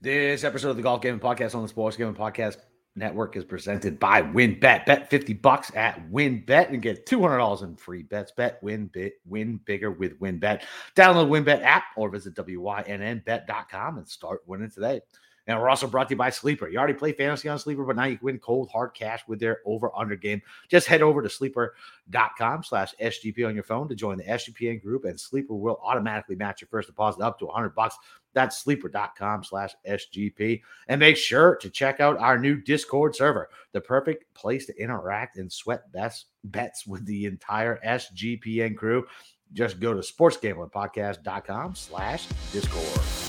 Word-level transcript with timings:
This 0.00 0.44
episode 0.44 0.70
of 0.70 0.76
the 0.76 0.82
Golf 0.84 1.02
Gambling 1.02 1.18
Podcast 1.18 1.56
on 1.56 1.62
the 1.62 1.68
Sports 1.68 1.96
Gambling 1.96 2.14
Podcast 2.14 2.58
Network 2.94 3.34
is 3.36 3.44
presented 3.44 3.98
by 3.98 4.22
WynnBET. 4.22 4.86
Bet 4.86 5.10
50 5.10 5.32
bucks 5.32 5.72
at 5.74 6.08
WynnBET 6.08 6.68
and 6.68 6.80
get 6.80 7.04
$200 7.04 7.64
in 7.64 7.74
free 7.74 8.04
bets. 8.04 8.30
Bet, 8.30 8.62
win, 8.62 8.86
bit, 8.86 9.14
win 9.26 9.58
bigger 9.64 9.90
with 9.90 10.16
WynnBET. 10.20 10.62
Download 10.94 11.28
the 11.44 11.50
WynnBET 11.50 11.62
app 11.62 11.82
or 11.96 12.10
visit 12.10 12.36
WYNNBet.com 12.36 13.98
and 13.98 14.08
start 14.08 14.42
winning 14.46 14.70
today. 14.70 15.00
And 15.48 15.58
we're 15.58 15.70
also 15.70 15.86
brought 15.86 16.08
to 16.08 16.14
you 16.14 16.18
by 16.18 16.28
Sleeper. 16.28 16.68
You 16.68 16.78
already 16.78 16.92
play 16.92 17.12
fantasy 17.12 17.48
on 17.48 17.58
Sleeper, 17.58 17.84
but 17.84 17.96
now 17.96 18.04
you 18.04 18.18
can 18.18 18.26
win 18.26 18.38
cold 18.38 18.68
hard 18.70 18.92
cash 18.92 19.22
with 19.26 19.40
their 19.40 19.60
over 19.64 19.90
under 19.96 20.14
game. 20.14 20.42
Just 20.68 20.86
head 20.86 21.00
over 21.00 21.22
to 21.22 21.30
sleeper.com 21.30 22.62
slash 22.62 22.94
SGP 23.02 23.48
on 23.48 23.54
your 23.54 23.64
phone 23.64 23.88
to 23.88 23.94
join 23.94 24.18
the 24.18 24.24
SGPN 24.24 24.82
group, 24.82 25.06
and 25.06 25.18
Sleeper 25.18 25.54
will 25.54 25.80
automatically 25.82 26.36
match 26.36 26.60
your 26.60 26.68
first 26.68 26.88
deposit 26.88 27.22
up 27.22 27.38
to 27.38 27.46
100 27.46 27.74
bucks. 27.74 27.96
That's 28.34 28.58
sleeper.com 28.58 29.42
slash 29.42 29.72
SGP. 29.88 30.60
And 30.86 31.00
make 31.00 31.16
sure 31.16 31.56
to 31.56 31.70
check 31.70 31.98
out 31.98 32.18
our 32.18 32.38
new 32.38 32.60
Discord 32.60 33.16
server, 33.16 33.48
the 33.72 33.80
perfect 33.80 34.32
place 34.34 34.66
to 34.66 34.78
interact 34.80 35.38
and 35.38 35.50
sweat 35.50 35.90
best 35.92 36.26
bets 36.44 36.86
with 36.86 37.06
the 37.06 37.24
entire 37.24 37.80
SGPN 37.84 38.76
crew. 38.76 39.06
Just 39.54 39.80
go 39.80 39.94
to 39.94 40.00
sportsgamblingpodcast.com 40.00 41.74
slash 41.74 42.26
Discord. 42.52 43.27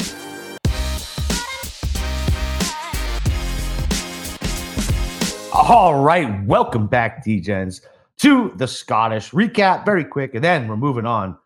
All 5.69 6.01
right, 6.01 6.43
welcome 6.45 6.87
back, 6.87 7.23
DGens, 7.23 7.81
to 8.17 8.51
the 8.55 8.67
Scottish 8.67 9.29
recap. 9.29 9.85
Very 9.85 10.03
quick, 10.03 10.33
and 10.33 10.43
then 10.43 10.67
we're 10.67 10.75
moving 10.75 11.05
on 11.05 11.37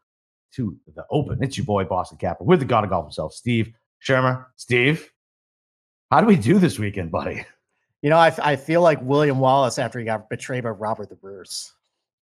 to 0.54 0.78
the 0.96 1.04
Open. 1.12 1.44
It's 1.44 1.58
your 1.58 1.66
boy 1.66 1.84
Boston 1.84 2.18
Capper 2.18 2.46
with 2.46 2.60
the 2.60 2.66
God 2.66 2.86
of 2.86 2.90
Golf 2.90 3.04
himself, 3.08 3.34
Steve 3.34 3.74
Schirmer. 4.00 4.48
Steve, 4.56 5.12
how 6.10 6.22
do 6.22 6.28
we 6.28 6.38
do 6.38 6.58
this 6.58 6.80
weekend, 6.80 7.12
buddy? 7.12 7.44
You 8.02 8.10
know, 8.12 8.18
I, 8.18 8.34
I 8.42 8.56
feel 8.56 8.82
like 8.82 9.02
William 9.02 9.40
Wallace 9.40 9.78
after 9.78 10.00
he 10.00 10.06
got 10.06 10.30
betrayed 10.30 10.64
by 10.64 10.70
Robert 10.70 11.10
the 11.10 11.16
Bruce. 11.16 11.74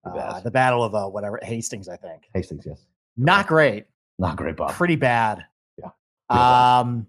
The 0.03 0.11
Uh, 0.11 0.39
the 0.41 0.51
Battle 0.51 0.83
of 0.83 0.93
uh, 0.93 1.07
whatever 1.07 1.39
Hastings, 1.41 1.89
I 1.89 1.97
think. 1.97 2.29
Hastings, 2.35 2.65
yes, 2.67 2.85
Not 3.17 3.47
great. 3.47 3.85
not 4.19 4.35
great, 4.37 4.55
Bob. 4.55 4.71
Pretty 4.73 4.95
bad. 4.95 5.45
Yeah. 5.79 5.89
Um, 6.29 7.07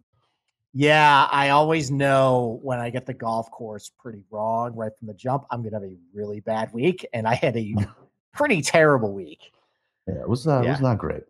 yeah, 0.75 1.29
I 1.31 1.51
always 1.51 1.91
know 1.91 2.61
when 2.63 2.79
I 2.79 2.91
get 2.91 3.07
the 3.07 3.15
golf 3.15 3.51
course 3.51 3.91
pretty 3.99 4.23
wrong 4.31 4.75
right 4.75 4.93
from 4.99 5.09
the 5.09 5.15
jump, 5.15 5.45
I'm 5.51 5.63
gonna 5.63 5.77
have 5.77 5.83
a 5.85 5.97
really 6.15 6.41
bad 6.41 6.73
week, 6.73 7.07
and 7.13 7.27
I 7.27 7.35
had 7.35 7.57
a 7.57 7.75
pretty 8.35 8.63
terrible 8.63 9.13
week. 9.15 9.51
Yeah, 10.07 10.21
it 10.23 10.29
was 10.29 10.47
uh, 10.47 10.63
it 10.65 10.69
was 10.69 10.81
not 10.81 10.99
great. 10.99 11.23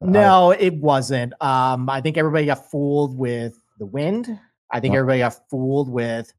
No, 0.00 0.50
it 0.50 0.74
wasn't. 0.74 1.32
Um, 1.40 1.88
I 1.88 2.00
think 2.02 2.18
everybody 2.18 2.46
got 2.46 2.70
fooled 2.70 3.16
with 3.16 3.58
the 3.78 3.86
wind. 3.86 4.38
I 4.70 4.80
think 4.80 4.92
Yep. 4.92 4.98
everybody 4.98 5.18
got 5.20 5.48
fooled 5.48 5.88
with. 5.88 6.32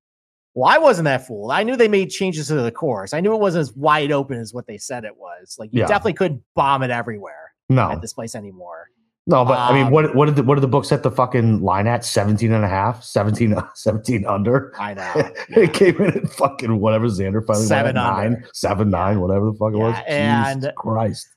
Well, 0.53 0.69
I 0.71 0.77
wasn't 0.77 1.05
that 1.05 1.25
fooled. 1.25 1.51
I 1.51 1.63
knew 1.63 1.75
they 1.75 1.87
made 1.87 2.09
changes 2.11 2.47
to 2.49 2.55
the 2.55 2.71
course. 2.71 3.13
I 3.13 3.21
knew 3.21 3.33
it 3.33 3.39
wasn't 3.39 3.61
as 3.61 3.73
wide 3.75 4.11
open 4.11 4.37
as 4.39 4.53
what 4.53 4.67
they 4.67 4.77
said 4.77 5.03
it 5.03 5.17
was. 5.17 5.55
Like 5.59 5.73
you 5.73 5.81
Yeah. 5.81 5.87
definitely 5.87 6.13
couldn't 6.13 6.43
bomb 6.55 6.83
it 6.83 6.91
everywhere 6.91 7.53
no, 7.69 7.89
at 7.91 8.01
this 8.01 8.13
place 8.13 8.35
anymore. 8.35 8.89
No, 9.27 9.43
but 9.43 9.57
I 9.57 9.73
mean, 9.73 9.87
um, 9.87 9.91
what 9.91 10.15
what 10.15 10.27
did 10.27 10.35
the, 10.35 10.43
what 10.43 10.55
did 10.55 10.61
the 10.61 10.67
book 10.67 10.85
set 10.85 11.01
the 11.01 11.09
fucking 11.09 11.61
line 11.61 11.87
at? 11.87 12.05
17 12.05 12.51
and 12.51 12.63
a 12.63 12.67
half, 12.67 13.03
17, 13.03 13.55
17 13.73 14.25
under. 14.25 14.71
I 14.79 14.93
know. 14.93 15.13
it 15.49 15.73
came 15.73 15.97
in 15.97 16.17
at 16.17 16.29
fucking 16.29 16.79
whatever 16.79 17.07
Xander 17.07 17.45
finally 17.45 17.65
Seven 17.65 17.95
nine, 17.95 18.45
seven, 18.53 18.89
nine, 18.91 19.21
whatever 19.21 19.47
the 19.47 19.57
fuck 19.57 19.73
it 19.73 19.77
was. 19.77 19.95
Yeah, 20.07 20.53
Jesus 20.53 20.65
and- 20.65 20.75
Christ. 20.75 21.27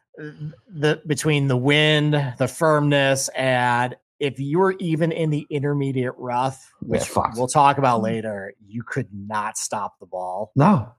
the 0.69 1.01
between 1.07 1.49
the 1.49 1.57
wind, 1.57 2.35
the 2.39 2.49
firmness, 2.49 3.29
and 3.31 3.97
if 4.21 4.39
you 4.39 4.59
were 4.59 4.75
even 4.81 5.13
in 5.13 5.31
the 5.31 5.47
intermediate 5.49 6.15
rough, 6.19 6.73
which 6.81 7.05
fucked. 7.05 7.39
we'll 7.39 7.47
talk 7.47 7.79
about 7.79 8.03
later, 8.03 8.53
you 8.67 8.83
could 8.83 9.09
not 9.13 9.57
stop 9.57 9.99
the 10.01 10.07
ball. 10.07 10.53
No, 10.57 10.93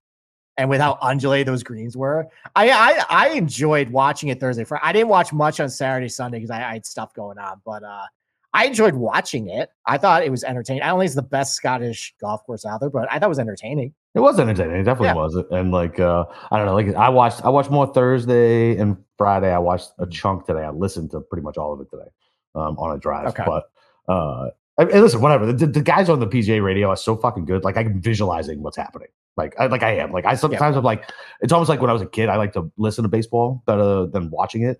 and 0.59 0.69
with 0.69 0.81
how 0.81 0.97
undulated 1.01 1.47
those 1.47 1.63
greens 1.63 1.95
were, 1.97 2.27
I 2.55 2.69
I, 2.69 3.05
I 3.09 3.29
enjoyed 3.29 3.89
watching 3.89 4.29
it 4.29 4.39
Thursday. 4.39 4.63
Friday. 4.63 4.83
I 4.85 4.91
didn't 4.93 5.07
watch 5.09 5.33
much 5.33 5.59
on 5.59 5.69
Saturday, 5.69 6.09
Sunday 6.09 6.37
because 6.37 6.51
I, 6.51 6.57
I 6.69 6.73
had 6.73 6.85
stuff 6.85 7.13
going 7.13 7.37
on, 7.37 7.61
but 7.65 7.83
uh, 7.83 8.05
I 8.53 8.65
enjoyed 8.65 8.93
watching 8.95 9.47
it. 9.49 9.69
I 9.85 9.97
thought 9.97 10.23
it 10.23 10.31
was 10.31 10.43
entertaining. 10.43 10.81
I 10.83 10.87
don't 10.87 10.99
think 10.99 11.05
it's 11.07 11.15
the 11.15 11.21
best 11.21 11.53
Scottish 11.55 12.13
golf 12.19 12.43
course 12.45 12.65
out 12.65 12.79
there, 12.79 12.89
but 12.89 13.07
I 13.11 13.19
thought 13.19 13.27
it 13.27 13.29
was 13.29 13.39
entertaining. 13.39 13.93
It 14.15 14.19
was 14.21 14.39
entertaining. 14.39 14.75
It 14.77 14.83
definitely 14.83 15.07
Yeah. 15.09 15.13
was. 15.15 15.35
And 15.51 15.71
like 15.71 15.99
uh 15.99 16.25
I 16.51 16.57
don't 16.57 16.65
know, 16.65 16.73
like 16.73 16.93
I 16.95 17.09
watched 17.09 17.45
I 17.45 17.49
watched 17.49 17.69
more 17.71 17.87
Thursday 17.93 18.75
and 18.77 18.97
Friday. 19.17 19.51
I 19.53 19.59
watched 19.59 19.91
a 19.99 20.07
chunk 20.07 20.45
today. 20.45 20.63
I 20.63 20.71
listened 20.71 21.11
to 21.11 21.21
pretty 21.21 21.43
much 21.43 21.57
all 21.57 21.73
of 21.73 21.79
it 21.81 21.89
today 21.91 22.09
um 22.55 22.77
on 22.79 22.95
a 22.95 22.99
drive. 22.99 23.27
Okay. 23.29 23.43
But 23.45 23.69
uh 24.07 24.49
and 24.79 24.89
and 24.89 25.01
listen, 25.01 25.21
whatever. 25.21 25.51
The, 25.53 25.67
the 25.67 25.81
guys 25.81 26.09
on 26.09 26.19
the 26.19 26.27
PGA 26.27 26.63
radio 26.63 26.89
are 26.89 26.97
so 26.97 27.15
fucking 27.15 27.45
good. 27.45 27.63
Like 27.63 27.77
I'm 27.77 28.01
visualizing 28.01 28.63
what's 28.63 28.77
happening. 28.77 29.09
Like 29.37 29.55
I 29.59 29.67
like 29.67 29.83
I 29.83 29.91
am. 29.97 30.11
Like 30.11 30.25
I 30.25 30.35
sometimes 30.35 30.75
I'm 30.75 30.83
like 30.83 31.09
it's 31.41 31.53
almost 31.53 31.69
like 31.69 31.79
when 31.81 31.89
I 31.89 31.93
was 31.93 32.01
a 32.01 32.07
kid, 32.07 32.29
I 32.29 32.35
like 32.35 32.53
to 32.53 32.71
listen 32.77 33.03
to 33.03 33.09
baseball 33.09 33.63
better 33.65 34.05
than 34.05 34.29
watching 34.31 34.63
it. 34.63 34.79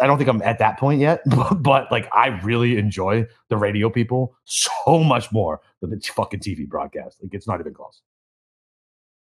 I 0.00 0.06
don't 0.08 0.18
think 0.18 0.28
I'm 0.28 0.42
at 0.42 0.58
that 0.58 0.78
point 0.78 1.00
yet, 1.00 1.20
but, 1.26 1.62
but 1.62 1.90
like 1.92 2.08
I 2.12 2.28
really 2.42 2.78
enjoy 2.78 3.26
the 3.48 3.56
radio 3.56 3.88
people 3.90 4.34
so 4.44 4.70
much 5.04 5.30
more 5.32 5.60
than 5.80 5.90
the 5.90 6.00
fucking 6.00 6.40
TV 6.40 6.68
broadcast. 6.68 7.18
Like 7.22 7.34
it's 7.34 7.46
not 7.48 7.60
even 7.60 7.74
close. 7.74 8.02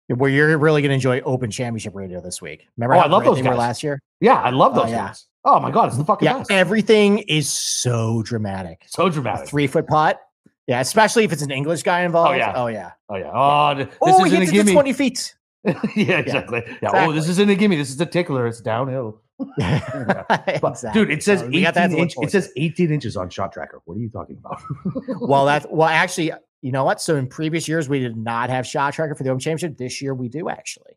Where 0.07 0.29
you're 0.29 0.57
really 0.57 0.81
to 0.81 0.89
enjoy 0.89 1.19
Open 1.21 1.51
Championship 1.51 1.93
Radio 1.93 2.19
this 2.19 2.41
week. 2.41 2.65
Remember 2.77 2.95
Oh, 2.95 2.99
I 2.99 3.07
love 3.07 3.23
those 3.25 3.41
guys. 3.43 3.55
last 3.57 3.83
year? 3.83 4.01
Yeah, 4.21 4.41
I 4.41 4.49
love 4.49 4.75
Oh, 4.75 4.81
those 4.81 4.91
yeah. 4.91 5.07
guys. 5.09 5.25
Oh 5.45 5.59
my 5.59 5.69
god, 5.71 5.89
it's 5.89 5.97
the 5.97 6.03
fucking 6.03 6.25
Yeah, 6.25 6.39
best. 6.39 6.51
everything 6.51 7.19
is 7.19 7.47
so 7.47 8.23
dramatic. 8.23 8.85
so 8.87 9.05
A 9.05 9.11
dramatic. 9.11 9.47
three 9.47 9.67
foot 9.67 9.85
putt. 9.87 10.19
Yeah, 10.69 10.81
especially 10.81 11.23
if 11.23 11.33
it's 11.33 11.41
an 11.41 11.49
English 11.49 11.81
guy 11.81 12.03
involved. 12.03 12.29
Oh 12.31 12.37
yeah. 12.37 12.53
Oh 12.55 12.67
yeah. 12.67 12.91
oh 13.09 13.15
yeah. 13.15 13.31
Oh, 13.33 13.73
this 13.75 13.87
Oh, 14.01 14.23
isn't 14.25 14.37
a 14.37 14.39
hits 14.41 14.51
it 14.51 14.55
to 14.55 14.63
gimme. 14.63 14.73
twenty 14.73 14.93
feet. 14.93 15.33
yeah, 15.95 16.19
exactly. 16.19 16.61
Yeah. 16.67 16.89
Oh, 16.93 17.09
exactly. 17.09 17.15
this 17.15 17.27
isn't 17.29 17.49
a 17.49 17.55
gimme. 17.55 17.75
This 17.75 17.89
is 17.89 17.99
a 17.99 18.05
tickler. 18.05 18.45
It's 18.45 18.61
downhill. 18.61 19.21
But, 19.57 20.43
exactly. 20.47 20.91
Dude, 20.93 21.09
it 21.11 21.23
says 21.23 21.39
So 21.39 21.47
we 21.47 21.61
got 21.63 21.73
that 21.73 21.89
18 21.91 21.95
to 21.95 22.01
inch, 22.03 22.13
it 22.21 22.31
says 22.31 22.51
18 22.55 22.91
inches 22.91 23.17
on 23.17 23.29
shot 23.31 23.51
tracker. 23.51 23.81
What 23.85 23.97
are 23.97 23.99
you 23.99 24.09
talking 24.11 24.37
about? 24.37 24.61
well, 25.21 25.45
that's 25.45 25.65
well, 25.71 25.87
actually, 25.89 26.33
you 26.61 26.71
know 26.71 26.83
what? 26.83 27.01
So 27.01 27.15
in 27.15 27.25
previous 27.25 27.67
years, 27.67 27.89
we 27.89 27.99
did 27.99 28.15
not 28.15 28.51
have 28.51 28.67
shot 28.67 28.93
tracker 28.93 29.15
for 29.15 29.23
the 29.23 29.29
Open 29.31 29.39
Championship. 29.39 29.75
This 29.77 30.01
year, 30.03 30.13
we 30.13 30.29
do 30.29 30.49
actually. 30.49 30.93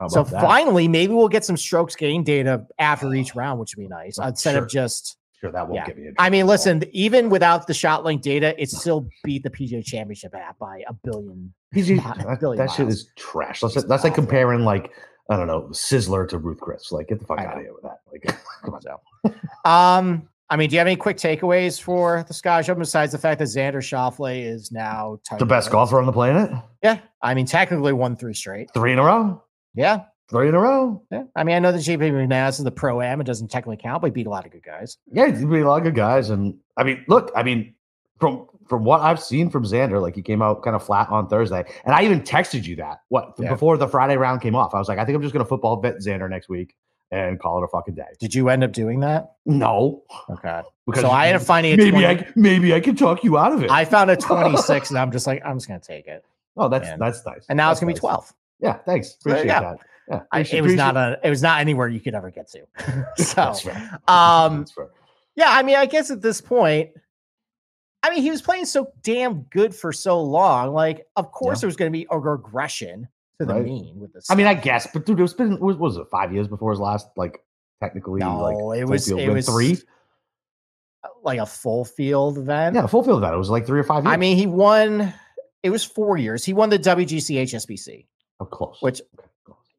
How 0.00 0.08
So 0.08 0.24
that? 0.24 0.40
finally, 0.40 0.88
maybe 0.88 1.12
we'll 1.12 1.28
get 1.28 1.44
some 1.44 1.56
strokes 1.58 1.94
gain 1.94 2.24
data 2.24 2.66
after 2.78 3.12
each 3.14 3.34
round, 3.36 3.60
which 3.60 3.76
would 3.76 3.82
be 3.82 3.88
nice 3.88 4.18
Oh, 4.18 4.28
instead 4.28 4.52
sure. 4.54 4.62
of 4.64 4.70
just. 4.70 5.18
Sure, 5.40 5.50
that 5.52 5.66
won't 5.68 5.74
Yeah. 5.76 5.86
get 5.86 5.98
me. 5.98 6.10
I 6.18 6.30
mean, 6.30 6.46
listen, 6.46 6.84
even 6.92 7.28
without 7.30 7.66
the 7.66 7.74
shot 7.74 8.04
link 8.04 8.22
data, 8.22 8.60
it 8.60 8.70
still 8.70 9.06
beat 9.24 9.42
the 9.42 9.50
PGA 9.50 9.84
Championship 9.84 10.34
app 10.34 10.58
by 10.58 10.82
a 10.88 10.92
billion. 10.92 11.52
PG, 11.72 11.94
mi- 11.94 12.00
that, 12.00 12.40
billion 12.40 12.64
that 12.64 12.72
shit 12.72 12.88
is 12.88 13.10
trash. 13.16 13.60
That's, 13.60 13.82
that's 13.84 14.04
like 14.04 14.14
comparing 14.14 14.64
like 14.64 14.92
I 15.30 15.36
don't 15.36 15.46
know 15.46 15.62
Sizzler 15.72 16.28
to 16.28 16.38
Ruth 16.38 16.60
Chris. 16.60 16.92
Like, 16.92 17.08
get 17.08 17.18
the 17.18 17.26
fuck 17.26 17.38
I 17.40 17.46
out 17.46 17.56
of 17.56 17.62
here 17.62 17.72
with 17.72 17.82
that. 17.82 18.00
Like, 18.12 18.22
come 18.64 18.74
on 18.74 18.80
now. 18.84 19.00
Um, 19.98 20.28
I 20.50 20.56
mean, 20.56 20.68
do 20.68 20.74
you 20.74 20.78
have 20.80 20.86
any 20.86 20.96
quick 20.96 21.16
takeaways 21.16 21.80
for 21.80 22.22
the 22.28 22.34
Scottish 22.34 22.68
Open 22.68 22.80
besides 22.80 23.12
the 23.12 23.18
fact 23.18 23.38
that 23.38 23.46
Xander 23.46 23.76
Schauffele 23.76 24.44
is 24.44 24.70
now 24.70 25.18
The 25.38 25.46
best 25.46 25.70
golfer 25.70 25.98
on 25.98 26.04
the 26.04 26.12
planet. 26.12 26.50
Yeah, 26.82 26.98
I 27.22 27.32
mean, 27.32 27.46
technically 27.46 27.94
won 27.94 28.14
three 28.14 28.34
straight. 28.34 28.68
Three 28.74 28.92
in 28.92 28.98
a 28.98 29.02
row. 29.04 29.42
Yeah, 29.74 30.02
Three 30.30 30.48
in 30.48 30.54
a 30.54 30.60
row. 30.60 31.02
yeah. 31.10 31.24
I 31.36 31.44
mean, 31.44 31.54
I 31.54 31.58
know 31.58 31.70
the 31.72 31.78
JP 31.78 31.98
McManus 31.98 32.58
is 32.58 32.64
the 32.64 32.70
pro 32.70 33.00
am; 33.02 33.20
it 33.20 33.24
doesn't 33.24 33.48
technically 33.48 33.76
count, 33.76 34.00
but 34.00 34.06
he 34.08 34.10
beat 34.12 34.26
a 34.26 34.30
lot 34.30 34.46
of 34.46 34.52
good 34.52 34.62
guys. 34.62 34.96
Yeah, 35.12 35.26
he's 35.30 35.44
beat 35.44 35.60
a 35.60 35.68
lot 35.68 35.78
of 35.78 35.84
good 35.84 35.94
guys, 35.94 36.30
and 36.30 36.56
I 36.76 36.84
mean, 36.84 37.04
look, 37.08 37.30
I 37.36 37.42
mean, 37.42 37.74
from 38.18 38.46
from 38.66 38.84
what 38.84 39.02
I've 39.02 39.20
seen 39.20 39.50
from 39.50 39.64
Xander, 39.64 40.00
like 40.00 40.14
he 40.14 40.22
came 40.22 40.40
out 40.40 40.62
kind 40.62 40.74
of 40.74 40.82
flat 40.82 41.10
on 41.10 41.28
Thursday, 41.28 41.64
and 41.84 41.94
I 41.94 42.04
even 42.04 42.22
texted 42.22 42.64
you 42.64 42.76
that 42.76 43.00
what 43.10 43.34
Yeah. 43.38 43.50
before 43.50 43.76
the 43.76 43.86
Friday 43.86 44.16
round 44.16 44.40
came 44.40 44.54
off. 44.54 44.74
I 44.74 44.78
was 44.78 44.88
like, 44.88 44.98
I 44.98 45.04
think 45.04 45.14
I'm 45.16 45.22
just 45.22 45.34
gonna 45.34 45.44
football 45.44 45.76
bet 45.76 45.96
Xander 45.96 46.30
next 46.30 46.48
week 46.48 46.74
and 47.10 47.38
call 47.38 47.60
it 47.62 47.64
a 47.64 47.68
fucking 47.68 47.94
day. 47.94 48.06
Did 48.18 48.34
you 48.34 48.48
end 48.48 48.64
up 48.64 48.72
doing 48.72 49.00
that? 49.00 49.32
No, 49.44 50.02
Okay. 50.30 50.62
because 50.86 51.02
So 51.02 51.10
I 51.10 51.26
ended 51.26 51.42
up 51.42 51.46
finding 51.46 51.74
a 51.74 51.76
maybe 51.76 51.90
20, 51.90 52.06
I 52.06 52.26
maybe 52.34 52.72
I 52.74 52.80
can 52.80 52.96
talk 52.96 53.22
you 53.24 53.36
out 53.36 53.52
of 53.52 53.62
it. 53.62 53.70
I 53.70 53.84
found 53.84 54.10
a 54.10 54.16
26, 54.56 54.88
and 54.88 54.98
I'm 54.98 55.12
just 55.12 55.26
like, 55.26 55.42
I'm 55.44 55.56
just 55.58 55.68
gonna 55.68 55.80
take 55.80 56.06
it. 56.06 56.24
oh, 56.56 56.70
that's 56.70 56.88
that's 56.98 57.26
nice. 57.26 57.44
And 57.50 57.58
now 57.58 57.70
it's 57.70 57.78
gonna 57.80 57.92
be 57.92 57.98
12. 57.98 58.32
Yeah, 58.60 58.78
thanks. 58.86 59.16
Appreciate 59.20 59.48
that. 59.48 59.76
Yeah, 60.08 60.20
I, 60.32 60.40
it 60.40 60.62
was 60.62 60.74
not 60.74 60.96
a. 60.96 61.18
It 61.24 61.30
was 61.30 61.42
not 61.42 61.60
anywhere 61.60 61.88
you 61.88 62.00
could 62.00 62.14
ever 62.14 62.30
get 62.30 62.48
to. 62.52 62.66
so, 63.16 63.34
That's 63.36 63.66
um, 64.06 64.66
yeah, 65.34 65.48
I 65.50 65.62
mean, 65.62 65.76
I 65.76 65.86
guess 65.86 66.10
at 66.10 66.20
this 66.20 66.40
point, 66.40 66.90
I 68.02 68.10
mean, 68.10 68.22
he 68.22 68.30
was 68.30 68.42
playing 68.42 68.66
so 68.66 68.92
damn 69.02 69.42
good 69.44 69.74
for 69.74 69.92
so 69.92 70.20
long. 70.20 70.74
Like, 70.74 71.06
of 71.16 71.32
course, 71.32 71.58
Yeah. 71.58 71.60
there 71.62 71.68
was 71.68 71.76
going 71.76 71.90
to 71.90 71.98
be 71.98 72.06
a 72.10 72.18
regression 72.18 73.08
to 73.40 73.46
the 73.46 73.54
Right. 73.54 73.64
mean 73.64 73.98
with 73.98 74.12
this. 74.12 74.30
I 74.30 74.34
mean, 74.34 74.46
I 74.46 74.54
guess, 74.54 74.86
but 74.92 75.06
dude, 75.06 75.20
it's 75.20 75.32
been 75.32 75.58
what 75.58 75.78
was 75.78 75.96
it 75.96 76.06
five 76.10 76.32
years 76.34 76.48
before 76.48 76.70
his 76.70 76.80
last 76.80 77.08
like 77.16 77.42
technically 77.80 78.20
no, 78.20 78.42
like 78.42 78.78
it 78.78 78.84
was 78.84 79.10
it 79.10 79.28
was 79.30 79.46
three. 79.46 79.78
like 81.22 81.38
a 81.38 81.46
full 81.46 81.84
field 81.86 82.36
event. 82.38 82.76
Yeah, 82.76 82.84
a 82.84 82.88
full 82.88 83.02
field 83.02 83.18
event. 83.18 83.34
It 83.34 83.38
was 83.38 83.50
like 83.50 83.66
three 83.66 83.80
or 83.80 83.84
five 83.84 84.04
years. 84.04 84.12
I 84.12 84.16
mean, 84.18 84.36
he 84.36 84.46
won. 84.46 85.14
It 85.62 85.70
was 85.70 85.82
four 85.82 86.18
years. 86.18 86.44
He 86.44 86.52
won 86.52 86.68
the 86.68 86.78
WGC 86.78 87.42
HSBC. 87.42 88.04
Close. 88.50 88.76
which-. 88.80 89.00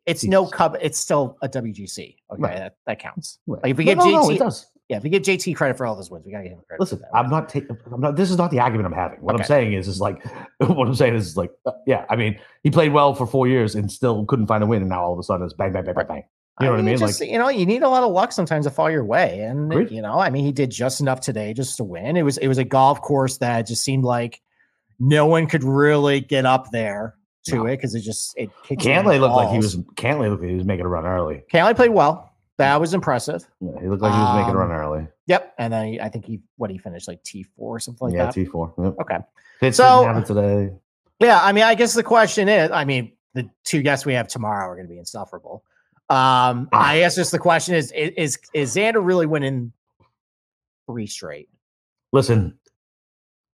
It's 0.05 0.23
no 0.23 0.45
cup. 0.45 0.75
It's 0.81 0.99
still 0.99 1.37
a 1.41 1.49
WGC. 1.49 1.97
Okay, 2.31 2.41
Right. 2.41 2.57
that, 2.57 2.75
that 2.85 2.99
counts. 2.99 3.39
Right. 3.47 3.63
Like 3.63 3.71
if 3.71 3.77
we 3.77 3.85
No, 3.85 3.91
get 3.95 3.97
no, 3.97 4.09
no, 4.11 4.23
JT, 4.29 4.35
it 4.35 4.39
does. 4.39 4.67
yeah, 4.87 4.97
if 4.97 5.03
we 5.03 5.09
give 5.09 5.23
JT 5.23 5.55
credit 5.55 5.77
for 5.77 5.85
all 5.87 5.95
those 5.95 6.11
wins, 6.11 6.25
we 6.25 6.31
gotta 6.31 6.43
give 6.43 6.51
him 6.53 6.59
credit. 6.67 6.79
Listen, 6.79 7.01
I'm 7.13 7.29
not 7.29 7.49
taking. 7.49 7.75
I'm 7.91 8.01
not. 8.01 8.15
This 8.15 8.29
is 8.29 8.37
not 8.37 8.51
the 8.51 8.59
argument 8.59 8.85
I'm 8.87 8.93
having. 8.93 9.19
What 9.19 9.35
I'm 9.35 9.43
saying 9.43 9.73
is, 9.73 9.87
is 9.87 9.99
like, 9.99 10.23
what 10.59 10.87
I'm 10.87 10.95
saying 10.95 11.15
is 11.15 11.35
like, 11.35 11.51
uh, 11.65 11.71
yeah. 11.87 12.05
I 12.09 12.15
mean, 12.15 12.39
he 12.63 12.69
played 12.69 12.93
well 12.93 13.15
for 13.15 13.25
four 13.25 13.47
years 13.47 13.73
and 13.75 13.91
still 13.91 14.25
couldn't 14.25 14.47
find 14.47 14.63
a 14.63 14.67
win, 14.67 14.81
and 14.81 14.89
now 14.89 15.03
all 15.03 15.13
of 15.13 15.19
a 15.19 15.23
sudden 15.23 15.43
it's 15.45 15.55
bang, 15.55 15.71
bang, 15.73 15.85
bang, 15.85 15.95
bang, 15.95 16.05
bang. 16.07 16.23
You 16.61 16.67
know 16.67 16.71
what 16.71 16.79
I 16.79 16.83
mean? 16.83 16.97
Just, 16.97 17.19
you 17.19 17.37
know, 17.37 17.49
you 17.49 17.65
need 17.65 17.83
a 17.83 17.89
lot 17.89 18.03
of 18.03 18.13
luck 18.13 18.31
sometimes 18.31 18.65
to 18.65 18.71
fall 18.71 18.89
your 18.89 19.03
way, 19.03 19.39
and 19.41 19.73
Agreed. 19.73 19.91
you 19.91 20.01
know, 20.01 20.17
I 20.19 20.29
mean, 20.29 20.45
he 20.45 20.53
did 20.53 20.69
just 20.71 21.01
enough 21.01 21.19
today 21.19 21.53
just 21.53 21.75
to 21.77 21.83
win. 21.83 22.15
It 22.15 22.23
was 22.23 22.37
it 22.37 22.47
was 22.47 22.57
a 22.59 22.63
golf 22.63 23.01
course 23.01 23.39
that 23.39 23.67
just 23.67 23.83
seemed 23.83 24.05
like 24.05 24.39
no 24.99 25.25
one 25.25 25.47
could 25.47 25.63
really 25.65 26.21
get 26.21 26.45
up 26.45 26.71
there 26.71 27.15
to 27.45 27.55
No. 27.55 27.65
it 27.67 27.77
because 27.77 27.95
it 27.95 28.01
just 28.01 28.33
it 28.37 28.49
kicked 28.63 28.83
you 28.83 28.91
in 28.91 28.97
Cantlay 29.05 29.13
the 29.15 29.19
looked 29.21 29.35
like 29.35 29.49
he 29.51 29.57
was. 29.57 29.75
Cantlay 29.95 30.29
looked 30.29 30.41
like 30.41 30.49
he 30.51 30.55
was 30.57 30.65
making 30.65 30.85
a 30.85 30.89
run 30.89 31.05
early. 31.05 31.43
Cantlay 31.51 31.75
played 31.75 31.91
well. 31.91 32.31
That 32.57 32.79
was 32.79 32.93
impressive. 32.93 33.45
Yeah, 33.59 33.71
he 33.81 33.87
looked 33.87 34.01
like 34.01 34.13
he 34.13 34.19
was 34.19 34.35
making 34.37 34.55
a 34.55 34.57
run 34.57 34.71
Um, 34.71 34.77
early. 34.77 35.07
Yep, 35.27 35.53
and 35.57 35.73
then 35.73 35.87
he, 35.87 36.01
I 36.01 36.09
think 36.09 36.25
he 36.25 36.41
what 36.57 36.69
he 36.71 36.77
finished 36.77 37.07
like 37.07 37.23
T 37.23 37.43
four 37.43 37.75
or 37.75 37.79
something 37.79 38.07
like 38.07 38.15
yeah, 38.15 38.25
that. 38.25 38.37
Yeah, 38.37 38.43
T 38.45 38.49
four. 38.49 38.73
Yep. 38.81 38.95
okay. 39.01 39.17
Fitz 39.59 39.77
So- 39.77 40.23
today. 40.25 40.73
Yeah, 41.19 41.39
I 41.41 41.53
mean, 41.53 41.63
I 41.63 41.75
guess 41.75 41.93
the 41.93 42.03
question 42.03 42.49
is, 42.49 42.71
I 42.71 42.83
mean, 42.83 43.13
the 43.33 43.49
two 43.63 43.81
guests 43.81 44.05
we 44.05 44.13
have 44.13 44.27
tomorrow 44.27 44.67
are 44.69 44.75
going 44.75 44.85
to 44.87 44.91
be 44.91 44.99
insufferable. 44.99 45.63
Um, 46.09 46.67
Ah. 46.73 46.89
I 46.89 46.99
guess 46.99 47.15
just 47.15 47.31
the 47.31 47.39
question 47.39 47.73
is, 47.75 47.91
is 47.93 48.37
is 48.53 48.75
Xander 48.75 49.03
really 49.05 49.25
winning 49.25 49.71
three 50.87 51.07
straight? 51.07 51.49
Listen, 52.11 52.57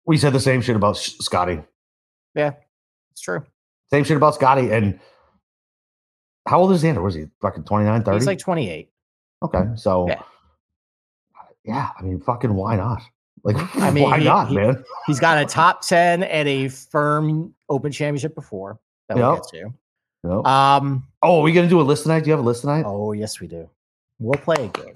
we 0.05 0.17
said 0.17 0.33
the 0.33 0.39
same 0.39 0.61
shit 0.61 0.75
about 0.75 0.97
Scotty. 0.97 1.61
Yeah 2.35 2.53
it's 3.11 3.21
true. 3.21 3.43
Same 3.91 4.03
shit 4.03 4.17
about 4.17 4.35
Scotty. 4.35 4.71
And 4.71 4.99
how 6.47 6.59
old 6.61 6.71
is 6.71 6.83
Xander? 6.83 7.03
Was 7.03 7.15
he 7.15 7.25
fucking 7.41 7.63
29, 7.63 8.03
30? 8.03 8.17
He's 8.17 8.27
like 8.27 8.39
twenty 8.39 8.69
eight. 8.69 8.89
okay. 9.43 9.63
So, 9.75 10.07
Yeah. 10.07 10.21
yeah. 11.63 11.89
I 11.97 12.01
mean, 12.01 12.19
fucking 12.19 12.53
why 12.53 12.75
not? 12.75 13.01
Like, 13.43 13.57
I 13.77 13.91
mean, 13.91 14.03
why 14.03 14.19
he- 14.19 14.25
not, 14.25 14.49
he- 14.49 14.55
man? 14.55 14.83
He's 15.07 15.19
got 15.19 15.41
a 15.41 15.45
top 15.45 15.81
ten 15.81 16.23
at 16.23 16.47
a 16.47 16.67
firm 16.69 17.53
Open 17.69 17.91
Championship 17.91 18.35
before 18.35 18.79
that 19.07 19.17
we'll 19.17 19.35
get 19.35 19.43
to. 19.49 19.57
You 19.57 19.73
know? 20.23 20.43
Um. 20.45 21.07
oh, 21.23 21.39
are 21.39 21.43
we 21.43 21.51
going 21.51 21.65
to 21.65 21.69
do 21.69 21.81
a 21.81 21.83
list 21.83 22.03
tonight? 22.03 22.21
Do 22.21 22.27
you 22.27 22.31
have 22.33 22.39
a 22.39 22.47
list 22.47 22.61
tonight? 22.61 22.83
Oh 22.85 23.11
yes, 23.13 23.39
we 23.39 23.47
do. 23.47 23.69
We'll 24.19 24.39
play 24.39 24.55
a 24.65 24.67
game. 24.67 24.95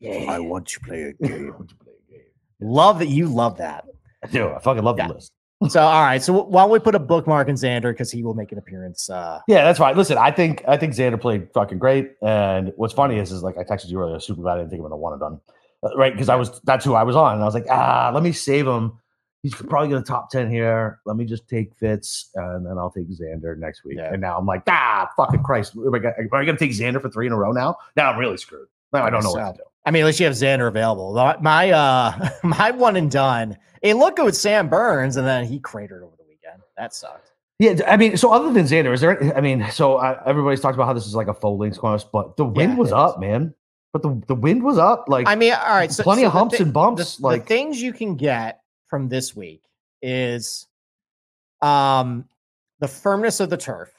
yeah. 0.00 0.30
I 0.30 0.38
want 0.38 0.66
to 0.68 0.80
play 0.80 1.02
a 1.02 1.06
I 1.26 1.50
want 1.50 1.70
to 1.70 1.74
play 1.76 1.92
a 2.08 2.12
game. 2.12 2.22
Love 2.60 2.98
that 2.98 3.08
you 3.08 3.26
love 3.28 3.56
that. 3.58 3.86
I 4.22 4.26
do. 4.28 4.48
I 4.50 4.58
fucking 4.58 4.82
love 4.84 4.98
Yeah. 4.98 5.08
the 5.08 5.14
list. 5.14 5.32
So 5.68 5.80
all 5.80 6.02
right. 6.02 6.22
So 6.22 6.42
why 6.44 6.62
don't 6.62 6.70
we 6.70 6.78
put 6.78 6.94
a 6.94 6.98
bookmark 6.98 7.48
in 7.48 7.54
Xander 7.54 7.90
because 7.92 8.10
he 8.12 8.22
will 8.22 8.34
make 8.34 8.52
an 8.52 8.58
appearance. 8.58 9.08
Uh, 9.08 9.40
Yeah, 9.48 9.64
that's 9.64 9.80
right. 9.80 9.96
Listen, 9.96 10.18
I 10.18 10.30
think 10.30 10.62
I 10.68 10.76
think 10.76 10.92
Xander 10.92 11.20
played 11.20 11.48
fucking 11.54 11.78
great. 11.78 12.12
And 12.22 12.72
what's 12.76 12.92
funny 12.92 13.18
is, 13.18 13.32
is 13.32 13.42
like 13.42 13.56
I 13.56 13.64
texted 13.64 13.88
you 13.88 13.98
earlier. 13.98 14.12
I 14.12 14.16
was 14.16 14.26
super 14.26 14.42
glad 14.42 14.54
I 14.54 14.58
didn't 14.58 14.70
take 14.72 14.80
him 14.80 14.86
in 14.86 14.92
a 14.92 14.96
one 14.96 15.14
and 15.14 15.20
done, 15.20 15.40
Uh, 15.82 15.96
right? 15.96 16.12
Because 16.12 16.28
I 16.28 16.34
was 16.36 16.60
that's 16.64 16.84
who 16.84 16.94
I 16.94 17.04
was 17.04 17.16
on, 17.16 17.34
and 17.34 17.42
I 17.42 17.46
was 17.46 17.54
like, 17.54 17.66
ah, 17.70 18.10
let 18.12 18.22
me 18.22 18.32
save 18.32 18.66
him. 18.66 18.98
He's 19.42 19.54
probably 19.54 19.88
going 19.88 20.02
to 20.02 20.06
top 20.06 20.28
ten 20.30 20.50
here. 20.50 20.98
Let 21.06 21.16
me 21.16 21.24
just 21.24 21.48
take 21.48 21.74
Fitz, 21.78 22.30
and 22.34 22.66
then 22.66 22.76
I'll 22.78 22.90
take 22.90 23.08
Xander 23.08 23.56
next 23.56 23.84
week. 23.84 23.96
Yeah. 23.96 24.12
And 24.12 24.20
now 24.20 24.36
I'm 24.36 24.44
like, 24.46 24.62
ah, 24.68 25.08
fucking 25.16 25.42
Christ, 25.42 25.74
am 25.76 25.94
I, 25.94 25.98
gonna- 26.00 26.14
am 26.18 26.28
I 26.32 26.44
going 26.44 26.56
to 26.56 26.58
take 26.58 26.72
Xander 26.72 27.00
for 27.00 27.08
three 27.08 27.26
in 27.28 27.32
a 27.32 27.36
row 27.36 27.52
now? 27.52 27.76
Now 27.96 28.10
I'm 28.10 28.18
really 28.18 28.36
screwed. 28.38 28.66
Now 28.92 29.04
I 29.04 29.10
don't 29.10 29.22
know 29.22 29.32
what 29.32 29.52
to 29.52 29.58
do. 29.58 29.62
I 29.86 29.90
mean, 29.92 30.02
at 30.02 30.06
least 30.06 30.20
you 30.20 30.26
have 30.26 30.34
Xander 30.34 30.68
available. 30.68 31.14
My- 31.40 31.70
uh 31.70 32.28
my 32.42 32.72
one 32.72 32.96
and 32.96 33.10
done. 33.10 33.56
It 33.82 33.94
looked 33.94 34.16
good 34.16 34.24
with 34.26 34.36
Sam 34.36 34.68
Burns, 34.68 35.16
and 35.16 35.26
then 35.26 35.44
he 35.44 35.60
cratered 35.60 36.02
over 36.02 36.16
the 36.16 36.24
weekend. 36.28 36.60
That 36.76 36.92
sucked. 36.94 37.30
Yeah, 37.58 37.80
I 37.86 37.96
mean, 37.96 38.16
so 38.18 38.32
other 38.32 38.52
than 38.52 38.66
Xander, 38.66 38.92
is 38.92 39.00
there? 39.00 39.34
I 39.36 39.40
mean, 39.40 39.66
so 39.70 39.94
uh, 39.96 40.20
everybody's 40.26 40.60
talked 40.60 40.74
about 40.74 40.86
how 40.86 40.92
this 40.92 41.06
is 41.06 41.14
like 41.14 41.28
a 41.28 41.48
links 41.48 41.78
course, 41.78 42.04
but 42.04 42.36
the 42.36 42.44
wind 42.44 42.72
Yeah, 42.72 42.78
was 42.78 42.92
up, 42.92 43.18
man. 43.18 43.54
But 43.92 44.02
the, 44.02 44.22
the 44.26 44.34
wind 44.34 44.62
was 44.62 44.76
up, 44.76 45.06
like 45.08 45.26
I 45.26 45.36
mean, 45.36 45.54
all 45.54 45.68
right. 45.74 45.90
So 45.90 46.02
plenty 46.02 46.22
so 46.22 46.26
of 46.26 46.32
humps 46.34 46.58
thi- 46.58 46.64
and 46.64 46.72
bumps. 46.72 47.16
the 47.16 47.22
like 47.22 47.46
things 47.46 47.80
you 47.80 47.94
can 47.94 48.14
get 48.16 48.60
from 48.88 49.08
this 49.08 49.34
week 49.34 49.62
is 50.02 50.66
um 51.62 52.28
the 52.80 52.88
firmness 52.88 53.40
of 53.40 53.48
the 53.48 53.56
turf 53.56 53.90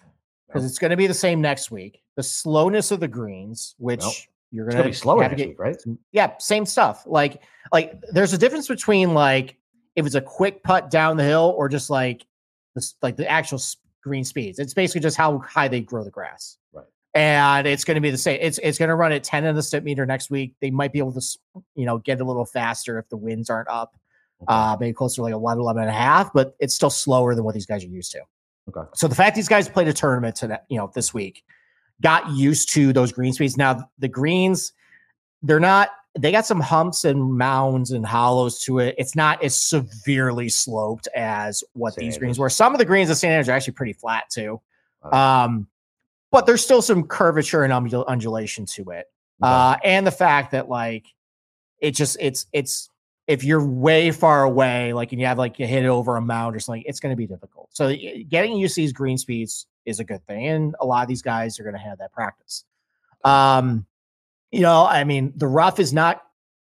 because 0.48 0.63
it's 0.63 0.78
going 0.78 0.92
to 0.92 0.98
be 0.98 1.07
the 1.07 1.13
same 1.13 1.42
next 1.42 1.72
week. 1.72 2.04
The 2.16 2.22
slowness 2.24 2.92
of 2.92 3.00
the 3.00 3.07
greens, 3.07 3.74
which 3.80 4.04
Yep. 4.04 4.13
You're 4.52 4.66
going 4.66 4.78
gonna 4.78 4.90
be 4.90 4.94
slower 4.94 5.22
navigate 5.22 5.50
week, 5.50 5.60
right? 5.60 5.78
yeah, 6.12 6.38
same 6.38 6.66
stuff. 6.66 7.04
Like 7.06 7.44
like 7.74 8.02
there's 8.12 8.34
a 8.34 8.38
difference 8.38 8.68
between 8.68 9.14
like 9.14 9.58
if 9.96 10.06
it's 10.06 10.16
a 10.16 10.22
quick 10.22 10.64
putt 10.64 10.90
down 10.90 11.18
the 11.18 11.24
hill 11.24 11.54
or 11.58 11.68
just 11.70 11.90
like 11.90 12.26
this 12.76 12.96
like 13.02 13.18
the 13.18 13.30
actual 13.30 13.60
green 14.08 14.24
speeds. 14.24 14.58
It's 14.60 14.74
basically 14.74 15.02
just 15.02 15.18
how 15.18 15.40
high 15.40 15.68
they 15.68 15.82
grow 15.82 16.04
the 16.04 16.12
grass. 16.12 16.58
Right. 16.74 16.86
And 17.14 17.68
it's 17.68 17.84
going 17.84 17.96
to 17.96 18.02
be 18.02 18.10
the 18.12 18.18
same. 18.18 18.40
It's 18.42 18.58
it's 18.64 18.78
going 18.78 18.90
to 18.90 18.96
run 18.96 19.12
at 19.12 19.24
10 19.24 19.44
in 19.46 19.56
the 19.56 19.62
Stimpmeter 19.62 20.08
next 20.08 20.30
week. 20.32 20.54
They 20.62 20.72
might 20.72 20.94
be 20.94 21.00
able 21.00 21.14
to, 21.14 21.22
you 21.76 21.86
know, 21.86 21.98
get 21.98 22.22
a 22.22 22.24
little 22.24 22.46
faster 22.46 22.98
if 23.00 23.10
the 23.10 23.18
winds 23.18 23.50
aren't 23.50 23.70
up, 23.70 23.96
Okay. 24.44 24.54
uh, 24.54 24.78
maybe 24.80 24.94
closer 24.94 25.16
to 25.18 25.22
like 25.24 25.34
11, 25.34 25.60
11 25.62 25.82
and 25.84 25.90
a 25.90 25.94
half, 25.94 26.32
but 26.32 26.56
it's 26.60 26.76
still 26.76 26.92
slower 26.92 27.34
than 27.36 27.44
what 27.44 27.54
these 27.56 27.66
guys 27.66 27.84
are 27.84 27.88
used 27.88 28.12
to. 28.14 28.22
Okay. 28.70 28.88
So 28.94 29.08
the 29.08 29.16
fact 29.16 29.36
these 29.36 29.48
guys 29.48 29.68
played 29.68 29.88
a 29.88 29.94
tournament 29.94 30.36
today, 30.36 30.58
you 30.70 30.78
know, 30.78 30.92
this 30.94 31.14
week, 31.14 31.44
got 32.02 32.30
used 32.32 32.72
to 32.74 32.94
those 32.94 33.12
green 33.12 33.34
speeds. 33.34 33.58
Now 33.58 33.90
the 34.00 34.08
greens, 34.08 34.74
they're 35.42 35.60
not 35.60 35.90
they 36.18 36.32
got 36.32 36.46
some 36.46 36.60
humps 36.60 37.06
and 37.06 37.38
mounds 37.38 37.92
and 37.92 38.06
hollows 38.06 38.60
to 38.62 38.80
it. 38.80 38.96
It's 38.98 39.16
not 39.16 39.44
as 39.44 39.56
severely 39.56 40.50
sloped 40.50 41.08
as 41.16 41.64
what 41.74 41.94
St. 41.94 42.02
these 42.02 42.18
greens 42.18 42.40
were. 42.40 42.50
Some 42.50 42.74
of 42.74 42.80
the 42.80 42.86
greens 42.86 43.10
at 43.10 43.18
St. 43.18 43.32
Andrews 43.32 43.50
are 43.50 43.52
actually 43.54 43.74
pretty 43.74 43.94
flat 43.94 44.24
too. 44.30 44.60
Um, 45.04 45.68
but 46.32 46.46
there's 46.46 46.64
still 46.64 46.82
some 46.82 47.04
curvature 47.04 47.64
and 47.64 47.72
undul- 47.72 48.08
undulation 48.08 48.66
to 48.66 48.90
it. 48.92 49.06
Uh, 49.42 49.78
and 49.84 50.06
the 50.06 50.12
fact 50.12 50.52
that 50.52 50.68
like 50.68 51.06
it 51.80 51.92
just 51.92 52.18
it's 52.20 52.48
it's 52.52 52.90
if 53.28 53.44
you're 53.44 53.66
way 53.66 54.10
far 54.12 54.44
away, 54.44 54.94
like 54.94 55.12
and 55.12 55.22
you 55.22 55.28
have 55.28 55.38
like 55.38 55.60
you 55.60 55.68
hit 55.68 55.84
it 55.84 55.90
over 55.90 56.16
a 56.16 56.22
mound 56.22 56.56
or 56.56 56.60
something, 56.60 56.84
it's 56.86 57.00
going 57.00 57.12
to 57.12 57.18
be 57.18 57.28
difficult. 57.28 57.70
So 57.72 57.94
getting 58.30 58.58
used 58.58 58.76
to 58.76 58.82
these 58.82 58.94
green 58.94 59.18
speeds 59.18 59.68
is 59.88 60.00
a 60.00 60.04
good 60.04 60.24
thing, 60.28 60.45
and 60.48 60.75
a 60.80 60.86
lot 60.86 61.01
of 61.01 61.07
these 61.07 61.24
guys 61.24 61.60
are 61.60 61.63
going 61.63 61.74
to 61.75 61.81
have 61.81 61.98
that 61.98 62.12
practice. 62.12 62.66
Um, 63.24 63.86
you 64.51 64.62
know, 64.62 64.86
I 64.86 65.04
mean, 65.04 65.34
the 65.36 65.48
rough 65.48 65.80
is 65.80 65.94
not. 65.94 66.22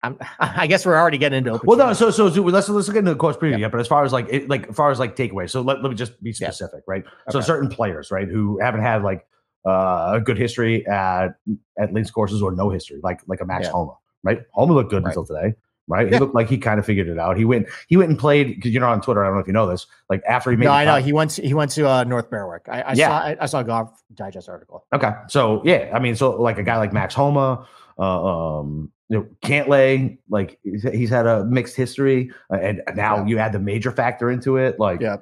I'm, 0.01 0.17
I 0.39 0.67
guess 0.67 0.85
we're 0.85 0.97
already 0.97 1.17
getting 1.17 1.39
into 1.39 1.59
well, 1.65 1.77
no, 1.77 1.91
so 1.94 2.11
so, 2.11 2.29
so 2.29 2.41
let's 2.44 2.69
let's 2.69 2.88
get 2.88 3.00
into 3.00 3.11
the 3.11 3.17
course 3.17 3.35
preview. 3.35 3.51
Yep. 3.51 3.59
Yeah, 3.59 3.67
but 3.69 3.79
as 3.81 3.88
far 3.88 4.06
as 4.06 4.13
like 4.13 4.27
it, 4.29 4.47
like 4.50 4.69
as 4.69 4.75
far 4.75 4.91
as 4.91 5.00
like 5.00 5.15
takeaways, 5.17 5.50
so 5.50 5.59
let, 5.61 5.81
let 5.81 5.89
me 5.89 5.95
just 5.95 6.21
be 6.23 6.31
specific, 6.31 6.83
right? 6.88 7.03
So 7.29 7.39
Okay. 7.39 7.45
certain 7.45 7.67
players, 7.69 8.09
right, 8.11 8.27
who 8.27 8.59
haven't 8.61 8.81
had 8.81 9.03
like 9.03 9.25
uh, 9.67 10.12
a 10.15 10.21
good 10.21 10.38
history 10.38 10.88
at 10.88 11.35
at 11.77 11.91
links 11.91 12.12
courses 12.12 12.41
or 12.41 12.53
no 12.53 12.69
history, 12.69 13.00
like 13.03 13.19
like 13.27 13.41
a 13.41 13.45
Max 13.45 13.65
Yeah. 13.65 13.71
Homa, 13.71 13.95
right? 14.23 14.39
Homa 14.53 14.73
looked 14.73 14.89
good 14.89 15.03
Right. 15.03 15.09
until 15.09 15.25
today, 15.25 15.53
right? 15.89 16.07
Yeah. 16.07 16.13
He 16.13 16.19
looked 16.19 16.36
like 16.36 16.47
he 16.47 16.57
kind 16.57 16.80
of 16.80 16.86
figured 16.86 17.07
it 17.09 17.19
out. 17.19 17.36
He 17.36 17.44
went 17.44 17.68
he 17.89 17.97
went 17.97 18.09
and 18.09 18.18
played 18.18 18.56
because 18.56 18.71
you're 18.71 18.81
not 18.81 18.94
on 18.94 19.01
Twitter. 19.01 19.24
I 19.24 19.27
don't 19.27 19.36
know 19.36 19.41
if 19.41 19.48
you 19.48 19.53
know 19.53 19.67
this. 19.67 19.86
Like 20.10 20.22
after 20.27 20.51
he 20.51 20.55
made, 20.58 20.65
no, 20.65 20.72
I 20.72 20.86
know 20.86 20.96
he 20.98 21.12
went 21.12 21.31
to, 21.31 21.41
he 21.41 21.53
went 21.53 21.72
to 21.72 21.89
uh, 21.89 22.03
North 22.05 22.29
Berwick. 22.29 22.69
I, 22.69 22.81
I 22.81 22.93
Yeah. 22.93 23.08
saw 23.10 23.17
I, 23.25 23.38
I 23.41 23.46
saw 23.48 23.60
a 23.60 23.63
golf 23.65 24.01
digest 24.13 24.48
article. 24.48 24.86
Okay, 24.93 25.12
so 25.27 25.62
yeah, 25.65 25.91
I 25.93 26.00
mean, 26.00 26.15
so 26.15 26.31
like 26.41 26.58
a 26.58 26.63
guy 26.63 26.77
like 26.77 26.93
Max 26.93 27.13
Homa, 27.13 27.67
uh, 27.98 28.60
um, 28.60 28.91
you 29.10 29.17
know, 29.17 29.27
Cantlay, 29.41 30.17
like 30.29 30.60
he's, 30.63 31.10
had 31.10 31.25
a 31.25 31.43
mixed 31.46 31.75
history, 31.75 32.31
uh, 32.53 32.58
and 32.58 32.81
now 32.96 33.17
Yeah. 33.17 33.25
you 33.25 33.39
add 33.39 33.51
the 33.53 33.60
major 33.60 33.91
factor 33.91 34.29
into 34.29 34.58
it. 34.58 34.79
Like, 34.79 35.01
Yeah. 35.01 35.17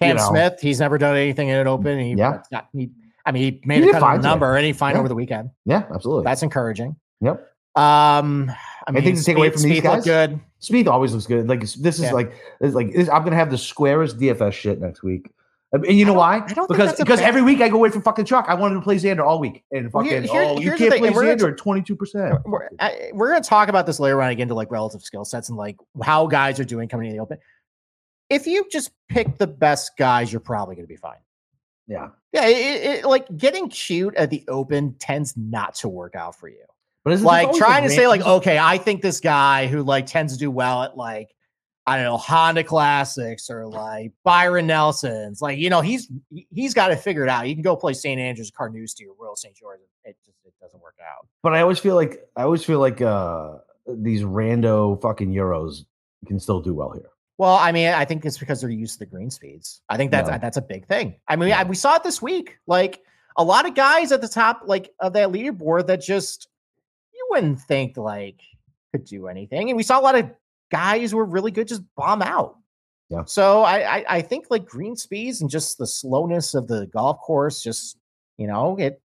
Cam 0.00 0.16
know. 0.16 0.28
Smith, 0.28 0.60
he's 0.60 0.78
never 0.80 0.98
done 0.98 1.16
anything 1.16 1.48
in 1.48 1.56
an 1.56 1.66
open. 1.66 1.98
He, 1.98 2.14
Yeah. 2.14 2.42
got- 2.52 2.68
he, 2.72 2.90
I 3.26 3.32
mean, 3.32 3.42
he 3.42 3.60
made 3.64 3.80
did 3.80 3.88
a 3.88 3.92
cut 3.92 4.00
fine 4.02 4.16
of 4.16 4.22
the 4.22 4.28
today. 4.28 4.32
number 4.32 4.56
and 4.56 4.66
he 4.66 4.72
fine 4.72 4.94
Yeah. 4.94 4.98
over 5.00 5.08
the 5.08 5.14
weekend. 5.16 5.50
yeah, 5.64 5.82
absolutely. 5.92 6.24
That's 6.24 6.42
encouraging. 6.44 6.94
Yep. 7.22 7.44
Um, 7.76 8.52
I 8.86 8.90
mean, 8.90 9.02
Anything 9.02 9.16
to 9.18 9.24
take 9.24 9.36
away 9.36 9.50
from 9.50 9.62
these 9.62 9.80
guys? 9.80 10.04
good. 10.04 10.38
Speed 10.58 10.88
always 10.88 11.12
looks 11.12 11.26
good. 11.26 11.48
Like 11.48 11.60
this 11.60 11.76
is 11.76 12.00
Yeah. 12.00 12.12
like 12.12 12.32
it's 12.60 12.74
like 12.74 12.92
this, 12.92 13.08
I'm 13.08 13.24
gonna 13.24 13.36
have 13.36 13.50
the 13.50 13.58
squarest 13.58 14.18
DFS 14.18 14.52
shit 14.52 14.80
next 14.80 15.02
week. 15.02 15.30
And 15.72 15.84
you 15.86 16.04
know 16.04 16.10
don't- 16.12 16.18
why? 16.18 16.34
I 16.36 16.52
don't 16.52 16.68
think 16.68 16.68
because 16.68 16.96
because 16.98 17.20
every 17.20 17.42
week 17.42 17.60
I 17.60 17.68
go 17.68 17.76
away 17.76 17.88
from 17.90 18.02
fucking 18.02 18.26
chalk. 18.26 18.46
I 18.48 18.54
wanted 18.54 18.74
to 18.76 18.80
play 18.82 18.96
Xander 18.96 19.26
all 19.26 19.40
week, 19.40 19.64
and 19.72 19.92
Well, 19.92 20.04
here- 20.04 20.20
fucking 20.22 20.30
here- 20.32 20.42
oh, 20.44 20.60
you 20.60 20.70
can't 20.72 20.94
play 20.98 21.10
we're 21.10 21.34
gonna 21.36 21.52
at 21.52 21.58
22. 21.58 21.96
percent 21.96 22.38
We're, 22.44 22.68
we're 23.12 23.30
going 23.30 23.42
to 23.42 23.48
talk 23.48 23.68
about 23.68 23.84
this 23.86 23.98
later 23.98 24.16
when 24.16 24.28
again 24.30 24.46
to 24.48 24.54
like 24.54 24.70
relative 24.70 25.02
skill 25.02 25.24
sets 25.24 25.48
and 25.48 25.58
like 25.58 25.76
how 26.02 26.26
guys 26.28 26.60
are 26.60 26.64
doing 26.64 26.88
coming 26.88 27.08
in 27.10 27.16
the 27.16 27.22
open. 27.22 27.38
If 28.30 28.46
you 28.46 28.66
just 28.70 28.90
pick 29.08 29.36
the 29.38 29.46
best 29.48 29.92
guys, 29.98 30.32
you're 30.32 30.40
probably 30.40 30.76
going 30.76 30.86
to 30.86 30.92
be 30.92 30.96
fine. 30.96 31.18
Yeah, 31.88 32.08
Yeah, 32.32 32.46
it, 32.46 33.00
it, 33.00 33.04
like 33.04 33.26
getting 33.36 33.68
cute 33.68 34.14
at 34.14 34.30
the 34.30 34.44
open 34.48 34.94
tends 35.00 35.36
not 35.36 35.74
to 35.76 35.88
work 35.88 36.14
out 36.14 36.34
for 36.34 36.48
you. 36.48 36.64
But 37.04 37.12
isn't 37.12 37.26
like 37.26 37.52
trying 37.54 37.82
to 37.82 37.90
say 37.90 38.06
like 38.08 38.22
okay 38.22 38.58
i 38.58 38.78
think 38.78 39.02
this 39.02 39.20
guy 39.20 39.66
who 39.66 39.82
like 39.82 40.06
tends 40.06 40.32
to 40.32 40.38
do 40.38 40.50
well 40.50 40.82
at 40.82 40.96
like 40.96 41.34
i 41.86 41.96
don't 41.96 42.04
know 42.04 42.16
honda 42.16 42.64
classics 42.64 43.50
or 43.50 43.66
like 43.66 44.12
byron 44.24 44.66
nelson's 44.66 45.40
like 45.42 45.58
you 45.58 45.68
know 45.70 45.80
he's 45.80 46.10
he's 46.52 46.72
got 46.74 46.90
it 46.90 46.96
figured 46.96 47.28
out 47.28 47.48
you 47.48 47.54
can 47.54 47.62
go 47.62 47.76
play 47.76 47.92
st 47.92 48.20
andrews 48.20 48.50
carnoustie 48.50 49.06
or 49.06 49.14
royal 49.18 49.36
st 49.36 49.54
george 49.54 49.80
it 50.04 50.16
just 50.24 50.38
it 50.46 50.52
doesn't 50.60 50.80
work 50.82 50.96
out 51.02 51.26
But 51.42 51.54
I 51.54 51.60
always 51.60 51.78
feel 51.78 51.94
like 51.94 52.26
I 52.36 52.42
always 52.42 52.64
feel 52.64 52.78
like 52.78 53.00
uh 53.00 53.58
these 53.86 54.22
rando 54.22 55.00
fucking 55.02 55.30
euros 55.32 55.84
can 56.26 56.40
still 56.40 56.60
do 56.60 56.72
well 56.72 56.90
here. 56.92 57.10
well 57.36 57.56
i 57.56 57.70
mean 57.70 57.88
i 57.92 58.04
think 58.06 58.24
it's 58.24 58.38
because 58.38 58.60
they're 58.62 58.70
used 58.70 58.94
to 58.94 58.98
the 59.00 59.06
green 59.06 59.30
speeds 59.30 59.82
i 59.90 59.96
think 59.98 60.10
that's 60.10 60.28
Yeah. 60.28 60.38
that's 60.38 60.56
a 60.56 60.62
big 60.62 60.86
thing 60.86 61.16
i 61.28 61.36
mean 61.36 61.50
Yeah. 61.50 61.60
I, 61.60 61.64
we 61.64 61.74
saw 61.74 61.96
it 61.96 62.02
this 62.02 62.22
week 62.22 62.56
like 62.66 63.02
a 63.36 63.44
lot 63.44 63.66
of 63.68 63.74
guys 63.74 64.10
at 64.12 64.20
the 64.22 64.28
top 64.28 64.62
like 64.64 64.90
of 65.00 65.12
that 65.14 65.28
leaderboard 65.30 65.86
that 65.88 66.00
just 66.00 66.48
you 67.24 67.28
wouldn't 67.30 67.60
think 67.60 67.96
like 67.96 68.40
could 68.92 69.04
do 69.04 69.26
anything, 69.28 69.70
and 69.70 69.76
we 69.76 69.82
saw 69.82 69.98
a 69.98 70.02
lot 70.02 70.14
of 70.14 70.30
guys 70.70 71.10
who 71.10 71.16
were 71.16 71.24
really 71.24 71.50
good 71.50 71.68
just 71.68 71.82
bomb 71.96 72.22
out. 72.22 72.56
Yeah. 73.10 73.24
So 73.26 73.62
I, 73.62 73.98
I 73.98 74.04
I 74.08 74.22
think 74.22 74.46
like 74.50 74.64
green 74.64 74.96
speeds 74.96 75.40
and 75.40 75.50
just 75.50 75.78
the 75.78 75.86
slowness 75.86 76.54
of 76.54 76.68
the 76.68 76.86
golf 76.86 77.20
course, 77.20 77.62
just 77.62 77.98
you 78.38 78.46
know, 78.46 78.76
it 78.78 79.00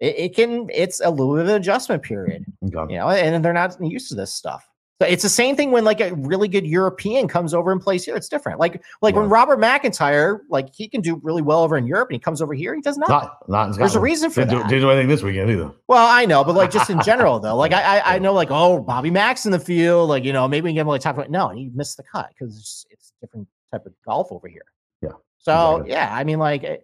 it, 0.00 0.18
it 0.18 0.34
can 0.34 0.68
it's 0.72 1.00
a 1.00 1.10
little 1.10 1.34
bit 1.34 1.42
of 1.42 1.48
an 1.48 1.54
adjustment 1.56 2.02
period, 2.02 2.44
Okay. 2.74 2.92
you 2.92 2.98
know, 2.98 3.08
and 3.08 3.44
they're 3.44 3.52
not 3.52 3.76
used 3.80 4.08
to 4.10 4.14
this 4.14 4.32
stuff. 4.34 4.68
So 5.00 5.06
it's 5.06 5.22
the 5.22 5.28
same 5.28 5.54
thing 5.54 5.70
when 5.70 5.84
like 5.84 6.00
a 6.00 6.12
really 6.14 6.48
good 6.48 6.66
European 6.66 7.28
comes 7.28 7.54
over 7.54 7.70
and 7.70 7.80
plays 7.80 8.04
here. 8.04 8.16
It's 8.16 8.28
different. 8.28 8.58
Like 8.58 8.82
like 9.00 9.14
when 9.14 9.28
Robert 9.28 9.60
McIntyre, 9.60 10.40
like 10.48 10.74
he 10.74 10.88
can 10.88 11.00
do 11.00 11.20
really 11.22 11.40
well 11.40 11.62
over 11.62 11.76
in 11.76 11.86
Europe, 11.86 12.08
and 12.08 12.16
he 12.16 12.18
comes 12.18 12.42
over 12.42 12.52
here, 12.52 12.74
he 12.74 12.80
does. 12.80 12.98
Not, 12.98 13.48
not 13.48 13.68
in 13.68 13.78
There's 13.78 13.94
a 13.94 14.00
reason 14.00 14.28
for 14.30 14.40
Didn't 14.40 14.62
do, 14.62 14.68
didn't 14.68 14.80
do 14.80 14.90
anything 14.90 15.08
this 15.08 15.22
weekend 15.22 15.50
either. 15.50 15.70
Well, 15.86 16.04
I 16.04 16.24
know, 16.24 16.42
but 16.42 16.56
like 16.56 16.72
just 16.72 16.90
in 16.90 17.00
general 17.02 17.38
though, 17.40 17.54
like 17.54 17.72
I 17.72 17.98
I, 17.98 18.16
I 18.16 18.18
know 18.18 18.32
like 18.32 18.48
oh 18.50 18.80
Bobby 18.80 19.10
Max 19.12 19.46
in 19.46 19.52
the 19.52 19.60
field, 19.60 20.08
like 20.08 20.24
you 20.24 20.32
know 20.32 20.48
maybe 20.48 20.64
we 20.70 20.74
can 20.74 20.86
like 20.88 21.00
top. 21.00 21.28
No, 21.28 21.50
he 21.50 21.70
missed 21.74 21.96
the 21.96 22.02
cut 22.02 22.30
because 22.30 22.58
it's, 22.58 22.86
it's 22.90 23.12
a 23.16 23.26
different 23.26 23.46
type 23.70 23.86
of 23.86 23.92
golf 24.04 24.32
over 24.32 24.48
here. 24.48 24.64
Yeah, 25.00 25.10
So 25.38 25.76
exactly. 25.76 25.92
yeah, 25.92 26.08
I 26.12 26.24
mean 26.24 26.40
like, 26.40 26.64
eh, 26.64 26.78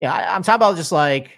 yeah, 0.00 0.14
I, 0.14 0.36
I'm 0.36 0.44
talking 0.44 0.56
about 0.56 0.76
just 0.76 0.92
like 0.92 1.32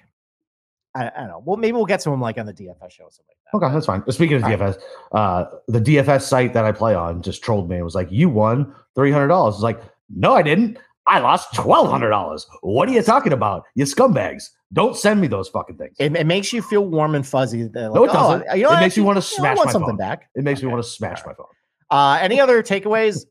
I, 0.99 1.11
I 1.15 1.21
don't 1.21 1.29
know. 1.29 1.43
Well, 1.45 1.57
maybe 1.57 1.73
we'll 1.73 1.87
get 1.87 2.01
to 2.01 2.11
him 2.11 2.21
like 2.21 2.39
on 2.39 2.47
the 2.47 2.53
DFS 2.53 2.91
show 2.91 3.05
or 3.05 3.11
something 3.11 3.27
like 3.29 3.61
that. 3.61 3.67
Okay, 3.67 3.73
that's 3.75 3.87
fine. 3.87 4.03
Speaking 4.11 4.37
of 4.37 4.45
All 4.45 4.51
right. 4.51 4.59
DFS, 4.59 4.79
uh, 5.13 5.45
the 5.69 5.81
DFS 5.81 6.23
site 6.23 6.53
that 6.55 6.65
I 6.65 6.73
play 6.73 6.95
on 6.95 7.23
just 7.23 7.43
trolled 7.43 7.69
me 7.69 7.77
and 7.77 7.85
was 7.85 7.95
like, 7.95 8.11
"You 8.11 8.29
won 8.29 8.75
three 8.95 9.11
hundred 9.13 9.29
dollars." 9.29 9.55
It's 9.55 9.63
like, 9.63 9.81
no, 10.15 10.35
I 10.35 10.43
didn't. 10.43 10.79
I 11.07 11.21
lost 11.21 11.55
twelve 11.55 11.91
hundred 11.91 12.11
dollars. 12.11 12.47
What 12.63 12.89
are 12.89 12.93
you 12.93 13.03
talking 13.03 13.33
about? 13.33 13.65
You 13.75 13.85
scumbags! 13.85 14.51
Don't 14.73 14.97
send 14.97 15.21
me 15.21 15.27
those 15.27 15.49
fucking 15.49 15.77
things. 15.79 15.97
It, 15.99 16.13
It, 16.13 16.17
it 16.21 16.27
makes 16.27 16.53
you 16.53 16.61
feel 16.61 16.85
warm 16.85 17.15
and 17.15 17.27
fuzzy. 17.27 17.63
that, 17.63 17.93
No, 17.95 18.05
it 18.05 18.09
doesn't. 18.13 18.47
Oh, 18.51 18.55
you 18.55 18.65
know, 18.65 18.71
It 18.71 18.73
what, 18.75 18.81
makes 18.81 18.97
you 18.97 19.05
know, 19.05 19.11
I 19.13 19.21
smash 19.21 19.57
want 19.57 19.67
my 19.67 19.73
something 19.73 19.89
phone. 19.91 19.97
back. 19.97 20.29
It 20.35 20.45
makes 20.45 20.63
me 20.63 20.69
want 20.69 20.83
to 20.83 20.89
smash 20.89 21.21
my 21.25 21.33
phone. 21.33 21.47
Uh, 21.91 22.19
any 22.21 22.39
other 22.39 22.63
takeaways? 22.63 23.25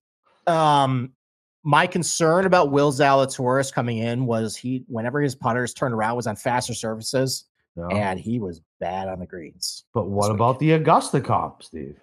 Um, 0.47 1.11
my 1.63 1.85
concern 1.85 2.45
about 2.45 2.71
Will 2.71 2.91
Zalatoris 2.91 3.71
coming 3.71 3.97
in 3.97 4.25
was 4.25 4.55
he, 4.55 4.83
whenever 4.87 5.21
his 5.21 5.35
putters 5.35 5.73
turned 5.73 5.93
around, 5.93 6.15
was 6.15 6.25
on 6.25 6.35
faster 6.35 6.73
surfaces, 6.73 7.45
No. 7.77 7.87
and 7.89 8.19
he 8.19 8.39
was 8.39 8.59
bad 8.79 9.07
on 9.07 9.19
the 9.19 9.25
greens. 9.27 9.85
but 9.93 10.09
what 10.09 10.31
about 10.31 10.59
the 10.59 10.71
Augusta 10.73 11.21
comp, 11.21 11.61
Steve? 11.63 11.99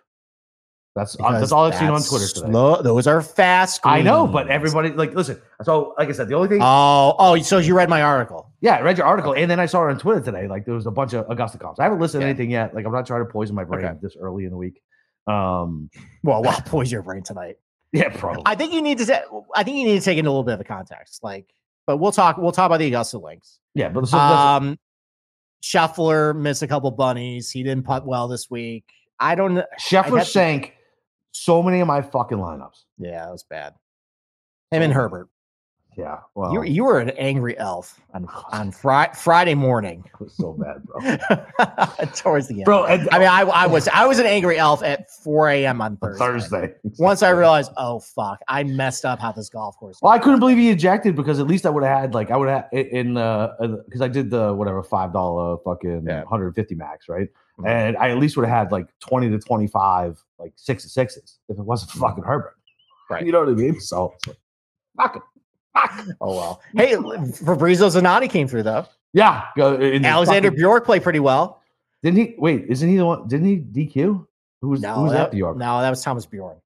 That's 0.94 1.14
uh, 1.16 1.18
Because 1.18 1.40
that's 1.40 1.52
all 1.52 1.64
I've 1.64 1.74
seen 1.74 1.88
on 1.88 2.00
Twitter 2.02 2.28
today. 2.28 2.50
slow- 2.52 2.80
those 2.80 3.08
are 3.08 3.20
fast. 3.20 3.80
I 3.84 4.00
know, 4.00 4.28
but 4.28 4.46
everybody 4.48 4.90
like 4.90 5.12
listen. 5.14 5.42
So, 5.64 5.92
like 5.98 6.08
I 6.08 6.12
said, 6.12 6.28
the 6.28 6.36
only 6.36 6.48
thing, 6.48 6.60
Oh, 6.62 7.16
oh, 7.18 7.36
so 7.42 7.58
you 7.58 7.76
read 7.76 7.88
my 7.88 8.00
article? 8.02 8.52
yeah, 8.60 8.76
I 8.76 8.80
read 8.82 8.96
your 8.98 9.06
article, 9.08 9.34
and 9.34 9.50
then 9.50 9.58
I 9.58 9.66
saw 9.66 9.84
it 9.88 9.90
on 9.90 9.98
Twitter 9.98 10.20
today. 10.20 10.46
Like 10.46 10.64
there 10.64 10.74
was 10.74 10.86
a 10.86 10.92
bunch 10.92 11.12
of 11.12 11.28
Augusta 11.28 11.58
comps. 11.58 11.80
I 11.80 11.82
haven't 11.82 11.98
listened 11.98 12.20
to 12.22 12.26
anything 12.28 12.50
yet. 12.52 12.72
Like 12.76 12.86
I'm 12.86 12.92
not 12.92 13.06
trying 13.08 13.26
to 13.26 13.30
poison 13.32 13.56
my 13.56 13.64
brain 13.64 13.84
Okay. 13.84 13.98
this 14.00 14.16
early 14.16 14.44
in 14.44 14.50
the 14.50 14.56
week. 14.56 14.80
Um, 15.26 15.90
Well, 16.22 16.42
well, 16.42 16.60
poison 16.66 16.92
your 16.92 17.02
brain 17.02 17.24
tonight. 17.24 17.56
yeah, 17.92 18.10
probably. 18.16 18.44
I 18.46 18.54
think 18.54 18.72
you 18.72 18.80
need 18.80 18.98
to. 18.98 19.24
I 19.56 19.64
think 19.64 19.78
you 19.78 19.84
need 19.86 19.98
to 19.98 20.04
take 20.04 20.18
in 20.18 20.26
a 20.26 20.30
little 20.30 20.44
bit 20.44 20.52
of 20.52 20.58
the 20.58 20.64
context. 20.64 21.24
Like, 21.24 21.52
but 21.88 21.96
we'll 21.96 22.12
talk. 22.12 22.36
We'll 22.38 22.52
talk 22.52 22.66
about 22.66 22.78
the 22.78 22.86
Augusta 22.86 23.18
links. 23.18 23.58
yeah, 23.74 23.88
but 23.88 24.06
so 24.06 24.16
Um, 24.16 24.78
Scheffler 25.64 26.37
missed 26.37 26.62
a 26.62 26.68
couple 26.68 26.90
bunnies. 26.90 27.50
He 27.50 27.62
didn't 27.62 27.85
putt 27.85 28.06
well 28.06 28.28
this 28.28 28.50
week. 28.50 28.85
I 29.18 29.35
don't. 29.35 29.54
kn- 29.54 29.66
Scheffler 29.80 30.23
sank 30.25 30.75
so 31.33 31.62
many 31.62 31.80
of 31.80 31.87
my 31.87 32.02
fucking 32.02 32.37
lineups. 32.37 32.83
Yeah, 32.99 33.25
that 33.25 33.33
was 33.33 33.44
bad. 33.44 33.75
Him 34.71 34.83
and 34.83 34.92
Herbert. 34.92 35.28
Yeah, 35.96 36.18
well, 36.34 36.52
you 36.52 36.62
you 36.64 36.84
were 36.84 36.98
an 36.98 37.10
angry 37.10 37.56
elf 37.58 38.00
on 38.14 38.26
on 38.52 38.72
Fri- 38.72 39.12
Friday 39.16 39.54
morning 39.54 40.04
it 40.12 40.20
was 40.20 40.32
so 40.34 40.52
bad, 40.54 40.82
bro. 40.84 42.06
towards 42.14 42.48
the 42.48 42.54
end. 42.56 42.64
bro, 42.64 42.84
and, 42.84 43.08
I 43.12 43.18
mean, 43.18 43.28
I, 43.28 43.42
I 43.42 43.66
was 43.66 43.88
I 43.88 44.06
was 44.06 44.18
an 44.18 44.26
angry 44.26 44.58
elf 44.58 44.82
at 44.82 45.10
4 45.10 45.50
a.m. 45.50 45.80
on 45.80 45.96
Thursday. 45.98 46.18
Thursday. 46.24 46.74
Once 46.98 47.22
I 47.22 47.30
realized, 47.30 47.72
oh 47.76 48.00
fuck, 48.00 48.40
I 48.48 48.64
messed 48.64 49.04
up 49.04 49.20
how 49.20 49.32
this 49.32 49.48
golf 49.48 49.76
course. 49.76 49.98
Well, 50.02 50.12
I 50.12 50.18
couldn't 50.18 50.40
believe 50.40 50.58
he 50.58 50.70
ejected 50.70 51.16
because 51.16 51.38
at 51.40 51.46
least 51.46 51.66
I 51.66 51.70
would 51.70 51.84
have 51.84 51.98
had 52.00 52.14
like 52.14 52.30
I 52.30 52.36
would 52.36 52.48
have 52.48 52.68
in 52.72 53.16
uh 53.16 53.52
because 53.86 54.00
I 54.00 54.08
did 54.08 54.30
the 54.30 54.52
whatever 54.54 54.82
five 54.82 55.12
dollar 55.12 55.58
fucking 55.64 56.04
Yeah. 56.06 56.20
150 56.22 56.74
max 56.74 57.08
right, 57.08 57.28
Mhm. 57.60 57.68
and 57.68 57.96
I 57.96 58.10
at 58.10 58.18
least 58.18 58.36
would 58.36 58.46
have 58.46 58.56
had 58.66 58.72
like 58.72 58.88
20 59.00 59.30
to 59.30 59.38
25 59.38 60.22
like 60.38 60.52
six 60.56 60.82
and 60.84 60.90
sixes 60.90 61.38
if 61.48 61.58
it 61.58 61.62
wasn't 61.64 61.90
Mm-hmm. 61.92 62.00
fucking 62.08 62.24
Herbert, 62.24 62.56
Right. 63.10 63.24
You 63.24 63.32
know 63.32 63.40
what 63.40 63.48
I 63.50 63.52
mean? 63.52 63.78
So, 63.80 64.14
fuck 64.96 65.16
it. 65.16 65.22
Oh 66.20 66.34
well. 66.36 66.62
Hey, 66.76 66.94
Fabrizio 67.32 67.88
Zanotti 67.88 68.30
came 68.30 68.46
through 68.48 68.62
though. 68.62 68.86
Yeah, 69.12 69.44
go 69.56 69.74
Alexander 69.76 70.48
fucking- 70.48 70.56
Bjork 70.58 70.84
played 70.84 71.02
pretty 71.02 71.20
well. 71.20 71.62
didn't 72.02 72.18
he? 72.18 72.34
Wait, 72.38 72.66
isn't 72.68 72.88
he 72.88 72.96
the 72.96 73.06
one? 73.06 73.28
Didn't 73.28 73.46
he 73.46 73.58
DQ? 73.58 74.26
Who 74.60 74.68
was 74.68 74.80
No, 74.80 74.94
who 74.94 75.02
was 75.04 75.12
that, 75.12 75.26
at 75.26 75.30
the 75.32 75.38
no, 75.38 75.80
that 75.80 75.90
was 75.90 76.02
Thomas 76.02 76.26
Bjorn. 76.26 76.56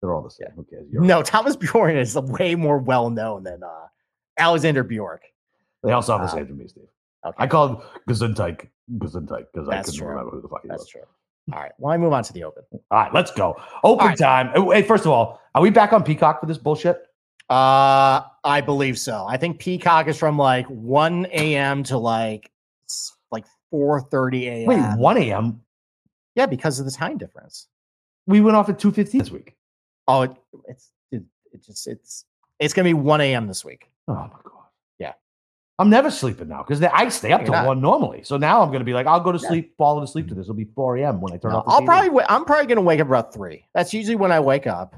They're 0.00 0.14
all 0.14 0.22
the 0.22 0.30
same. 0.30 0.48
Yeah. 0.48 0.54
Who 0.56 0.64
cares? 0.64 0.86
York. 0.90 1.04
No, 1.06 1.22
Thomas 1.22 1.56
Bjorn 1.56 1.96
is 1.96 2.16
way 2.16 2.54
more 2.54 2.78
well 2.78 3.08
known 3.10 3.44
than 3.44 3.62
uh, 3.62 3.86
Alexander 4.38 4.82
Bjork. 4.84 5.22
They 5.82 5.92
also 5.92 6.12
have 6.16 6.26
the 6.26 6.32
Uh, 6.32 6.36
same 6.38 6.46
to 6.48 6.52
me, 6.54 6.66
Steve. 6.68 6.84
Okay, 7.24 7.36
I 7.38 7.46
called 7.46 7.82
Gesundheit 8.08 8.66
Gesundheit 8.98 9.46
because 9.52 9.68
I 9.68 9.80
couldn't 9.82 9.98
true. 9.98 10.08
remember 10.08 10.30
who 10.32 10.42
the 10.42 10.48
fuck 10.48 10.62
he 10.62 10.68
that's 10.68 10.82
was. 10.82 10.88
true. 10.88 11.02
All 11.52 11.60
right, 11.60 11.72
well, 11.78 11.92
I 11.92 11.96
move 11.96 12.12
on 12.12 12.22
to 12.24 12.32
the 12.32 12.44
Open. 12.44 12.62
All 12.72 12.80
right, 13.00 13.12
let's 13.14 13.30
go. 13.32 13.56
Open 13.84 14.06
right. 14.08 14.18
time. 14.18 14.50
Hey, 14.72 14.82
first 14.82 15.04
of 15.04 15.10
all, 15.12 15.40
are 15.54 15.62
we 15.62 15.70
back 15.70 15.92
on 15.92 16.02
Peacock 16.04 16.40
for 16.40 16.46
this 16.46 16.58
bullshit? 16.58 17.02
Uh, 17.52 18.24
I 18.44 18.62
believe 18.62 18.98
so. 18.98 19.26
I 19.28 19.36
think 19.36 19.58
Peacock 19.58 20.08
is 20.08 20.16
from 20.18 20.38
like 20.38 20.66
1 20.68 21.26
a.m. 21.32 21.82
to 21.84 21.98
like 21.98 22.50
like 23.30 23.44
4:30 23.72 24.42
a.m. 24.44 24.66
Wait, 24.66 24.98
1 24.98 25.16
a.m. 25.18 25.60
Yeah, 26.34 26.46
because 26.46 26.78
of 26.80 26.86
the 26.86 26.90
time 26.92 27.18
difference. 27.18 27.68
We 28.26 28.40
went 28.40 28.56
off 28.56 28.70
at 28.70 28.78
2.15 28.78 29.18
this 29.18 29.30
week. 29.30 29.54
Oh, 30.08 30.22
it, 30.22 30.30
it's 30.66 30.92
it, 31.10 31.22
it 31.52 31.62
just 31.62 31.86
it's 31.86 32.24
it's 32.58 32.72
gonna 32.72 32.88
be 32.88 32.94
1 32.94 33.20
a.m. 33.20 33.46
this 33.48 33.64
week. 33.66 33.90
Oh 34.08 34.14
my 34.14 34.28
god. 34.44 34.52
Yeah. 34.98 35.12
I'm 35.78 35.90
never 35.90 36.10
sleeping 36.10 36.48
now 36.48 36.62
because 36.66 36.82
I 36.82 37.08
stay 37.10 37.32
up 37.32 37.40
You're 37.42 37.46
till 37.48 37.54
not. 37.54 37.66
one 37.66 37.82
normally. 37.82 38.22
So 38.22 38.38
now 38.38 38.62
I'm 38.62 38.72
gonna 38.72 38.82
be 38.84 38.94
like, 38.94 39.06
I'll 39.06 39.20
go 39.20 39.30
to 39.30 39.38
sleep, 39.38 39.76
fall 39.76 40.02
asleep 40.02 40.28
to 40.28 40.34
this. 40.34 40.44
It'll 40.46 40.54
be 40.54 40.68
4 40.74 40.96
a.m. 40.96 41.20
when 41.20 41.34
I 41.34 41.36
turn 41.36 41.52
No, 41.52 41.58
off. 41.58 41.66
The 41.66 41.70
I'll 41.72 41.82
TV. 41.82 41.84
probably 41.86 42.08
wa- 42.10 42.26
I'm 42.30 42.46
probably 42.46 42.66
gonna 42.66 42.80
wake 42.80 43.00
up 43.00 43.08
about 43.08 43.34
three. 43.34 43.66
That's 43.74 43.92
usually 43.92 44.16
when 44.16 44.32
I 44.32 44.40
wake 44.40 44.66
up. 44.66 44.94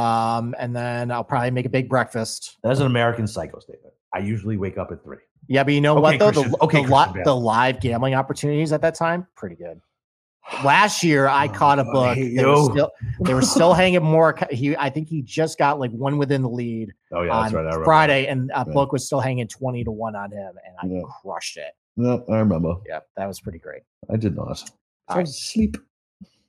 Um, 0.00 0.54
and 0.58 0.74
then 0.74 1.10
I'll 1.10 1.24
probably 1.24 1.50
make 1.50 1.66
a 1.66 1.70
big 1.70 1.88
breakfast. 1.88 2.58
That's 2.62 2.80
an 2.80 2.86
American 2.86 3.26
psycho 3.26 3.58
statement. 3.58 3.94
I 4.14 4.18
usually 4.20 4.56
wake 4.56 4.78
up 4.78 4.90
at 4.92 5.02
three. 5.02 5.18
Yeah, 5.48 5.64
but 5.64 5.74
you 5.74 5.80
know 5.80 5.92
Okay, 5.98 6.02
what 6.02 6.18
though? 6.18 6.30
Christian- 6.32 6.50
The, 6.52 6.62
okay, 6.64 6.84
the, 6.84 6.94
li- 6.94 7.12
Bale. 7.14 7.24
the 7.24 7.36
live 7.36 7.80
gambling 7.80 8.14
opportunities 8.14 8.72
at 8.72 8.80
that 8.82 8.94
time, 8.94 9.26
pretty 9.36 9.56
good. 9.56 9.80
Last 10.64 11.02
year, 11.04 11.28
I 11.28 11.46
Oh, 11.46 11.48
caught 11.50 11.78
a 11.78 11.84
book. 11.84 12.16
They 12.16 12.44
were 12.44 12.64
still 12.70 12.90
they 13.20 13.34
were 13.34 13.42
still 13.42 13.74
hanging 13.74 14.02
more. 14.02 14.36
He, 14.50 14.76
I 14.76 14.90
think 14.90 15.08
he 15.08 15.22
just 15.22 15.58
got 15.58 15.78
like 15.78 15.90
one 15.92 16.18
within 16.18 16.42
the 16.42 16.48
lead 16.48 16.92
Oh 17.12 17.22
yeah, 17.22 17.32
on 17.32 17.52
that's 17.52 17.76
right. 17.76 17.84
Friday, 17.84 18.26
and 18.26 18.50
a 18.54 18.64
Yeah. 18.66 18.72
book 18.72 18.92
was 18.92 19.04
still 19.06 19.20
hanging 19.20 19.46
twenty 19.48 19.84
to 19.84 19.90
one 19.90 20.16
on 20.16 20.30
him, 20.32 20.54
and 20.66 20.76
I 20.82 20.86
Yeah. 20.96 21.02
crushed 21.22 21.56
it. 21.56 21.72
No, 21.96 22.24
I 22.30 22.38
remember. 22.38 22.76
Yeah, 22.88 23.00
that 23.16 23.26
was 23.26 23.40
pretty 23.40 23.58
great. 23.58 23.82
I 24.12 24.16
did 24.16 24.34
not. 24.36 24.62
I 25.08 25.16
right. 25.16 25.20
was 25.22 25.30
asleep. 25.30 25.76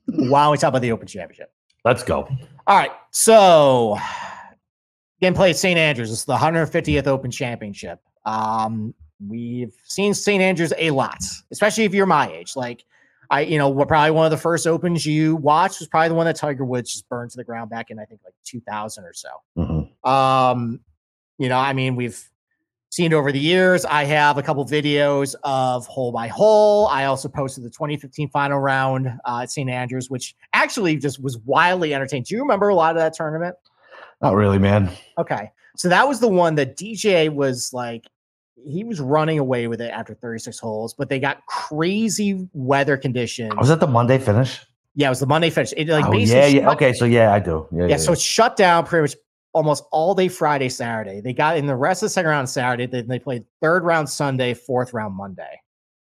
Why 0.06 0.44
don't 0.44 0.52
we 0.52 0.58
talk 0.58 0.70
about 0.70 0.82
the 0.82 0.92
Open 0.92 1.08
Championship? 1.08 1.52
Let's 1.84 2.04
go. 2.04 2.28
All 2.68 2.78
right, 2.78 2.92
so 3.12 3.98
game 5.20 5.34
play 5.34 5.50
at 5.52 5.58
St. 5.58 5.78
Andrews. 5.78 6.12
It's 6.12 6.26
the 6.26 6.36
150th 6.36 7.08
Open 7.08 7.32
Championship. 7.32 8.00
Um, 8.26 8.94
we've 9.28 9.74
seen 9.84 10.14
St. 10.14 10.42
Andrews 10.42 10.74
a 10.78 10.92
lot, 10.92 11.18
especially 11.52 11.86
if 11.86 11.94
you're 11.94 12.06
my 12.06 12.32
age. 12.32 12.56
Like, 12.56 12.86
I, 13.30 13.42
you 13.42 13.58
know, 13.58 13.70
what 13.70 13.88
probably 13.88 14.12
one 14.12 14.26
of 14.26 14.32
the 14.32 14.38
first 14.38 14.68
opens 14.68 15.06
you 15.06 15.36
watched 15.38 15.80
was 15.80 15.88
probably 15.88 16.10
the 16.10 16.16
one 16.16 16.26
that 16.26 16.36
Tiger 16.36 16.66
Woods 16.66 16.92
just 16.92 17.08
burned 17.10 17.32
to 17.32 17.38
the 17.38 17.44
ground 17.44 17.70
back 17.70 17.90
in 17.90 18.00
I 18.00 18.06
think 18.06 18.22
like 18.24 18.34
2000 18.46 19.04
or 19.04 19.14
so. 19.14 19.30
Mhm. 19.58 20.08
Um, 20.08 20.80
you 21.38 21.50
know, 21.50 21.58
I 21.58 21.74
mean, 21.74 21.96
we've 21.96 22.30
seen 22.92 23.14
over 23.14 23.32
the 23.32 23.40
years. 23.40 23.86
I 23.86 24.04
have 24.04 24.38
a 24.38 24.44
couple 24.44 24.64
videos 24.66 25.34
of 25.44 25.88
hole 25.88 26.12
by 26.12 26.28
hole. 26.28 26.88
I 26.88 27.06
also 27.06 27.28
posted 27.30 27.64
the 27.64 27.70
2015 27.70 28.30
final 28.30 28.60
round 28.60 29.08
uh, 29.26 29.40
at 29.44 29.52
St. 29.52 29.70
Andrews, 29.70 30.10
which 30.10 30.36
actually 30.54 30.98
just 30.98 31.24
was 31.24 31.38
wildly 31.40 31.94
entertaining. 31.94 32.24
Do 32.24 32.36
you 32.36 32.42
remember 32.42 32.70
a 32.70 32.76
lot 32.76 32.96
of 32.96 33.02
that 33.02 33.14
tournament? 33.14 33.56
Not 34.22 34.36
really, 34.36 34.60
man. 34.60 34.92
Okay. 35.18 35.52
So 35.78 35.90
that 35.90 36.08
was 36.08 36.20
the 36.20 36.28
one 36.28 36.56
that 36.56 36.78
DJ 36.78 37.34
was 37.34 37.72
like, 37.74 38.06
he 38.64 38.84
was 38.84 39.00
running 39.00 39.40
away 39.40 39.68
with 39.68 39.82
it 39.82 39.90
after 39.90 40.14
36 40.14 40.60
holes, 40.60 40.94
but 40.94 41.10
they 41.10 41.20
got 41.20 41.46
crazy 41.48 42.48
weather 42.54 42.98
conditions. 42.98 43.54
Was 43.58 43.70
that 43.70 43.80
the 43.80 43.88
Monday 43.88 44.20
finish? 44.20 44.60
yeah, 44.96 45.08
it 45.08 45.10
was 45.10 45.20
the 45.22 45.26
Monday 45.26 45.50
finish. 45.50 45.74
It 45.78 45.88
like 45.88 46.06
oh, 46.06 46.12
basically 46.12 46.56
yeah, 46.56 46.62
yeah. 46.64 46.72
Okay, 46.72 46.94
so 46.94 47.06
yeah, 47.06 47.34
I 47.34 47.40
do. 47.40 47.68
Yeah, 47.72 47.84
yeah. 47.84 47.88
yeah, 47.88 47.98
so 47.98 48.12
it's 48.12 48.22
shut 48.22 48.58
down 48.58 48.86
pretty 48.86 49.04
much 49.04 49.16
almost 49.54 49.84
all 49.92 50.16
day 50.16 50.28
Friday, 50.28 50.70
Saturday. 50.70 51.22
They 51.22 51.34
got 51.34 51.58
in 51.58 51.66
the 51.66 51.76
rest 51.76 52.02
of 52.04 52.06
the 52.08 52.10
second 52.12 52.30
round 52.30 52.50
Saturday. 52.50 52.86
Then 52.86 53.08
they 53.08 53.20
played 53.20 53.44
third 53.62 53.84
round 53.84 54.10
Sunday, 54.10 54.54
fourth 54.54 54.94
round 54.94 55.16
Monday. 55.16 55.60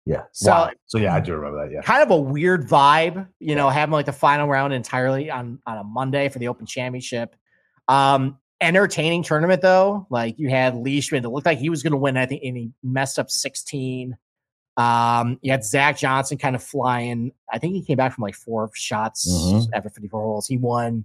yeah. 0.06 0.22
so- 0.32 0.50
wow. 0.50 0.70
so 0.86 0.98
yeah, 0.98 1.14
I 1.14 1.20
do 1.20 1.34
remember 1.34 1.64
that. 1.66 1.72
Yeah. 1.72 1.82
Kind 1.82 2.02
of 2.02 2.10
a 2.10 2.16
weird 2.20 2.66
vibe, 2.68 3.26
you 3.40 3.54
know, 3.54 3.68
having 3.70 3.92
like 3.92 4.06
the 4.06 4.12
final 4.12 4.48
round 4.48 4.72
entirely 4.72 5.30
on 5.30 5.58
on 5.66 5.78
a 5.78 5.84
Monday 5.84 6.28
for 6.28 6.38
the 6.38 6.48
Open 6.48 6.66
Championship. 6.66 7.34
Um, 7.88 8.38
entertaining 8.60 9.22
tournament 9.22 9.60
though. 9.60 10.06
Like 10.10 10.38
you 10.38 10.48
had 10.48 10.74
Leishman, 10.74 11.24
it 11.24 11.28
looked 11.28 11.46
like 11.46 11.58
he 11.58 11.68
was 11.70 11.82
going 11.82 11.90
to 11.92 11.96
win. 11.98 12.16
I 12.16 12.24
think, 12.26 12.42
and 12.44 12.56
he 12.56 12.70
messed 12.82 13.18
up 13.18 13.30
sixteen. 13.30 14.16
Um, 14.76 15.38
you 15.42 15.52
had 15.52 15.64
Zach 15.64 15.96
Johnson 15.98 16.36
kind 16.38 16.56
of 16.56 16.62
flying. 16.62 17.30
I 17.52 17.58
think 17.58 17.74
he 17.74 17.82
came 17.84 17.96
back 17.96 18.12
from 18.12 18.22
like 18.22 18.34
four 18.34 18.70
shots 18.74 19.28
Mhm. 19.30 19.68
after 19.72 19.88
54 19.88 20.20
holes. 20.20 20.48
He 20.48 20.56
won. 20.56 21.04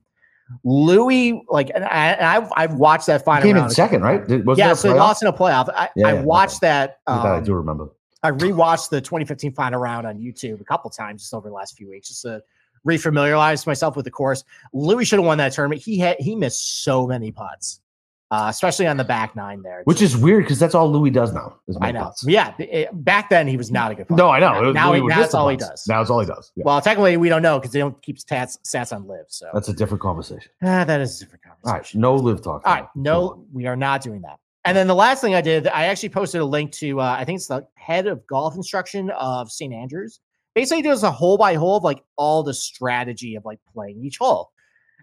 Louis, 0.63 1.41
like, 1.49 1.71
and, 1.73 1.83
I, 1.83 2.07
and 2.11 2.25
I've, 2.25 2.51
I've 2.55 2.73
watched 2.75 3.07
that 3.07 3.21
He 3.21 3.25
final 3.25 3.43
came 3.43 3.57
in 3.57 3.69
second, 3.69 4.01
right? 4.01 4.27
Did, 4.27 4.45
yeah, 4.55 4.73
so 4.73 4.89
he 4.89 4.93
playoff? 4.93 4.97
lost 4.97 5.21
in 5.21 5.27
a 5.27 5.33
playoff. 5.33 5.69
I, 5.73 5.89
Yeah, 5.95 6.07
I 6.07 6.13
yeah, 6.13 6.21
watched 6.21 6.61
that. 6.61 6.99
I 7.07 7.17
I 7.17 7.37
um, 7.37 7.43
do 7.43 7.53
remember. 7.53 7.89
I 8.23 8.31
rewatched 8.31 8.89
the 8.89 8.99
2015 8.99 9.53
final 9.53 9.79
round 9.79 10.05
on 10.05 10.17
YouTube 10.17 10.59
a 10.59 10.65
couple 10.65 10.89
times 10.89 11.21
just 11.21 11.33
over 11.33 11.47
the 11.47 11.55
last 11.55 11.77
few 11.77 11.89
weeks, 11.89 12.09
just 12.09 12.23
to 12.23 12.43
refamiliarize 12.85 13.65
myself 13.65 13.95
with 13.95 14.05
the 14.05 14.11
course. 14.11 14.43
Louis 14.73 15.05
should 15.05 15.19
have 15.19 15.25
won 15.25 15.37
that 15.37 15.53
tournament. 15.53 15.81
He 15.81 15.97
had 15.97 16.17
he 16.19 16.35
missed 16.35 16.83
so 16.83 17.07
many 17.07 17.31
putts, 17.31 17.81
uh, 18.31 18.47
especially 18.49 18.85
on 18.85 18.97
the 18.97 19.03
back 19.03 19.35
nine 19.35 19.61
there. 19.63 19.81
Which 19.85 20.01
is 20.01 20.15
weird 20.15 20.43
because 20.43 20.59
that's 20.59 20.75
all 20.75 20.91
Louis 20.91 21.09
does 21.09 21.33
now. 21.33 21.57
Is 21.67 21.77
I 21.81 21.91
know. 21.91 22.03
putts. 22.03 22.23
Yeah, 22.27 22.53
it- 22.59 22.89
back 23.03 23.29
then 23.29 23.47
he 23.47 23.57
was 23.57 23.71
not 23.71 23.91
a 23.91 23.95
good. 23.95 24.09
No. 24.11 24.29
I 24.29 24.39
know. 24.39 24.71
Now, 24.71 24.91
Louis 24.91 25.01
he, 25.01 25.07
now 25.07 25.19
that's 25.19 25.33
all 25.33 25.49
he 25.49 25.57
does. 25.57 25.85
Now 25.87 26.01
it's 26.01 26.09
all 26.09 26.19
he 26.19 26.27
does. 26.27 26.51
Yeah. 26.55 26.63
Well, 26.65 26.81
technically 26.81 27.17
we 27.17 27.29
don't 27.29 27.41
know 27.41 27.59
because 27.59 27.71
they 27.71 27.79
don't 27.79 27.99
keep 28.01 28.17
stats 28.17 28.57
stats 28.65 28.95
on 28.95 29.07
LIV. 29.07 29.25
So 29.29 29.47
that's 29.53 29.69
a 29.69 29.73
different 29.73 30.01
conversation. 30.01 30.51
ah, 30.63 30.83
that 30.83 31.01
is 31.01 31.17
a 31.17 31.25
different 31.25 31.43
conversation. 31.43 31.73
right, 31.73 31.95
no 31.95 32.15
LIV 32.15 32.41
talk. 32.43 32.61
All 32.65 32.73
right, 32.73 32.87
no, 32.95 33.45
we 33.51 33.65
are 33.65 33.75
not 33.75 34.01
doing 34.01 34.21
that. 34.21 34.37
And 34.65 34.75
then 34.77 34.87
the 34.87 34.95
last 34.95 35.21
thing 35.21 35.33
I 35.33 35.41
did, 35.41 35.67
I 35.67 35.85
actually 35.85 36.09
posted 36.09 36.41
a 36.41 36.45
link 36.45 36.71
to, 36.73 36.99
uh, 36.99 37.15
I 37.17 37.23
think 37.23 37.37
it's 37.37 37.47
the 37.47 37.65
head 37.75 38.07
of 38.07 38.27
golf 38.27 38.55
instruction 38.55 39.09
of 39.11 39.49
St. 39.49 39.73
Andrews. 39.73 40.19
Basically, 40.53 40.81
does 40.83 41.01
a 41.03 41.09
hole 41.11 41.37
by 41.37 41.53
hole 41.55 41.77
of 41.77 41.83
like 41.83 42.03
all 42.17 42.43
the 42.43 42.53
strategy 42.53 43.35
of 43.35 43.45
like 43.45 43.59
playing 43.73 44.03
each 44.03 44.17
hole, 44.17 44.51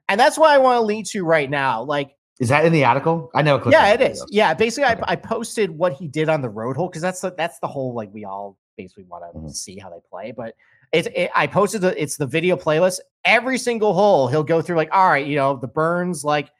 and 0.08 0.20
that's 0.20 0.36
what 0.38 0.50
I 0.50 0.58
want 0.58 0.76
to 0.76 0.82
lead 0.82 1.06
to 1.06 1.24
right 1.24 1.48
now. 1.48 1.82
Like, 1.82 2.10
Is 2.38 2.50
that 2.50 2.64
in 2.66 2.72
the 2.72 2.84
article? 2.84 3.30
I 3.34 3.42
clicked 3.42 3.68
yeah, 3.72 3.92
it 3.92 4.00
is. 4.00 4.24
Yeah, 4.30 4.52
basically, 4.52 4.90
Okay. 4.90 5.02
I, 5.06 5.12
I 5.12 5.16
posted 5.16 5.70
what 5.70 5.94
he 5.94 6.06
did 6.06 6.28
on 6.28 6.42
the 6.42 6.48
road 6.50 6.76
hole 6.76 6.88
because 6.88 7.02
that's 7.02 7.20
the, 7.20 7.30
that's 7.36 7.58
the 7.60 7.66
whole 7.66 7.94
like 7.94 8.12
we 8.12 8.24
all 8.24 8.58
basically 8.76 9.04
want 9.04 9.24
to 9.32 9.38
Mhm. 9.38 9.54
see 9.54 9.78
how 9.78 9.88
they 9.88 10.00
play. 10.10 10.32
But 10.32 10.54
it's 10.92 11.08
it, 11.14 11.30
I 11.34 11.46
posted 11.46 11.80
the 11.80 12.00
it's 12.00 12.16
the 12.18 12.26
video 12.26 12.56
playlist. 12.56 13.00
Every 13.24 13.56
single 13.58 13.94
hole, 13.94 14.28
he'll 14.28 14.44
go 14.44 14.60
through 14.60 14.76
like, 14.76 14.90
all 14.92 15.08
right, 15.08 15.26
you 15.26 15.36
know, 15.36 15.56
the 15.56 15.66
burns 15.66 16.24
like 16.24 16.50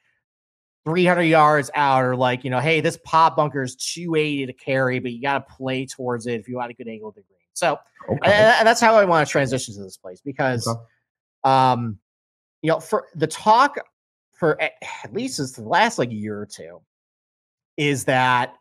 300 0.87 1.23
yards 1.23 1.71
out, 1.75 2.04
or 2.04 2.16
like, 2.16 2.42
you 2.42 2.50
know, 2.50 2.61
hey, 2.61 2.80
this 2.80 2.97
pot 3.04 3.37
bunker 3.37 3.62
is 3.62 3.76
280 3.76 4.47
to 4.47 4.52
carry, 4.52 4.99
but 4.99 5.12
you 5.12 5.21
got 5.21 5.47
to 5.47 5.54
play 5.54 5.85
towards 5.85 6.26
it 6.26 6.40
if 6.40 6.49
you 6.49 6.56
want 6.56 6.71
a 6.71 6.75
good 6.75 6.88
angle 6.88 7.09
of 7.11 7.14
the 7.16 7.23
green. 7.23 7.37
So, 7.52 7.78
and, 8.09 8.23
and 8.25 8.66
that's 8.66 8.80
how 8.80 8.95
I 8.97 9.04
want 9.04 9.26
to 9.26 9.30
transition 9.30 9.75
to 9.75 9.83
this 9.83 9.97
place 9.97 10.21
because, 10.25 10.66
Okay. 10.66 10.80
um, 11.45 11.99
you 12.62 12.71
know, 12.71 12.80
for 12.80 13.06
the 13.14 13.26
talk 13.26 13.76
for 14.38 14.61
at, 14.61 14.73
least 15.12 15.38
the 15.57 15.62
last 15.62 15.99
like 15.99 16.11
year 16.12 16.40
or 16.40 16.47
two 16.47 16.81
is 17.76 18.05
that 18.05 18.55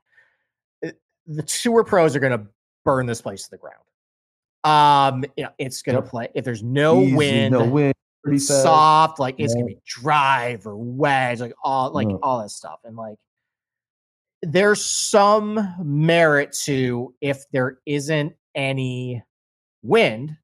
uh, 0.85 0.89
the 1.27 1.43
tour 1.43 1.83
pros 1.83 2.15
are 2.15 2.19
going 2.19 2.37
to 2.37 2.45
burn 2.83 3.05
this 3.05 3.21
place 3.21 3.43
to 3.45 3.51
the 3.51 3.57
ground. 3.57 3.75
Um, 4.63 5.23
you 5.37 5.43
know, 5.43 5.51
it's 5.57 5.81
going 5.81 5.95
to 5.97 6.01
Yep. 6.01 6.09
play 6.09 6.29
if 6.33 6.43
there's 6.45 6.63
no 6.63 7.01
Easy, 7.01 7.15
wind, 7.15 7.51
No 7.51 7.65
wind. 7.65 7.93
Pretty 8.23 8.37
it's 8.37 8.47
soft, 8.47 9.19
like 9.19 9.35
it's 9.37 9.53
gonna 9.53 9.67
be 9.67 9.77
drive 9.85 10.65
or 10.65 10.75
wedge, 10.75 11.39
like 11.39 11.53
all 11.63 11.91
like 11.91 12.07
Mm. 12.07 12.17
all 12.23 12.41
that 12.41 12.49
stuff. 12.49 12.79
And 12.83 12.95
like 12.95 13.19
there's 14.41 14.83
some 14.83 15.75
merit 15.83 16.51
to 16.63 17.13
if 17.21 17.47
there 17.51 17.77
isn't 17.85 18.33
any 18.55 19.21
wind, 19.83 20.35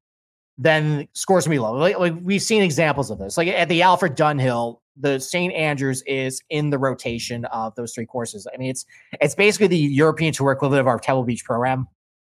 then 0.58 1.08
scores 1.12 1.46
gonna 1.46 1.56
be 1.56 1.58
low. 1.58 1.72
Like, 1.72 1.98
like 1.98 2.14
we've 2.22 2.40
seen 2.40 2.62
examples 2.62 3.10
of 3.10 3.18
this. 3.18 3.36
Like 3.36 3.48
at 3.48 3.68
the 3.68 3.82
Alfred 3.82 4.16
Dunhill, 4.16 4.78
the 4.96 5.18
St. 5.18 5.52
Andrews 5.54 6.02
is 6.06 6.42
in 6.50 6.70
the 6.70 6.78
rotation 6.78 7.44
of 7.46 7.74
those 7.74 7.94
three 7.94 8.06
courses. 8.06 8.46
I 8.52 8.56
mean, 8.56 8.70
it's 8.70 8.84
it's 9.20 9.34
basically 9.34 9.68
the 9.68 9.78
European 9.78 10.32
Tour 10.32 10.52
equivalent 10.52 10.80
of 10.80 10.86
our 10.86 10.98
Pebble 10.98 11.24
Beach 11.24 11.44
program. 11.44 11.88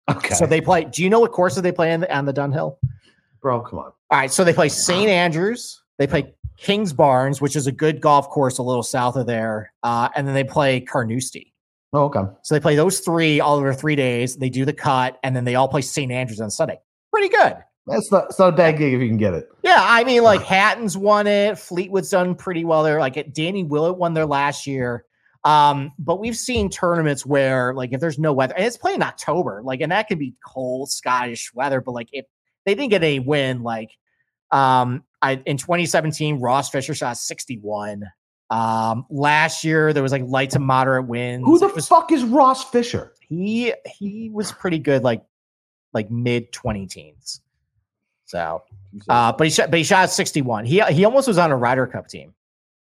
Okay. 0.10 0.34
So 0.36 0.46
they 0.46 0.62
play. 0.62 0.86
Do 0.86 1.04
you 1.04 1.10
know 1.10 1.20
what 1.20 1.32
courses 1.32 1.62
they 1.62 1.72
play 1.72 1.94
on 1.94 2.02
the, 2.02 2.16
on 2.16 2.26
the 2.26 2.34
Dunhill? 2.34 2.78
Bro, 3.42 3.62
come 3.62 3.80
on. 3.80 3.86
All 3.86 4.20
right, 4.20 4.32
so 4.32 4.44
they 4.44 4.54
play 4.54 4.70
St. 4.70 5.10
Andrews, 5.10 5.82
they 5.98 6.08
play 6.08 6.34
Kingsbarns, 6.62 7.42
which 7.42 7.56
is 7.56 7.68
a 7.68 7.72
good 7.72 8.00
golf 8.00 8.30
course 8.30 8.58
a 8.58 8.64
little 8.64 8.84
south 8.84 9.16
of 9.16 9.26
there, 9.26 9.74
uh, 9.84 10.08
and 10.16 10.26
then 10.28 10.34
they 10.34 10.44
play 10.44 10.80
Carnoustie. 10.80 11.54
Oh, 11.92 12.06
okay. 12.06 12.22
So 12.42 12.56
they 12.56 12.60
play 12.60 12.76
those 12.76 13.02
three 13.02 13.40
all 13.40 13.58
over 13.58 13.74
three 13.74 13.96
days. 13.96 14.38
They 14.38 14.50
do 14.50 14.66
the 14.66 14.74
cut, 14.74 15.20
and 15.24 15.36
then 15.36 15.44
they 15.44 15.56
all 15.56 15.68
play 15.68 15.82
St. 15.82 16.12
Andrews 16.12 16.42
on 16.42 16.50
Sunday. 16.50 16.80
Pretty 17.12 17.30
good. 17.30 17.58
That's 17.88 18.12
not, 18.12 18.26
it's 18.30 18.40
not 18.40 18.54
a 18.54 18.56
bad 18.56 18.78
gig 18.78 18.94
if 18.94 19.02
you 19.02 19.08
can 19.08 19.18
get 19.18 19.34
it. 19.34 19.50
Yeah, 19.64 19.78
I 19.80 20.04
mean, 20.04 20.24
like 20.24 20.42
Hatton's 20.46 20.98
won 20.98 21.28
it, 21.28 21.58
Fleetwood's 21.58 22.10
done 22.10 22.36
pretty 22.36 22.64
well 22.66 22.84
there. 22.84 23.00
Like 23.00 23.34
Danny 23.34 23.64
Willett 23.64 23.98
won 23.98 24.14
there 24.14 24.26
last 24.26 24.66
year. 24.68 25.06
Um, 25.44 25.92
but 26.00 26.22
we've 26.22 26.38
seen 26.38 26.70
tournaments 26.70 27.26
where, 27.26 27.74
like, 27.74 27.92
if 27.92 28.00
there's 28.00 28.18
no 28.18 28.32
weather, 28.32 28.54
and 28.56 28.66
it's 28.66 28.78
playing 28.78 28.96
in 28.96 29.04
October, 29.04 29.62
like, 29.62 29.82
and 29.82 29.92
that 29.92 30.08
could 30.08 30.18
be 30.18 30.36
cold 30.48 30.90
Scottish 30.90 31.54
weather, 31.54 31.82
but 31.82 31.92
like, 31.92 32.08
if 32.14 32.26
they 32.66 32.74
didn't 32.76 32.92
get 32.92 33.04
any 33.04 33.20
wind, 33.20 33.62
like, 33.62 33.90
um, 34.52 35.04
I 35.22 35.42
in 35.46 35.58
2017, 35.58 36.40
Ross 36.40 36.70
Fisher 36.70 36.94
shot 36.96 37.18
61. 37.18 38.04
Um, 38.50 39.06
last 39.10 39.64
year 39.66 39.92
there 39.94 40.04
was 40.04 40.12
like 40.12 40.24
light 40.26 40.52
to 40.52 40.60
moderate 40.60 41.08
winds. 41.08 41.44
Who 41.46 41.60
the 41.60 41.68
was- 41.68 41.88
fuck 41.88 42.12
is 42.14 42.24
Ross 42.24 42.70
Fisher? 42.70 43.12
he 43.28 43.74
he 43.86 44.30
was 44.30 44.52
pretty 44.52 44.80
good, 44.80 45.04
like 45.04 45.24
like 45.92 46.10
mid 46.12 46.52
20 46.54 46.88
teens. 46.88 47.42
So 48.26 48.64
uh, 49.10 49.32
but 49.34 49.48
he 49.48 49.52
shot, 49.52 49.72
but 49.72 49.78
he 49.78 49.84
shot 49.84 50.10
61. 50.10 50.66
He 50.66 50.82
he 50.82 51.06
almost 51.06 51.28
was 51.28 51.38
on 51.38 51.52
a 51.52 51.58
Ryder 51.58 51.88
Cup 51.88 52.08
team. 52.08 52.34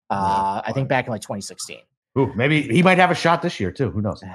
Uh, 0.10 0.62
I 0.66 0.72
think 0.74 0.90
back 0.90 1.08
in 1.08 1.12
like 1.12 1.22
2016. 1.22 1.80
Ooh, 2.18 2.32
maybe 2.36 2.62
he 2.62 2.84
might 2.84 3.00
have 3.00 3.10
a 3.10 3.16
shot 3.16 3.42
this 3.42 3.60
year 3.60 3.72
too. 3.72 3.90
Who 3.90 4.02
knows? 4.02 4.24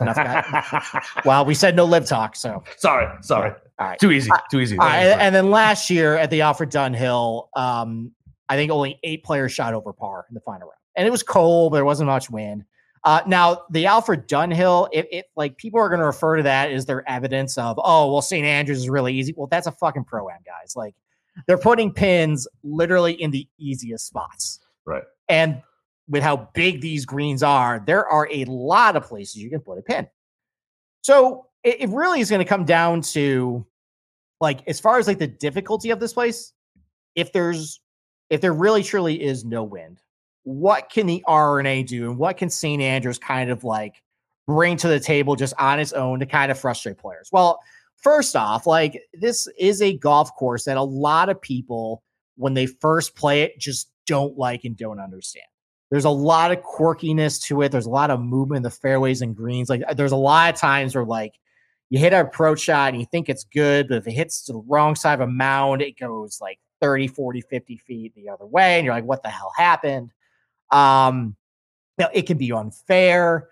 Well, 1.24 1.44
we 1.44 1.54
said 1.54 1.76
no 1.76 1.84
LIV 1.84 2.06
talk, 2.06 2.34
so 2.34 2.64
sorry, 2.78 3.06
sorry. 3.22 3.52
all 3.78 3.86
right. 3.86 3.98
Too 3.98 4.10
easy. 4.10 4.28
Too 4.50 4.58
easy. 4.58 4.76
All 4.76 4.86
right, 4.86 5.06
and 5.06 5.32
then 5.32 5.50
last 5.50 5.88
year 5.88 6.16
at 6.16 6.30
the 6.30 6.40
Alfred 6.40 6.70
Dunhill, 6.70 7.46
um, 7.56 8.10
I 8.48 8.56
think 8.56 8.72
only 8.72 8.98
eight 9.04 9.22
players 9.22 9.52
shot 9.52 9.72
over 9.72 9.92
par 9.92 10.26
in 10.28 10.34
the 10.34 10.40
final 10.40 10.66
round, 10.66 10.80
and 10.96 11.06
it 11.06 11.10
was 11.10 11.22
cold. 11.22 11.74
There 11.74 11.84
wasn't 11.84 12.08
much 12.08 12.28
wind. 12.28 12.64
Uh, 13.04 13.20
now 13.26 13.62
the 13.70 13.86
Alfred 13.86 14.26
Dunhill, 14.26 14.88
it, 14.92 15.06
it 15.12 15.26
like 15.36 15.56
people 15.58 15.78
are 15.78 15.88
going 15.88 16.00
to 16.00 16.06
refer 16.06 16.36
to 16.36 16.42
that 16.44 16.70
as 16.70 16.86
their 16.86 17.06
evidence 17.08 17.58
of, 17.58 17.78
oh, 17.82 18.10
well, 18.10 18.22
St. 18.22 18.46
Andrews 18.46 18.78
is 18.78 18.88
really 18.88 19.12
easy. 19.14 19.34
Well, 19.36 19.46
that's 19.46 19.66
a 19.66 19.72
fucking 19.72 20.04
pro 20.04 20.30
am, 20.30 20.38
guys. 20.46 20.74
Like 20.74 20.94
they're 21.46 21.58
putting 21.58 21.92
pins 21.92 22.48
literally 22.62 23.12
in 23.12 23.30
the 23.30 23.46
easiest 23.58 24.06
spots, 24.06 24.60
Right. 24.86 25.02
and 25.28 25.60
with 26.08 26.22
how 26.22 26.48
big 26.54 26.80
these 26.80 27.04
greens 27.04 27.42
are, 27.42 27.82
there 27.86 28.06
are 28.06 28.28
a 28.30 28.44
lot 28.46 28.96
of 28.96 29.04
places 29.04 29.36
you 29.36 29.50
can 29.50 29.60
put 29.60 29.78
a 29.78 29.82
pin. 29.82 30.06
So 31.02 31.46
it, 31.62 31.82
it 31.82 31.88
really 31.90 32.20
is 32.20 32.30
going 32.30 32.40
to 32.40 32.48
come 32.48 32.64
down 32.64 33.00
to 33.02 33.66
like 34.40 34.66
as 34.66 34.80
far 34.80 34.98
as 34.98 35.06
like 35.06 35.18
the 35.18 35.26
difficulty 35.26 35.90
of 35.90 36.00
this 36.00 36.12
place, 36.14 36.52
if 37.14 37.32
there's 37.32 37.80
if 38.30 38.40
there 38.40 38.52
really 38.54 38.82
truly 38.82 39.22
is 39.22 39.44
no 39.44 39.62
wind, 39.62 40.00
what 40.44 40.90
can 40.90 41.06
the 41.06 41.22
R&A 41.26 41.82
do 41.82 42.08
and 42.08 42.18
what 42.18 42.36
can 42.36 42.48
St. 42.48 42.80
Andrews 42.80 43.18
kind 43.18 43.50
of 43.50 43.64
like 43.64 44.02
bring 44.46 44.76
to 44.76 44.88
the 44.88 45.00
table 45.00 45.36
just 45.36 45.54
on 45.58 45.80
its 45.80 45.92
own 45.92 46.20
to 46.20 46.26
kind 46.26 46.52
of 46.52 46.58
frustrate 46.58 46.98
players? 46.98 47.28
Well, 47.32 47.60
first 47.96 48.36
off, 48.36 48.66
like 48.66 49.02
this 49.14 49.48
is 49.58 49.82
a 49.82 49.96
golf 49.96 50.34
course 50.36 50.64
that 50.64 50.76
a 50.76 50.82
lot 50.82 51.28
of 51.28 51.40
people 51.40 52.02
when 52.36 52.54
they 52.54 52.66
first 52.66 53.14
play 53.14 53.42
it 53.42 53.58
just 53.58 53.90
don't 54.06 54.36
like 54.36 54.64
and 54.64 54.76
don't 54.76 55.00
understand. 55.00 55.46
There's 55.90 56.04
a 56.04 56.10
lot 56.10 56.50
of 56.50 56.62
quirkiness 56.62 57.42
to 57.44 57.62
it. 57.62 57.70
There's 57.70 57.86
a 57.86 57.90
lot 57.90 58.10
of 58.10 58.20
movement 58.20 58.58
in 58.58 58.62
the 58.64 58.70
fairways 58.70 59.22
and 59.22 59.36
greens. 59.36 59.68
Like 59.68 59.82
there's 59.96 60.12
a 60.12 60.16
lot 60.16 60.52
of 60.52 60.60
times 60.60 60.94
where 60.94 61.04
like 61.04 61.34
you 61.90 61.98
hit 61.98 62.12
an 62.12 62.26
approach 62.26 62.60
shot 62.60 62.92
and 62.92 63.00
you 63.00 63.06
think 63.10 63.28
it's 63.28 63.44
good, 63.44 63.88
but 63.88 63.98
if 63.98 64.06
it 64.06 64.12
hits 64.12 64.44
to 64.46 64.52
the 64.52 64.62
wrong 64.66 64.96
side 64.96 65.14
of 65.14 65.28
a 65.28 65.30
mound, 65.30 65.82
it 65.82 65.98
goes 65.98 66.40
like 66.40 66.58
30, 66.80 67.08
40, 67.08 67.40
50 67.42 67.76
feet 67.78 68.14
the 68.14 68.28
other 68.28 68.46
way. 68.46 68.76
And 68.76 68.84
you're 68.84 68.94
like, 68.94 69.04
what 69.04 69.22
the 69.22 69.28
hell 69.28 69.52
happened? 69.56 70.10
Um, 70.74 71.36
know, 71.98 72.08
it 72.12 72.22
can 72.22 72.36
be 72.38 72.52
unfair. 72.52 73.48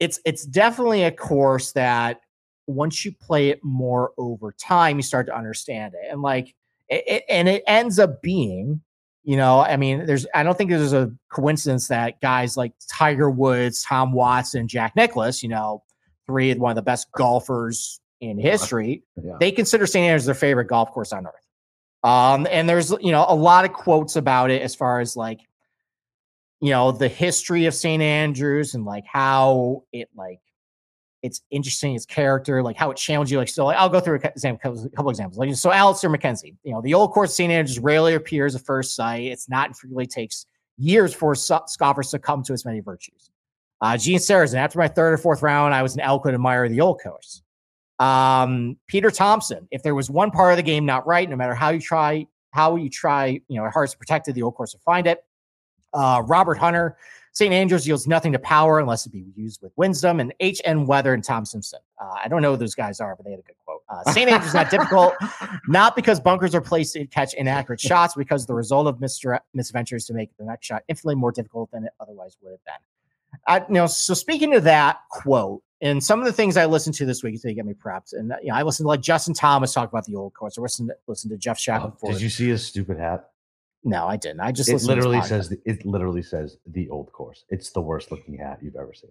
It's 0.00 0.20
it's 0.24 0.44
definitely 0.44 1.04
a 1.04 1.10
course 1.10 1.72
that 1.72 2.20
once 2.66 3.04
you 3.04 3.12
play 3.12 3.48
it 3.48 3.60
more 3.62 4.12
over 4.18 4.52
time, 4.52 4.96
you 4.96 5.02
start 5.02 5.26
to 5.26 5.36
understand 5.36 5.94
it. 5.94 6.10
And 6.10 6.22
like 6.22 6.54
it, 6.88 7.04
it 7.06 7.24
and 7.28 7.48
it 7.48 7.62
ends 7.66 7.98
up 7.98 8.22
being 8.22 8.80
you 9.24 9.36
know, 9.36 9.60
I 9.60 9.76
mean, 9.76 10.04
there's 10.04 10.26
I 10.34 10.42
don't 10.42 10.58
think 10.58 10.70
there's 10.70 10.92
a 10.92 11.12
coincidence 11.32 11.86
that 11.88 12.20
guys 12.20 12.56
like 12.56 12.72
Tiger 12.90 13.30
Woods, 13.30 13.82
Tom 13.84 14.12
Watson, 14.12 14.66
Jack 14.66 14.96
Nicklaus, 14.96 15.44
you 15.44 15.48
know, 15.48 15.84
three 16.26 16.50
of 16.50 16.58
one 16.58 16.70
of 16.72 16.76
the 16.76 16.82
best 16.82 17.06
golfers 17.12 18.00
in 18.20 18.36
history, 18.38 19.02
Yeah. 19.22 19.34
they 19.38 19.52
consider 19.52 19.86
St. 19.86 20.04
Andrews 20.04 20.24
their 20.26 20.34
favorite 20.34 20.66
golf 20.66 20.90
course 20.90 21.12
on 21.12 21.26
earth. 21.26 21.34
Um, 22.02 22.48
and 22.50 22.68
there's 22.68 22.90
you 23.00 23.12
know 23.12 23.24
a 23.28 23.34
lot 23.34 23.64
of 23.64 23.72
quotes 23.72 24.16
about 24.16 24.50
it 24.50 24.60
as 24.62 24.74
far 24.74 24.98
as 24.98 25.16
like, 25.16 25.40
you 26.62 26.70
know, 26.70 26.92
the 26.92 27.08
history 27.08 27.66
of 27.66 27.74
St. 27.74 28.00
Andrews 28.00 28.74
and 28.74 28.84
like 28.84 29.04
how 29.04 29.82
it 29.92 30.08
like 30.14 30.38
it's 31.22 31.42
interesting, 31.50 31.94
its 31.94 32.06
character, 32.06 32.62
like 32.62 32.76
how 32.76 32.90
it 32.90 32.96
challenged 32.96 33.32
you. 33.32 33.38
Like, 33.38 33.48
so 33.48 33.66
like, 33.66 33.76
I'll 33.76 33.88
go 33.88 34.00
through 34.00 34.16
a 34.16 34.18
cou- 34.20 34.88
couple 34.96 35.10
examples. 35.10 35.38
Like, 35.38 35.54
so 35.54 35.72
Alister 35.72 36.08
MacKenzie, 36.08 36.56
you 36.62 36.72
know, 36.72 36.80
the 36.80 36.94
old 36.94 37.12
course 37.12 37.34
St. 37.34 37.52
Andrews 37.52 37.78
rarely 37.80 38.14
appears 38.14 38.54
at 38.54 38.62
first 38.62 38.94
sight. 38.94 39.24
It's 39.24 39.48
not 39.48 39.68
infrequently 39.68 40.06
takes 40.06 40.46
years 40.78 41.12
for 41.12 41.34
scoffers 41.34 42.10
to 42.10 42.18
come 42.18 42.42
to 42.44 42.52
its 42.52 42.64
many 42.64 42.80
virtues. 42.80 43.30
Uh, 43.80 43.96
Gene 43.96 44.18
Sarazen, 44.18 44.56
after 44.56 44.78
my 44.78 44.88
third 44.88 45.14
or 45.14 45.18
fourth 45.18 45.42
round, 45.42 45.74
I 45.74 45.82
was 45.82 45.94
an 45.94 46.00
eloquent 46.00 46.34
admirer 46.34 46.66
of 46.66 46.70
the 46.70 46.80
old 46.80 47.00
course. 47.02 47.42
Um, 47.98 48.76
Peter 48.86 49.10
Thomson, 49.10 49.66
if 49.72 49.82
there 49.82 49.96
was 49.96 50.10
one 50.10 50.30
part 50.30 50.52
of 50.52 50.56
the 50.56 50.62
game 50.62 50.86
not 50.86 51.06
right, 51.06 51.28
no 51.28 51.36
matter 51.36 51.54
how 51.54 51.70
you 51.70 51.80
try, 51.80 52.26
how 52.52 52.76
you 52.76 52.88
try, 52.88 53.40
you 53.48 53.60
know, 53.60 53.68
hearts 53.70 53.94
protected, 53.96 54.36
the 54.36 54.42
old 54.42 54.54
course 54.54 54.74
will 54.74 54.80
find 54.84 55.06
it. 55.06 55.24
Uh, 55.94 56.22
Robert 56.26 56.58
Hunter, 56.58 56.96
St. 57.32 57.52
Andrews 57.52 57.86
yields 57.86 58.06
nothing 58.06 58.32
to 58.32 58.38
power 58.38 58.78
unless 58.78 59.06
it 59.06 59.10
be 59.10 59.24
used 59.34 59.62
with 59.62 59.72
wisdom. 59.76 60.20
And 60.20 60.34
H.N. 60.40 60.86
Weather 60.86 61.14
and 61.14 61.24
Tom 61.24 61.44
Simpson. 61.46 61.80
Uh, 62.00 62.14
I 62.22 62.28
don't 62.28 62.42
know 62.42 62.52
who 62.52 62.58
those 62.58 62.74
guys 62.74 63.00
are, 63.00 63.16
but 63.16 63.24
they 63.24 63.30
had 63.30 63.40
a 63.40 63.42
good 63.42 63.56
quote. 63.64 63.82
Uh, 63.88 64.10
St. 64.12 64.30
Andrews 64.30 64.54
not 64.54 64.70
difficult, 64.70 65.14
not 65.66 65.96
because 65.96 66.20
bunkers 66.20 66.54
are 66.54 66.60
placed 66.60 66.92
to 66.94 67.06
catch 67.06 67.34
inaccurate 67.34 67.80
shots, 67.90 68.14
because 68.14 68.46
the 68.46 68.54
result 68.54 68.86
of 68.86 69.00
misdire- 69.00 69.40
misventures 69.54 70.04
to 70.06 70.14
make 70.14 70.30
the 70.36 70.44
next 70.44 70.66
shot 70.66 70.82
infinitely 70.88 71.14
more 71.14 71.32
difficult 71.32 71.70
than 71.70 71.84
it 71.84 71.92
otherwise 72.00 72.36
would 72.42 72.50
have 72.50 72.64
been. 72.64 72.74
Uh, 73.46 73.64
you 73.66 73.74
know, 73.74 73.86
so 73.86 74.12
speaking 74.12 74.52
to 74.52 74.60
that 74.60 75.00
quote, 75.10 75.62
and 75.80 76.04
some 76.04 76.20
of 76.20 76.26
the 76.26 76.32
things 76.32 76.56
I 76.56 76.66
listened 76.66 76.94
to 76.96 77.06
this 77.06 77.22
week 77.22 77.40
to 77.42 77.52
get 77.54 77.64
me 77.64 77.72
prepped, 77.72 78.12
and 78.12 78.32
you 78.42 78.48
know, 78.48 78.54
I 78.54 78.62
listened 78.62 78.84
to 78.84 78.88
like 78.88 79.00
Justin 79.00 79.34
Thomas 79.34 79.72
talk 79.72 79.88
about 79.88 80.04
the 80.04 80.14
old 80.14 80.34
course. 80.34 80.58
I 80.58 80.60
listened 80.60 80.90
to, 80.90 80.96
listened 81.08 81.30
to 81.32 81.38
Jeff 81.38 81.58
Chapman. 81.58 81.92
Oh, 82.04 82.12
did 82.12 82.20
you 82.20 82.28
see 82.28 82.48
his 82.48 82.64
stupid 82.64 82.98
hat? 82.98 83.30
No, 83.84 84.06
I 84.06 84.16
didn't. 84.16 84.40
I 84.40 84.52
just 84.52 84.68
it 84.68 84.82
literally 84.82 85.20
says 85.22 85.52
it 85.64 85.84
literally 85.84 86.22
says 86.22 86.58
the 86.66 86.88
old 86.88 87.12
course. 87.12 87.44
It's 87.48 87.70
the 87.70 87.80
worst 87.80 88.10
looking 88.10 88.36
hat 88.38 88.58
you've 88.62 88.76
ever 88.76 88.94
seen. 88.94 89.10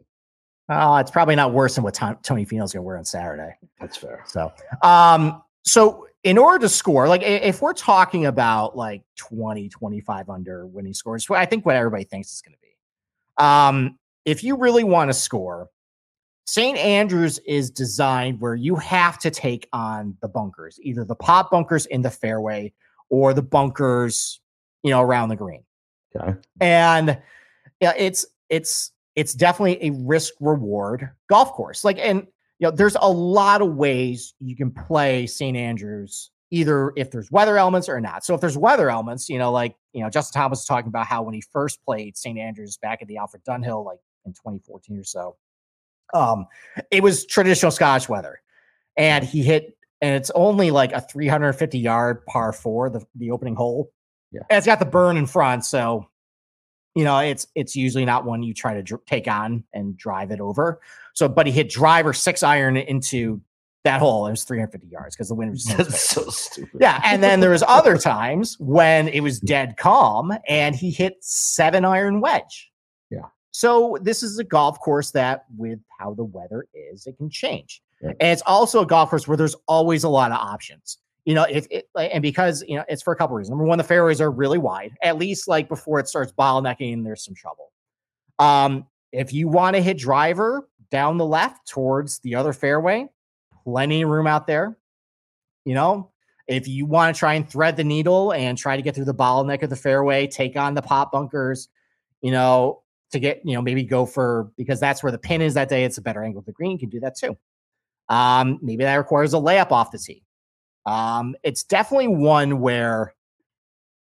Oh, 0.70 0.96
it's 0.96 1.12
probably 1.12 1.36
not 1.36 1.54
worse 1.54 1.76
than 1.76 1.84
what 1.84 1.94
Tom, 1.94 2.18
Tony 2.24 2.46
Finau's 2.46 2.72
gonna 2.72 2.84
wear 2.84 2.98
on 2.98 3.04
Saturday. 3.04 3.54
That's 3.80 3.98
fair. 3.98 4.24
So, 4.28 4.54
um, 4.84 5.42
so 5.64 6.08
in 6.24 6.38
order 6.38 6.60
to 6.60 6.70
score, 6.70 7.08
like 7.10 7.24
if 7.24 7.62
we're 7.62 7.74
talking 7.74 8.26
about 8.26 8.78
like 8.78 9.04
20, 9.18 9.68
25 9.68 10.30
under 10.30 10.66
winning 10.66 10.94
scores, 10.94 11.28
I 11.30 11.46
think 11.46 11.66
what 11.66 11.76
everybody 11.76 12.06
thinks 12.06 12.32
it's 12.32 12.42
gonna 12.42 12.58
be. 12.62 13.44
Um, 13.44 13.98
if 14.24 14.44
you 14.44 14.56
really 14.56 14.84
want 14.84 15.10
to 15.10 15.14
score, 15.14 15.70
St. 16.46 16.78
Andrews 16.78 17.40
is 17.40 17.70
designed 17.72 18.40
where 18.40 18.56
you 18.56 18.76
have 18.76 19.18
to 19.20 19.32
take 19.32 19.68
on 19.74 20.18
the 20.22 20.28
bunkers, 20.28 20.80
either 20.82 21.04
the 21.04 21.16
pot 21.16 21.50
bunkers 21.50 21.86
in 21.88 22.02
the 22.02 22.12
fairway 22.12 22.74
or 23.10 23.34
the 23.34 23.42
bunkers 23.42 24.41
you 24.84 24.92
know, 24.92 25.02
around 25.02 25.30
the 25.30 25.36
green. 25.36 25.64
Okay. 26.16 26.36
And 26.60 27.22
yeah, 27.80 27.94
it's 27.98 28.26
it's 28.50 28.92
it's 29.16 29.34
definitely 29.34 29.78
a 29.88 29.92
risk 29.92 30.34
reward 30.40 31.10
golf 31.30 31.52
course. 31.54 31.84
Like, 31.84 31.98
and 32.00 32.28
you 32.60 32.68
know, 32.68 32.72
there's 32.72 32.98
a 33.00 33.10
lot 33.10 33.62
of 33.62 33.76
ways 33.76 34.34
you 34.40 34.56
can 34.56 34.72
play 34.72 35.26
St. 35.26 35.58
Andrews, 35.58 36.32
either 36.52 36.94
if 36.96 37.12
there's 37.12 37.32
weather 37.32 37.58
elements 37.58 37.90
or 37.90 38.00
not. 38.00 38.24
So 38.24 38.36
if 38.36 38.42
there's 38.42 38.58
weather 38.58 38.90
elements, 38.90 39.30
you 39.30 39.40
know, 39.40 39.52
like 39.52 39.76
you 39.94 40.04
know, 40.04 40.10
Justin 40.10 40.40
Thomas 40.40 40.60
was 40.60 40.66
talking 40.66 40.90
about 40.90 41.08
how 41.08 41.24
when 41.24 41.34
he 41.34 41.42
first 41.52 41.84
played 41.84 42.18
St. 42.18 42.38
Andrews 42.38 42.78
back 42.78 43.02
at 43.02 43.08
the 43.08 43.18
Alfred 43.18 43.44
Dunhill, 43.44 43.86
like 43.86 44.00
in 44.26 44.34
2014 44.34 44.98
or 44.98 45.04
so, 45.04 45.36
um, 46.14 46.46
it 46.92 47.04
was 47.04 47.26
traditional 47.26 47.72
Scottish 47.72 48.08
weather. 48.08 48.42
And 48.98 49.24
he 49.24 49.42
hit, 49.42 49.78
and 50.02 50.16
it's 50.16 50.32
only 50.32 50.70
like 50.70 50.92
a 50.92 51.02
350 51.02 51.80
yard 51.80 52.26
par 52.26 52.52
four, 52.52 52.90
the, 52.90 53.02
the 53.16 53.32
opening 53.32 53.56
hole 53.56 53.92
yeah. 54.32 54.42
And 54.50 54.58
it's 54.58 54.68
got 54.68 54.80
the 54.80 54.86
burn 54.86 55.18
in 55.18 55.26
front, 55.26 55.66
so 55.66 56.08
you 56.96 57.04
know 57.04 57.20
it's 57.20 57.48
it's 57.56 57.76
usually 57.76 58.06
not 58.06 58.26
one 58.26 58.44
you 58.44 58.54
try 58.54 58.74
to 58.74 58.84
dr- 58.84 59.06
take 59.06 59.28
on 59.28 59.64
and 59.74 59.98
drive 59.98 60.32
it 60.32 60.40
over. 60.40 60.82
So, 61.14 61.28
but 61.28 61.46
he 61.46 61.52
hit 61.52 61.70
driver 61.70 62.14
six 62.14 62.44
iron 62.44 62.78
into 62.78 63.42
that 63.84 64.00
hole. 64.00 64.28
It 64.28 64.32
was 64.32 64.44
350 64.44 64.88
yards 64.88 65.16
because 65.16 65.30
the 65.30 65.36
wind 65.36 65.52
was 65.52 65.64
That's 65.78 66.10
so 66.10 66.24
stupid. 66.30 66.80
Yeah, 66.80 67.02
and 67.04 67.24
then 67.24 67.40
there 67.40 67.50
was 67.50 67.64
other 67.68 67.98
times 67.98 68.58
when 68.60 69.08
it 69.08 69.22
was 69.22 69.40
dead 69.40 69.78
calm 69.78 70.34
and 70.48 70.76
he 70.76 70.92
hit 70.92 71.18
seven 71.22 71.86
iron 71.86 72.22
wedge. 72.22 72.72
Yeah. 73.10 73.26
So 73.52 73.98
this 74.02 74.24
is 74.24 74.40
a 74.40 74.44
golf 74.44 74.80
course 74.80 75.12
that, 75.12 75.46
with 75.58 75.80
how 76.00 76.14
the 76.14 76.24
weather 76.24 76.68
is, 76.74 77.06
it 77.06 77.18
can 77.18 77.30
change. 77.30 77.82
Yeah. 78.02 78.12
And 78.20 78.30
it's 78.30 78.44
also 78.46 78.82
a 78.82 78.86
golf 78.86 79.10
course 79.10 79.28
where 79.28 79.38
there's 79.38 79.56
always 79.68 80.04
a 80.04 80.10
lot 80.10 80.32
of 80.32 80.38
options 80.38 80.98
you 81.26 81.36
know, 81.36 81.46
if 81.50 81.68
it 81.70 81.88
and 81.96 82.22
because 82.22 82.64
you 82.68 82.76
know 82.76 82.84
it's 82.88 83.04
for 83.04 83.14
a 83.14 83.16
couple 83.16 83.36
reasons. 83.36 83.52
Number 83.52 83.66
one, 83.66 83.78
the 83.78 83.84
fairways 83.84 84.20
are 84.22 84.32
really 84.32 84.58
wide. 84.58 84.94
At 85.04 85.18
least 85.18 85.48
like 85.48 85.70
before 85.70 86.00
it 86.00 86.08
starts 86.08 86.32
bottlenecking, 86.32 87.04
there's 87.04 87.24
some 87.24 87.36
trouble. 87.36 87.72
Um, 88.40 88.88
if 89.12 89.34
you 89.34 89.48
want 89.48 89.76
to 89.76 89.82
hit 89.82 89.98
driver 89.98 90.68
down 90.90 91.18
the 91.18 91.26
left 91.26 91.68
towards 91.68 92.20
the 92.20 92.36
other 92.36 92.54
fairway, 92.54 93.08
plenty 93.64 94.02
of 94.02 94.10
room 94.10 94.28
out 94.28 94.48
there. 94.48 94.78
You 95.66 95.76
know, 95.76 96.12
if 96.48 96.68
you 96.68 96.86
want 96.86 97.16
to 97.16 97.20
try 97.20 97.36
and 97.36 97.48
thread 97.48 97.78
the 97.78 97.84
needle 97.84 98.34
and 98.34 98.58
try 98.58 98.76
to 98.76 98.82
get 98.82 98.96
through 98.96 99.06
the 99.06 99.14
bottleneck 99.14 99.62
of 99.64 99.70
the 99.70 99.76
fairway, 99.76 100.28
take 100.28 100.58
on 100.58 100.74
the 100.74 100.82
pot 100.82 101.12
bunkers, 101.12 101.70
you 102.22 102.32
know, 102.32 102.82
to 103.12 103.20
get, 103.20 103.42
you 103.46 103.54
know, 103.54 103.62
maybe 103.62 103.84
go 103.84 104.06
for 104.06 104.52
because 104.58 104.80
that's 104.80 105.04
where 105.04 105.12
the 105.12 105.18
pin 105.18 105.42
is 105.42 105.54
that 105.54 105.70
day. 105.70 105.84
It's 105.84 105.98
a 105.98 106.02
better 106.02 106.24
angle 106.24 106.42
the 106.42 106.52
green. 106.52 106.72
You 106.72 106.80
can 106.80 106.90
do 106.90 107.00
that 107.02 107.16
too. 107.16 107.38
Um, 108.10 108.60
maybe 108.62 108.84
that 108.84 108.96
requires 108.96 109.34
a 109.34 109.38
layup 109.38 109.72
off 109.72 109.92
the 109.92 110.00
tee. 110.00 110.24
Um, 110.86 111.36
it's 111.44 111.64
definitely 111.64 112.08
one 112.08 112.60
where 112.60 113.14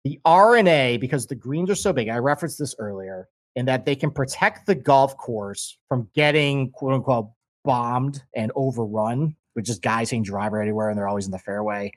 the 0.04 0.20
R&A, 0.26 0.98
because 0.98 1.28
the 1.28 1.36
greens 1.36 1.70
are 1.70 1.76
so 1.76 1.92
big, 1.92 2.10
I 2.10 2.18
referenced 2.18 2.58
this 2.58 2.76
earlier, 2.80 3.28
in 3.56 3.66
that 3.66 3.86
they 3.86 3.96
can 3.96 4.12
protect 4.12 4.66
the 4.66 4.76
golf 4.76 5.18
course 5.18 5.78
from 5.88 6.10
getting 6.14 6.72
quote 6.72 6.94
unquote 6.94 7.30
bombed 7.66 8.24
and 8.36 8.52
overrun, 8.56 9.36
which 9.54 9.70
is 9.70 9.80
guys 9.80 10.10
hitting 10.10 10.24
driver 10.24 10.62
anywhere 10.62 10.90
and 10.90 10.98
they're 10.98 11.08
always 11.08 11.26
in 11.26 11.32
the 11.32 11.40
fairway. 11.40 11.92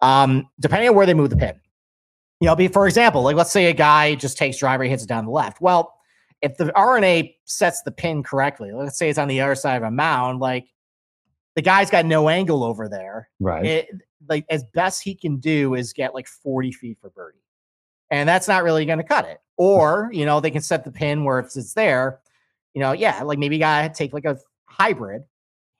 Um, 0.00 0.48
depending 0.60 0.88
on 0.88 0.94
where 0.94 1.06
they 1.06 1.14
move 1.14 1.30
the 1.30 1.36
pin. 1.36 1.60
You 2.40 2.46
know, 2.46 2.56
be 2.56 2.68
for 2.68 2.86
example, 2.86 3.22
like 3.22 3.36
let's 3.36 3.50
say 3.50 3.66
a 3.66 3.72
guy 3.72 4.14
just 4.14 4.38
takes 4.38 4.58
driver, 4.58 4.84
hits 4.84 5.02
it 5.02 5.08
down 5.08 5.26
the 5.26 5.30
left. 5.30 5.60
Well, 5.60 5.92
if 6.40 6.56
the 6.56 6.74
R&A 6.74 7.36
sets 7.44 7.82
the 7.82 7.90
pin 7.90 8.22
correctly, 8.22 8.72
let's 8.72 8.96
say 8.96 9.10
it's 9.10 9.18
on 9.18 9.28
the 9.28 9.40
other 9.42 9.54
side 9.54 9.76
of 9.76 9.82
a 9.82 9.90
mound, 9.90 10.40
like 10.40 10.66
the 11.54 11.60
guy's 11.60 11.90
got 11.90 12.06
no 12.06 12.28
angle 12.30 12.64
over 12.64 12.88
there. 12.88 13.28
Right. 13.40 13.64
It, 13.66 13.88
like 14.28 14.44
as 14.50 14.64
best 14.74 15.02
he 15.02 15.14
can 15.14 15.38
do 15.38 15.74
is 15.74 15.92
get 15.92 16.14
like 16.14 16.26
40 16.28 16.72
feet 16.72 16.98
for 17.00 17.10
birdie. 17.10 17.38
And 18.10 18.28
that's 18.28 18.48
not 18.48 18.64
really 18.64 18.84
going 18.84 18.98
to 18.98 19.04
cut 19.04 19.24
it. 19.26 19.38
Or, 19.56 20.10
you 20.12 20.24
know, 20.26 20.40
they 20.40 20.50
can 20.50 20.62
set 20.62 20.84
the 20.84 20.90
pin 20.90 21.24
where 21.24 21.38
if 21.38 21.46
it's 21.56 21.74
there, 21.74 22.20
you 22.74 22.80
know, 22.80 22.92
yeah, 22.92 23.22
like 23.22 23.38
maybe 23.38 23.56
you 23.56 23.60
got 23.60 23.82
to 23.82 23.88
take 23.96 24.12
like 24.12 24.24
a 24.24 24.36
hybrid, 24.66 25.22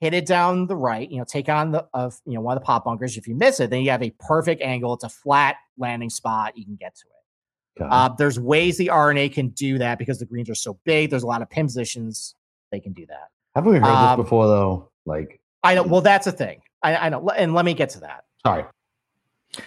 hit 0.00 0.14
it 0.14 0.26
down 0.26 0.66
the 0.66 0.76
right, 0.76 1.10
you 1.10 1.18
know, 1.18 1.24
take 1.24 1.48
on 1.48 1.72
the, 1.72 1.86
of, 1.92 2.20
you 2.24 2.34
know, 2.34 2.40
one 2.40 2.56
of 2.56 2.62
the 2.62 2.66
pot 2.66 2.84
bunkers. 2.84 3.16
If 3.16 3.26
you 3.26 3.34
miss 3.34 3.58
it, 3.58 3.70
then 3.70 3.82
you 3.82 3.90
have 3.90 4.02
a 4.02 4.10
perfect 4.20 4.62
angle. 4.62 4.94
It's 4.94 5.04
a 5.04 5.08
flat 5.08 5.56
landing 5.76 6.10
spot. 6.10 6.56
You 6.56 6.64
can 6.64 6.76
get 6.76 6.94
to 6.96 7.06
it. 7.06 7.84
Uh, 7.90 8.08
there's 8.16 8.38
ways 8.38 8.76
the 8.76 8.90
R&A 8.90 9.28
can 9.28 9.48
do 9.48 9.78
that 9.78 9.98
because 9.98 10.18
the 10.18 10.26
greens 10.26 10.50
are 10.50 10.54
so 10.54 10.78
big. 10.84 11.10
There's 11.10 11.22
a 11.22 11.26
lot 11.26 11.40
of 11.42 11.48
pin 11.50 11.66
positions. 11.66 12.34
They 12.70 12.80
can 12.80 12.92
do 12.92 13.06
that. 13.06 13.28
Haven't 13.54 13.72
we 13.72 13.78
heard 13.78 13.88
Um, 13.88 14.18
this 14.18 14.24
before 14.24 14.46
though? 14.46 14.90
Like, 15.06 15.40
I 15.62 15.74
know. 15.74 15.82
Well, 15.82 16.00
that's 16.00 16.26
a 16.26 16.32
thing. 16.32 16.60
I, 16.82 16.96
I 16.96 17.08
know. 17.08 17.28
And 17.30 17.54
let 17.54 17.64
me 17.64 17.74
get 17.74 17.90
to 17.90 18.00
that. 18.00 18.24
Sorry. 18.44 18.64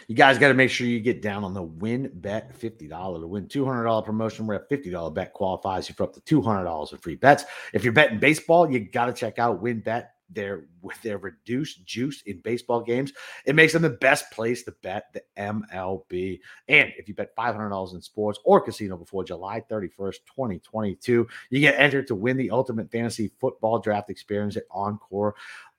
You 0.07 0.15
guys 0.15 0.37
got 0.37 0.47
to 0.47 0.53
make 0.53 0.69
sure 0.69 0.87
you 0.87 1.01
get 1.01 1.21
down 1.21 1.43
on 1.43 1.53
the 1.53 1.63
WynnBET 1.63 2.57
$50 2.57 3.19
to 3.19 3.27
win 3.27 3.47
$200 3.47 4.05
promotion 4.05 4.47
where 4.47 4.57
a 4.57 4.73
$50 4.73 5.13
bet 5.13 5.33
qualifies 5.33 5.89
you 5.89 5.95
for 5.95 6.03
up 6.03 6.13
to 6.13 6.21
$200 6.21 6.93
in 6.93 6.97
free 6.99 7.15
bets. 7.15 7.43
If 7.73 7.83
you're 7.83 7.91
betting 7.91 8.19
baseball, 8.19 8.71
you 8.71 8.79
got 8.79 9.07
to 9.07 9.13
check 9.13 9.39
out 9.39 9.61
WynnBET 9.61 10.05
their 10.29 10.65
with 10.81 11.01
their 11.01 11.17
reduced 11.17 11.85
juice 11.85 12.21
in 12.23 12.39
baseball 12.39 12.81
games. 12.81 13.13
It 13.45 13.55
makes 13.55 13.73
them 13.73 13.81
the 13.81 13.89
best 13.89 14.31
place 14.31 14.63
to 14.63 14.73
bet 14.81 15.13
the 15.13 15.21
MLB. 15.37 16.39
And 16.67 16.91
if 16.97 17.07
you 17.07 17.13
bet 17.13 17.35
$500 17.35 17.93
in 17.93 18.01
sports 18.01 18.39
or 18.45 18.61
casino 18.61 18.97
before 18.97 19.23
July 19.23 19.61
31st, 19.69 20.17
2022, 20.25 21.27
you 21.49 21.59
get 21.59 21.79
entered 21.79 22.07
to 22.07 22.15
win 22.15 22.37
the 22.37 22.51
ultimate 22.51 22.91
fantasy 22.91 23.31
football 23.39 23.79
draft 23.79 24.09
experience 24.09 24.57
at 24.57 24.63
Encore 24.71 25.35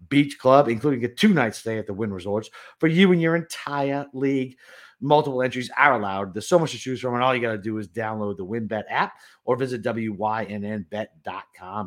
Beach 0.08 0.38
Club, 0.38 0.68
including 0.68 1.04
a 1.04 1.08
two-night 1.08 1.54
stay 1.54 1.78
at 1.78 1.86
the 1.86 1.94
Wynn 1.94 2.12
Resorts 2.12 2.50
for 2.78 2.86
you 2.86 3.12
and 3.12 3.20
your 3.20 3.36
entire 3.36 4.06
league. 4.12 4.56
Multiple 5.04 5.42
entries 5.42 5.70
are 5.76 5.92
allowed. 5.92 6.32
There's 6.32 6.48
so 6.48 6.58
much 6.58 6.70
to 6.70 6.78
choose 6.78 6.98
from, 6.98 7.12
and 7.12 7.22
all 7.22 7.34
you 7.34 7.42
got 7.42 7.52
to 7.52 7.58
do 7.58 7.76
is 7.76 7.86
download 7.86 8.38
the 8.38 8.46
WynnBET 8.46 8.84
app 8.88 9.12
or 9.44 9.54
visit 9.54 9.82
wynnbet.com 9.82 11.08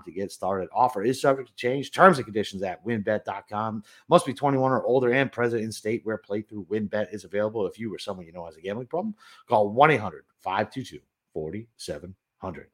to 0.03 0.11
get 0.11 0.31
started. 0.31 0.69
Offer 0.71 1.01
is 1.01 1.19
subject 1.19 1.49
to 1.49 1.55
change. 1.55 1.89
Terms 1.89 2.19
and 2.19 2.25
conditions 2.25 2.61
at 2.61 2.85
wynnbet.com. 2.85 3.83
Must 4.07 4.23
be 4.23 4.35
21 4.35 4.71
or 4.71 4.83
older 4.83 5.13
and 5.13 5.31
present 5.31 5.63
in 5.63 5.71
state 5.71 6.01
where 6.03 6.19
playthrough 6.19 6.67
WynnBET 6.67 7.11
is 7.11 7.23
available. 7.23 7.65
If 7.65 7.79
you 7.79 7.91
or 7.91 7.97
someone 7.97 8.27
you 8.27 8.33
know 8.33 8.45
has 8.45 8.55
a 8.55 8.61
gambling 8.61 8.85
problem, 8.85 9.15
call 9.49 9.69
1 9.69 9.89
800 9.89 10.23
522 10.37 10.99
4700. 11.33 12.67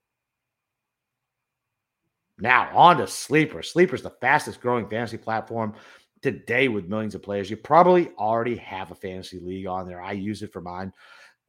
Now, 2.37 2.69
on 2.75 2.97
to 2.97 3.07
Sleeper. 3.07 3.63
Sleeper 3.63 3.95
is 3.95 4.01
the 4.01 4.09
fastest 4.09 4.59
growing 4.59 4.89
fantasy 4.89 5.17
platform 5.17 5.73
today 6.23 6.69
with 6.69 6.87
millions 6.87 7.13
of 7.13 7.21
players. 7.21 7.49
You 7.49 7.57
probably 7.57 8.09
already 8.17 8.55
have 8.55 8.91
a 8.91 8.95
fantasy 8.95 9.39
league 9.39 9.67
on 9.67 9.87
there. 9.87 10.01
I 10.01 10.13
use 10.13 10.41
it 10.41 10.53
for 10.53 10.61
mine. 10.61 10.93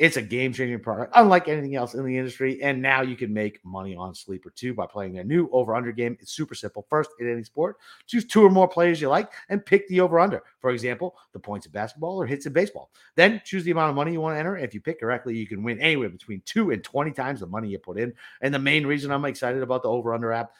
It's 0.00 0.16
a 0.16 0.22
game 0.22 0.52
changing 0.52 0.80
product, 0.80 1.12
unlike 1.14 1.46
anything 1.46 1.76
else 1.76 1.94
in 1.94 2.04
the 2.04 2.18
industry. 2.18 2.60
And 2.60 2.82
now 2.82 3.02
you 3.02 3.14
can 3.14 3.32
make 3.32 3.64
money 3.64 3.94
on 3.94 4.12
Sleeper 4.12 4.50
too 4.50 4.74
by 4.74 4.86
playing 4.86 5.12
their 5.12 5.22
new 5.22 5.48
over 5.52 5.76
under 5.76 5.92
game. 5.92 6.16
It's 6.20 6.32
super 6.32 6.56
simple. 6.56 6.84
First, 6.90 7.10
in 7.20 7.30
any 7.30 7.44
sport, 7.44 7.76
choose 8.08 8.24
two 8.24 8.44
or 8.44 8.50
more 8.50 8.66
players 8.66 9.00
you 9.00 9.08
like 9.08 9.30
and 9.50 9.64
pick 9.64 9.86
the 9.86 10.00
over 10.00 10.18
under. 10.18 10.42
For 10.58 10.70
example, 10.70 11.14
the 11.32 11.38
points 11.38 11.66
of 11.66 11.72
basketball 11.72 12.20
or 12.20 12.26
hits 12.26 12.46
in 12.46 12.52
baseball. 12.52 12.90
Then 13.14 13.40
choose 13.44 13.62
the 13.62 13.70
amount 13.70 13.90
of 13.90 13.94
money 13.94 14.10
you 14.10 14.20
want 14.20 14.34
to 14.34 14.40
enter. 14.40 14.56
If 14.56 14.74
you 14.74 14.80
pick 14.80 14.98
correctly, 14.98 15.36
you 15.36 15.46
can 15.46 15.62
win 15.62 15.78
anywhere 15.78 16.08
between 16.08 16.42
two 16.44 16.72
and 16.72 16.82
20 16.82 17.12
times 17.12 17.38
the 17.38 17.46
money 17.46 17.68
you 17.68 17.78
put 17.78 17.96
in. 17.96 18.12
And 18.40 18.52
the 18.52 18.58
main 18.58 18.84
reason 18.84 19.12
I'm 19.12 19.24
excited 19.26 19.62
about 19.62 19.84
the 19.84 19.90
over 19.90 20.12
under 20.12 20.32
app 20.32 20.54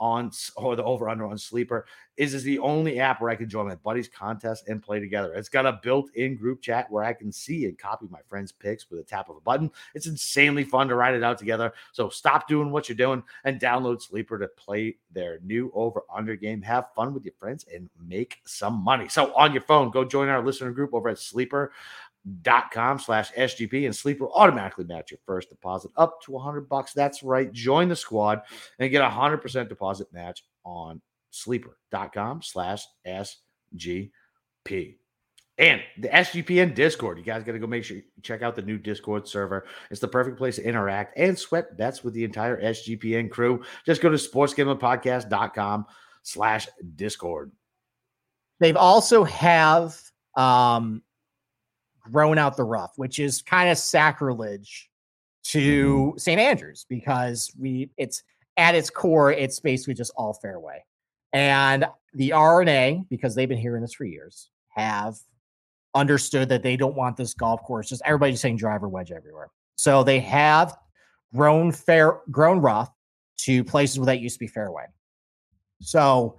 on 0.00 0.32
or 0.56 0.74
the 0.74 0.82
over 0.82 1.08
under 1.08 1.26
on 1.26 1.38
Sleeper 1.38 1.86
is 2.16 2.34
is 2.34 2.42
the 2.42 2.58
only 2.58 2.98
app 2.98 3.20
where 3.20 3.30
I 3.30 3.36
can 3.36 3.48
join 3.48 3.68
my 3.68 3.76
buddies' 3.76 4.08
contests 4.08 4.64
and 4.66 4.82
play 4.82 4.98
together. 4.98 5.32
It's 5.34 5.48
got 5.48 5.66
a 5.66 5.78
built-in 5.82 6.36
group 6.36 6.60
chat 6.60 6.90
where 6.90 7.04
I 7.04 7.12
can 7.12 7.30
see 7.30 7.66
and 7.66 7.78
copy 7.78 8.06
my 8.10 8.20
friends' 8.26 8.52
picks 8.52 8.90
with 8.90 9.00
a 9.00 9.04
tap 9.04 9.28
of 9.28 9.36
a 9.36 9.40
button. 9.40 9.70
It's 9.94 10.06
insanely 10.06 10.64
fun 10.64 10.88
to 10.88 10.94
write 10.94 11.14
it 11.14 11.22
out 11.22 11.38
together. 11.38 11.72
So 11.92 12.08
stop 12.08 12.48
doing 12.48 12.70
what 12.70 12.88
you're 12.88 12.96
doing 12.96 13.22
and 13.44 13.60
download 13.60 14.02
Sleeper 14.02 14.38
to 14.38 14.48
play 14.48 14.96
their 15.12 15.38
new 15.42 15.70
over 15.74 16.02
under 16.14 16.36
game. 16.36 16.62
Have 16.62 16.92
fun 16.94 17.14
with 17.14 17.24
your 17.24 17.34
friends 17.38 17.66
and 17.72 17.88
make 18.06 18.40
some 18.44 18.82
money. 18.82 19.08
So 19.08 19.34
on 19.34 19.52
your 19.52 19.62
phone, 19.62 19.90
go 19.90 20.04
join 20.04 20.28
our 20.28 20.44
listener 20.44 20.72
group 20.72 20.94
over 20.94 21.08
at 21.08 21.18
Sleeper 21.18 21.72
dot 22.42 22.70
com 22.70 22.98
slash 22.98 23.32
SGP 23.32 23.86
and 23.86 23.96
Sleeper 23.96 24.28
automatically 24.34 24.84
match 24.84 25.10
your 25.10 25.20
first 25.26 25.48
deposit 25.48 25.90
up 25.96 26.20
to 26.22 26.32
100 26.32 26.68
bucks. 26.68 26.92
That's 26.92 27.22
right. 27.22 27.50
Join 27.52 27.88
the 27.88 27.96
squad 27.96 28.42
and 28.78 28.90
get 28.90 29.02
a 29.02 29.08
100% 29.08 29.68
deposit 29.68 30.12
match 30.12 30.44
on 30.64 31.00
sleeper.com 31.30 32.42
slash 32.42 32.84
SGP. 33.06 34.10
And 35.58 35.82
the 35.98 36.08
SGPN 36.08 36.74
Discord, 36.74 37.18
you 37.18 37.24
guys 37.24 37.44
got 37.44 37.52
to 37.52 37.58
go 37.58 37.66
make 37.66 37.84
sure 37.84 37.98
you 37.98 38.02
check 38.22 38.40
out 38.40 38.56
the 38.56 38.62
new 38.62 38.78
Discord 38.78 39.28
server. 39.28 39.66
It's 39.90 40.00
the 40.00 40.08
perfect 40.08 40.38
place 40.38 40.56
to 40.56 40.64
interact 40.64 41.18
and 41.18 41.38
sweat 41.38 41.76
bets 41.76 42.02
with 42.02 42.14
the 42.14 42.24
entire 42.24 42.62
SGPN 42.62 43.30
crew. 43.30 43.62
Just 43.84 44.00
go 44.00 44.08
to 44.08 44.16
sportsgamblingpodcast.com 44.16 45.86
slash 46.22 46.66
Discord. 46.96 47.52
They've 48.58 48.76
also 48.76 49.24
have 49.24 50.00
um 50.36 51.02
grown 52.00 52.38
out 52.38 52.56
the 52.56 52.64
rough, 52.64 52.92
which 52.96 53.18
is 53.18 53.42
kind 53.42 53.70
of 53.70 53.78
sacrilege 53.78 54.90
to 55.44 56.08
mm-hmm. 56.10 56.18
St. 56.18 56.40
Andrews 56.40 56.86
because 56.88 57.52
we 57.58 57.90
it's 57.96 58.22
at 58.56 58.74
its 58.74 58.90
core, 58.90 59.32
it's 59.32 59.60
basically 59.60 59.94
just 59.94 60.12
all 60.16 60.34
fairway. 60.34 60.84
And 61.32 61.86
the 62.14 62.32
R&A, 62.32 63.04
because 63.08 63.34
they've 63.34 63.48
been 63.48 63.58
hearing 63.58 63.82
this 63.82 63.94
for 63.94 64.04
years, 64.04 64.50
have 64.70 65.16
understood 65.94 66.48
that 66.48 66.62
they 66.62 66.76
don't 66.76 66.96
want 66.96 67.16
this 67.16 67.34
golf 67.34 67.62
course, 67.62 67.88
just 67.88 68.02
everybody 68.04 68.36
saying 68.36 68.56
driver 68.56 68.88
wedge 68.88 69.12
everywhere. 69.12 69.48
So 69.76 70.02
they 70.02 70.20
have 70.20 70.76
grown 71.34 71.72
fair 71.72 72.20
grown 72.30 72.58
rough 72.58 72.90
to 73.38 73.64
places 73.64 73.98
where 73.98 74.06
that 74.06 74.20
used 74.20 74.36
to 74.36 74.40
be 74.40 74.46
fairway. 74.46 74.84
So 75.80 76.38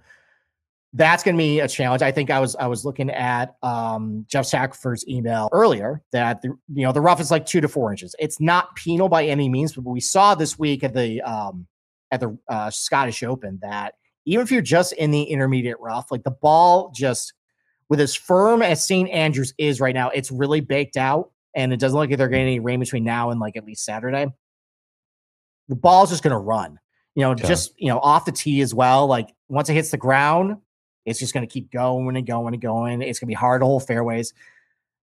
that's 0.94 1.22
going 1.22 1.36
to 1.36 1.38
be 1.38 1.60
a 1.60 1.68
challenge. 1.68 2.02
I 2.02 2.12
think 2.12 2.30
I 2.30 2.38
was 2.38 2.54
I 2.56 2.66
was 2.66 2.84
looking 2.84 3.10
at 3.10 3.56
um, 3.62 4.26
Geoff 4.28 4.46
Shackelford's 4.46 5.06
email 5.08 5.48
earlier 5.52 6.02
that 6.12 6.42
the 6.42 6.48
you 6.72 6.84
know 6.84 6.92
the 6.92 7.00
rough 7.00 7.20
is 7.20 7.30
like 7.30 7.46
two 7.46 7.60
to 7.60 7.68
four 7.68 7.90
inches. 7.90 8.14
It's 8.18 8.40
not 8.40 8.74
penal 8.76 9.08
by 9.08 9.24
any 9.24 9.48
means, 9.48 9.72
but 9.72 9.82
we 9.82 10.00
saw 10.00 10.34
this 10.34 10.58
week 10.58 10.84
at 10.84 10.92
the 10.92 11.22
um, 11.22 11.66
at 12.10 12.20
the 12.20 12.36
uh, 12.48 12.70
Scottish 12.70 13.22
Open 13.22 13.58
that 13.62 13.94
even 14.26 14.42
if 14.42 14.52
you're 14.52 14.60
just 14.60 14.92
in 14.94 15.10
the 15.10 15.22
intermediate 15.22 15.80
rough, 15.80 16.10
like 16.10 16.24
the 16.24 16.30
ball 16.30 16.92
just 16.94 17.32
with 17.88 18.00
as 18.00 18.14
firm 18.14 18.62
as 18.62 18.86
St. 18.86 19.08
Andrews 19.10 19.54
is 19.58 19.80
right 19.80 19.94
now, 19.94 20.10
it's 20.10 20.30
really 20.30 20.60
baked 20.60 20.96
out, 20.98 21.30
and 21.56 21.72
it 21.72 21.80
doesn't 21.80 21.98
look 21.98 22.10
like 22.10 22.18
they're 22.18 22.28
getting 22.28 22.46
any 22.46 22.60
rain 22.60 22.80
between 22.80 23.04
now 23.04 23.30
and 23.30 23.40
like 23.40 23.56
at 23.56 23.64
least 23.64 23.84
Saturday. 23.84 24.26
The 25.68 25.74
ball's 25.74 26.10
just 26.10 26.22
going 26.22 26.32
to 26.32 26.38
run. 26.38 26.78
You 27.14 27.22
know, 27.22 27.30
okay. 27.32 27.48
just 27.48 27.72
you 27.78 27.88
know, 27.88 27.98
off 27.98 28.26
the 28.26 28.32
tee 28.32 28.60
as 28.60 28.74
well. 28.74 29.06
Like 29.06 29.34
once 29.48 29.70
it 29.70 29.74
hits 29.74 29.90
the 29.90 29.96
ground, 29.96 30.58
it's 31.04 31.18
just 31.18 31.34
going 31.34 31.46
to 31.46 31.52
keep 31.52 31.70
going 31.70 32.16
and 32.16 32.26
going 32.26 32.54
and 32.54 32.62
going. 32.62 33.02
It's 33.02 33.18
going 33.18 33.26
to 33.26 33.30
be 33.30 33.34
hard 33.34 33.62
to 33.62 33.66
hold 33.66 33.86
fairways. 33.86 34.32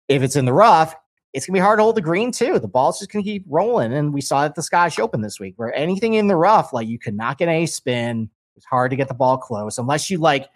If 0.08 0.22
it's 0.22 0.36
in 0.36 0.46
the 0.46 0.54
rough, 0.54 0.96
it's 1.34 1.46
going 1.46 1.54
to 1.54 1.60
be 1.60 1.64
hard 1.64 1.80
to 1.80 1.84
hold 1.84 1.96
the 1.96 2.02
green 2.02 2.32
too. 2.32 2.58
The 2.60 2.68
ball's 2.68 3.00
just 3.00 3.12
going 3.12 3.24
to 3.24 3.30
keep 3.30 3.46
rolling. 3.48 3.94
And 3.94 4.14
we 4.14 4.22
saw 4.22 4.46
at 4.46 4.56
the 4.56 4.64
Scottish 4.64 5.00
Open 5.00 5.22
this 5.22 5.40
week 5.40 5.54
where 5.58 5.74
anything 5.76 6.16
in 6.16 6.28
the 6.28 6.36
rough, 6.36 6.74
like 6.74 6.88
you 6.88 6.98
could 6.98 7.16
not 7.16 7.38
get 7.38 7.50
a 7.50 7.66
spin. 7.66 8.30
It's 8.56 8.66
hard 8.66 8.92
to 8.92 8.98
get 8.98 9.08
the 9.08 9.14
ball 9.14 9.38
close 9.38 9.78
unless 9.78 10.10
you 10.10 10.18
like 10.18 10.50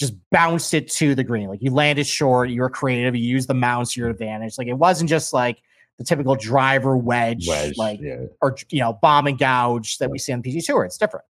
just 0.00 0.14
bounced 0.30 0.74
it 0.74 0.88
to 0.92 1.14
the 1.14 1.24
green. 1.24 1.48
Like 1.48 1.62
you 1.62 1.70
landed 1.70 2.06
short, 2.06 2.50
you 2.50 2.60
were 2.60 2.70
creative, 2.70 3.14
you 3.16 3.28
used 3.28 3.48
the 3.48 3.54
mounts 3.54 3.94
to 3.94 4.00
your 4.00 4.08
advantage. 4.08 4.56
Like 4.58 4.68
it 4.68 4.74
wasn't 4.74 5.10
just 5.10 5.32
like 5.32 5.60
the 5.98 6.04
typical 6.04 6.36
driver 6.36 6.96
wedge, 6.96 7.46
wedge 7.48 7.76
like 7.76 8.00
yeah. 8.00 8.26
or 8.40 8.56
you 8.70 8.80
know, 8.80 8.92
bomb 8.94 9.26
and 9.26 9.38
gouge 9.38 9.98
that 9.98 10.10
we 10.10 10.18
see 10.18 10.32
on 10.32 10.40
the 10.40 10.50
PG 10.50 10.62
Tour. 10.62 10.84
It's 10.84 10.98
different. 10.98 11.26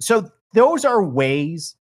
So 0.00 0.30
those 0.54 0.84
are 0.84 1.02
ways 1.02 1.74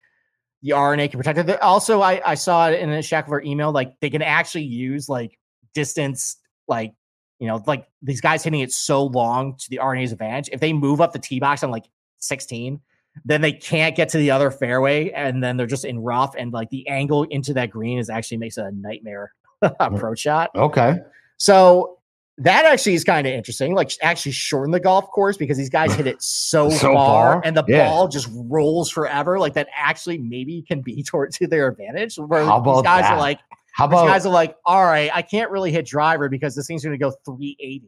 the 0.66 0.72
R&A 0.72 1.07
can 1.07 1.18
protect 1.18 1.38
it. 1.48 1.62
Also, 1.62 2.02
I, 2.02 2.20
I 2.26 2.35
saw 2.35 2.68
it 2.68 2.81
in 2.81 2.90
a 2.90 3.00
Shackelford 3.00 3.46
email, 3.46 3.70
like 3.70 4.00
they 4.00 4.11
can 4.11 4.20
actually 4.20 4.64
use 4.64 5.09
like 5.09 5.38
distance, 5.74 6.38
like, 6.66 6.92
you 7.38 7.46
know, 7.46 7.62
like 7.68 7.87
these 8.02 8.20
guys 8.20 8.42
hitting 8.42 8.61
it 8.61 8.72
so 8.72 9.05
long 9.05 9.57
to 9.59 9.70
the 9.70 9.79
R&A's 9.79 10.11
advantage. 10.11 10.48
If 10.52 10.59
they 10.59 10.72
move 10.72 11.00
up 11.00 11.12
the 11.12 11.20
tee 11.20 11.38
box 11.38 11.62
on 11.62 11.70
like 11.70 11.85
16, 12.18 12.81
then 13.24 13.42
they 13.42 13.52
can't 13.52 13.94
get 13.94 14.09
to 14.09 14.18
the 14.18 14.33
other 14.33 14.50
fairway 14.50 15.11
and 15.11 15.40
then 15.40 15.57
they're 15.57 15.68
just 15.68 15.85
in 15.85 16.00
rough 16.00 16.35
and 16.37 16.52
like 16.52 16.68
the 16.70 16.87
angle 16.88 17.22
into 17.22 17.55
that 17.55 17.70
green 17.70 17.98
is 17.98 18.11
actually 18.11 18.38
makes 18.38 18.59
it 18.59 18.64
a 18.64 18.72
nightmare 18.72 19.33
mm. 19.62 19.72
approach 19.79 20.18
shot. 20.18 20.50
Okay. 20.57 20.98
So 21.37 21.95
that 22.38 22.66
actually 22.66 22.94
is 22.94 23.05
kind 23.05 23.27
of 23.27 23.33
interesting. 23.33 23.75
Like 23.75 23.92
actually 24.03 24.33
shorten 24.33 24.70
the 24.70 24.81
golf 24.81 25.11
course 25.11 25.37
because 25.37 25.57
these 25.57 25.70
guys 25.70 25.94
hit 25.94 26.07
it 26.07 26.22
so, 26.22 26.68
so 26.70 26.92
far, 26.92 27.35
far, 27.35 27.42
and 27.44 27.57
the 27.57 27.64
yeah. 27.66 27.88
ball 27.88 28.09
just 28.09 28.29
rolls 28.33 28.90
forever. 28.90 29.38
Like 29.38 29.55
that 29.55 29.68
actually 29.75 30.18
maybe 30.18 30.62
can 30.62 30.83
be 30.83 31.03
toward 31.07 31.33
to 31.33 31.46
their 31.46 31.68
advantage. 31.68 32.16
Where 32.16 32.44
How 32.44 32.61
these 32.61 32.83
guys 32.83 33.03
that? 33.03 33.12
are 33.12 33.18
like, 33.18 33.40
How 33.72 33.87
about 33.87 34.03
these 34.03 34.11
guys 34.11 34.27
are 34.27 34.33
like, 34.33 34.57
all 34.64 34.85
right, 34.85 35.11
I 35.14 35.22
can't 35.22 35.51
really 35.51 35.72
hit 35.72 35.87
driver 35.87 36.29
because 36.29 36.55
this 36.55 36.66
thing's 36.66 36.85
going 36.85 36.94
to 36.94 37.03
go 37.03 37.11
380 37.25 37.87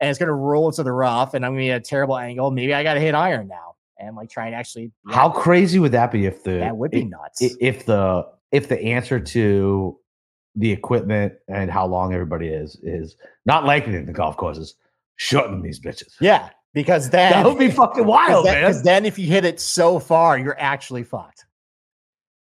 and 0.00 0.10
it's 0.10 0.18
going 0.18 0.28
to 0.28 0.34
roll 0.34 0.68
into 0.68 0.82
the 0.82 0.92
rough, 0.92 1.34
and 1.34 1.44
I'm 1.44 1.52
going 1.52 1.60
to 1.60 1.64
be 1.66 1.70
at 1.72 1.82
a 1.82 1.84
terrible 1.84 2.16
angle. 2.16 2.50
Maybe 2.50 2.72
I 2.72 2.82
got 2.82 2.94
to 2.94 3.00
hit 3.00 3.14
iron 3.14 3.48
now 3.48 3.74
and 3.98 4.16
like 4.16 4.30
try 4.30 4.46
and 4.46 4.54
actually. 4.54 4.90
Yeah. 5.08 5.14
How 5.14 5.28
crazy 5.30 5.78
would 5.78 5.92
that 5.92 6.10
be 6.10 6.26
if 6.26 6.42
the 6.42 6.52
that 6.52 6.76
would 6.76 6.90
be 6.90 7.04
nuts 7.04 7.42
if 7.60 7.86
the 7.86 8.26
if 8.50 8.68
the 8.68 8.80
answer 8.80 9.20
to 9.20 9.98
the 10.56 10.70
equipment 10.70 11.34
and 11.48 11.70
how 11.70 11.86
long 11.86 12.12
everybody 12.12 12.48
is 12.48 12.76
is 12.82 13.16
not 13.46 13.64
lengthening 13.64 14.06
the 14.06 14.12
golf 14.12 14.36
courses, 14.36 14.74
shortening 15.16 15.62
these 15.62 15.80
bitches. 15.80 16.14
Yeah, 16.20 16.50
because 16.74 17.10
then 17.10 17.32
that 17.32 17.46
would 17.46 17.58
be 17.58 17.70
fucking 17.70 18.04
wild, 18.06 18.44
man. 18.44 18.62
Because 18.62 18.82
then 18.82 19.04
if 19.06 19.18
you 19.18 19.26
hit 19.26 19.44
it 19.44 19.60
so 19.60 19.98
far, 19.98 20.38
you're 20.38 20.58
actually 20.58 21.04
fucked. 21.04 21.44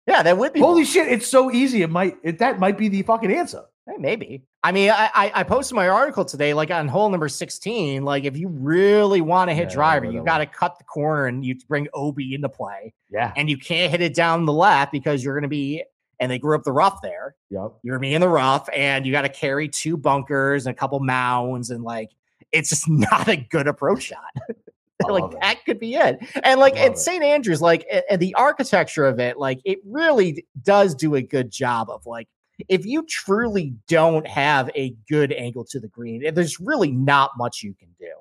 Yeah, 0.07 0.23
that 0.23 0.39
would 0.39 0.53
be. 0.53 0.61
Holy 0.61 0.85
shit! 0.85 1.09
It's 1.09 1.27
so 1.27 1.51
easy. 1.51 1.83
It 1.83 1.91
might. 1.91 2.17
It, 2.23 2.39
that 2.39 2.59
might 2.59 2.79
be 2.79 2.89
the 2.89 3.03
fucking 3.03 3.33
answer. 3.33 3.63
Hey, 3.87 3.97
maybe. 3.99 4.43
I 4.63 4.73
mean, 4.73 4.91
I, 4.91 5.11
I, 5.15 5.33
I 5.37 5.43
posted 5.43 5.75
my 5.75 5.89
article 5.89 6.25
today, 6.25 6.53
like 6.53 6.71
on 6.71 6.89
hole 6.89 7.09
number 7.11 7.29
sixteen. 7.29 8.05
Like, 8.05 8.25
if 8.25 8.37
you 8.37 8.49
really 8.49 9.21
want 9.21 9.51
to 9.51 9.55
hit 9.55 9.69
yeah, 9.69 9.75
driver, 9.75 10.07
you 10.07 10.25
got 10.25 10.39
to 10.39 10.47
cut 10.47 10.79
the 10.79 10.85
corner 10.85 11.27
and 11.27 11.45
you 11.45 11.57
bring 11.69 11.87
OB 11.95 12.19
into 12.19 12.49
play. 12.49 12.93
Yeah, 13.11 13.33
and 13.37 13.49
you 13.49 13.57
can't 13.57 13.91
hit 13.91 14.01
it 14.01 14.15
down 14.15 14.47
the 14.47 14.53
left 14.53 14.91
because 14.91 15.23
you're 15.23 15.35
going 15.35 15.43
to 15.43 15.49
be 15.49 15.85
and 16.21 16.31
they 16.31 16.39
grew 16.39 16.55
up 16.55 16.65
the 16.65 16.73
rough 16.73 17.01
there. 17.03 17.35
Yep. 17.51 17.73
You're 17.83 17.99
me 17.99 18.15
in 18.15 18.21
the 18.21 18.29
rough, 18.29 18.69
and 18.75 19.07
you 19.07 19.13
got 19.13 19.23
to 19.23 19.29
carry 19.29 19.69
two 19.69 19.97
bunkers 19.97 20.67
and 20.67 20.75
a 20.75 20.79
couple 20.79 21.01
mounds, 21.01 21.71
and 21.71 21.83
like 21.83 22.11
it's 22.53 22.71
just 22.71 22.89
not 22.89 23.29
a 23.29 23.37
good 23.37 23.67
approach 23.67 24.05
shot. 24.05 24.31
like 25.09 25.41
that 25.41 25.65
could 25.65 25.81
be 25.81 25.95
it. 25.95 26.19
And 26.45 26.61
like 26.61 26.77
at 26.77 26.99
St. 26.99 27.25
Andrews, 27.25 27.63
like 27.63 27.87
and 28.09 28.21
the 28.21 28.35
architecture 28.35 29.07
of 29.07 29.19
it, 29.19 29.39
like 29.39 29.61
it 29.65 29.79
really 29.85 30.47
does 30.63 30.95
do 30.95 31.15
a 31.15 31.23
good 31.23 31.51
job 31.51 31.89
of 31.91 32.07
like 32.07 32.29
if 32.69 32.85
you 32.85 33.05
truly 33.07 33.75
don't 33.89 34.27
have 34.27 34.71
a 34.75 34.95
good 35.09 35.33
angle 35.33 35.65
to 35.65 35.81
the 35.81 35.89
green, 35.89 36.25
eh, 36.27 36.31
there's 36.31 36.61
really 36.61 36.93
not 36.93 37.31
much 37.39 37.63
you 37.63 37.75
can 37.75 37.89
do. 37.99 38.13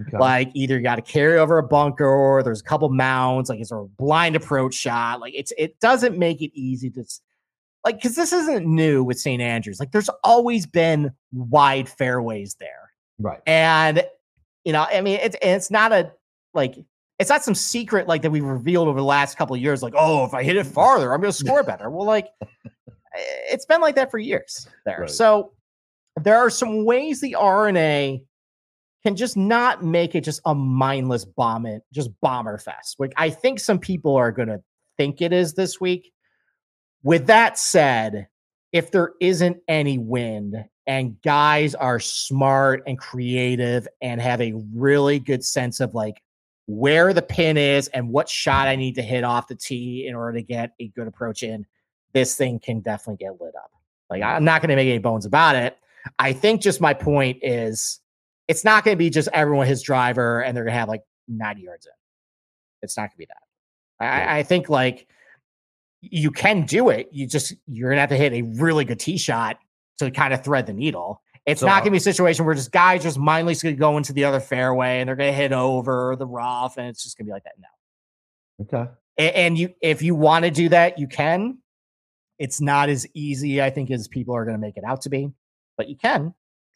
Okay. 0.00 0.18
Like 0.18 0.50
either 0.54 0.76
you 0.76 0.82
got 0.82 0.96
to 0.96 1.02
carry 1.02 1.38
over 1.38 1.58
a 1.58 1.62
bunker 1.62 2.06
or 2.06 2.42
there's 2.42 2.60
a 2.60 2.64
couple 2.64 2.88
mounds, 2.88 3.48
like 3.48 3.60
it's 3.60 3.72
a 3.72 3.86
blind 3.96 4.36
approach 4.36 4.74
shot. 4.74 5.20
Like 5.20 5.34
it's 5.36 5.52
it 5.58 5.78
doesn't 5.80 6.18
make 6.18 6.40
it 6.40 6.52
easy 6.54 6.90
to 6.90 7.04
like 7.88 7.96
because 7.96 8.16
this 8.16 8.34
isn't 8.34 8.66
new 8.66 9.02
with 9.02 9.18
St. 9.18 9.40
Andrews. 9.40 9.80
Like 9.80 9.92
there's 9.92 10.10
always 10.22 10.66
been 10.66 11.10
wide 11.32 11.88
fairways 11.88 12.54
there, 12.60 12.92
right? 13.18 13.40
And 13.46 14.04
you 14.64 14.74
know, 14.74 14.86
I 14.92 15.00
mean, 15.00 15.18
it's 15.22 15.36
it's 15.40 15.70
not 15.70 15.92
a 15.92 16.12
like 16.52 16.74
it's 17.18 17.30
not 17.30 17.42
some 17.42 17.54
secret 17.54 18.06
like 18.06 18.20
that 18.22 18.30
we've 18.30 18.44
revealed 18.44 18.88
over 18.88 18.98
the 18.98 19.06
last 19.06 19.38
couple 19.38 19.56
of 19.56 19.62
years. 19.62 19.82
Like, 19.82 19.94
oh, 19.96 20.26
if 20.26 20.34
I 20.34 20.42
hit 20.42 20.56
it 20.56 20.66
farther, 20.74 21.14
I'm 21.14 21.20
going 21.22 21.32
to 21.32 21.38
score 21.38 21.62
better. 21.62 21.88
well, 21.88 22.06
like 22.06 22.28
eh, 22.42 22.46
it's 23.50 23.64
been 23.64 23.80
like 23.80 23.94
that 23.94 24.10
for 24.10 24.18
years 24.18 24.68
there. 24.84 25.00
Right. 25.00 25.10
So 25.10 25.52
there 26.22 26.36
are 26.36 26.50
some 26.50 26.84
ways 26.84 27.22
the 27.22 27.36
R&A 27.36 28.22
can 29.02 29.16
just 29.16 29.34
not 29.34 29.82
make 29.82 30.14
it 30.14 30.24
just 30.24 30.42
a 30.44 30.54
mindless 30.54 31.24
bomb 31.24 31.64
it, 31.64 31.82
just 31.90 32.10
bomber 32.20 32.58
fest. 32.58 32.96
Like 32.98 33.14
I 33.16 33.30
think 33.30 33.60
some 33.60 33.78
people 33.78 34.14
are 34.14 34.30
going 34.30 34.48
to 34.48 34.60
think 34.98 35.22
it 35.22 35.32
is 35.32 35.54
this 35.54 35.80
week. 35.80 36.12
With 37.02 37.26
that 37.26 37.58
said, 37.58 38.28
if 38.72 38.90
there 38.90 39.12
isn't 39.20 39.58
any 39.68 39.98
wind 39.98 40.56
and 40.86 41.20
guys 41.22 41.74
are 41.74 42.00
smart 42.00 42.82
and 42.86 42.98
creative 42.98 43.86
and 44.02 44.20
have 44.20 44.40
a 44.40 44.54
really 44.74 45.18
good 45.18 45.44
sense 45.44 45.80
of 45.80 45.94
like 45.94 46.22
where 46.66 47.12
the 47.12 47.22
pin 47.22 47.56
is 47.56 47.88
and 47.88 48.10
what 48.10 48.28
shot 48.28 48.68
I 48.68 48.76
need 48.76 48.94
to 48.96 49.02
hit 49.02 49.24
off 49.24 49.48
the 49.48 49.54
tee 49.54 50.06
in 50.06 50.14
order 50.14 50.38
to 50.38 50.42
get 50.42 50.72
a 50.80 50.88
good 50.88 51.06
approach 51.06 51.42
in, 51.42 51.66
this 52.12 52.36
thing 52.36 52.58
can 52.58 52.80
definitely 52.80 53.24
get 53.24 53.40
lit 53.40 53.54
up. 53.54 53.70
Like 54.10 54.22
I'm 54.22 54.44
not 54.44 54.60
going 54.60 54.70
to 54.70 54.76
make 54.76 54.88
any 54.88 54.98
bones 54.98 55.26
about 55.26 55.56
it. 55.56 55.78
I 56.18 56.32
think 56.32 56.60
just 56.60 56.80
my 56.80 56.94
point 56.94 57.38
is 57.42 58.00
it's 58.48 58.64
not 58.64 58.84
going 58.84 58.94
to 58.94 58.98
be 58.98 59.10
just 59.10 59.28
everyone 59.32 59.66
his 59.66 59.82
driver 59.82 60.42
and 60.42 60.56
they're 60.56 60.64
going 60.64 60.74
to 60.74 60.78
have 60.78 60.88
like 60.88 61.02
90 61.28 61.62
yards 61.62 61.86
in. 61.86 61.92
It's 62.82 62.96
not 62.96 63.02
going 63.02 63.10
to 63.10 63.16
be 63.18 63.26
that. 63.26 64.04
I, 64.04 64.38
I 64.38 64.42
think 64.42 64.68
like 64.68 65.06
you 66.00 66.30
can 66.30 66.64
do 66.64 66.88
it. 66.90 67.08
You 67.12 67.26
just 67.26 67.54
you're 67.66 67.90
gonna 67.90 68.00
have 68.00 68.10
to 68.10 68.16
hit 68.16 68.32
a 68.32 68.42
really 68.42 68.84
good 68.84 69.00
tee 69.00 69.18
shot 69.18 69.58
to 69.98 70.10
kind 70.10 70.32
of 70.32 70.44
thread 70.44 70.66
the 70.66 70.72
needle. 70.72 71.22
It's 71.46 71.60
So, 71.60 71.66
not 71.66 71.80
gonna 71.80 71.92
be 71.92 71.96
a 71.96 72.00
situation 72.00 72.44
where 72.44 72.54
just 72.54 72.72
guys 72.72 73.02
just 73.02 73.18
mindlessly 73.18 73.72
go 73.74 73.96
into 73.96 74.12
the 74.12 74.24
other 74.24 74.40
fairway 74.40 75.00
and 75.00 75.08
they're 75.08 75.16
gonna 75.16 75.32
hit 75.32 75.52
over 75.52 76.14
the 76.16 76.26
rough, 76.26 76.76
and 76.76 76.86
it's 76.88 77.02
just 77.02 77.16
gonna 77.18 77.26
be 77.26 77.32
like 77.32 77.44
that. 77.44 77.54
No. 77.58 78.64
Okay. 78.80 78.90
A- 79.18 79.36
And 79.36 79.58
you, 79.58 79.70
if 79.82 80.02
you 80.02 80.14
want 80.14 80.44
to 80.44 80.50
do 80.50 80.68
that, 80.68 80.98
you 80.98 81.08
can. 81.08 81.58
It's 82.38 82.60
not 82.60 82.88
as 82.88 83.06
easy, 83.14 83.60
I 83.60 83.70
think, 83.70 83.90
as 83.90 84.06
people 84.06 84.34
are 84.36 84.44
going 84.44 84.54
to 84.56 84.60
make 84.60 84.76
it 84.76 84.84
out 84.84 85.00
to 85.02 85.08
be, 85.10 85.32
but 85.76 85.88
you 85.88 85.96
can. 85.96 86.34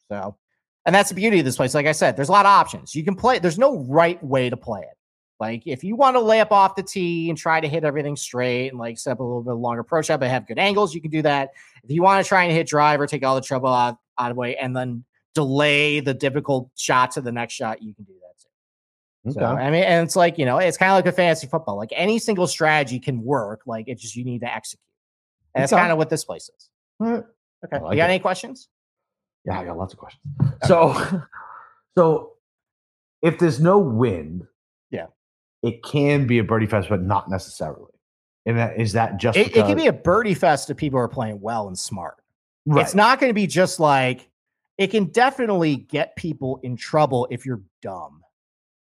So, 0.08 0.37
and 0.85 0.92
that's 0.92 1.08
the 1.11 1.14
beauty 1.14 1.38
of 1.38 1.44
this 1.44 1.56
place. 1.56 1.72
Like 1.72 1.87
I 1.87 1.92
said, 1.92 2.16
there's 2.16 2.28
a 2.28 2.32
lot 2.32 2.46
of 2.46 2.50
options. 2.50 2.96
You 2.96 3.04
can 3.04 3.14
play. 3.14 3.38
There's 3.38 3.58
no 3.61 3.78
right 3.88 4.20
way 4.24 4.50
to 4.50 4.56
play 4.56 4.80
it. 4.80 4.96
Like 5.42 5.64
if 5.66 5.83
you 5.83 5.96
want 5.96 6.14
to 6.14 6.20
lay 6.20 6.38
up 6.38 6.52
off 6.52 6.76
the 6.76 6.85
tee 6.85 7.28
and 7.28 7.37
try 7.37 7.61
to 7.61 7.66
hit 7.66 7.83
everything 7.83 8.14
straight 8.14 8.68
and 8.68 8.78
like 8.78 8.96
set 8.96 9.11
up 9.11 9.18
a 9.18 9.24
little 9.24 9.42
bit 9.42 9.55
longer 9.55 9.81
approach 9.81 10.07
shot, 10.07 10.20
but 10.20 10.31
have 10.31 10.46
good 10.46 10.57
angles, 10.59 10.94
you 10.94 11.00
can 11.00 11.11
do 11.11 11.20
that. 11.22 11.50
If 11.83 11.90
you 11.90 12.00
want 12.00 12.24
to 12.24 12.28
try 12.28 12.44
and 12.44 12.52
hit 12.52 12.68
driver, 12.68 13.09
take 13.09 13.24
all 13.24 13.35
the 13.35 13.40
trouble 13.40 13.68
out, 13.68 13.96
out 14.20 14.31
of 14.31 14.37
the 14.37 14.40
way, 14.40 14.57
and 14.57 14.76
then 14.76 15.02
delay 15.35 15.98
the 15.98 16.14
difficult 16.14 16.70
shot 16.76 17.11
to 17.12 17.20
the 17.20 17.33
next 17.33 17.55
shot, 17.55 17.83
you 17.83 17.92
can 17.92 18.05
do 18.05 18.12
that 18.22 18.38
too. 19.35 19.40
Okay. 19.40 19.44
So 19.44 19.57
I 19.61 19.70
mean, 19.72 19.83
and 19.83 20.07
it's 20.07 20.14
like 20.14 20.38
you 20.38 20.44
know, 20.46 20.59
it's 20.59 20.76
kind 20.78 20.92
of 20.92 20.96
like 20.96 21.07
a 21.07 21.16
fantasy 21.16 21.48
football. 21.48 21.76
Like 21.76 21.90
any 21.96 22.20
single 22.20 22.46
strategy 22.46 23.00
can 23.00 23.24
work. 23.24 23.62
Like 23.66 23.87
it's 23.88 24.00
just 24.00 24.14
you 24.14 24.24
need 24.24 24.42
to 24.42 24.55
execute. 24.55 24.78
And 25.57 25.62
that's 25.62 25.72
Okay. 25.72 25.81
kind 25.83 25.90
of 25.90 25.98
what 25.98 26.09
this 26.09 26.24
place 26.24 26.48
is. 26.57 26.68
All 27.00 27.07
right. 27.09 27.24
Okay, 27.64 27.83
like 27.83 27.90
you 27.94 27.96
got 27.96 28.11
it. 28.11 28.14
any 28.14 28.18
questions? 28.20 28.68
Yeah, 29.44 29.59
I 29.59 29.64
got 29.64 29.76
lots 29.76 29.92
of 29.92 29.98
questions. 29.98 30.22
So, 30.66 30.94
so 31.98 32.35
if 33.22 33.40
there's 33.40 33.59
no 33.61 33.78
wind, 33.78 34.42
Yeah. 34.42 34.46
It 35.62 35.83
can 35.83 36.27
be 36.27 36.38
a 36.38 36.44
birdie 36.44 36.66
fest, 36.66 36.88
but 36.88 37.03
not 37.03 37.31
necessarily. 37.31 37.92
And 38.46 38.59
that 38.59 38.79
is 38.81 38.92
that 38.92 39.18
just 39.18 39.38
It, 39.38 39.57
it 39.57 39.66
can 39.66 39.77
be 39.77 39.87
a 39.87 39.92
birdie 39.92 40.35
fest 40.35 40.68
if 40.70 40.77
people 40.77 40.98
are 40.98 41.09
playing 41.09 41.40
well 41.40 41.68
and 41.68 41.79
smart. 41.79 42.16
right. 42.66 42.83
It's 42.83 42.94
not 42.94 43.20
going 43.20 43.31
to 43.31 43.35
be 43.35 43.46
just 43.46 43.79
like 43.79 44.29
it 44.79 44.88
can 44.88 45.05
definitely 45.05 45.77
get 45.77 46.16
people 46.16 46.59
in 46.62 46.77
trouble 46.77 47.29
if 47.31 47.46
you're 47.46 47.62
dumb. 47.83 48.22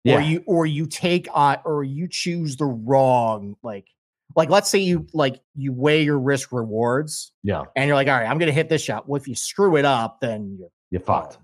yeah. 0.03 0.17
or 0.17 0.21
you 0.21 0.43
or 0.47 0.67
you 0.67 0.87
take 0.87 1.29
on 1.33 1.59
or 1.65 1.85
you 1.85 2.09
choose 2.09 2.57
the 2.57 2.65
wrong 2.65 3.57
like 3.63 3.87
like 4.35 4.51
let's 4.51 4.69
say 4.69 4.79
you 4.79 5.07
like 5.13 5.41
you 5.55 5.73
weigh 5.73 6.03
your 6.03 6.19
risk 6.19 6.53
rewards 6.53 7.33
yeah, 7.43 7.63
and 7.77 7.87
you're 7.87 7.95
like 7.95 8.09
all 8.09 8.15
right 8.15 8.29
i'm 8.29 8.39
gonna 8.39 8.53
hit 8.53 8.69
this 8.69 8.83
shot 8.83 9.09
well 9.09 9.21
if 9.21 9.27
you 9.27 9.35
screw 9.35 9.77
it 9.77 9.85
up 9.85 10.21
then 10.21 10.57
you're 10.59 10.69
you're 10.91 11.01
fucked. 11.01 11.39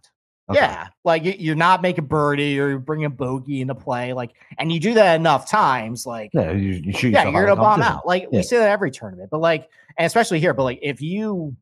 Okay. 0.51 0.59
yeah 0.61 0.89
like 1.05 1.23
you- 1.25 1.37
you're 1.39 1.55
not 1.55 1.83
making 1.83 2.07
birdie 2.07 2.59
or 2.59 2.69
you're 2.71 2.79
bringing 2.81 3.09
bogey 3.11 3.61
into 3.61 3.75
play 3.77 4.13
like 4.13 4.33
and 4.59 4.73
you 4.73 4.81
do 4.81 4.95
that 4.95 5.15
enough 5.15 5.49
times 5.49 6.05
like 6.05 6.31
Yeah, 6.35 6.51
you, 6.51 6.71
you 6.85 6.93
shoot 6.93 7.13
yeah 7.13 7.23
you're 7.29 7.47
gonna 7.47 7.61
bomb 7.61 7.81
out 7.83 8.07
like 8.07 8.23
Yeah. 8.25 8.39
we 8.39 8.43
say 8.43 8.59
that 8.59 8.69
every 8.71 8.91
tournament 8.91 9.29
but 9.31 9.39
like 9.41 9.69
and 9.97 10.05
especially 10.07 10.41
here 10.41 10.53
but 10.53 10.65
like 10.65 10.81
if 10.83 11.01
you 11.01 11.57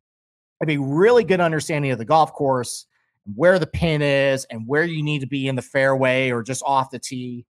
have 0.61 0.71
a 0.71 0.79
really 0.79 1.25
good 1.25 1.41
understanding 1.41 1.91
of 1.91 1.99
the 1.99 2.05
golf 2.07 2.33
course 2.33 2.87
where 3.35 3.59
the 3.59 3.67
pin 3.67 4.01
is 4.01 4.47
and 4.47 4.67
where 4.67 4.85
you 4.85 5.03
need 5.03 5.21
to 5.21 5.27
be 5.27 5.47
in 5.47 5.57
the 5.57 5.63
fairway 5.63 6.31
or 6.31 6.43
just 6.43 6.63
off 6.65 6.91
the 6.91 6.99
tee 6.99 7.45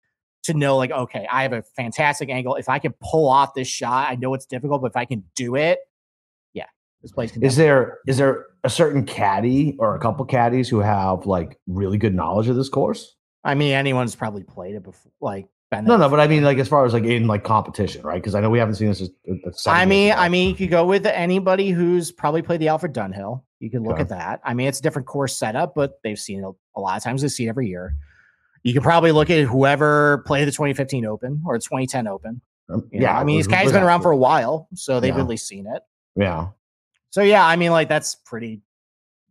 to 0.44 0.54
know 0.56 0.78
like 0.78 0.89
okay 0.92 1.28
i 1.32 1.44
have 1.44 1.54
a 1.54 1.62
fantastic 1.76 2.30
angle 2.30 2.56
if 2.56 2.70
i 2.70 2.80
can 2.80 2.94
pull 3.02 3.30
off 3.30 3.54
this 3.54 3.68
shot 3.68 4.10
i 4.10 4.15
know 4.15 4.34
it's 4.34 4.46
difficult 4.48 4.82
but 4.82 4.88
if 4.88 4.98
i 4.98 5.06
can 5.06 5.24
do 5.36 5.56
it 5.56 5.78
this 7.01 7.12
place 7.12 7.31
can 7.31 7.43
Is 7.43 7.55
there 7.55 7.99
is 8.07 8.17
there 8.17 8.45
a 8.63 8.69
certain 8.69 9.05
caddy 9.05 9.75
or 9.79 9.95
a 9.95 9.99
couple 9.99 10.25
caddies 10.25 10.67
who 10.69 10.79
have 10.79 11.25
like 11.25 11.59
really 11.67 11.97
good 11.97 12.13
knowledge 12.15 12.47
of 12.49 12.55
this 12.55 12.69
course? 12.69 13.15
i 13.45 13.55
mean 13.55 13.71
anyone's 13.71 14.15
probably 14.15 14.43
played 14.43 14.75
it 14.75 14.83
before 14.83 15.12
like 15.21 15.47
been 15.71 15.85
No, 15.85 15.95
no, 15.97 16.09
but 16.09 16.19
I 16.19 16.27
mean 16.27 16.43
like 16.43 16.57
as 16.57 16.67
far 16.67 16.83
as 16.85 16.93
like 16.93 17.03
in 17.03 17.27
like 17.27 17.43
competition, 17.43 18.01
right? 18.01 18.15
Because 18.21 18.33
I 18.35 18.41
know 18.41 18.49
we 18.49 18.57
haven't 18.57 18.73
seen 18.75 18.88
this. 18.88 19.01
As, 19.01 19.12
as 19.47 19.67
I 19.67 19.85
mean, 19.85 20.13
I 20.13 20.27
mean, 20.27 20.49
you 20.49 20.55
could 20.55 20.71
go 20.71 20.83
with 20.83 21.05
anybody 21.05 21.69
who's 21.69 22.12
probably 22.12 22.41
played 22.41 22.59
the 22.59 22.69
Alfred 22.69 22.91
Dunhill. 22.91 23.43
You 23.59 23.69
could 23.69 23.83
look 23.83 23.93
Okay. 23.93 24.01
at 24.01 24.09
that. 24.09 24.41
I 24.43 24.55
mean, 24.55 24.67
it's 24.67 24.79
a 24.79 24.81
different 24.81 25.07
course 25.07 25.38
setup, 25.38 25.75
but 25.75 25.99
they've 26.03 26.17
seen 26.17 26.43
it 26.43 26.47
a 26.75 26.81
lot 26.81 26.97
of 26.97 27.03
times. 27.03 27.21
They 27.21 27.27
see 27.27 27.45
it 27.45 27.49
every 27.49 27.67
year. 27.67 27.93
You 28.63 28.73
could 28.73 28.81
probably 28.81 29.12
look 29.12 29.29
at 29.29 29.43
whoever 29.45 30.23
played 30.25 30.47
the 30.47 30.51
2015 30.51 31.05
Open 31.05 31.43
or 31.45 31.55
the 31.55 31.62
2010 31.62 32.07
Open. 32.07 32.41
Um, 32.73 32.89
You 32.91 33.01
know, 33.01 33.05
I 33.09 33.23
mean, 33.23 33.38
these 33.38 33.45
guys 33.45 33.71
been 33.71 33.83
around 33.83 34.01
for 34.01 34.09
a 34.12 34.17
while, 34.17 34.67
so 34.73 34.99
they've 34.99 35.13
Yeah. 35.15 35.21
at 35.21 35.27
least 35.27 35.47
seen 35.47 35.67
it. 35.67 35.83
yeah, 36.15 36.47
So 37.12 37.22
yeah, 37.22 37.45
I 37.45 37.56
mean, 37.56 37.72
like 37.72 37.89
that's 37.89 38.15
pretty 38.15 38.62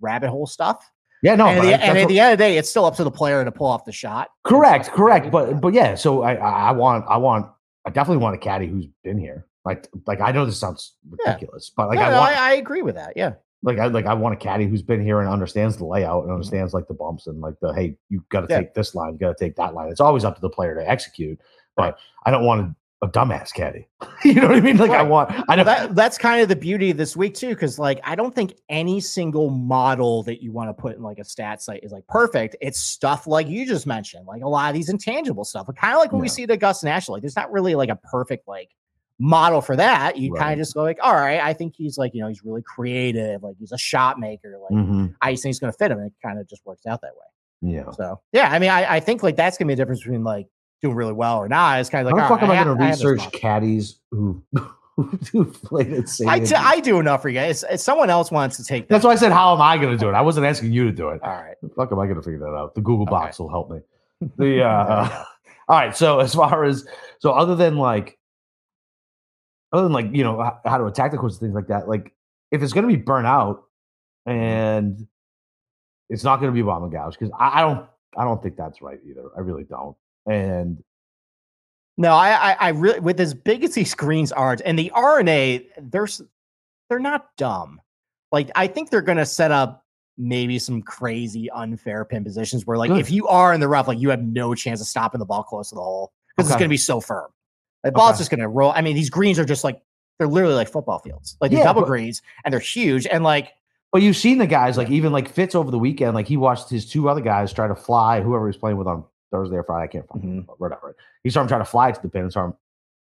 rabbit 0.00 0.30
hole 0.30 0.46
stuff. 0.46 0.84
yeah. 1.22 1.34
No, 1.34 1.46
and 1.46 1.58
at 1.58 1.62
the, 1.62 1.68
I- 1.68 1.70
and 1.72 1.80
that's 1.82 1.88
at 1.88 2.02
what- 2.02 2.08
the 2.08 2.20
end 2.20 2.32
of 2.32 2.38
the 2.38 2.44
day, 2.44 2.56
it's 2.58 2.68
still 2.70 2.84
up 2.84 2.96
to 2.96 3.04
the 3.04 3.10
player 3.10 3.44
to 3.44 3.52
pull 3.52 3.66
off 3.66 3.84
the 3.84 3.92
shot. 3.92 4.28
correct, 4.44 4.88
correct. 4.90 5.30
But 5.30 5.60
but 5.60 5.72
yeah, 5.74 5.94
so 5.94 6.22
I 6.22 6.34
I 6.34 6.72
want 6.72 7.04
I 7.08 7.16
want 7.16 7.46
I 7.86 7.90
definitely 7.90 8.22
want 8.22 8.34
a 8.34 8.38
caddy 8.38 8.66
who's 8.66 8.86
been 9.04 9.18
here. 9.18 9.46
Like 9.64 9.88
like 10.06 10.20
I 10.20 10.32
know 10.32 10.44
this 10.46 10.58
sounds 10.58 10.94
Yeah. 11.24 11.32
ridiculous, 11.32 11.70
but 11.76 11.88
like 11.88 11.98
Yeah, 11.98 12.08
I 12.08 12.10
no, 12.12 12.18
want 12.18 12.36
I, 12.36 12.50
I 12.50 12.52
agree 12.54 12.82
with 12.82 12.94
that. 12.96 13.12
Yeah. 13.16 13.34
like 13.62 13.78
I 13.78 13.86
like 13.86 14.06
I 14.06 14.14
want 14.14 14.34
a 14.34 14.38
caddy 14.38 14.66
who's 14.66 14.82
been 14.82 15.02
here 15.02 15.20
and 15.20 15.28
understands 15.28 15.76
the 15.76 15.84
layout 15.84 16.22
and 16.24 16.32
understands 16.32 16.72
like 16.74 16.86
the 16.88 16.94
bumps 16.94 17.26
and 17.26 17.40
like 17.40 17.54
the 17.60 17.72
hey, 17.74 17.96
you 18.08 18.24
got 18.30 18.40
to 18.42 18.46
Mm-hmm. 18.46 18.52
Yeah. 18.52 18.58
take 18.60 18.74
this 18.74 18.94
line, 18.94 19.12
you 19.14 19.18
got 19.18 19.36
to 19.36 19.44
take 19.44 19.56
that 19.56 19.74
line. 19.74 19.90
It's 19.90 20.00
always 20.00 20.24
up 20.24 20.34
to 20.36 20.40
the 20.40 20.48
player 20.50 20.74
to 20.74 20.88
execute, 20.88 21.38
but 21.76 21.98
I 22.24 22.30
don't 22.30 22.44
want 22.44 22.60
a, 22.62 22.74
a 23.02 23.06
dumbass 23.06 23.52
caddy. 23.52 23.86
you 24.24 24.34
know 24.34 24.48
what 24.48 24.56
I 24.56 24.60
mean? 24.60 24.76
Like 24.76 24.90
I 24.90 25.02
want 25.02 25.30
I 25.48 25.54
don't 25.56 25.64
that 25.66 25.94
that's 25.94 26.18
kind 26.18 26.42
of 26.42 26.48
the 26.48 26.56
beauty 26.56 26.90
of 26.90 26.96
this 26.96 27.16
week 27.16 27.34
too, 27.34 27.50
because 27.50 27.78
like 27.78 28.00
I 28.04 28.14
don't 28.16 28.34
think 28.34 28.54
any 28.68 29.00
single 29.00 29.50
model 29.50 30.22
that 30.24 30.42
you 30.42 30.50
want 30.50 30.68
to 30.70 30.74
put 30.74 30.96
in 30.96 31.02
like 31.02 31.18
a 31.18 31.24
stat 31.24 31.62
site 31.62 31.84
is 31.84 31.92
like 31.92 32.06
perfect. 32.08 32.56
It's 32.60 32.80
stuff 32.80 33.26
like 33.26 33.46
you 33.48 33.66
just 33.66 33.86
mentioned, 33.86 34.26
like 34.26 34.42
a 34.42 34.48
lot 34.48 34.68
of 34.68 34.74
these 34.74 34.88
intangible 34.88 35.44
stuff, 35.44 35.68
kind 35.76 35.94
of 35.94 36.00
like 36.00 36.10
when 36.12 36.20
we 36.20 36.28
see 36.28 36.44
the 36.44 36.54
Augusta 36.54 36.86
National. 36.86 37.14
Like 37.14 37.22
there's 37.22 37.36
not 37.36 37.52
really 37.52 37.74
like 37.76 37.88
a 37.88 37.96
perfect 37.96 38.48
like 38.48 38.70
model 39.20 39.60
for 39.60 39.76
that. 39.76 40.16
You 40.16 40.32
kind 40.34 40.52
of 40.52 40.58
just 40.58 40.74
go 40.74 40.82
like, 40.82 40.98
all 41.02 41.14
right, 41.14 41.40
I 41.40 41.52
think 41.52 41.74
he's 41.76 41.98
like 41.98 42.14
you 42.14 42.20
know 42.20 42.28
he's 42.28 42.44
really 42.44 42.62
creative, 42.62 43.42
like 43.44 43.54
he's 43.60 43.72
a 43.72 43.78
shot 43.78 44.18
maker, 44.18 44.58
like 44.62 44.72
Mhm. 44.72 45.14
I 45.22 45.32
just 45.32 45.44
think 45.44 45.50
he's 45.50 45.60
gonna 45.60 45.72
fit 45.72 45.92
him, 45.92 45.98
and 45.98 46.08
it 46.08 46.14
kind 46.20 46.38
of 46.40 46.48
just 46.48 46.66
works 46.66 46.84
out 46.86 47.00
that 47.02 47.12
way. 47.12 47.74
yeah. 47.74 47.90
So 47.92 48.20
yeah, 48.32 48.48
I 48.50 48.58
mean, 48.58 48.70
I, 48.70 48.96
I 48.96 49.00
think 49.00 49.22
like 49.22 49.36
that's 49.36 49.56
gonna 49.56 49.68
be 49.68 49.72
a 49.74 49.76
difference 49.76 50.00
between 50.00 50.24
like 50.24 50.46
doing 50.82 50.94
really 50.96 51.12
well 51.12 51.38
or 51.38 51.48
not. 51.48 51.80
It's 51.80 51.90
kind 51.90 52.06
of 52.06 52.12
like 52.12 52.20
How 52.22 52.28
the 52.28 52.34
fuck 52.34 52.42
am 52.42 52.50
right, 52.50 52.58
I, 52.58 52.64
going 52.64 52.78
to 52.78 52.84
research 52.84 53.32
caddies 53.32 53.96
who 54.10 54.42
who 55.32 55.44
played 55.44 55.92
at 55.92 56.08
St. 56.08 56.28
I, 56.28 56.38
t-? 56.40 56.54
I 56.54 56.80
do 56.80 56.98
enough 56.98 57.22
for 57.22 57.28
you 57.28 57.34
guys. 57.34 57.64
If 57.70 57.80
someone 57.80 58.10
else 58.10 58.30
wants 58.30 58.56
to 58.56 58.64
take 58.64 58.88
that, 58.88 58.94
That's 58.94 59.04
why 59.04 59.12
I 59.12 59.16
said, 59.16 59.32
how 59.32 59.54
am 59.54 59.60
I 59.60 59.76
going 59.78 59.90
to 59.92 59.98
do 59.98 60.08
it? 60.08 60.12
I 60.12 60.20
wasn't 60.22 60.46
asking 60.46 60.72
you 60.72 60.84
to 60.86 60.92
do 60.92 61.08
it. 61.10 61.20
all 61.22 61.30
right. 61.30 61.54
The 61.62 61.68
fuck 61.70 61.92
am 61.92 61.98
I 61.98 62.06
going 62.06 62.16
to 62.16 62.22
figure 62.22 62.40
that 62.40 62.54
out? 62.54 62.74
The 62.74 62.80
Google 62.80 63.02
Okay. 63.02 63.10
box 63.10 63.38
will 63.38 63.48
help 63.50 63.70
me. 63.70 63.80
The 64.36 64.64
uh, 64.64 65.24
all 65.68 65.76
right. 65.78 65.96
So 65.96 66.18
as 66.18 66.34
far 66.34 66.64
as 66.64 66.86
so 67.20 67.30
other 67.32 67.54
than 67.54 67.76
like 67.76 68.18
other 69.72 69.84
than 69.84 69.92
like 69.92 70.06
you 70.12 70.24
know 70.24 70.58
how 70.64 70.78
to 70.78 70.86
attack 70.86 71.12
the 71.12 71.18
course 71.18 71.34
and 71.34 71.40
things 71.40 71.54
like 71.54 71.68
that, 71.68 71.88
like 71.88 72.12
if 72.50 72.62
it's 72.62 72.72
going 72.72 72.82
to 72.82 72.88
be 72.88 73.00
burnt 73.00 73.28
out 73.28 73.62
and 74.26 75.06
it's 76.10 76.24
not 76.24 76.40
going 76.40 76.50
to 76.50 76.54
be 76.54 76.62
bomb 76.62 76.82
and 76.82 76.90
gouge 76.90 77.12
because 77.16 77.30
I, 77.38 77.60
I 77.60 77.60
don't 77.62 77.86
I 78.16 78.24
don't 78.24 78.42
think 78.42 78.56
that's 78.56 78.82
right 78.82 78.98
either. 79.08 79.22
I 79.36 79.40
really 79.40 79.62
don't. 79.64 79.94
And 80.26 80.82
No, 81.96 82.12
I, 82.12 82.52
I, 82.52 82.56
I 82.60 82.68
really 82.70 83.00
with 83.00 83.20
as 83.20 83.34
big 83.34 83.64
as 83.64 83.74
these 83.74 83.90
screens 83.90 84.32
are, 84.32 84.56
and 84.64 84.78
the 84.78 84.90
R&A, 84.92 85.66
they're 85.80 86.08
they're 86.88 86.98
not 86.98 87.28
dumb. 87.36 87.80
Like 88.32 88.50
I 88.54 88.66
think 88.66 88.90
they're 88.90 89.02
gonna 89.02 89.26
set 89.26 89.50
up 89.50 89.84
maybe 90.16 90.58
some 90.58 90.82
crazy 90.82 91.48
unfair 91.50 92.04
pin 92.04 92.24
positions 92.24 92.66
where, 92.66 92.76
like, 92.76 92.90
Good. 92.90 92.98
if 92.98 93.10
you 93.10 93.28
are 93.28 93.54
in 93.54 93.60
the 93.60 93.68
rough, 93.68 93.86
like 93.88 93.98
you 94.00 94.10
have 94.10 94.22
no 94.22 94.54
chance 94.54 94.80
of 94.80 94.86
stopping 94.86 95.18
the 95.20 95.24
ball 95.26 95.42
close 95.44 95.68
to 95.70 95.74
the 95.76 95.80
hole 95.80 96.12
because 96.36 96.50
it's 96.50 96.56
gonna 96.56 96.68
be 96.68 96.76
so 96.76 97.00
firm. 97.00 97.28
The 97.84 97.92
ball's 97.92 98.12
Okay. 98.12 98.18
just 98.18 98.30
gonna 98.30 98.48
roll. 98.48 98.72
I 98.72 98.80
mean, 98.80 98.96
these 98.96 99.10
greens 99.10 99.38
are 99.38 99.44
just 99.44 99.64
like 99.64 99.80
they're 100.18 100.26
literally 100.28 100.54
like 100.56 100.68
football 100.68 100.98
fields, 100.98 101.36
like 101.40 101.50
the 101.52 101.58
double 101.58 101.82
but- 101.82 101.86
greens, 101.88 102.22
and 102.44 102.52
they're 102.52 102.58
huge. 102.60 103.06
And 103.06 103.22
like, 103.24 103.52
But 103.92 104.02
you've 104.02 104.16
seen 104.16 104.38
the 104.38 104.46
guys 104.48 104.76
like 104.76 104.90
even 104.90 105.12
like 105.12 105.28
Fitz 105.28 105.54
over 105.54 105.70
the 105.70 105.78
weekend, 105.78 106.14
like 106.14 106.26
he 106.26 106.36
watched 106.36 106.68
his 106.68 106.90
two 106.90 107.08
other 107.08 107.20
guys 107.20 107.52
try 107.52 107.68
to 107.68 107.76
fly, 107.76 108.20
whoever 108.20 108.46
he 108.46 108.48
was 108.48 108.56
playing 108.56 108.76
with 108.78 108.88
on 108.88 109.04
Thursday 109.30 109.56
or 109.56 109.64
Friday, 109.64 109.84
I 109.84 109.86
can't 109.88 110.08
find 110.08 110.22
Mhm. 110.24 110.46
but 110.46 110.60
whatever. 110.60 110.96
He 111.22 111.30
saw 111.30 111.42
him 111.42 111.48
try 111.48 111.58
to 111.58 111.64
fly 111.64 111.92
to 111.92 112.00
the 112.02 112.08
pin 112.08 112.22
and 112.22 112.32
saw 112.32 112.46
him 112.46 112.54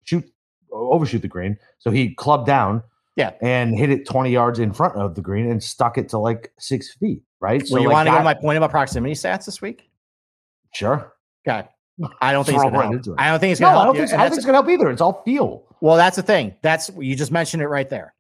shoot 0.04 0.24
overshoot 0.70 1.20
the 1.22 1.28
green. 1.28 1.58
So 1.78 1.90
he 1.90 2.14
clubbed 2.14 2.46
down, 2.46 2.82
Yeah. 3.16 3.32
and 3.42 3.76
hit 3.76 3.90
it 3.90 4.06
20 4.08 4.30
yards 4.30 4.58
in 4.58 4.72
front 4.72 4.96
of 4.96 5.14
the 5.14 5.20
green 5.20 5.50
and 5.50 5.62
stuck 5.62 5.98
it 5.98 6.08
to 6.10 6.18
like 6.18 6.50
six 6.58 6.94
feet, 6.94 7.22
right? 7.40 7.62
well, 7.70 7.82
you 7.82 7.88
like 7.88 7.94
want 7.94 8.06
to 8.06 8.12
go 8.12 8.18
to 8.18 8.24
my 8.24 8.34
point 8.34 8.56
about 8.56 8.70
proximity 8.70 9.14
stats 9.14 9.44
this 9.44 9.60
week? 9.60 9.90
sure. 10.74 11.12
God, 11.44 11.68
I 12.22 12.32
don't 12.32 12.44
think 12.44 12.54
it's 12.56 12.64
gonna 12.64 12.80
help. 12.80 13.18
I 13.18 13.28
don't 13.28 13.38
think 13.40 13.52
it's 13.52 13.60
No, 13.60 13.66
gonna 13.66 13.78
I 13.78 13.82
help. 13.82 13.96
don't 13.96 14.06
think, 14.08 14.18
I 14.18 14.22
don't 14.22 14.30
think 14.30 14.36
it's 14.38 14.46
gonna 14.46 14.56
help 14.58 14.68
either. 14.70 14.90
It's 14.90 15.00
all 15.02 15.22
feel. 15.24 15.64
Well, 15.82 15.96
that's 15.96 16.16
the 16.16 16.22
thing. 16.22 16.54
That's 16.62 16.90
you 16.96 17.14
just 17.16 17.32
mentioned 17.32 17.62
it 17.62 17.68
right 17.68 17.90
there. 17.90 18.14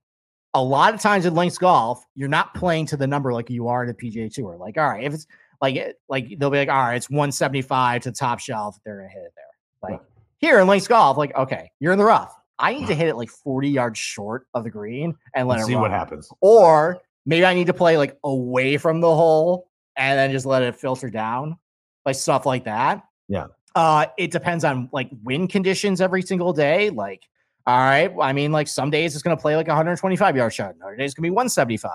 A 0.54 0.62
lot 0.62 0.92
of 0.92 1.00
times 1.00 1.24
in 1.24 1.34
links 1.34 1.56
golf, 1.56 2.04
you're 2.14 2.28
not 2.28 2.52
playing 2.54 2.84
to 2.86 2.96
the 2.98 3.06
number 3.06 3.32
like 3.32 3.48
you 3.48 3.68
are 3.68 3.82
in 3.84 3.88
a 3.88 3.94
PGA 3.94 4.28
Tour. 4.28 4.56
Like, 4.58 4.76
all 4.76 4.86
right, 4.90 5.02
if 5.04 5.14
it's 5.14 5.26
like 5.62 5.76
it- 5.76 5.96
like 6.08 6.34
they'll 6.38 6.50
be 6.50 6.58
like, 6.58 6.68
all 6.68 6.76
right, 6.82 6.96
it's 6.96 7.08
175 7.08 8.02
to 8.02 8.12
top 8.12 8.38
shelf, 8.40 8.76
they're 8.84 8.96
gonna 8.98 9.08
hit 9.08 9.22
it 9.22 9.32
there. 9.34 9.90
Like 9.90 10.00
here 10.38 10.58
in 10.60 10.66
links 10.68 10.86
golf, 10.86 11.16
like 11.16 11.34
okay, 11.36 11.70
you're 11.80 11.92
in 11.92 11.98
the 11.98 12.04
rough. 12.04 12.34
I 12.58 12.74
need 12.74 12.86
to 12.88 12.94
hit 13.02 13.08
it 13.08 13.16
like 13.16 13.30
40 13.30 13.70
yards 13.70 13.98
short 13.98 14.46
of 14.52 14.64
the 14.64 14.70
green 14.70 15.14
and 15.34 15.48
let 15.48 15.56
Let's 15.56 15.64
it 15.64 15.66
see 15.68 15.74
run. 15.74 15.82
what 15.82 15.90
happens. 15.90 16.28
Or 16.42 17.00
maybe 17.24 17.46
I 17.46 17.54
need 17.54 17.68
to 17.68 17.74
play 17.74 17.96
like 17.96 18.18
away 18.24 18.76
from 18.76 19.00
the 19.00 19.14
hole 19.14 19.68
and 19.96 20.18
then 20.18 20.30
just 20.32 20.44
let 20.46 20.62
it 20.62 20.76
filter 20.76 21.08
down, 21.10 21.56
like 22.04 22.16
stuff 22.16 22.44
like 22.46 22.64
that. 22.64 23.02
Yeah. 23.28 23.46
Uh, 23.74 24.06
it 24.18 24.30
depends 24.30 24.64
on 24.64 24.88
like 24.92 25.08
wind 25.22 25.48
conditions 25.50 26.00
every 26.00 26.22
single 26.22 26.52
day. 26.52 26.90
Like, 26.90 27.22
all 27.66 27.78
right, 27.78 28.12
I 28.20 28.32
mean, 28.32 28.52
like 28.52 28.68
some 28.68 28.90
days 28.90 29.14
it's 29.14 29.22
going 29.22 29.36
to 29.36 29.40
play 29.40 29.56
like 29.56 29.66
125 29.68 30.36
yard 30.36 30.52
shot, 30.52 30.74
other 30.84 30.96
days 30.96 31.10
it's 31.12 31.14
going 31.14 31.22
to 31.22 31.26
be 31.28 31.30
175. 31.30 31.90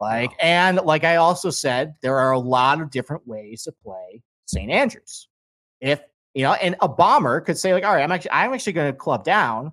Like, 0.00 0.30
Wow. 0.30 0.36
and 0.40 0.76
like 0.84 1.04
I 1.04 1.16
also 1.16 1.50
said, 1.50 1.94
there 2.02 2.18
are 2.18 2.32
a 2.32 2.38
lot 2.38 2.80
of 2.80 2.90
different 2.90 3.26
ways 3.26 3.64
to 3.64 3.72
play 3.84 4.22
St. 4.46 4.70
Andrews. 4.70 5.28
If 5.80 6.00
you 6.34 6.44
know, 6.44 6.52
and 6.54 6.76
a 6.80 6.88
bomber 6.88 7.40
could 7.40 7.58
say 7.58 7.72
like, 7.74 7.84
all 7.84 7.92
right, 7.94 8.02
I'm 8.02 8.12
actually 8.12 8.30
I'm 8.30 8.52
actually 8.54 8.72
going 8.74 8.92
to 8.92 8.96
club 8.96 9.24
down 9.24 9.72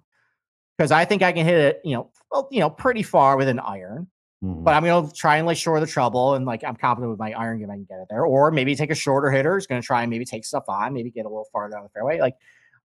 because 0.78 0.92
I 0.92 1.06
think 1.06 1.22
I 1.24 1.32
can 1.32 1.46
hit 1.46 1.56
it, 1.58 1.82
you 1.84 1.96
know, 1.96 2.12
well, 2.32 2.48
you 2.52 2.60
know, 2.60 2.70
pretty 2.70 3.04
far 3.04 3.38
with 3.38 3.48
an 3.48 3.60
iron 3.60 4.08
Mhm. 4.44 4.64
but 4.64 4.76
I'm 4.76 4.84
going 4.84 5.08
to 5.08 5.14
try 5.16 5.38
and 5.38 5.48
like 5.48 5.58
shore 5.58 5.80
the 5.80 5.88
trouble. 5.88 6.36
And 6.36 6.46
like, 6.46 6.64
I'm 6.64 6.76
confident 6.76 7.10
with 7.10 7.18
my 7.20 7.32
iron 7.34 7.58
game, 7.60 7.72
I 7.72 7.74
can 7.74 7.86
get 7.90 7.98
it 8.00 8.06
there. 8.08 8.24
Or 8.24 8.52
maybe 8.52 8.76
take 8.76 8.92
a 8.92 8.96
shorter 8.96 9.32
hitter, 9.32 9.58
is 9.58 9.66
going 9.66 9.82
to 9.82 9.86
try 9.86 10.04
and 10.04 10.12
maybe 10.12 10.26
take 10.26 10.46
stuff 10.46 10.66
on, 10.68 10.94
maybe 10.94 11.10
get 11.10 11.26
a 11.26 11.28
little 11.28 11.48
farther 11.52 11.74
down 11.74 11.82
the 11.82 11.90
fairway. 11.90 12.20
Like, 12.20 12.36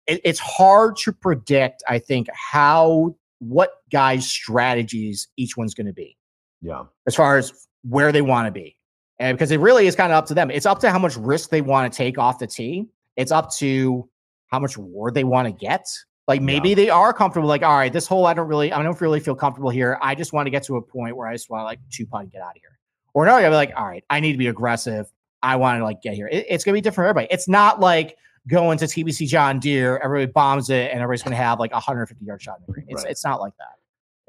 it, 0.06 0.22
it's 0.24 0.38
hard 0.38 0.96
to 1.04 1.12
predict, 1.12 1.82
I 1.86 1.98
think, 1.98 2.28
how, 2.32 3.16
what 3.40 3.72
guys' 3.90 4.26
strategies 4.26 5.28
each 5.36 5.54
one's 5.56 5.74
going 5.74 5.88
to 5.88 5.92
be 5.92 6.16
yeah. 6.62 6.84
as 7.06 7.14
far 7.14 7.36
as 7.36 7.66
where 7.82 8.12
they 8.12 8.22
want 8.22 8.46
to 8.46 8.52
be. 8.52 8.76
And 9.18 9.36
because 9.36 9.50
it 9.50 9.60
really 9.60 9.86
is 9.86 9.94
kind 9.94 10.10
of 10.12 10.16
up 10.16 10.26
to 10.26 10.34
them. 10.34 10.50
It's 10.50 10.66
up 10.66 10.80
to 10.80 10.90
how 10.90 10.98
much 10.98 11.16
risk 11.16 11.50
they 11.50 11.60
want 11.60 11.92
to 11.92 11.96
take 11.96 12.18
off 12.18 12.38
the 12.38 12.46
tee. 12.46 12.86
It's 13.16 13.30
up 13.30 13.52
to 13.56 14.08
how 14.48 14.58
much 14.58 14.76
reward 14.76 15.14
they 15.14 15.24
want 15.24 15.46
to 15.46 15.52
get. 15.52 15.86
Like 16.28 16.40
maybe 16.40 16.70
Yeah. 16.70 16.74
they 16.76 16.90
are 16.90 17.12
comfortable, 17.12 17.48
like, 17.48 17.62
all 17.62 17.76
right, 17.76 17.92
this 17.92 18.06
hole, 18.06 18.26
I 18.26 18.34
don't 18.34 18.48
really, 18.48 18.72
I 18.72 18.82
don't 18.82 19.00
really 19.00 19.20
feel 19.20 19.34
comfortable 19.34 19.70
here. 19.70 19.98
I 20.00 20.14
just 20.14 20.32
want 20.32 20.46
to 20.46 20.50
get 20.50 20.62
to 20.64 20.76
a 20.76 20.82
point 20.82 21.16
where 21.16 21.26
I 21.28 21.34
just 21.34 21.50
want 21.50 21.60
to 21.62 21.64
like 21.64 21.80
two 21.90 22.06
putt 22.06 22.22
and 22.22 22.32
get 22.32 22.40
out 22.42 22.50
of 22.56 22.60
here. 22.60 22.78
Or 23.14 23.26
no, 23.26 23.36
you'll 23.38 23.50
be 23.50 23.56
like, 23.56 23.72
all 23.76 23.86
right, 23.86 24.04
I 24.08 24.20
need 24.20 24.32
to 24.32 24.38
be 24.38 24.46
aggressive. 24.48 25.06
I 25.42 25.56
want 25.56 25.80
to 25.80 25.84
like 25.84 26.00
get 26.02 26.14
here. 26.14 26.28
It- 26.28 26.46
it's 26.48 26.64
gonna 26.64 26.74
be 26.74 26.80
different 26.80 26.96
for 27.06 27.08
everybody. 27.08 27.28
It's 27.30 27.48
not 27.48 27.80
like 27.80 28.16
going 28.48 28.78
to 28.78 28.86
TPC 28.86 29.26
John 29.28 29.58
Deere, 29.60 29.98
everybody 29.98 30.30
bombs 30.32 30.70
it, 30.70 30.90
and 30.90 31.00
everybody's 31.00 31.22
gonna 31.22 31.36
have 31.36 31.58
like 31.60 31.72
a 31.72 31.74
150 31.80 32.24
yard 32.24 32.40
shot 32.42 32.58
in 32.58 32.64
the 32.66 32.72
green. 32.72 32.86
It's 32.88 33.02
Right. 33.04 33.10
it's 33.10 33.24
not 33.24 33.40
like 33.40 33.52
that. 33.58 33.74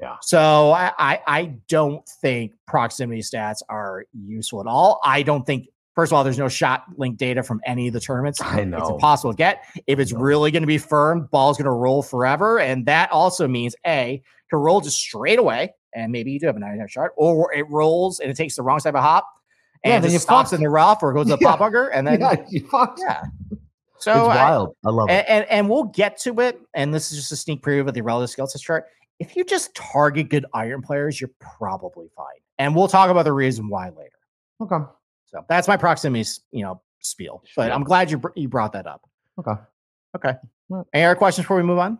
Yeah. 0.00 0.16
So 0.22 0.72
I, 0.72 0.92
I 0.98 1.20
I 1.26 1.44
don't 1.68 2.06
think 2.06 2.52
proximity 2.66 3.20
stats 3.22 3.58
are 3.68 4.04
useful 4.12 4.60
at 4.60 4.66
all. 4.66 5.00
I 5.04 5.22
don't 5.22 5.46
think 5.46 5.68
first 5.94 6.10
of 6.12 6.16
all, 6.16 6.24
there's 6.24 6.38
no 6.38 6.48
shot 6.48 6.84
link 6.96 7.16
data 7.16 7.42
from 7.42 7.60
any 7.64 7.86
of 7.86 7.94
the 7.94 8.00
tournaments. 8.00 8.40
I 8.42 8.64
know. 8.64 8.78
It's 8.78 8.90
impossible 8.90 9.32
to 9.32 9.36
get. 9.36 9.64
If 9.86 9.98
it's 10.00 10.12
really 10.12 10.50
going 10.50 10.64
to 10.64 10.66
be 10.66 10.78
firm, 10.78 11.28
ball's 11.30 11.56
going 11.56 11.66
to 11.66 11.70
roll 11.70 12.02
forever. 12.02 12.58
And 12.58 12.84
that 12.86 13.10
also 13.12 13.46
means 13.46 13.76
A, 13.86 14.20
to 14.50 14.56
roll 14.56 14.80
just 14.80 14.98
straight 14.98 15.38
away. 15.38 15.72
And 15.94 16.10
maybe 16.10 16.32
you 16.32 16.40
do 16.40 16.46
have 16.46 16.56
a 16.56 16.58
99 16.58 16.88
shot, 16.88 17.10
or 17.16 17.54
it 17.54 17.68
rolls 17.70 18.18
and 18.18 18.28
it 18.28 18.36
takes 18.36 18.56
the 18.56 18.62
wrong 18.62 18.80
side 18.80 18.88
of 18.90 18.94
a 18.96 19.00
hop 19.02 19.28
and 19.84 19.92
Yeah, 19.92 20.00
then 20.00 20.10
it 20.16 20.18
stops 20.20 20.52
in 20.52 20.60
the 20.60 20.68
rough 20.68 21.04
or 21.04 21.12
goes 21.12 21.26
to 21.28 21.36
the 21.36 21.38
Yeah. 21.40 21.50
pot 21.50 21.58
bunker. 21.60 21.86
And 21.90 22.04
then, 22.04 22.18
yeah. 22.20 22.44
you 22.48 22.66
fucked. 22.66 22.98
Yeah. 23.06 23.22
So 24.00 24.10
it's 24.10 24.18
I- 24.36 24.50
wild. 24.50 24.76
I, 24.84 24.90
love 24.90 25.08
it. 25.08 25.12
and, 25.12 25.28
and 25.28 25.46
and 25.48 25.70
we'll 25.70 25.84
get 25.84 26.18
to 26.22 26.40
it. 26.40 26.60
And 26.74 26.92
this 26.92 27.12
is 27.12 27.18
just 27.18 27.30
a 27.30 27.36
sneak 27.36 27.62
preview 27.62 27.86
of 27.86 27.94
the 27.94 28.02
relative 28.02 28.30
skill 28.30 28.48
test 28.48 28.64
chart. 28.64 28.86
If 29.18 29.36
you 29.36 29.44
just 29.44 29.74
target 29.74 30.28
good 30.28 30.46
iron 30.54 30.82
players, 30.82 31.20
you're 31.20 31.30
probably 31.40 32.08
fine. 32.16 32.26
And 32.58 32.74
we'll 32.74 32.88
talk 32.88 33.10
about 33.10 33.24
the 33.24 33.32
reason 33.32 33.68
why 33.68 33.88
later. 33.90 34.10
okay. 34.60 34.84
So 35.26 35.44
that's 35.48 35.66
my 35.66 35.76
proximity, 35.76 36.28
you 36.52 36.62
know, 36.62 36.80
spiel. 37.00 37.42
But 37.56 37.64
Spiel. 37.64 37.74
I'm 37.74 37.82
glad 37.84 38.10
you 38.10 38.18
br- 38.18 38.28
you 38.36 38.48
brought 38.48 38.72
that 38.74 38.86
up. 38.86 39.02
Okay. 39.38 39.52
Okay. 40.16 40.34
Well- 40.68 40.86
Any 40.92 41.04
other 41.04 41.14
questions 41.16 41.44
before 41.44 41.56
we 41.56 41.62
move 41.64 41.78
on? 41.78 41.98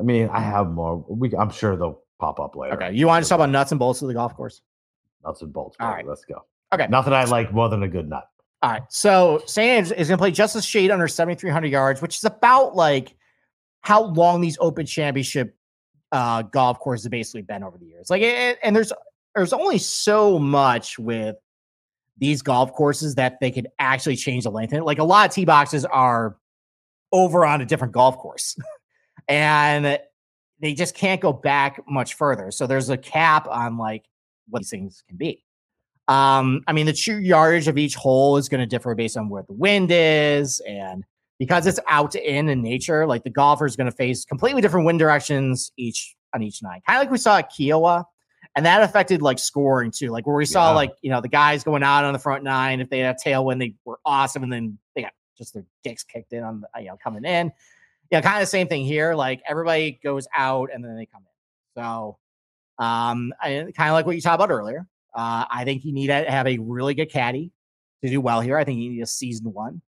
I 0.00 0.02
mean, 0.02 0.28
I 0.30 0.40
have 0.40 0.68
more. 0.70 1.04
We, 1.08 1.34
I'm 1.36 1.50
sure 1.50 1.76
they'll 1.76 2.02
pop 2.18 2.40
up 2.40 2.56
later. 2.56 2.74
Okay. 2.74 2.92
You 2.96 3.06
want 3.06 3.24
to 3.24 3.28
talk 3.28 3.36
about 3.36 3.50
nuts 3.50 3.72
and 3.72 3.78
bolts 3.78 4.00
of 4.02 4.08
the 4.08 4.14
golf 4.14 4.34
course? 4.34 4.62
nuts 5.24 5.42
and 5.42 5.52
bolts. 5.52 5.76
All 5.80 5.94
baby. 5.96 6.08
Let's 6.08 6.24
go. 6.24 6.44
Okay. 6.72 6.86
Nothing 6.88 7.12
I 7.12 7.24
like 7.24 7.52
more 7.52 7.68
than 7.68 7.82
a 7.82 7.88
good 7.88 8.08
nut. 8.08 8.24
All 8.62 8.70
right. 8.70 8.82
So 8.88 9.42
St. 9.46 9.68
Andrews 9.68 9.92
is 9.98 10.08
going 10.08 10.16
to 10.18 10.22
play 10.22 10.30
just 10.30 10.54
a 10.56 10.62
shade 10.62 10.90
under 10.90 11.08
7,300 11.08 11.66
yards, 11.66 12.00
which 12.00 12.16
is 12.16 12.24
about 12.24 12.74
like 12.76 13.14
how 13.80 14.02
long 14.04 14.40
these 14.40 14.56
Open 14.60 14.86
Championship 14.86 15.55
uh, 16.16 16.40
golf 16.40 16.80
courses 16.80 17.04
have 17.04 17.10
basically 17.10 17.42
been 17.42 17.62
over 17.62 17.76
the 17.76 17.84
years. 17.84 18.08
Like, 18.08 18.22
it, 18.22 18.58
and 18.62 18.74
there's 18.74 18.90
there's 19.34 19.52
only 19.52 19.76
so 19.76 20.38
much 20.38 20.98
with 20.98 21.36
these 22.16 22.40
golf 22.40 22.72
courses 22.72 23.16
that 23.16 23.38
they 23.38 23.50
could 23.50 23.68
actually 23.78 24.16
change 24.16 24.44
the 24.44 24.50
length. 24.50 24.72
And 24.72 24.82
like 24.82 24.98
a 24.98 25.04
lot 25.04 25.28
of 25.28 25.34
tee 25.34 25.44
boxes 25.44 25.84
are 25.84 26.38
over 27.12 27.44
on 27.44 27.60
a 27.60 27.66
different 27.66 27.92
golf 27.92 28.16
course, 28.16 28.56
and 29.28 30.00
they 30.58 30.72
just 30.72 30.94
can't 30.94 31.20
go 31.20 31.34
back 31.34 31.82
much 31.86 32.14
further. 32.14 32.50
So 32.50 32.66
there's 32.66 32.88
a 32.88 32.96
cap 32.96 33.46
on 33.46 33.76
like 33.76 34.06
what 34.48 34.60
these 34.60 34.70
things 34.70 35.04
can 35.06 35.18
be. 35.18 35.44
Um, 36.08 36.62
I 36.66 36.72
mean, 36.72 36.86
the 36.86 36.94
true 36.94 37.18
yardage 37.18 37.68
of 37.68 37.76
each 37.76 37.94
hole 37.94 38.38
is 38.38 38.48
going 38.48 38.60
to 38.60 38.66
differ 38.66 38.94
based 38.94 39.18
on 39.18 39.28
where 39.28 39.42
the 39.42 39.52
wind 39.52 39.90
is, 39.92 40.60
and 40.60 41.04
because 41.38 41.66
it's 41.66 41.80
out 41.88 42.10
to 42.12 42.22
in 42.34 42.48
in 42.48 42.62
nature, 42.62 43.06
like 43.06 43.24
the 43.24 43.30
golfer 43.30 43.66
is 43.66 43.76
going 43.76 43.90
to 43.90 43.96
face 43.96 44.24
completely 44.24 44.60
different 44.62 44.86
wind 44.86 44.98
directions 44.98 45.72
each 45.76 46.16
on 46.34 46.42
each 46.42 46.62
nine. 46.62 46.80
Kind 46.86 46.96
of 46.98 47.02
like 47.02 47.10
we 47.10 47.18
saw 47.18 47.38
at 47.38 47.50
Kiawah, 47.52 48.04
and 48.56 48.64
that 48.66 48.82
affected 48.82 49.22
like 49.22 49.38
scoring 49.38 49.90
too. 49.90 50.08
Like 50.10 50.26
where 50.26 50.36
we 50.36 50.44
saw 50.46 50.70
Yeah. 50.70 50.76
like 50.76 50.92
you 51.02 51.10
know 51.10 51.20
the 51.20 51.28
guys 51.28 51.62
going 51.64 51.82
out 51.82 52.04
on 52.04 52.12
the 52.12 52.18
front 52.18 52.42
nine, 52.44 52.80
if 52.80 52.88
they 52.90 53.00
had 53.00 53.16
a 53.16 53.28
tailwind, 53.28 53.58
they 53.58 53.74
were 53.84 53.98
awesome, 54.04 54.42
and 54.42 54.52
then 54.52 54.78
they 54.94 55.02
got 55.02 55.12
just 55.36 55.52
their 55.54 55.64
dicks 55.84 56.02
kicked 56.02 56.32
in 56.32 56.42
on 56.42 56.62
the, 56.62 56.80
you 56.82 56.88
know 56.88 56.96
coming 57.02 57.24
in. 57.24 57.52
Yeah, 58.10 58.20
kind 58.20 58.36
of 58.36 58.42
the 58.42 58.46
same 58.46 58.68
thing 58.68 58.84
here. 58.84 59.14
Like 59.14 59.42
everybody 59.48 59.98
goes 60.02 60.28
out 60.34 60.70
and 60.72 60.84
then 60.84 60.96
they 60.96 61.06
come 61.06 61.22
in. 61.22 61.82
So, 61.82 62.18
um, 62.78 63.32
kind 63.42 63.68
of 63.68 63.92
like 63.92 64.06
what 64.06 64.14
you 64.14 64.22
talked 64.22 64.36
about 64.36 64.50
earlier. 64.52 64.86
Uh, 65.14 65.44
I 65.50 65.64
think 65.64 65.84
you 65.84 65.92
need 65.92 66.06
to 66.06 66.30
have 66.30 66.46
a 66.46 66.58
really 66.58 66.94
good 66.94 67.10
caddy 67.10 67.50
to 68.04 68.08
do 68.10 68.20
well 68.20 68.40
here. 68.40 68.56
I 68.58 68.64
think 68.64 68.78
you 68.80 68.90
need 68.90 69.02
a 69.02 69.06
seasoned 69.06 69.52
one. 69.52 69.82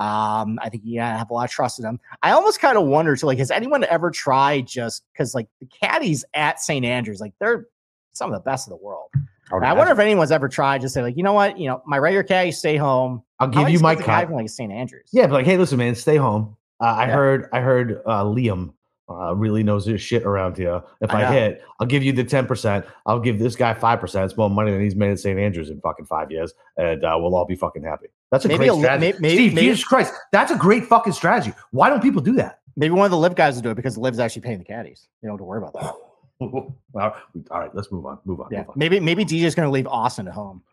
Um, 0.00 0.58
I 0.60 0.68
think 0.70 0.82
you 0.84 0.98
gotta 0.98 1.16
have 1.16 1.30
a 1.30 1.34
lot 1.34 1.44
of 1.44 1.50
trust 1.50 1.78
in 1.78 1.84
them. 1.84 2.00
I 2.22 2.32
almost 2.32 2.60
kind 2.60 2.76
of 2.76 2.86
wonder 2.86 3.14
too, 3.16 3.26
like, 3.26 3.38
has 3.38 3.50
anyone 3.50 3.84
ever 3.84 4.10
tried 4.10 4.66
just 4.66 5.04
because 5.12 5.34
like 5.34 5.48
the 5.60 5.66
caddies 5.66 6.24
at 6.34 6.60
St. 6.60 6.84
Andrews, 6.84 7.20
like 7.20 7.32
they're 7.40 7.66
some 8.12 8.32
of 8.32 8.36
the 8.36 8.42
best 8.48 8.66
in 8.66 8.70
the 8.70 8.76
world. 8.76 9.10
I 9.52 9.72
wonder 9.72 9.92
if 9.92 9.98
anyone's 9.98 10.32
ever 10.32 10.48
tried 10.48 10.80
to 10.80 10.88
say, 10.88 11.02
like, 11.02 11.16
you 11.16 11.22
know 11.22 11.32
what, 11.34 11.58
you 11.58 11.68
know, 11.68 11.82
my 11.86 11.98
regular 11.98 12.22
caddy, 12.24 12.50
stay 12.50 12.76
home. 12.76 13.22
I'll 13.38 13.48
give 13.48 13.68
you 13.68 13.78
my 13.78 13.94
guy 13.94 14.24
from 14.24 14.34
like 14.34 14.48
St. 14.48 14.72
Andrews. 14.72 15.10
Yeah, 15.12 15.26
but 15.26 15.34
like, 15.34 15.46
hey, 15.46 15.56
listen, 15.58 15.78
man, 15.78 15.94
stay 15.94 16.16
home. 16.16 16.56
Uh, 16.80 16.86
I 16.86 17.06
Yeah. 17.06 17.14
heard, 17.14 17.48
I 17.52 17.60
heard 17.60 18.02
uh, 18.06 18.24
Liam 18.24 18.72
uh, 19.08 19.34
really 19.34 19.62
knows 19.62 19.84
his 19.84 20.00
shit 20.00 20.24
around 20.24 20.56
here. 20.56 20.82
If 21.02 21.10
I 21.10 21.24
I, 21.24 21.32
hit, 21.32 21.62
I'll 21.78 21.86
give 21.86 22.02
you 22.02 22.12
the 22.12 22.24
ten 22.24 22.46
percent. 22.46 22.86
I'll 23.06 23.20
give 23.20 23.38
this 23.38 23.54
guy 23.54 23.74
five 23.74 24.00
percent. 24.00 24.24
It's 24.24 24.36
more 24.36 24.48
money 24.48 24.70
than 24.72 24.80
he's 24.80 24.96
made 24.96 25.10
at 25.10 25.18
St. 25.20 25.38
Andrews 25.38 25.68
in 25.70 25.80
fucking 25.82 26.06
five 26.06 26.30
years, 26.30 26.54
and 26.78 27.04
uh, 27.04 27.14
we'll 27.20 27.34
all 27.36 27.44
be 27.44 27.54
fucking 27.54 27.84
happy. 27.84 28.06
That's 28.34 28.46
a 28.46 28.48
Maybe 28.48 28.58
great 28.66 28.70
a 28.70 28.74
strategy. 28.74 29.12
may- 29.12 29.18
may- 29.20 29.34
Steve, 29.34 29.54
maybe- 29.54 29.66
Jesus 29.68 29.84
Christ, 29.84 30.12
that's 30.32 30.50
a 30.50 30.56
great 30.56 30.86
fucking 30.86 31.12
strategy. 31.12 31.52
Why 31.70 31.88
don't 31.88 32.02
people 32.02 32.20
do 32.20 32.32
that? 32.32 32.58
Maybe 32.76 32.92
one 32.92 33.04
of 33.04 33.12
the 33.12 33.16
LIV 33.16 33.36
guys 33.36 33.54
will 33.54 33.62
do 33.62 33.70
it 33.70 33.76
because 33.76 33.96
LIV's 33.96 34.18
actually 34.18 34.42
paying 34.42 34.58
the 34.58 34.64
caddies. 34.64 35.06
You 35.22 35.28
don't 35.28 35.34
have 35.34 35.38
to 35.38 35.44
worry 35.44 35.58
about 35.58 35.72
that. 35.74 35.94
all 36.40 37.60
right, 37.60 37.72
let's 37.76 37.92
move 37.92 38.04
on. 38.06 38.18
Move 38.24 38.40
on. 38.40 38.48
Yeah. 38.50 38.58
move 38.58 38.70
on. 38.70 38.74
Maybe 38.76 38.98
maybe 38.98 39.24
DJ's 39.24 39.54
gonna 39.54 39.70
leave 39.70 39.86
Austin 39.86 40.26
at 40.26 40.34
home. 40.34 40.64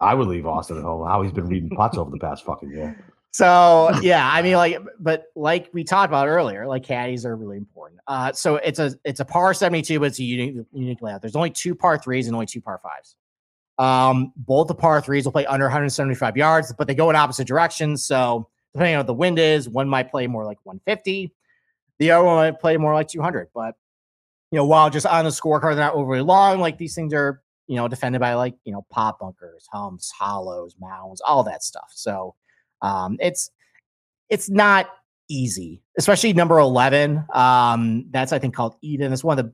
I 0.00 0.14
would 0.14 0.26
leave 0.26 0.46
Austin 0.46 0.78
at 0.78 0.84
home. 0.84 1.06
How 1.06 1.20
he's 1.20 1.32
been 1.32 1.46
reading 1.46 1.68
pots 1.68 1.98
over 1.98 2.10
the 2.10 2.18
past 2.18 2.46
fucking 2.46 2.70
year. 2.70 2.98
So 3.32 3.90
yeah, 4.00 4.26
I 4.26 4.40
mean, 4.40 4.56
like, 4.56 4.78
but 4.98 5.26
like 5.36 5.68
we 5.74 5.84
talked 5.84 6.10
about 6.10 6.28
earlier, 6.28 6.66
like 6.66 6.84
caddies 6.84 7.26
are 7.26 7.36
really 7.36 7.58
important. 7.58 8.00
Uh, 8.06 8.32
so 8.32 8.56
it's 8.56 8.78
a 8.78 8.94
it's 9.04 9.20
a 9.20 9.26
par 9.26 9.52
seventy 9.52 9.82
two, 9.82 10.00
but 10.00 10.06
it's 10.06 10.18
a 10.18 10.24
unique 10.24 10.64
unique 10.72 11.02
layout. 11.02 11.20
There's 11.20 11.36
only 11.36 11.50
two 11.50 11.74
par 11.74 11.98
threes 11.98 12.26
and 12.26 12.34
only 12.34 12.46
two 12.46 12.62
par 12.62 12.80
fives. 12.82 13.16
Um, 13.78 14.32
both 14.36 14.68
the 14.68 14.74
par 14.74 15.00
threes 15.00 15.24
will 15.24 15.32
play 15.32 15.46
under 15.46 15.66
175 15.66 16.36
yards, 16.36 16.72
but 16.76 16.86
they 16.86 16.94
go 16.94 17.10
in 17.10 17.16
opposite 17.16 17.46
directions. 17.46 18.04
So 18.04 18.48
depending 18.72 18.94
on 18.94 19.00
what 19.00 19.06
the 19.06 19.14
wind 19.14 19.38
is, 19.38 19.68
one 19.68 19.88
might 19.88 20.10
play 20.10 20.26
more 20.26 20.44
like 20.44 20.58
150, 20.62 21.32
the 21.98 22.10
other 22.10 22.24
one 22.24 22.36
might 22.36 22.60
play 22.60 22.76
more 22.76 22.94
like 22.94 23.08
200. 23.08 23.48
But 23.54 23.74
you 24.50 24.56
know, 24.56 24.64
while 24.64 24.90
just 24.90 25.06
on 25.06 25.24
the 25.24 25.30
scorecard, 25.30 25.74
they're 25.74 25.84
not 25.84 25.94
overly 25.94 26.20
long. 26.20 26.60
Like 26.60 26.78
these 26.78 26.94
things 26.94 27.12
are, 27.12 27.42
you 27.66 27.76
know, 27.76 27.88
defended 27.88 28.20
by 28.20 28.34
like 28.34 28.54
you 28.64 28.72
know 28.72 28.86
pot 28.90 29.18
bunkers, 29.18 29.66
humps, 29.72 30.10
hollows, 30.10 30.76
mounds, 30.80 31.20
all 31.20 31.42
that 31.44 31.62
stuff. 31.62 31.90
So 31.92 32.34
um, 32.82 33.16
it's 33.20 33.50
it's 34.28 34.48
not 34.48 34.88
easy, 35.28 35.82
especially 35.98 36.32
number 36.32 36.58
11. 36.58 37.24
Um, 37.34 38.06
that's 38.10 38.32
I 38.32 38.38
think 38.38 38.54
called 38.54 38.76
Eden. 38.82 39.12
It's 39.12 39.24
one 39.24 39.38
of 39.38 39.44
the 39.44 39.52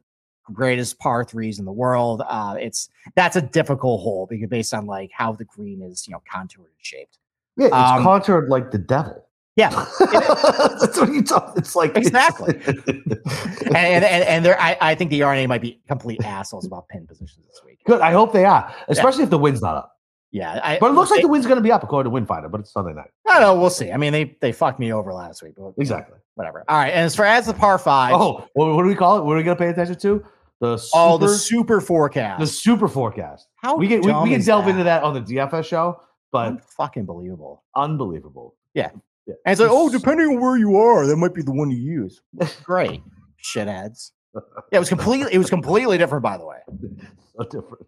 greatest 0.53 0.99
par 0.99 1.25
threes 1.25 1.59
in 1.59 1.65
the 1.65 1.73
world. 1.73 2.23
Uh, 2.27 2.57
it's 2.59 2.89
that's 3.15 3.37
a 3.37 3.43
difficult 3.43 4.01
hole 4.01 4.27
because 4.29 4.49
based 4.49 4.75
on 4.75 4.87
like 4.87 5.11
how 5.13 5.33
the 5.33 5.45
green 5.45 5.83
is, 5.83 6.07
you 6.07 6.13
know, 6.13 6.23
contoured 6.31 6.67
and 6.67 6.75
shaped. 6.81 7.19
Yeah, 7.57 7.67
it's 7.67 7.75
Um, 7.75 8.03
contoured 8.03 8.49
like 8.49 8.71
the 8.71 8.79
devil. 8.79 9.27
Yeah, 9.55 9.69
That's 10.01 10.99
what 10.99 11.13
you 11.13 11.23
talk. 11.23 11.53
It's 11.59 11.77
like 11.77 11.95
Exactly. 11.95 12.59
and 12.67 13.77
and, 13.77 14.05
and, 14.05 14.25
and 14.25 14.45
there, 14.45 14.59
I, 14.59 14.79
I 14.81 14.95
think 14.95 15.11
the 15.11 15.23
R&A 15.23 15.47
might 15.47 15.61
be 15.61 15.79
complete 15.87 16.25
assholes 16.25 16.67
about 16.67 16.89
pin 16.89 17.07
positions 17.07 17.47
this 17.47 17.61
week. 17.67 17.79
Good. 17.85 18.01
I 18.01 18.13
hope 18.13 18.33
they 18.33 18.47
are, 18.47 18.75
especially 18.89 19.25
if 19.25 19.31
the 19.31 19.37
wind's 19.39 19.61
not 19.61 19.77
up. 19.77 19.99
Yeah, 20.33 20.59
I, 20.65 20.79
But 20.81 20.91
it 20.91 20.95
looks 20.95 21.11
like 21.11 21.21
the 21.21 21.29
wind's 21.29 21.47
going 21.47 21.59
to 21.59 21.63
be 21.63 21.71
up 21.71 21.83
according 21.85 22.11
to 22.11 22.19
Windfinder, 22.19 22.51
but 22.51 22.61
it's 22.61 22.73
Sunday 22.73 22.95
night. 22.95 23.11
I 23.29 23.33
don't 23.35 23.43
know. 23.43 23.61
We'll 23.61 23.69
see. 23.71 23.93
I 23.93 23.99
mean, 23.99 24.13
they 24.15 24.35
they 24.41 24.51
fucked 24.51 24.81
me 24.81 24.91
over 24.93 25.13
last 25.13 25.43
week, 25.43 25.55
Exactly. 25.79 26.19
whatever. 26.37 26.65
All 26.69 26.77
right, 26.79 26.89
and 26.91 27.05
as 27.05 27.15
far 27.15 27.27
as 27.27 27.45
the 27.47 27.53
par 27.53 27.79
five, 27.79 28.15
Oh, 28.15 28.49
what, 28.55 28.75
what 28.75 28.83
do 28.83 28.89
we 28.89 28.95
call 28.95 29.19
it? 29.19 29.25
What 29.25 29.35
are 29.35 29.37
we 29.37 29.43
going 29.43 29.57
to 29.57 29.63
pay 29.63 29.69
attention 29.69 29.99
to? 30.01 30.25
The 30.61 30.79
super, 30.79 30.97
oh, 30.99 31.19
the 31.19 31.29
super 31.29 31.81
forecast. 31.81 32.41
the 32.41 32.47
super 32.47 32.89
forecast. 32.89 33.49
How 33.57 33.77
We 33.77 33.89
can 33.89 34.01
we, 34.01 34.13
we 34.23 34.31
can 34.31 34.41
delve 34.43 34.69
into 34.69 34.85
that 34.85 35.03
on 35.03 35.13
the 35.13 35.21
DFS 35.21 35.65
show, 35.67 36.01
but 36.31 36.65
fucking 36.65 37.05
believable. 37.05 37.65
unbelievable. 37.77 38.55
Yeah. 38.75 38.91
And 39.27 39.37
it's 39.47 39.61
like, 39.61 39.71
oh, 39.71 39.89
depending 39.91 40.27
on 40.29 40.41
where 40.41 40.57
you 40.57 40.77
are, 40.77 41.07
that 41.07 41.17
might 41.17 41.35
be 41.35 41.43
the 41.43 41.53
one 41.53 41.71
you 41.71 41.77
use. 41.79 42.21
Great, 42.65 43.03
shitheads. 43.45 44.13
Yeah, 44.73 44.77
it 44.77 44.79
was 44.79 44.89
completely. 44.89 45.31
It 45.35 45.37
was 45.37 45.51
completely 45.51 45.99
different, 45.99 46.23
by 46.23 46.39
the 46.39 46.47
way. 46.47 46.57
so 47.37 47.45
different. 47.45 47.87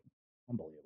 Unbelievable. 0.50 0.82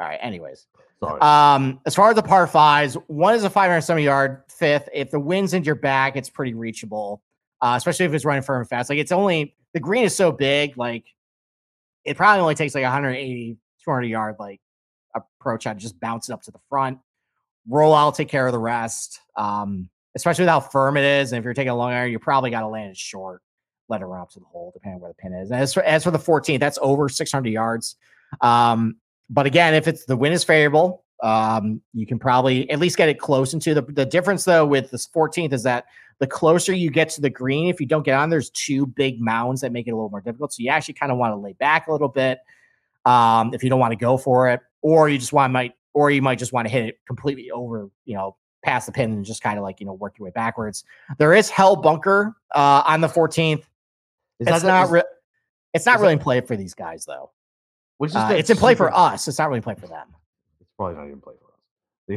All 0.00 0.06
right. 0.06 0.18
Anyways, 0.22 0.66
Sorry. 0.98 1.20
um, 1.20 1.78
as 1.84 1.94
far 1.94 2.08
as 2.08 2.16
the 2.16 2.22
par 2.22 2.46
fives, 2.46 2.94
one 3.06 3.34
is 3.34 3.44
a 3.44 3.50
570 3.50 4.02
yard 4.02 4.42
fifth. 4.48 4.88
If 4.94 5.10
the 5.10 5.20
wind's 5.20 5.52
in 5.52 5.62
your 5.62 5.74
back, 5.74 6.16
it's 6.16 6.30
pretty 6.30 6.54
reachable, 6.54 7.22
uh, 7.60 7.74
especially 7.76 8.06
if 8.06 8.14
it's 8.14 8.24
running 8.24 8.42
firm 8.42 8.60
and 8.60 8.68
fast. 8.68 8.88
Like 8.88 8.98
it's 8.98 9.12
only 9.12 9.54
the 9.74 9.80
green 9.80 10.04
is 10.04 10.16
so 10.16 10.32
big, 10.32 10.78
like 10.78 11.04
it 12.04 12.16
probably 12.16 12.40
only 12.40 12.54
takes 12.54 12.74
like 12.74 12.82
180, 12.82 13.58
200 13.84 14.06
yard 14.06 14.36
like 14.38 14.60
approach 15.14 15.64
to 15.64 15.74
just 15.74 16.00
bounce 16.00 16.30
it 16.30 16.32
up 16.32 16.42
to 16.42 16.50
the 16.50 16.60
front. 16.70 16.98
Roll 17.68 17.94
out, 17.94 18.14
take 18.14 18.28
care 18.28 18.46
of 18.46 18.52
the 18.52 18.58
rest. 18.58 19.20
Um, 19.36 19.90
especially 20.16 20.42
with 20.42 20.48
how 20.50 20.60
firm 20.60 20.96
it 20.96 21.04
is, 21.04 21.32
and 21.32 21.38
if 21.38 21.44
you're 21.44 21.54
taking 21.54 21.70
a 21.70 21.76
long 21.76 21.92
iron, 21.92 22.10
you 22.10 22.18
probably 22.18 22.50
got 22.50 22.60
to 22.60 22.68
land 22.68 22.90
it 22.90 22.96
short, 22.96 23.42
let 23.88 24.00
it 24.00 24.06
run 24.06 24.22
up 24.22 24.30
to 24.30 24.40
the 24.40 24.46
hole, 24.46 24.70
depending 24.72 24.96
on 24.96 25.00
where 25.02 25.10
the 25.10 25.14
pin 25.14 25.34
is. 25.34 25.50
And 25.50 25.60
as 25.60 25.74
for 25.74 25.82
as 25.82 26.04
for 26.04 26.10
the 26.10 26.18
14th, 26.18 26.58
that's 26.58 26.78
over 26.80 27.08
600 27.08 27.50
yards. 27.50 27.96
Um, 28.40 28.96
but 29.30 29.46
again, 29.46 29.74
if 29.74 29.88
it's 29.88 30.04
the 30.04 30.16
wind 30.16 30.34
is 30.34 30.44
favorable, 30.44 31.04
um, 31.22 31.80
you 31.94 32.06
can 32.06 32.18
probably 32.18 32.68
at 32.70 32.78
least 32.78 32.96
get 32.96 33.08
it 33.08 33.18
close 33.18 33.54
into 33.54 33.72
the 33.74 33.82
the 33.82 34.04
difference 34.04 34.44
though 34.44 34.66
with 34.66 34.90
this 34.90 35.06
14th 35.06 35.52
is 35.52 35.62
that 35.62 35.86
the 36.18 36.26
closer 36.26 36.72
you 36.72 36.90
get 36.90 37.08
to 37.10 37.20
the 37.20 37.30
green, 37.30 37.68
if 37.68 37.80
you 37.80 37.86
don't 37.86 38.04
get 38.04 38.14
on, 38.14 38.28
there's 38.28 38.50
two 38.50 38.86
big 38.86 39.20
mounds 39.20 39.62
that 39.62 39.72
make 39.72 39.86
it 39.86 39.92
a 39.92 39.96
little 39.96 40.10
more 40.10 40.20
difficult. 40.20 40.52
So 40.52 40.62
you 40.62 40.68
actually 40.68 40.94
kind 40.94 41.10
of 41.10 41.16
want 41.16 41.32
to 41.32 41.36
lay 41.36 41.54
back 41.54 41.86
a 41.86 41.92
little 41.92 42.08
bit 42.08 42.40
um, 43.06 43.54
if 43.54 43.64
you 43.64 43.70
don't 43.70 43.80
want 43.80 43.92
to 43.92 43.96
go 43.96 44.18
for 44.18 44.48
it, 44.50 44.60
or 44.82 45.08
you 45.08 45.16
just 45.16 45.32
want 45.32 45.52
might, 45.52 45.72
or 45.94 46.10
you 46.10 46.20
might 46.20 46.38
just 46.38 46.52
want 46.52 46.68
to 46.68 46.72
hit 46.72 46.84
it 46.84 46.98
completely 47.06 47.50
over, 47.50 47.88
you 48.04 48.14
know, 48.14 48.36
past 48.62 48.84
the 48.84 48.92
pin 48.92 49.12
and 49.12 49.24
just 49.24 49.42
kind 49.42 49.58
of 49.58 49.62
like 49.62 49.80
you 49.80 49.86
know 49.86 49.94
work 49.94 50.18
your 50.18 50.26
way 50.26 50.32
backwards. 50.34 50.84
There 51.18 51.32
is 51.32 51.48
hell 51.48 51.76
bunker 51.76 52.36
uh, 52.54 52.82
on 52.86 53.00
the 53.00 53.08
14th. 53.08 53.60
Is 54.40 54.48
It's 54.48 54.62
not 54.62 54.90
re- 54.90 55.02
it's 55.72 55.86
not 55.86 56.00
really 56.00 56.14
in 56.14 56.18
play 56.18 56.40
for 56.42 56.56
these 56.56 56.74
guys 56.74 57.06
though. 57.06 57.30
Which 58.00 58.10
is 58.12 58.16
Uh, 58.16 58.32
it's 58.34 58.48
in 58.48 58.56
play 58.56 58.74
for 58.74 58.90
us. 58.94 59.28
It's 59.28 59.38
not 59.38 59.48
really 59.48 59.58
in 59.58 59.62
play 59.62 59.74
for 59.74 59.86
them. 59.86 60.08
It's 60.58 60.70
probably 60.78 60.96
not 60.96 61.06
even 61.06 61.20
play 61.20 61.34
for 61.38 61.46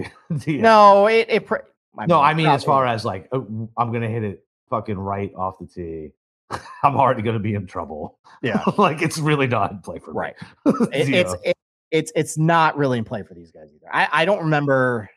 us. 0.06 0.12
The- 0.30 0.36
the- 0.46 0.58
No, 0.62 1.08
it 1.08 1.28
it. 1.30 1.46
Pre- 1.46 1.60
no, 2.08 2.22
I 2.22 2.34
mean 2.34 2.48
as 2.48 2.64
far 2.64 2.88
as 2.88 3.04
like 3.04 3.28
uh, 3.34 3.40
I'm 3.78 3.92
gonna 3.92 4.08
hit 4.10 4.24
it 4.24 4.46
fucking 4.70 4.98
right 4.98 5.34
off 5.36 5.60
the 5.60 5.68
tee. 5.68 6.12
I'm 6.84 6.96
already 6.96 7.22
gonna 7.22 7.38
be 7.40 7.54
in 7.54 7.68
trouble. 7.68 8.18
yeah, 8.42 8.64
like 8.78 9.02
it's 9.02 9.18
really 9.18 9.48
not 9.48 9.72
in 9.72 9.80
play 9.80 10.00
for 10.00 10.12
me. 10.14 10.18
right. 10.20 10.36
It, 10.66 11.10
it's 11.10 11.36
it, 11.44 11.58
it's 11.92 12.12
it's 12.16 12.38
not 12.38 12.78
really 12.78 12.98
in 12.98 13.04
play 13.04 13.22
for 13.24 13.34
these 13.34 13.52
guys 13.52 13.70
either. 13.76 13.88
I 13.94 14.08
I 14.22 14.26
don't 14.26 14.40
remember. 14.40 15.10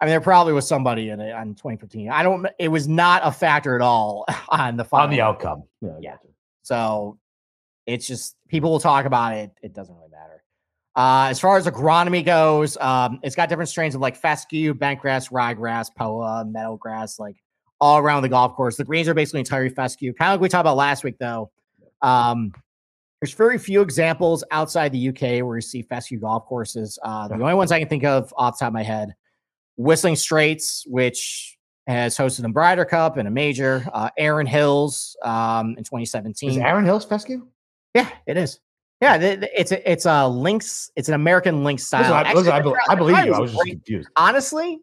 I 0.00 0.04
mean, 0.06 0.10
there 0.10 0.20
probably 0.20 0.52
was 0.52 0.66
somebody 0.66 1.10
in 1.10 1.20
it 1.20 1.32
on 1.32 1.54
2015. 1.54 2.08
I 2.10 2.22
don't. 2.22 2.46
It 2.58 2.68
was 2.68 2.88
not 2.88 3.22
a 3.24 3.30
factor 3.32 3.74
at 3.76 3.82
all 3.82 4.24
on 4.48 4.76
the 4.76 4.84
final. 4.84 5.04
on 5.04 5.10
the 5.10 5.20
outcome. 5.20 5.64
Yeah, 5.80 5.90
Yeah. 6.00 6.16
So 6.62 7.18
it's 7.86 8.06
just 8.06 8.36
people 8.48 8.70
will 8.70 8.80
talk 8.80 9.06
about 9.06 9.34
it. 9.34 9.50
It 9.62 9.74
doesn't 9.74 9.94
really 9.94 10.10
matter. 10.10 10.42
Uh, 10.94 11.28
as 11.30 11.40
far 11.40 11.56
as 11.56 11.66
agronomy 11.66 12.24
goes, 12.24 12.76
um, 12.78 13.18
it's 13.22 13.34
got 13.34 13.48
different 13.48 13.68
strains 13.68 13.94
of 13.94 14.00
like 14.00 14.16
fescue, 14.16 14.74
bentgrass, 14.74 15.30
ryegrass, 15.30 15.88
poa, 15.94 16.44
meadowgrass, 16.46 17.18
like 17.18 17.36
all 17.80 17.98
around 17.98 18.22
the 18.22 18.28
golf 18.28 18.54
course. 18.54 18.76
The 18.76 18.84
greens 18.84 19.08
are 19.08 19.14
basically 19.14 19.40
entirely 19.40 19.70
fescue. 19.70 20.12
Kind 20.12 20.30
of 20.30 20.34
like 20.34 20.42
we 20.42 20.48
talked 20.48 20.60
about 20.60 20.76
last 20.76 21.02
week, 21.02 21.16
though. 21.18 21.50
Um, 22.02 22.52
there's 23.20 23.32
very 23.32 23.58
few 23.58 23.82
examples 23.82 24.44
outside 24.50 24.92
the 24.92 25.08
UK 25.08 25.44
where 25.46 25.56
you 25.56 25.62
see 25.62 25.82
fescue 25.82 26.18
golf 26.18 26.44
courses. 26.44 26.98
Uh, 27.02 27.28
the 27.28 27.34
only 27.34 27.54
ones 27.54 27.72
I 27.72 27.78
can 27.78 27.88
think 27.88 28.04
of 28.04 28.34
off 28.36 28.58
the 28.58 28.64
top 28.64 28.68
of 28.68 28.74
my 28.74 28.82
head, 28.82 29.14
Whistling 29.76 30.16
Straits, 30.16 30.84
which 30.88 31.56
has 31.86 32.16
hosted 32.16 32.44
a 32.44 32.48
Ryder 32.52 32.84
Cup 32.84 33.16
and 33.16 33.26
a 33.26 33.30
major. 33.30 33.86
Uh, 33.92 34.10
Erin 34.18 34.46
Hills 34.46 35.16
um, 35.22 35.70
in 35.78 35.84
2017. 35.84 36.50
Is 36.50 36.56
Erin 36.58 36.84
Hills 36.84 37.04
fescue? 37.04 37.46
Yeah, 37.94 38.08
it 38.26 38.36
is. 38.36 38.60
Yeah, 39.00 39.16
it's 39.20 39.72
a 39.72 39.90
it's 39.90 40.06
a 40.06 40.28
links. 40.28 40.90
It's 40.96 41.08
an 41.08 41.14
American 41.14 41.64
links 41.64 41.84
style. 41.84 42.02
Listen, 42.02 42.14
I, 42.14 42.20
Actually, 42.20 42.34
listen, 42.44 42.52
I, 42.52 42.60
the 42.60 42.84
I 42.88 42.94
believe 42.94 43.24
you. 43.26 43.34
I 43.34 43.40
was 43.40 43.50
just 43.50 43.62
great. 43.62 43.72
confused. 43.72 44.08
honestly. 44.16 44.80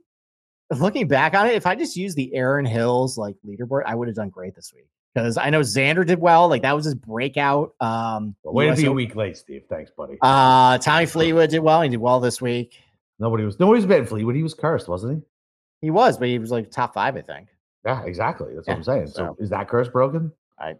Looking 0.71 1.07
back 1.07 1.33
on 1.33 1.47
it, 1.47 1.55
if 1.55 1.65
I 1.65 1.73
just 1.73 1.95
used 1.95 2.15
the 2.15 2.31
Erin 2.35 2.63
Hills 2.65 3.17
like 3.17 3.35
leaderboard, 3.43 3.81
I 3.87 3.95
would 3.95 4.07
have 4.07 4.15
done 4.15 4.29
great 4.29 4.53
this 4.53 4.71
week 4.75 4.85
because 5.15 5.35
I 5.35 5.49
know 5.49 5.61
Xander 5.61 6.05
did 6.05 6.19
well. 6.19 6.47
Like 6.47 6.61
that 6.61 6.75
was 6.75 6.85
his 6.85 6.93
breakout. 6.93 7.73
Um, 7.81 8.35
way 8.43 8.69
to 8.69 8.75
be 8.75 8.85
a 8.85 8.91
week 8.91 9.15
late, 9.15 9.35
Steve. 9.35 9.63
Thanks, 9.67 9.89
buddy. 9.97 10.19
Uh, 10.21 10.77
Tommy 10.77 11.07
Fleetwood 11.07 11.49
did 11.49 11.61
well. 11.61 11.81
He 11.81 11.89
did 11.89 11.97
well 11.97 12.19
this 12.19 12.39
week. 12.39 12.77
nobody 13.17 13.45
was 13.45 13.59
nobody 13.59 13.77
was 13.77 13.87
betting 13.87 14.05
Fleetwood. 14.05 14.35
He 14.35 14.43
was 14.43 14.53
cursed, 14.53 14.87
wasn't 14.87 15.15
he? 15.81 15.87
He 15.87 15.89
was, 15.89 16.19
but 16.19 16.27
he 16.27 16.37
was 16.37 16.51
like 16.51 16.69
top 16.69 16.93
five, 16.93 17.15
I 17.15 17.21
think. 17.21 17.47
Yeah, 17.83 18.03
exactly. 18.03 18.53
That's 18.53 18.67
Yeah, 18.67 18.73
what 18.73 18.77
I'm 18.77 18.83
saying. 18.83 19.07
So, 19.07 19.13
so- 19.13 19.37
is 19.39 19.49
that 19.49 19.69
curse 19.69 19.87
broken? 19.89 20.31
I- 20.59 20.75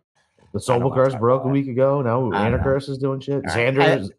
the 0.54 0.60
Sobel 0.60 0.93
curse 0.93 1.16
broke 1.16 1.41
a 1.41 1.43
about 1.45 1.54
week 1.54 1.68
ago. 1.68 2.02
No, 2.02 2.34
I 2.34 2.47
Anna 2.47 2.58
know. 2.58 2.64
curse 2.64 2.89
is 2.89 2.97
doing 2.97 3.20
shit. 3.20 3.43
All. 3.47 3.56
Xander 3.56 4.00
is 4.02 4.12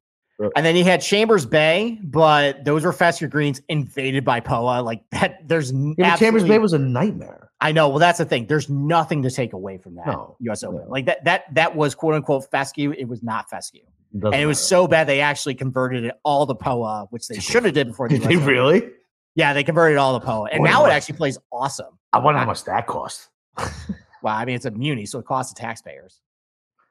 uh, 0.42 0.48
And 0.56 0.64
then 0.64 0.74
he 0.74 0.82
had 0.82 1.00
Chambers 1.02 1.44
Bay, 1.46 1.98
but 2.02 2.64
those 2.64 2.84
were 2.84 2.92
fescue 2.92 3.28
greens 3.28 3.60
invaded 3.68 4.24
by 4.24 4.40
Poa. 4.40 4.80
Like 4.82 5.02
that, 5.10 5.46
there's 5.46 5.72
yeah, 5.98 6.16
Chambers 6.16 6.44
Bay 6.44 6.58
was 6.58 6.72
a 6.72 6.78
nightmare. 6.78 7.50
I 7.60 7.72
know. 7.72 7.90
Well, 7.90 7.98
that's 7.98 8.18
the 8.18 8.24
thing. 8.24 8.46
There's 8.46 8.70
nothing 8.70 9.22
to 9.22 9.30
take 9.30 9.52
away 9.52 9.76
from 9.76 9.96
that 9.96 10.06
No, 10.06 10.36
U.S. 10.40 10.62
Open. 10.62 10.80
no. 10.80 10.88
Like 10.88 11.04
that. 11.06 11.24
That 11.24 11.54
that 11.54 11.76
was 11.76 11.94
quote 11.94 12.14
unquote 12.14 12.50
fescue. 12.50 12.92
It 12.92 13.04
was 13.06 13.22
not 13.22 13.50
fescue, 13.50 13.82
doesn't 14.18 14.32
and 14.32 14.42
it 14.42 14.46
was 14.46 14.58
so 14.58 14.86
bad 14.88 15.06
they 15.06 15.20
actually 15.20 15.54
converted 15.54 16.04
it 16.04 16.14
all 16.24 16.46
to 16.46 16.54
POA, 16.54 17.08
which 17.10 17.28
they 17.28 17.38
should 17.38 17.64
have 17.66 17.74
did 17.74 17.88
before 17.88 18.08
the 18.08 18.18
Did 18.18 18.28
they 18.28 18.36
really? 18.36 18.88
Yeah, 19.34 19.52
they 19.52 19.62
converted 19.62 19.98
all 19.98 20.18
to 20.18 20.24
POA, 20.24 20.46
and 20.52 20.64
now 20.64 20.86
it 20.86 20.90
actually 20.90 21.16
plays 21.18 21.38
awesome. 21.52 21.98
I 22.14 22.18
wonder 22.18 22.40
how 22.40 22.46
much 22.46 22.64
that 22.64 22.86
cost. 22.86 23.28
Well, 24.22 24.34
I 24.34 24.44
mean, 24.44 24.54
it's 24.56 24.66
a 24.66 24.70
muni, 24.70 25.06
so 25.06 25.18
it 25.18 25.26
costs 25.26 25.52
the 25.52 25.60
taxpayers. 25.60 26.20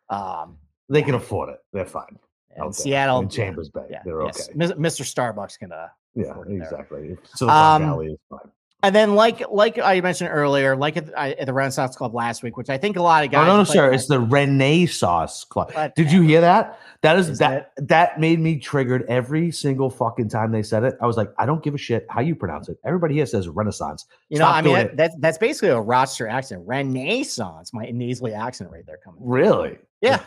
Um, 0.10 0.58
They 0.90 1.02
can 1.04 1.16
afford 1.16 1.50
it. 1.50 1.60
They're 1.74 1.86
fine. 1.86 2.18
and 2.56 2.74
Seattle, 2.76 3.20
in 3.20 3.30
Chambers 3.30 3.70
Bay. 3.70 3.86
yeah, 3.92 4.02
They're 4.04 4.24
yes, 4.26 4.50
okay. 4.50 4.58
Mr. 4.58 5.04
Starbucks 5.04 5.58
can 5.60 5.72
uh, 5.72 5.88
Yeah, 6.16 6.32
afford 6.32 6.48
it 6.50 6.58
there. 6.58 6.64
exactly. 6.64 7.18
Silicon 7.36 7.82
Um, 7.84 7.90
Valley 7.90 8.08
is 8.08 8.20
fine. 8.30 8.52
And 8.82 8.96
then, 8.96 9.14
like 9.16 9.44
like 9.52 9.78
I 9.78 10.00
mentioned 10.00 10.30
earlier, 10.32 10.76
like 10.76 10.96
at, 10.96 11.18
I- 11.18 11.32
at 11.34 11.48
the 11.48 11.54
Renaissance 11.54 11.98
Club 11.98 12.16
last 12.16 12.44
week, 12.44 12.56
which 12.56 12.70
I 12.70 12.78
think 12.78 12.96
a 12.96 13.02
lot 13.02 13.26
of 13.26 13.32
guys. 13.32 13.46
no, 13.46 13.58
no, 13.58 13.64
sir. 13.66 13.92
It's 13.92 14.08
the 14.08 14.22
Renaissance 14.22 15.44
Club. 15.44 15.72
But- 15.76 15.96
Did 15.96 16.12
you 16.12 16.22
hear 16.22 16.40
that? 16.42 16.80
That 17.02 17.18
is 17.18 17.28
Is 17.30 17.40
that 17.40 17.72
that 17.78 18.20
made 18.20 18.40
me 18.40 18.58
triggered 18.58 19.06
every 19.10 19.52
single 19.52 19.90
fucking 19.90 20.30
time 20.30 20.52
they 20.52 20.64
said 20.64 20.84
it. 20.84 20.96
I 21.02 21.08
was 21.08 21.18
like, 21.18 21.30
I 21.38 21.46
don't 21.46 21.62
give 21.64 21.74
a 21.74 21.78
shit 21.78 22.06
how 22.10 22.22
you 22.22 22.36
pronounce 22.36 22.70
it. 22.70 22.78
Everybody 22.86 23.16
here 23.16 23.26
says 23.26 23.48
Renaissance. 23.50 24.06
You 24.30 24.40
know, 24.40 24.46
I 24.48 24.62
mean, 24.62 24.74
that, 24.74 24.96
that's 24.98 25.16
that's 25.20 25.38
basically 25.38 25.70
a 25.70 25.80
Rochester 25.80 26.28
accent. 26.28 26.64
Renaissance, 26.66 27.74
my 27.74 27.86
nasally 27.92 28.34
accent 28.34 28.72
right 28.72 28.86
there 28.86 28.98
coming. 29.04 29.20
Really? 29.24 29.78
Yeah, 30.02 30.24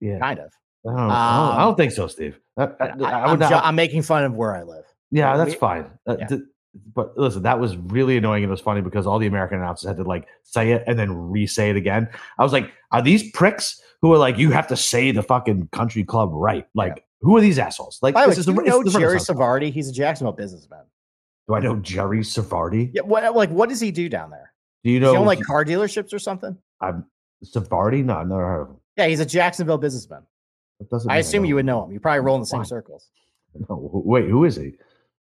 Yeah. 0.00 0.18
kind 0.18 0.38
of. 0.40 0.52
I 0.86 0.90
don't, 0.90 0.98
I 0.98 1.02
don't, 1.02 1.10
I 1.10 1.50
Um, 1.52 1.58
don't 1.68 1.76
think 1.76 1.92
so, 1.92 2.06
Steve. 2.06 2.38
I, 2.58 2.68
am 2.80 3.38
not. 3.38 3.52
I'm 3.64 3.74
making 3.74 4.02
fun 4.02 4.24
of 4.24 4.34
where 4.34 4.54
I 4.54 4.62
live. 4.62 4.84
yeah, 5.10 5.32
we- 5.32 5.38
that's 5.44 5.58
fine. 5.58 5.86
Uh, 6.06 6.16
yeah. 6.18 6.26
th- 6.26 6.40
but 6.94 7.16
listen, 7.18 7.42
that 7.42 7.60
was 7.60 7.76
really 7.76 8.16
annoying 8.16 8.42
and 8.42 8.50
it 8.50 8.52
was 8.52 8.60
funny 8.60 8.80
because 8.80 9.06
all 9.06 9.18
the 9.18 9.26
American 9.26 9.58
announcers 9.58 9.88
had 9.88 9.96
to 9.96 10.04
like 10.04 10.26
say 10.42 10.72
it 10.72 10.84
and 10.86 10.98
then 10.98 11.12
re-say 11.12 11.70
it 11.70 11.76
again. 11.76 12.08
I 12.38 12.42
was 12.42 12.52
like, 12.52 12.70
are 12.92 13.02
these 13.02 13.30
pricks 13.30 13.80
who 14.02 14.12
are 14.12 14.18
like, 14.18 14.38
you 14.38 14.50
have 14.50 14.66
to 14.68 14.76
say 14.76 15.10
the 15.10 15.22
fucking 15.22 15.68
country 15.72 16.04
club 16.04 16.30
right? 16.32 16.66
Like, 16.74 17.04
who 17.20 17.36
are 17.36 17.40
these 17.40 17.58
assholes? 17.58 17.98
Like, 18.02 18.14
By 18.14 18.22
the 18.22 18.28
way, 18.30 18.36
is 18.36 18.46
the, 18.46 18.52
know 18.52 18.82
the 18.82 18.90
Jerry 18.90 19.18
Savardi? 19.18 19.72
He's 19.72 19.88
a 19.88 19.92
Jacksonville 19.92 20.32
businessman. 20.32 20.84
Do 21.48 21.54
I 21.54 21.60
know 21.60 21.76
Jerry 21.76 22.20
Savardi? 22.20 22.90
Yeah, 22.92 23.02
what 23.02 23.34
like 23.34 23.50
what 23.50 23.68
does 23.68 23.80
he 23.80 23.90
do 23.90 24.08
down 24.08 24.30
there? 24.30 24.52
Do 24.82 24.90
you 24.90 24.98
Does 24.98 25.06
know 25.06 25.12
he 25.12 25.18
own 25.18 25.26
like 25.26 25.40
car 25.42 25.64
dealerships 25.64 26.12
or 26.12 26.18
something? 26.18 26.56
I'm 26.80 27.04
Savardi? 27.44 28.04
No, 28.04 28.16
I've 28.16 28.26
never 28.26 28.46
heard 28.46 28.62
of 28.62 28.68
him. 28.70 28.76
Yeah, 28.96 29.06
he's 29.06 29.20
a 29.20 29.26
Jacksonville 29.26 29.78
businessman. 29.78 30.22
I 31.08 31.18
assume 31.18 31.44
you 31.44 31.54
would 31.54 31.64
know 31.64 31.84
him. 31.84 31.92
You 31.92 32.00
probably 32.00 32.20
roll 32.20 32.36
in 32.36 32.42
the 32.42 32.46
same 32.46 32.60
Why? 32.60 32.64
circles. 32.64 33.08
No, 33.68 33.90
wait, 34.04 34.28
who 34.28 34.44
is 34.44 34.56
he? 34.56 34.72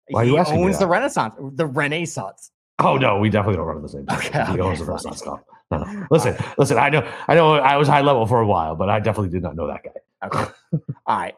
Why 0.09 0.25
he 0.25 0.31
you 0.33 0.39
asking 0.39 0.59
me 0.61 0.65
owns 0.67 0.79
the? 0.79 0.87
Renaissance, 0.87 1.35
the 1.55 1.67
Renaissance. 1.67 2.51
Oh 2.79 2.97
no, 2.97 3.19
we 3.19 3.31
definitely 3.31 3.57
don't 3.57 3.67
run 3.67 3.77
in 3.77 3.83
the 3.83 3.89
same. 3.89 4.07
Okay, 4.11 4.41
Okay, 4.41 4.53
he 4.53 4.61
owns 4.61 4.79
the 4.81 4.85
Renaissance. 4.85 5.23
Club. 5.23 5.41
No, 5.71 5.79
no. 5.79 6.07
Listen, 6.11 6.37
listen. 6.59 6.77
I 6.79 6.89
know, 6.91 7.09
I 7.29 7.35
know. 7.35 7.55
I 7.55 7.77
was 7.77 7.89
high 7.89 8.03
level 8.03 8.27
for 8.27 8.41
a 8.41 8.47
while, 8.47 8.75
but 8.77 8.89
I 8.91 9.01
definitely 9.01 9.31
did 9.31 9.43
not 9.43 9.57
know 9.57 9.67
that 9.67 9.83
guy. 9.83 10.27
Okay. 10.27 10.53
All 11.07 11.19
right. 11.19 11.35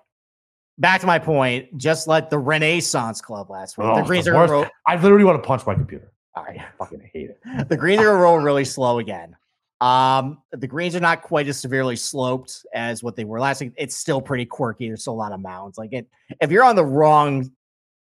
Back 0.78 1.00
to 1.00 1.06
my 1.06 1.18
point. 1.18 1.76
Just 1.76 2.06
like 2.06 2.28
the 2.30 2.38
Renaissance 2.38 3.20
Club 3.20 3.50
last 3.50 3.78
week. 3.78 3.86
Oh, 3.86 3.96
the 3.96 4.02
Greens 4.02 4.28
are 4.28 4.32
roll. 4.48 4.66
I 4.86 4.96
literally 4.96 5.24
want 5.24 5.42
to 5.42 5.46
punch 5.46 5.66
my 5.66 5.74
computer. 5.74 6.12
All 6.34 6.44
right. 6.44 6.58
I 6.60 6.66
fucking 6.78 7.08
hate 7.12 7.30
it. 7.30 7.40
The 7.68 7.76
Greens 7.76 8.02
are 8.02 8.16
roll 8.16 8.38
really 8.38 8.64
slow 8.64 8.98
again. 8.98 9.36
Um, 9.80 10.38
the 10.52 10.66
greens 10.66 10.96
are 10.96 11.00
not 11.00 11.20
quite 11.22 11.48
as 11.48 11.60
severely 11.60 11.96
sloped 11.96 12.64
as 12.74 13.02
what 13.02 13.14
they 13.14 13.24
were 13.24 13.38
last 13.40 13.60
week. 13.60 13.72
It's 13.76 13.94
still 13.94 14.22
pretty 14.22 14.46
quirky. 14.46 14.88
There's 14.88 15.02
still 15.02 15.12
a 15.12 15.14
lot 15.14 15.32
of 15.32 15.40
mounds. 15.40 15.76
Like 15.76 15.92
it, 15.92 16.06
if 16.40 16.50
you're 16.50 16.64
on 16.64 16.76
the 16.76 16.84
wrong 16.84 17.50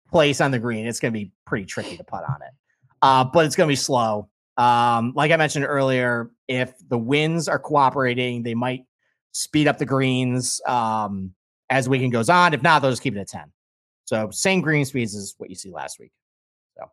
place 0.10 0.42
on 0.42 0.52
the 0.52 0.60
green, 0.60 0.86
it's 0.86 1.00
gonna 1.00 1.12
be 1.12 1.32
pretty 1.46 1.66
tricky 1.66 1.98
to 1.98 2.04
putt 2.04 2.24
on 2.28 2.42
it. 2.42 2.54
Uh, 3.02 3.24
but 3.24 3.46
it's 3.46 3.56
gonna 3.56 3.68
be 3.68 3.76
slow. 3.76 4.30
Um, 4.58 5.14
like 5.16 5.32
I 5.32 5.38
mentioned 5.38 5.66
earlier, 5.66 6.32
if 6.48 6.74
the 6.88 6.98
winds 6.98 7.48
are 7.48 7.60
cooperating, 7.60 8.44
they 8.44 8.56
might 8.56 8.86
speed 9.32 9.68
up 9.68 9.78
the 9.78 9.86
greens 9.86 10.60
um, 10.68 11.34
as 11.70 11.86
the 11.86 11.92
weekend 11.92 12.12
goes 12.12 12.30
on. 12.30 12.54
If 12.54 12.64
not, 12.64 12.82
they'll 12.82 12.92
just 12.92 13.04
keep 13.04 13.16
it 13.16 13.20
at 13.20 13.28
10. 13.28 13.52
So 14.06 14.30
same 14.32 14.62
green 14.62 14.86
speeds 14.86 15.16
as 15.16 15.36
what 15.38 15.50
you 15.50 15.56
see 15.56 15.70
last 15.70 16.00
week. 16.00 16.12
So 16.78 16.90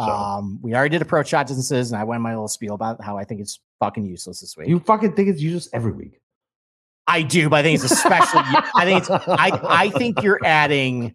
So. 0.00 0.10
Um, 0.10 0.58
we 0.62 0.74
already 0.74 0.94
did 0.94 1.02
approach 1.02 1.28
shot 1.28 1.46
distances, 1.46 1.92
and 1.92 2.00
I 2.00 2.04
went 2.04 2.22
my 2.22 2.30
little 2.30 2.48
spiel 2.48 2.74
about 2.74 3.02
how 3.02 3.18
I 3.18 3.24
think 3.24 3.40
it's 3.40 3.60
fucking 3.80 4.06
useless 4.06 4.40
this 4.40 4.56
week. 4.56 4.68
You 4.68 4.78
fucking 4.80 5.14
think 5.14 5.28
it's 5.28 5.42
useless 5.42 5.68
every 5.72 5.92
week. 5.92 6.20
I 7.06 7.22
do, 7.22 7.48
but 7.48 7.56
I 7.56 7.62
think 7.62 7.82
it's 7.82 7.92
especially. 7.92 8.40
I 8.74 8.84
think 8.84 9.00
it's. 9.00 9.10
I 9.10 9.50
I 9.64 9.90
think 9.90 10.22
you're 10.22 10.40
adding 10.44 11.14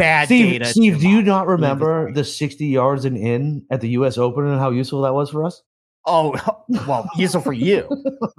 bad 0.00 0.26
Steve. 0.26 0.66
Steve, 0.66 1.00
do 1.00 1.08
you 1.08 1.22
not 1.22 1.46
remember 1.46 2.12
the 2.12 2.24
60 2.24 2.66
yards 2.66 3.04
and 3.04 3.16
in 3.16 3.64
at 3.70 3.80
the 3.80 3.90
U.S. 3.90 4.18
Open 4.18 4.46
and 4.46 4.58
how 4.58 4.70
useful 4.70 5.02
that 5.02 5.14
was 5.14 5.30
for 5.30 5.44
us? 5.44 5.62
Oh, 6.06 6.34
well, 6.88 7.08
useful 7.16 7.40
for 7.40 7.52
you. 7.52 7.88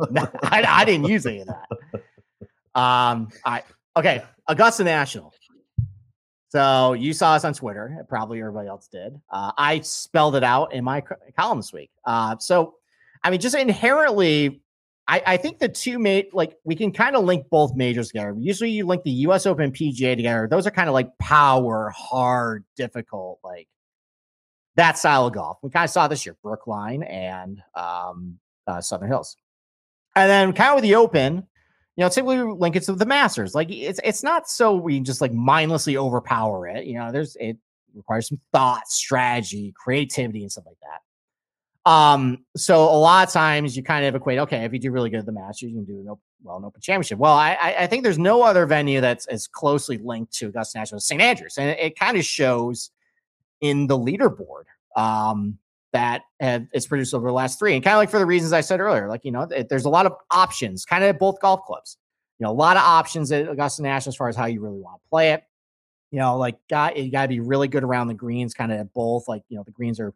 I, 0.43 0.63
I 0.67 0.85
didn't 0.85 1.07
use 1.07 1.25
any 1.25 1.41
of 1.41 1.47
that. 1.47 2.79
Um, 2.79 3.29
I 3.45 3.63
okay, 3.97 4.23
Augusta 4.47 4.83
National. 4.83 5.33
So 6.49 6.93
you 6.93 7.13
saw 7.13 7.33
us 7.33 7.45
on 7.45 7.53
Twitter. 7.53 8.05
Probably 8.09 8.39
everybody 8.39 8.67
else 8.67 8.87
did. 8.87 9.19
Uh, 9.29 9.51
I 9.57 9.79
spelled 9.81 10.35
it 10.35 10.43
out 10.43 10.73
in 10.73 10.83
my 10.83 11.01
column 11.37 11.59
this 11.59 11.71
week. 11.71 11.91
Uh, 12.03 12.37
so, 12.39 12.75
I 13.23 13.29
mean, 13.29 13.39
just 13.39 13.55
inherently, 13.55 14.61
I, 15.07 15.21
I 15.25 15.37
think 15.37 15.59
the 15.59 15.67
two 15.67 15.99
mate 15.99 16.33
like 16.33 16.57
we 16.63 16.75
can 16.75 16.91
kind 16.91 17.15
of 17.15 17.25
link 17.25 17.47
both 17.49 17.75
majors 17.75 18.07
together. 18.07 18.35
Usually, 18.37 18.69
you 18.69 18.85
link 18.85 19.03
the 19.03 19.11
U.S. 19.11 19.45
Open 19.45 19.71
PGA 19.71 20.15
together. 20.15 20.47
Those 20.49 20.67
are 20.67 20.71
kind 20.71 20.87
of 20.87 20.93
like 20.93 21.17
power, 21.17 21.91
hard, 21.95 22.63
difficult, 22.75 23.39
like 23.43 23.67
that 24.75 24.97
style 24.97 25.27
of 25.27 25.33
golf. 25.33 25.57
We 25.61 25.69
kind 25.69 25.83
of 25.83 25.89
saw 25.89 26.07
this 26.07 26.25
year, 26.25 26.37
Brookline 26.41 27.03
and 27.03 27.61
um, 27.75 28.39
uh, 28.67 28.81
Southern 28.81 29.09
Hills, 29.09 29.35
and 30.15 30.29
then 30.29 30.53
kind 30.53 30.69
of 30.69 30.75
with 30.75 30.83
the 30.83 30.95
Open 30.95 31.47
you 31.97 32.05
know, 32.05 32.09
typically 32.09 32.37
link 32.41 32.75
it 32.75 32.83
to 32.83 32.93
the 32.93 33.05
Masters. 33.05 33.53
Like 33.53 33.69
it's 33.69 33.99
it's 34.03 34.23
not 34.23 34.49
so 34.49 34.75
we 34.75 34.99
just 35.01 35.21
like 35.21 35.33
mindlessly 35.33 35.97
overpower 35.97 36.67
it. 36.67 36.85
You 36.85 36.95
know, 36.95 37.11
there's 37.11 37.35
it 37.39 37.57
requires 37.93 38.29
some 38.29 38.39
thought, 38.53 38.87
strategy, 38.87 39.73
creativity, 39.75 40.41
and 40.41 40.51
stuff 40.51 40.65
like 40.65 40.79
that. 40.81 41.01
Um, 41.85 42.45
so 42.55 42.83
a 42.83 42.99
lot 42.99 43.27
of 43.27 43.33
times 43.33 43.75
you 43.75 43.83
kind 43.83 44.05
of 44.05 44.13
equate, 44.13 44.39
okay, 44.39 44.65
if 44.65 44.73
you 44.73 44.79
do 44.79 44.91
really 44.91 45.09
good 45.09 45.19
at 45.19 45.25
the 45.25 45.31
Masters, 45.31 45.71
you 45.71 45.77
can 45.77 45.85
do 45.85 45.99
an 45.99 46.09
open, 46.09 46.21
well 46.43 46.57
an 46.57 46.65
Open 46.65 46.81
Championship. 46.81 47.17
Well, 47.17 47.33
I 47.33 47.75
I 47.79 47.87
think 47.87 48.03
there's 48.03 48.19
no 48.19 48.43
other 48.43 48.65
venue 48.65 49.01
that's 49.01 49.25
as 49.27 49.47
closely 49.47 49.97
linked 49.97 50.33
to 50.33 50.47
Augusta 50.47 50.77
National 50.77 50.97
as 50.97 51.05
St. 51.05 51.21
Andrews, 51.21 51.55
and 51.57 51.69
it, 51.69 51.79
it 51.79 51.99
kind 51.99 52.17
of 52.17 52.25
shows 52.25 52.91
in 53.61 53.87
the 53.87 53.97
leaderboard. 53.97 54.65
Um, 54.95 55.57
that 55.93 56.23
have, 56.39 56.67
it's 56.73 56.87
produced 56.87 57.13
over 57.13 57.27
the 57.27 57.33
last 57.33 57.59
three. 57.59 57.75
And 57.75 57.83
kind 57.83 57.95
of 57.95 57.97
like 57.97 58.09
for 58.09 58.19
the 58.19 58.25
reasons 58.25 58.53
I 58.53 58.61
said 58.61 58.79
earlier, 58.79 59.07
like, 59.09 59.25
you 59.25 59.31
know, 59.31 59.41
it, 59.41 59.69
there's 59.69 59.85
a 59.85 59.89
lot 59.89 60.05
of 60.05 60.13
options 60.31 60.85
kind 60.85 61.03
of 61.03 61.09
at 61.09 61.19
both 61.19 61.39
golf 61.41 61.63
clubs. 61.65 61.97
You 62.39 62.45
know, 62.45 62.51
a 62.51 62.53
lot 62.53 62.77
of 62.77 62.83
options 62.83 63.31
at 63.31 63.47
Augusta 63.47 63.83
National 63.83 64.11
as 64.11 64.15
far 64.15 64.29
as 64.29 64.35
how 64.35 64.45
you 64.45 64.61
really 64.61 64.79
want 64.79 65.01
to 65.01 65.09
play 65.09 65.31
it. 65.31 65.43
You 66.11 66.19
know, 66.19 66.37
like, 66.37 66.57
got 66.69 66.97
you 66.97 67.11
got 67.11 67.23
to 67.23 67.27
be 67.27 67.39
really 67.39 67.67
good 67.67 67.83
around 67.83 68.07
the 68.07 68.13
greens, 68.13 68.53
kind 68.53 68.71
of 68.71 68.79
at 68.79 68.93
both. 68.93 69.27
Like, 69.27 69.43
you 69.47 69.57
know, 69.57 69.63
the 69.63 69.71
greens 69.71 69.99
are, 69.99 70.13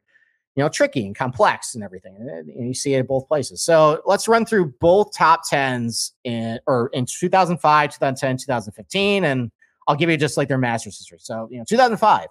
you 0.56 0.64
know, 0.64 0.70
tricky 0.70 1.06
and 1.06 1.16
complex 1.16 1.76
and 1.76 1.84
everything. 1.84 2.16
And, 2.16 2.30
and 2.30 2.68
you 2.68 2.74
see 2.74 2.94
it 2.94 3.00
at 3.00 3.08
both 3.08 3.28
places. 3.28 3.62
So 3.62 4.02
let's 4.06 4.28
run 4.28 4.46
through 4.46 4.74
both 4.80 5.14
top 5.14 5.42
tens 5.48 6.14
in 6.24 6.60
or 6.66 6.90
in 6.94 7.06
2005, 7.06 7.94
2010, 7.94 8.38
2015. 8.38 9.26
And 9.26 9.52
I'll 9.88 9.96
give 9.96 10.10
you 10.10 10.18
just 10.18 10.38
like 10.38 10.48
their 10.48 10.58
Masters 10.58 10.98
history. 10.98 11.20
So, 11.22 11.48
you 11.52 11.58
know, 11.58 11.66
2005, 11.68 12.28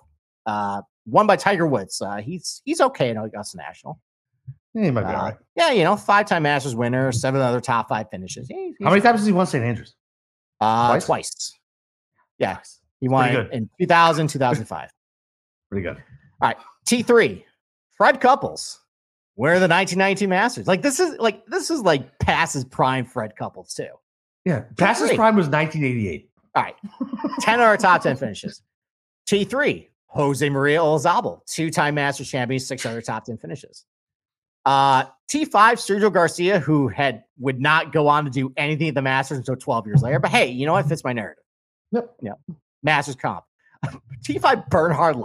uh, 0.47 0.83
won 1.07 1.27
by 1.27 1.37
Tiger 1.37 1.67
Woods. 1.67 2.01
Uh, 2.01 2.17
he's 2.17 2.63
he's 2.65 2.81
okay 2.81 3.11
at 3.11 3.17
Augusta 3.17 3.59
National. 3.59 4.01
He 4.73 4.91
might 4.91 5.03
be 5.03 5.07
uh, 5.07 5.17
all 5.17 5.23
right. 5.27 5.37
Yeah, 5.55 5.71
you 5.71 5.85
know, 5.85 5.95
five 5.95 6.27
time 6.27 6.43
Masters 6.43 6.75
winner, 6.75 7.13
seven 7.13 7.41
other 7.41 7.61
top 7.61 7.89
five 7.89 8.11
finishes. 8.11 8.49
He, 8.49 8.75
How 8.83 8.91
many 8.91 9.03
times 9.03 9.21
has 9.21 9.27
he 9.27 9.33
won 9.33 9.47
St. 9.47 9.63
Andrews? 9.63 9.95
Uh, 10.61 10.89
twice. 10.89 11.07
twice. 11.07 11.53
Yeah, 12.39 12.59
he 13.01 13.09
won 13.09 13.49
in 13.53 13.71
2000, 13.81 14.29
2005. 14.29 14.91
Pretty 15.71 15.83
good. 15.83 16.03
All 16.41 16.49
right, 16.49 16.57
T3, 16.87 17.45
Fred 17.97 18.21
Couples. 18.21 18.81
Where 19.37 19.55
are 19.55 19.59
the 19.59 19.69
1992 19.69 20.29
Masters? 20.29 20.67
Like 20.67 20.83
this 20.83 21.01
is 21.01 21.19
like 21.19 21.45
this 21.47 21.71
is 21.71 21.81
like 21.81 22.19
passes 22.19 22.65
prime 22.65 23.05
Fred 23.05 23.37
Couples 23.37 23.75
too. 23.75 23.89
Yeah, 24.45 24.65
passes 24.77 25.13
prime 25.13 25.37
was 25.37 25.49
1988. 25.49 26.31
All 26.55 26.63
right, 26.63 26.77
10 27.41 27.55
of 27.55 27.61
our 27.63 27.77
top 27.77 28.03
10 28.03 28.17
finishes. 28.17 28.63
T3, 29.27 29.89
Jose 30.09 30.49
Maria 30.49 30.79
Olazabal, 30.79 31.45
two-time 31.47 31.97
Masters 31.97 32.31
champion, 32.31 32.61
six 32.61 32.87
other 32.87 33.03
top 33.03 33.25
10 33.25 33.39
finishes. 33.39 33.85
Uh, 34.65 35.05
T5, 35.29 35.51
Sergio 35.51 36.13
Garcia, 36.13 36.61
who 36.61 36.89
had 36.89 37.25
would 37.39 37.61
not 37.61 37.93
go 37.93 38.07
on 38.07 38.25
to 38.25 38.31
do 38.31 38.53
anything 38.57 38.89
at 38.89 38.95
the 38.95 39.03
Masters 39.03 39.39
until 39.39 39.57
12 39.57 39.87
years 39.87 40.03
later. 40.03 40.21
But 40.21 40.31
hey, 40.31 40.47
you 40.47 40.67
know 40.67 40.75
what 40.75 40.87
fits 40.87 41.03
my 41.03 41.13
narrative? 41.13 41.43
Yep. 41.93 42.15
Yeah. 42.23 42.33
Masters 42.83 43.17
comp. 43.17 43.45
T5 44.25 44.69
Bernhard 44.69 45.17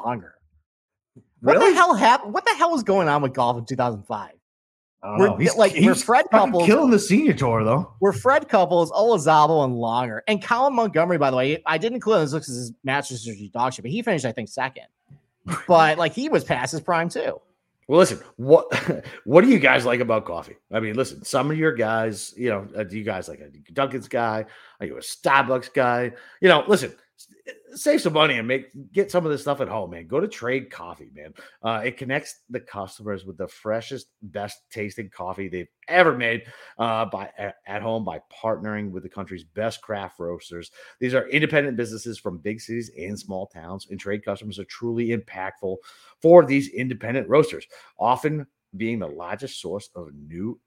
Langer. 1.42 1.46
What 1.46 1.58
really? 1.58 1.72
the 1.72 1.76
hell 1.76 1.94
happened? 1.94 2.34
What 2.34 2.46
the 2.46 2.54
hell 2.56 2.72
was 2.72 2.84
going 2.84 3.08
on 3.08 3.22
with 3.22 3.34
golf 3.34 3.58
in 3.58 3.66
2005? 3.66 4.32
We're 5.02 5.38
he's, 5.38 5.56
like 5.56 5.72
he's 5.72 5.86
we're 5.86 5.96
Fred 5.96 6.26
Couples 6.30 6.66
killing 6.66 6.92
the 6.92 7.00
senior 7.00 7.34
tour 7.34 7.64
though. 7.64 7.94
We're 8.02 8.12
Fred 8.12 8.50
Couples, 8.50 8.92
Olazabal, 8.92 9.64
and 9.64 9.76
Langer, 9.76 10.22
and 10.28 10.44
Colin 10.44 10.76
Montgomerie. 10.76 11.18
By 11.18 11.32
the 11.32 11.38
way, 11.38 11.64
I 11.66 11.78
didn't 11.78 11.96
include 11.96 12.22
this 12.22 12.34
looks 12.34 12.50
as 12.50 12.56
his 12.56 12.74
Masters 12.84 13.24
dog 13.54 13.74
shit, 13.74 13.84
but 13.84 13.92
he 13.92 14.02
finished 14.02 14.26
I 14.26 14.34
think 14.34 14.50
second. 14.50 14.88
but 15.68 15.98
like 15.98 16.14
he 16.14 16.28
was 16.28 16.44
past 16.44 16.74
his 16.74 16.82
prime 16.82 17.08
too. 17.08 17.40
Well, 17.88 17.98
listen, 17.98 18.20
what 18.36 18.72
what 19.24 19.46
do 19.46 19.50
you 19.50 19.58
guys 19.58 19.86
like 19.86 20.02
about 20.02 20.26
coffee? 20.26 20.58
I 20.70 20.82
mean, 20.82 20.96
listen, 20.96 21.24
some 21.24 21.50
of 21.50 21.58
your 21.58 21.72
guys, 21.72 22.34
you 22.36 22.50
know, 22.50 22.68
uh, 22.78 22.84
do 22.84 22.98
you 22.98 23.06
guys 23.06 23.30
like 23.30 23.40
a 23.40 23.50
Dunkin's 23.72 24.10
guy? 24.10 24.46
Are 24.82 24.86
you 24.86 24.98
a 24.98 25.02
Starbucks 25.02 25.74
guy? 25.74 26.12
You 26.42 26.50
know, 26.50 26.66
listen, 26.68 26.94
save 27.74 28.02
some 28.02 28.14
money 28.14 28.38
and 28.38 28.48
make 28.48 28.70
get 28.92 29.12
some 29.12 29.26
of 29.26 29.32
this 29.32 29.42
stuff 29.42 29.62
at 29.62 29.68
home, 29.68 29.92
man. 29.92 30.08
Go 30.08 30.20
to 30.20 30.28
Trade 30.28 30.70
Coffee, 30.70 31.10
man. 31.14 31.34
Uh, 31.62 31.82
it 31.84 31.98
connects 31.98 32.42
the 32.50 32.60
customers 32.60 33.26
with 33.26 33.38
the 33.38 33.48
freshest, 33.48 34.08
best 34.22 34.60
tasting 34.72 35.10
coffee 35.10 35.48
they've 35.48 35.68
ever 35.88 36.16
made 36.18 36.44
uh, 36.78 37.06
by 37.06 37.30
at 37.68 37.82
home 37.82 38.04
by 38.04 38.22
partnering 38.34 38.92
with 38.92 39.04
the 39.04 39.10
country's 39.10 39.44
best 39.44 39.82
craft 39.82 40.20
roasters. 40.20 40.72
These 41.00 41.14
are 41.14 41.28
independent 41.30 41.78
businesses 41.78 42.18
from 42.18 42.38
big 42.38 42.62
cities 42.62 42.92
and 42.98 43.18
small 43.18 43.48
towns, 43.48 43.88
and 43.90 44.00
trade 44.00 44.24
customers 44.24 44.60
are 44.60 44.66
truly 44.66 45.10
impactful 45.10 45.78
for 46.22 46.46
these 46.46 46.70
independent 46.70 47.28
roasters, 47.30 47.66
often 47.98 48.46
being 48.78 49.00
the 49.00 49.08
largest 49.08 49.62
source 49.62 49.90
of 49.96 50.10
new 50.14 50.60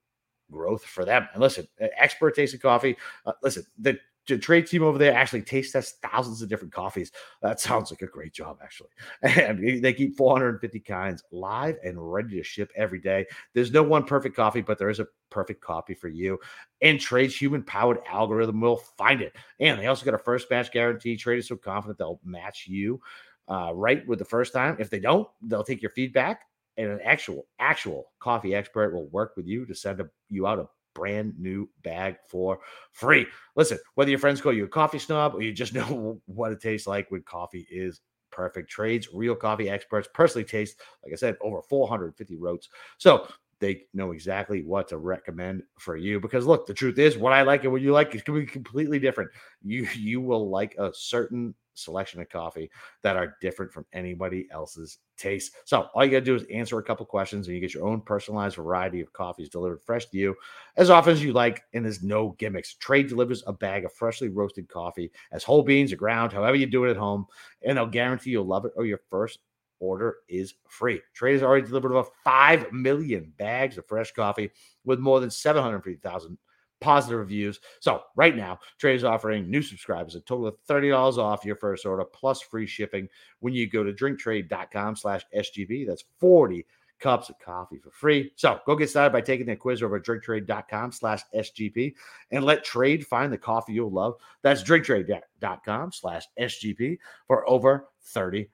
growth 0.50 0.84
for 0.84 1.04
them. 1.04 1.26
And 1.32 1.40
listen, 1.40 1.66
expert 1.78 2.36
tasting 2.36 2.60
coffee. 2.60 2.96
Uh, 3.26 3.32
listen, 3.42 3.64
the 3.78 3.98
the 4.28 4.38
trade 4.38 4.66
team 4.66 4.82
over 4.82 4.98
there 4.98 5.14
actually 5.14 5.42
taste 5.42 5.72
test 5.72 6.00
thousands 6.02 6.42
of 6.42 6.48
different 6.48 6.72
coffees. 6.72 7.10
That 7.40 7.60
sounds 7.60 7.90
like 7.90 8.02
a 8.02 8.06
great 8.06 8.32
job, 8.32 8.58
actually. 8.62 8.90
And 9.22 9.82
they 9.82 9.92
keep 9.92 10.16
450 10.16 10.80
kinds 10.80 11.24
live 11.30 11.76
and 11.84 12.12
ready 12.12 12.36
to 12.36 12.44
ship 12.44 12.70
every 12.76 13.00
day. 13.00 13.26
There's 13.54 13.72
no 13.72 13.82
one 13.82 14.04
perfect 14.04 14.36
coffee, 14.36 14.60
but 14.60 14.78
there 14.78 14.90
is 14.90 15.00
a 15.00 15.08
perfect 15.30 15.60
coffee 15.60 15.94
for 15.94 16.08
you. 16.08 16.38
And 16.80 17.00
Trade's 17.00 17.36
human 17.36 17.62
powered 17.62 17.98
algorithm 18.08 18.60
will 18.60 18.76
find 18.76 19.20
it. 19.20 19.34
And 19.60 19.78
they 19.78 19.86
also 19.86 20.04
got 20.04 20.14
a 20.14 20.18
first 20.18 20.48
batch 20.48 20.70
guarantee. 20.72 21.16
Trade 21.16 21.38
is 21.38 21.48
so 21.48 21.56
confident 21.56 21.98
they'll 21.98 22.20
match 22.24 22.66
you 22.66 23.00
uh, 23.48 23.72
right 23.74 24.06
with 24.06 24.18
the 24.18 24.24
first 24.24 24.52
time. 24.52 24.76
If 24.78 24.90
they 24.90 25.00
don't, 25.00 25.28
they'll 25.42 25.64
take 25.64 25.82
your 25.82 25.90
feedback 25.90 26.42
and 26.76 26.90
an 26.90 27.00
actual 27.04 27.46
actual 27.58 28.12
coffee 28.18 28.54
expert 28.54 28.94
will 28.94 29.08
work 29.08 29.34
with 29.36 29.46
you 29.46 29.66
to 29.66 29.74
send 29.74 30.00
a, 30.00 30.08
you 30.30 30.46
out 30.46 30.58
a 30.58 30.66
brand 30.94 31.34
new 31.38 31.68
bag 31.82 32.16
for 32.28 32.60
free. 32.92 33.26
Listen, 33.56 33.78
whether 33.94 34.10
your 34.10 34.18
friends 34.18 34.40
call 34.40 34.52
you 34.52 34.64
a 34.64 34.68
coffee 34.68 34.98
snob 34.98 35.34
or 35.34 35.42
you 35.42 35.52
just 35.52 35.74
know 35.74 36.20
what 36.26 36.52
it 36.52 36.60
tastes 36.60 36.86
like 36.86 37.10
when 37.10 37.22
coffee 37.22 37.66
is 37.70 38.00
perfect 38.30 38.70
trades, 38.70 39.08
real 39.12 39.34
coffee 39.34 39.68
experts 39.68 40.08
personally 40.12 40.44
taste, 40.44 40.80
like 41.04 41.12
I 41.12 41.16
said, 41.16 41.36
over 41.40 41.62
450 41.62 42.36
roasts. 42.36 42.68
So 42.98 43.28
they 43.62 43.84
know 43.94 44.10
exactly 44.10 44.62
what 44.64 44.88
to 44.88 44.98
recommend 44.98 45.62
for 45.78 45.96
you 45.96 46.20
because 46.20 46.44
look 46.44 46.66
the 46.66 46.74
truth 46.74 46.98
is 46.98 47.16
what 47.16 47.32
i 47.32 47.42
like 47.42 47.62
and 47.62 47.72
what 47.72 47.80
you 47.80 47.92
like 47.92 48.14
is 48.14 48.22
going 48.22 48.40
to 48.40 48.46
be 48.46 48.52
completely 48.52 48.98
different 48.98 49.30
you 49.62 49.86
you 49.96 50.20
will 50.20 50.50
like 50.50 50.74
a 50.78 50.90
certain 50.92 51.54
selection 51.74 52.20
of 52.20 52.28
coffee 52.28 52.70
that 53.02 53.16
are 53.16 53.36
different 53.40 53.72
from 53.72 53.86
anybody 53.92 54.46
else's 54.50 54.98
taste. 55.16 55.52
So 55.64 55.88
all 55.94 56.04
you 56.04 56.10
got 56.10 56.18
to 56.18 56.24
do 56.24 56.34
is 56.34 56.44
answer 56.52 56.78
a 56.78 56.82
couple 56.82 57.06
questions 57.06 57.46
and 57.46 57.54
you 57.54 57.60
get 57.60 57.74
your 57.74 57.86
own 57.86 58.00
personalized 58.00 58.56
variety 58.56 59.00
of 59.00 59.12
coffees 59.12 59.48
delivered 59.48 59.82
fresh 59.82 60.06
to 60.06 60.18
you 60.18 60.34
as 60.76 60.90
often 60.90 61.12
as 61.12 61.22
you 61.22 61.32
like. 61.32 61.62
And 61.72 61.84
there's 61.84 62.02
no 62.02 62.30
gimmicks. 62.38 62.74
Trade 62.74 63.08
delivers 63.08 63.42
a 63.46 63.52
bag 63.52 63.84
of 63.84 63.92
freshly 63.92 64.28
roasted 64.28 64.68
coffee 64.68 65.10
as 65.32 65.44
whole 65.44 65.62
beans 65.62 65.92
or 65.92 65.96
ground, 65.96 66.32
however 66.32 66.56
you 66.56 66.66
do 66.66 66.84
it 66.84 66.90
at 66.90 66.96
home, 66.96 67.26
and 67.62 67.76
they'll 67.76 67.86
guarantee 67.86 68.30
you'll 68.30 68.44
love 68.44 68.64
it 68.64 68.72
or 68.76 68.84
your 68.84 69.00
first 69.08 69.38
order 69.82 70.18
is 70.28 70.54
free. 70.68 71.02
Trade 71.12 71.34
has 71.34 71.42
already 71.42 71.66
delivered 71.66 71.92
over 71.92 72.08
5 72.24 72.72
million 72.72 73.32
bags 73.36 73.76
of 73.76 73.86
fresh 73.86 74.12
coffee 74.12 74.50
with 74.84 75.00
more 75.00 75.20
than 75.20 75.30
750,000 75.30 76.38
positive 76.80 77.18
reviews. 77.18 77.60
So 77.80 78.02
right 78.16 78.36
now, 78.36 78.60
Trade 78.78 78.96
is 78.96 79.04
offering 79.04 79.50
new 79.50 79.62
subscribers 79.62 80.14
a 80.14 80.20
total 80.20 80.46
of 80.46 80.56
$30 80.68 81.18
off 81.18 81.44
your 81.44 81.56
first 81.56 81.84
order 81.84 82.04
plus 82.04 82.40
free 82.40 82.66
shipping 82.66 83.08
when 83.40 83.52
you 83.52 83.68
go 83.68 83.82
to 83.82 83.92
drinktrade.com 83.92 84.96
slash 84.96 85.22
SGP. 85.36 85.86
That's 85.86 86.04
40 86.20 86.64
cups 87.00 87.28
of 87.28 87.38
coffee 87.40 87.78
for 87.78 87.90
free. 87.90 88.32
So 88.36 88.60
go 88.64 88.76
get 88.76 88.88
started 88.88 89.12
by 89.12 89.20
taking 89.20 89.46
the 89.46 89.56
quiz 89.56 89.82
over 89.82 89.96
at 89.96 90.04
drinktrade.com 90.04 90.92
slash 90.92 91.22
SGP 91.34 91.94
and 92.30 92.44
let 92.44 92.64
trade 92.64 93.06
find 93.06 93.32
the 93.32 93.38
coffee 93.38 93.72
you'll 93.72 93.90
love. 93.90 94.14
That's 94.42 94.62
drinktrade.com 94.62 95.92
slash 95.92 96.24
SGP 96.38 96.98
for 97.26 97.48
over 97.50 97.88
$30 98.14 98.46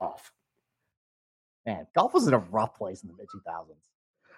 off. 0.00 0.32
Man, 1.66 1.86
golf 1.94 2.14
was 2.14 2.26
in 2.28 2.34
a 2.34 2.38
rough 2.38 2.74
place 2.76 3.02
in 3.02 3.08
the 3.08 3.14
mid 3.16 3.26
2000s. 3.34 3.66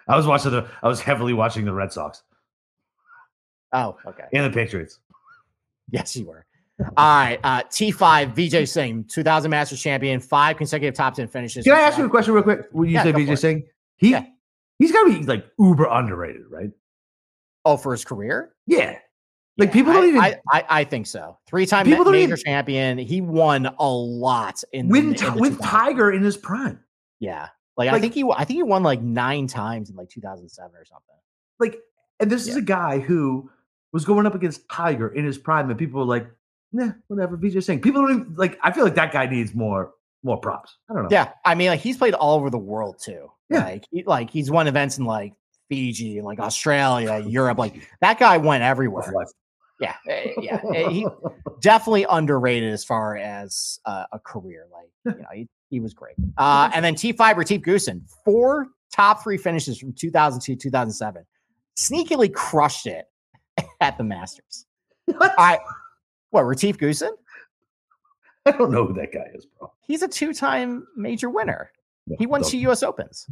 I 0.07 0.15
was 0.17 0.25
watching 0.25 0.51
the. 0.51 0.67
I 0.81 0.87
was 0.87 0.99
heavily 0.99 1.33
watching 1.33 1.65
the 1.65 1.73
Red 1.73 1.91
Sox 1.93 2.23
Oh, 3.71 3.95
okay. 4.07 4.23
and 4.33 4.51
the 4.51 4.55
Patriots. 4.55 4.99
Yes, 5.91 6.15
you 6.15 6.25
were. 6.25 6.45
All 6.79 6.87
right. 6.97 7.39
Uh, 7.43 7.61
T5, 7.63 8.33
Vijay 8.33 8.67
Singh, 8.67 9.03
2000 9.03 9.51
Masters 9.51 9.81
champion, 9.81 10.19
five 10.19 10.57
consecutive 10.57 10.95
top 10.95 11.13
10 11.13 11.27
finishes. 11.27 11.65
Can 11.65 11.73
I 11.73 11.81
ask 11.81 11.97
you 11.97 12.05
a 12.05 12.09
question 12.09 12.33
real 12.33 12.41
quick? 12.43 12.61
When 12.71 12.87
you 12.87 12.95
Yeah, 12.95 13.03
say 13.03 13.11
go 13.11 13.17
for 13.19 13.23
BJ 13.25 13.31
it. 13.33 13.37
Singh, 13.37 13.67
he 13.97 14.11
Yeah. 14.11 14.25
he's 14.79 14.91
got 14.91 15.03
to 15.03 15.09
be 15.19 15.25
like 15.25 15.45
uber 15.59 15.85
underrated, 15.85 16.43
right? 16.49 16.71
Oh, 17.65 17.75
for 17.77 17.91
his 17.91 18.05
career? 18.05 18.53
Yeah, 18.65 18.97
like 19.59 19.69
Yeah, 19.69 19.73
people 19.73 19.93
don't 19.93 20.05
even 20.07 20.21
I, 20.21 20.35
I, 20.51 20.65
I 20.69 20.83
think 20.83 21.05
so. 21.07 21.37
Three 21.47 21.65
time 21.65 21.85
People 21.85 22.03
don't 22.05 22.13
major 22.13 22.33
even- 22.33 22.43
champion. 22.43 22.97
He 22.97 23.21
won 23.21 23.67
a 23.77 23.87
lot 23.89 24.63
in 24.73 24.87
the- 24.89 24.97
in 24.97 25.09
the 25.13 25.35
with 25.37 25.61
Tiger 25.61 26.11
in 26.11 26.23
his 26.23 26.37
prime. 26.37 26.79
Yeah. 27.19 27.49
Like, 27.77 27.89
I 27.89 27.99
think 27.99 28.13
he 28.13 28.23
I 28.35 28.43
think 28.45 28.57
he 28.57 28.63
won 28.63 28.83
like 28.83 29.01
nine 29.01 29.47
times 29.47 29.89
in 29.89 29.95
like 29.95 30.09
2007 30.09 30.71
or 30.75 30.83
something. 30.85 31.15
Like, 31.59 31.77
and 32.19 32.29
this 32.29 32.47
is 32.47 32.55
a 32.57 32.61
guy 32.61 32.99
who 32.99 33.49
was 33.93 34.03
going 34.05 34.25
up 34.25 34.35
against 34.35 34.67
Tiger 34.69 35.07
in 35.07 35.23
his 35.25 35.37
prime, 35.37 35.69
and 35.69 35.79
people 35.79 35.99
were 36.01 36.05
like, 36.05 36.27
"Nah, 36.73 36.91
whatever." 37.07 37.37
BJ 37.37 37.63
Singh. 37.63 37.79
People 37.81 38.01
don't 38.01 38.11
even 38.11 38.35
like. 38.35 38.59
I 38.61 38.71
feel 38.73 38.83
like 38.83 38.95
that 38.95 39.13
guy 39.13 39.25
needs 39.27 39.55
more 39.55 39.93
more 40.23 40.37
props. 40.37 40.75
I 40.89 40.93
don't 40.93 41.03
know. 41.03 41.09
Yeah. 41.09 41.31
I 41.45 41.55
mean, 41.55 41.69
like 41.69 41.79
he's 41.79 41.95
played 41.95 42.13
all 42.13 42.35
over 42.37 42.49
the 42.49 42.57
world 42.57 42.99
too. 43.01 43.31
Yeah. 43.49 43.63
Like 43.63 43.85
he, 43.91 44.03
like 44.05 44.29
he's 44.29 44.51
won 44.51 44.67
events 44.67 44.97
in 44.97 45.05
like 45.05 45.33
Fiji 45.69 46.21
like 46.21 46.39
Australia, 46.39 47.19
Europe. 47.27 47.57
Like 47.57 47.87
that 48.01 48.19
guy 48.19 48.35
went 48.37 48.61
everywhere. 48.63 49.09
Yeah. 49.79 49.95
eh, 50.07 50.31
Yeah. 50.41 50.61
eh, 50.75 50.89
He 50.89 51.07
definitely 51.61 52.05
underrated 52.09 52.71
as 52.73 52.83
far 52.83 53.15
as 53.17 53.79
uh, 53.85 54.05
a 54.11 54.19
career. 54.19 54.67
Like, 54.71 55.15
you 55.17 55.21
know, 55.21 55.27
he, 55.33 55.47
he 55.69 55.79
was 55.79 55.93
great. 55.93 56.15
Uh, 56.37 56.69
and 56.73 56.83
then 56.83 56.95
T5 56.95 57.35
Retief 57.37 57.61
Goosen, 57.61 58.01
four 58.25 58.67
top 58.93 59.23
three 59.23 59.37
finishes 59.37 59.77
from 59.77 59.93
2002 59.93 60.55
2007. 60.55 61.23
Sneakily 61.77 62.33
crushed 62.33 62.87
it 62.87 63.05
at 63.81 63.97
the 63.97 64.03
Masters. 64.03 64.65
What? 65.05 65.33
I 65.37 65.59
what 66.31 66.41
Retief 66.43 66.77
Goosen? 66.77 67.11
I 68.45 68.51
don't 68.51 68.71
know 68.71 68.85
who 68.87 68.93
that 68.95 69.11
guy 69.13 69.25
is, 69.33 69.45
bro. 69.45 69.71
He's 69.87 70.01
a 70.01 70.07
two-time 70.07 70.85
major 70.95 71.29
winner. 71.29 71.71
He 72.17 72.25
won 72.25 72.41
two 72.43 72.57
U.S. 72.59 72.83
Opens. 72.83 73.27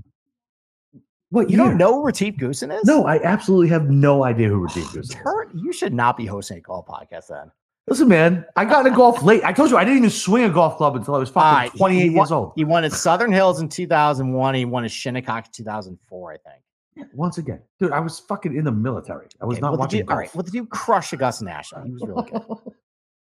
What 1.30 1.50
You 1.50 1.58
year? 1.58 1.68
don't 1.68 1.78
know 1.78 1.94
who 1.96 2.06
Retief 2.06 2.36
Goosen 2.38 2.74
is? 2.76 2.86
No, 2.86 3.06
I 3.06 3.20
absolutely 3.22 3.68
have 3.70 3.90
no 3.90 4.24
idea 4.24 4.48
who 4.48 4.60
Redeemed 4.60 4.88
oh, 4.96 5.00
is. 5.00 5.10
Turn, 5.10 5.52
you 5.54 5.74
should 5.74 5.94
not 5.94 6.16
be 6.16 6.26
hosting 6.26 6.58
a 6.58 6.62
golf 6.62 6.86
podcast 6.88 7.28
then. 7.28 7.52
Listen, 7.90 8.08
man, 8.08 8.46
I 8.56 8.66
got 8.66 8.86
into 8.86 8.96
golf 8.98 9.24
late. 9.24 9.44
I 9.44 9.54
told 9.54 9.70
you 9.70 9.78
I 9.78 9.84
didn't 9.86 9.98
even 10.00 10.10
swing 10.10 10.44
a 10.44 10.50
golf 10.50 10.78
club 10.78 10.96
until 10.96 11.16
I 11.16 11.20
was 11.20 11.30
fucking 11.30 11.72
he- 11.72 11.78
28 11.78 12.00
he 12.00 12.06
years 12.06 12.16
won- 12.16 12.34
old. 12.34 12.54
He 12.56 12.64
won 12.66 12.84
at 12.84 12.92
Southern 12.94 13.32
Hills 13.32 13.60
in 13.62 13.70
2001. 13.70 14.56
He 14.56 14.66
won 14.66 14.84
at 14.86 14.92
Shinnecock 14.92 15.46
in 15.48 15.52
2004, 15.54 16.32
I 16.34 16.38
think. 16.38 17.10
Once 17.14 17.38
again, 17.38 17.62
dude, 17.80 17.92
I 17.92 18.00
was 18.00 18.20
fucking 18.20 18.56
in 18.56 18.64
the 18.66 18.72
military. 18.72 19.28
I 19.40 19.46
was 19.46 19.56
Okay, 19.58 19.62
not 19.62 19.72
well, 19.72 19.80
watching 19.82 20.00
dude- 20.00 20.08
golf. 20.08 20.16
All 20.16 20.20
right, 20.20 20.36
well, 20.36 20.44
the 20.44 20.52
dude 20.52 20.70
crushed 20.70 21.14
Augusta 21.14 21.44
National. 21.46 21.84
He 21.84 21.92
was 21.92 22.02
really 22.06 22.30
good. 22.30 22.42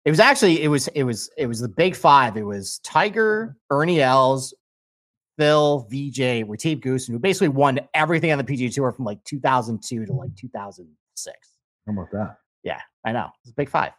It 0.03 0.09
was 0.09 0.19
actually 0.19 0.63
it 0.63 0.67
was 0.67 0.87
it 0.95 1.03
was 1.03 1.29
it 1.37 1.45
was 1.45 1.59
the 1.59 1.67
big 1.67 1.95
five. 1.95 2.35
It 2.35 2.41
was 2.41 2.79
Tiger, 2.79 3.55
Ernie 3.69 4.01
Els, 4.01 4.51
Phil, 5.41 5.87
VJ, 5.89 6.47
Retief 6.47 6.81
Goosen, 6.81 7.09
who 7.09 7.17
basically 7.17 7.47
won 7.47 7.79
everything 7.95 8.31
on 8.31 8.37
the 8.37 8.43
PGA 8.43 8.71
Tour 8.71 8.91
from 8.91 9.05
like 9.05 9.23
2002 9.23 10.05
to 10.05 10.13
like 10.13 10.35
2006. 10.35 11.37
How 11.87 11.93
about 11.93 12.11
that? 12.11 12.37
Yeah, 12.61 12.79
I 13.03 13.11
know. 13.11 13.27
It's 13.41 13.49
a 13.49 13.55
big 13.55 13.67
five. 13.67 13.91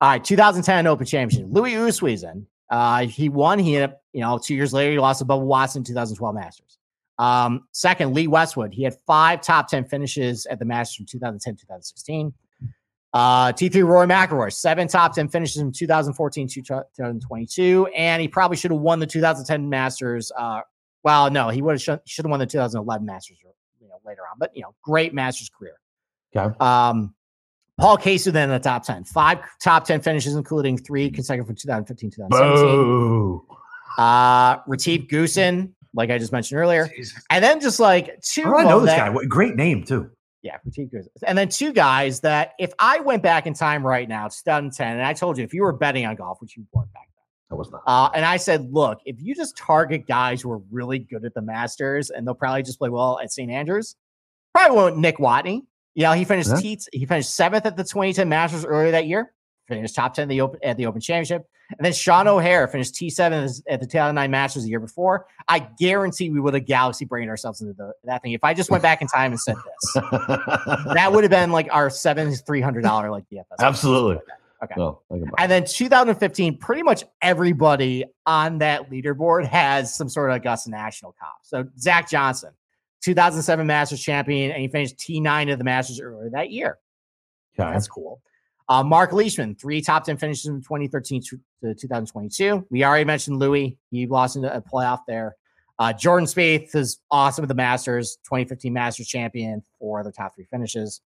All 0.00 0.10
right, 0.10 0.24
2010 0.24 0.88
Open 0.88 1.06
Championship. 1.06 1.46
Louis 1.48 1.74
Oosthuizen. 1.74 2.46
Uh, 2.70 3.06
he 3.06 3.28
won. 3.28 3.60
He 3.60 3.76
ended 3.76 3.90
up, 3.90 4.02
you 4.12 4.22
know, 4.22 4.36
two 4.36 4.56
years 4.56 4.72
later, 4.72 4.90
he 4.90 4.98
lost 4.98 5.20
to 5.20 5.24
Bubba 5.24 5.42
Watson 5.42 5.78
in 5.78 5.84
2012 5.84 6.34
Masters. 6.34 6.78
Um, 7.20 7.68
second, 7.70 8.12
Lee 8.12 8.26
Westwood. 8.26 8.74
He 8.74 8.82
had 8.82 8.96
five 9.06 9.42
top 9.42 9.68
10 9.68 9.84
finishes 9.84 10.44
at 10.46 10.58
the 10.58 10.64
Masters 10.64 10.96
from 10.96 11.06
2010 11.06 11.54
2016. 11.54 12.34
Uh, 13.14 13.52
T3 13.52 13.86
Rory 13.86 14.08
McIlroy, 14.08 14.52
seven 14.52 14.88
top 14.88 15.14
10 15.14 15.28
finishes 15.28 15.58
in 15.58 15.70
2014 15.70 16.48
2022. 16.48 17.86
And 17.96 18.20
he 18.20 18.26
probably 18.26 18.56
should 18.56 18.72
have 18.72 18.80
won 18.80 18.98
the 18.98 19.06
2010 19.06 19.68
Masters. 19.68 20.32
Uh, 20.36 20.62
well, 21.04 21.30
no, 21.30 21.48
he 21.48 21.62
would 21.62 21.80
have 21.80 22.00
should 22.04 22.24
have 22.24 22.30
won 22.30 22.40
the 22.40 22.46
2011 22.46 23.06
Masters 23.06 23.38
you 23.80 23.88
know, 23.88 23.94
later 24.04 24.22
on. 24.22 24.36
But, 24.36 24.50
you 24.56 24.62
know, 24.62 24.74
great 24.82 25.14
Masters 25.14 25.48
career. 25.48 25.74
Okay. 26.34 26.52
Um, 26.58 27.14
Paul 27.78 27.96
Casey 27.96 28.32
then 28.32 28.50
in 28.50 28.54
the 28.56 28.58
top 28.58 28.84
10. 28.84 29.04
Five 29.04 29.38
top 29.62 29.84
10 29.84 30.00
finishes, 30.00 30.34
including 30.34 30.76
three 30.76 31.08
consecutive 31.08 31.46
from 31.46 31.54
2015, 31.54 32.10
2017. 32.10 32.64
Boo. 32.64 33.46
Uh, 33.96 34.56
Retief 34.66 35.06
Goosen, 35.06 35.72
like 35.92 36.10
I 36.10 36.18
just 36.18 36.32
mentioned 36.32 36.60
earlier. 36.60 36.90
And 37.30 37.44
then 37.44 37.60
just 37.60 37.78
like 37.78 38.20
two. 38.22 38.52
I 38.52 38.64
know 38.64 38.78
of 38.78 38.84
this 38.84 38.94
guy. 38.94 39.08
What 39.08 39.28
great 39.28 39.54
name 39.54 39.84
too. 39.84 40.10
Yeah, 40.44 40.58
Goosen. 40.62 41.08
And 41.26 41.38
then 41.38 41.48
two 41.48 41.72
guys 41.72 42.20
that 42.20 42.52
if 42.58 42.74
I 42.78 43.00
went 43.00 43.22
back 43.22 43.46
in 43.46 43.54
time 43.54 43.84
right 43.84 44.06
now, 44.06 44.26
it's 44.26 44.42
2010, 44.42 44.92
and 44.92 45.02
I 45.02 45.14
told 45.14 45.38
you 45.38 45.44
if 45.44 45.54
you 45.54 45.62
were 45.62 45.72
betting 45.72 46.04
on 46.04 46.16
golf, 46.16 46.38
which 46.42 46.54
you 46.54 46.66
weren't 46.70 46.92
back 46.92 47.08
then, 47.16 47.24
I 47.50 47.58
was 47.58 47.72
not. 47.72 47.82
uh, 47.86 48.10
and 48.14 48.26
I 48.26 48.36
said, 48.36 48.70
look, 48.70 49.00
if 49.06 49.16
you 49.20 49.34
just 49.34 49.56
target 49.56 50.06
guys 50.06 50.42
who 50.42 50.52
are 50.52 50.60
really 50.70 50.98
good 50.98 51.24
at 51.24 51.32
the 51.32 51.40
Masters 51.40 52.10
and 52.10 52.26
they'll 52.26 52.34
probably 52.34 52.62
just 52.62 52.78
play 52.78 52.90
well 52.90 53.18
at 53.20 53.32
St. 53.32 53.50
Andrews, 53.50 53.96
probably 54.52 54.76
won't 54.76 54.98
Nick 54.98 55.16
Watney. 55.16 55.62
You 55.94 56.02
know, 56.02 56.12
he 56.12 56.26
finished 56.26 56.50
Yeah. 56.62 56.76
He 56.92 57.06
finished 57.06 57.34
seventh 57.34 57.64
at 57.64 57.78
the 57.78 57.82
2010 57.82 58.28
Masters 58.28 58.66
earlier 58.66 58.90
that 58.90 59.06
year, 59.06 59.32
finished 59.66 59.94
top 59.94 60.12
10 60.12 60.28
the 60.28 60.42
open 60.42 60.60
at 60.62 60.76
the 60.76 60.84
Open 60.84 61.00
Championship. 61.00 61.46
And 61.70 61.84
then 61.84 61.92
Sean 61.92 62.28
O'Hair 62.28 62.68
finished 62.68 62.94
T7 62.94 63.62
at 63.68 63.80
the 63.80 63.86
2009 63.86 64.30
Masters 64.30 64.64
the 64.64 64.68
year 64.68 64.80
before. 64.80 65.26
I 65.48 65.60
guarantee 65.78 66.30
we 66.30 66.40
would 66.40 66.54
have 66.54 66.66
galaxy 66.66 67.04
brained 67.04 67.30
ourselves 67.30 67.60
into 67.60 67.72
the, 67.72 67.92
that 68.04 68.22
thing. 68.22 68.32
If 68.32 68.44
I 68.44 68.54
just 68.54 68.70
went 68.70 68.82
back 68.82 69.02
in 69.02 69.08
time 69.08 69.32
and 69.32 69.40
said 69.40 69.56
this, 69.56 69.94
that 69.94 71.10
would 71.12 71.24
have 71.24 71.30
been 71.30 71.52
like 71.52 71.68
our 71.70 71.90
seven 71.90 72.28
$300 72.28 73.10
like 73.10 73.24
DFS. 73.30 73.44
Absolutely. 73.60 74.18
Okay. 74.62 74.74
No, 74.76 75.00
I 75.10 75.14
can 75.14 75.24
buy 75.24 75.30
And 75.38 75.50
then 75.50 75.64
2015, 75.64 76.58
pretty 76.58 76.82
much 76.82 77.04
everybody 77.20 78.04
on 78.24 78.58
that 78.58 78.90
leaderboard 78.90 79.46
has 79.46 79.94
some 79.94 80.08
sort 80.08 80.30
of 80.30 80.36
Augusta 80.36 80.70
National 80.70 81.14
cop. 81.18 81.36
So 81.42 81.66
Zach 81.78 82.08
Johnson, 82.08 82.50
2007 83.02 83.66
Masters 83.66 84.02
champion, 84.02 84.52
and 84.52 84.62
he 84.62 84.68
finished 84.68 84.96
T9 84.96 85.52
of 85.52 85.58
the 85.58 85.64
Masters 85.64 86.00
earlier 86.00 86.30
that 86.30 86.50
year. 86.50 86.78
Okay. 87.58 87.70
That's 87.70 87.88
cool. 87.88 88.20
Uh, 88.68 88.82
Mark 88.82 89.12
Leishman, 89.12 89.54
three 89.54 89.80
top 89.80 90.04
10 90.04 90.16
finishes 90.16 90.46
in 90.46 90.60
2013 90.62 91.22
to, 91.22 91.40
to 91.62 91.74
2022. 91.74 92.66
We 92.70 92.84
already 92.84 93.04
mentioned 93.04 93.38
Louis. 93.38 93.78
He 93.90 94.06
lost 94.06 94.36
in 94.36 94.44
a 94.44 94.62
playoff 94.62 95.00
there. 95.06 95.36
Uh, 95.78 95.92
Jordan 95.92 96.26
Spieth 96.26 96.74
is 96.74 97.00
awesome 97.10 97.44
at 97.44 97.48
the 97.48 97.54
Masters, 97.54 98.16
2015 98.24 98.72
Masters 98.72 99.08
champion, 99.08 99.62
four 99.78 100.00
other 100.00 100.12
top 100.12 100.34
three 100.34 100.46
finishes. 100.50 101.00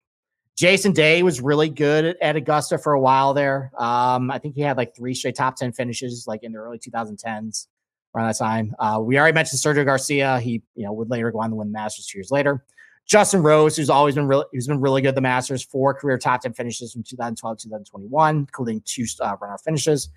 Jason 0.57 0.91
Day 0.91 1.21
was 1.21 1.41
really 1.41 1.69
good 1.69 2.05
at, 2.05 2.17
at 2.21 2.35
Augusta 2.35 2.77
for 2.77 2.93
a 2.93 2.99
while 2.99 3.33
there. 3.33 3.71
Um, 3.77 4.31
I 4.31 4.39
think 4.39 4.55
he 4.55 4.61
had 4.61 4.77
like 4.77 4.95
three 4.95 5.13
straight 5.13 5.35
top 5.35 5.55
10 5.57 5.73
finishes 5.73 6.25
like 6.27 6.43
in 6.43 6.53
the 6.53 6.59
early 6.59 6.79
2010s 6.79 7.67
around 8.15 8.27
that 8.27 8.37
time. 8.37 8.73
Uh, 8.79 8.99
we 9.01 9.19
already 9.19 9.35
mentioned 9.35 9.59
Sergio 9.59 9.85
Garcia. 9.85 10.39
He, 10.39 10.63
you 10.75 10.85
know, 10.85 10.93
would 10.93 11.09
later 11.09 11.29
go 11.31 11.39
on 11.39 11.49
to 11.49 11.55
win 11.55 11.67
the 11.67 11.73
Masters 11.73 12.07
two 12.07 12.17
years 12.17 12.31
later. 12.31 12.65
Justin 13.05 13.43
Rose, 13.43 13.77
who's 13.77 13.89
always 13.89 14.15
been 14.15 14.27
really, 14.27 14.45
who's 14.51 14.67
been 14.67 14.81
really 14.81 15.01
good 15.01 15.09
at 15.09 15.15
the 15.15 15.21
Masters, 15.21 15.63
four 15.63 15.93
career 15.93 16.17
top 16.17 16.41
10 16.41 16.53
finishes 16.53 16.91
from 16.91 17.03
2012 17.03 17.59
2021, 17.59 18.35
including 18.37 18.81
two 18.85 19.05
uh, 19.21 19.35
runner 19.39 19.57
finishes. 19.59 20.09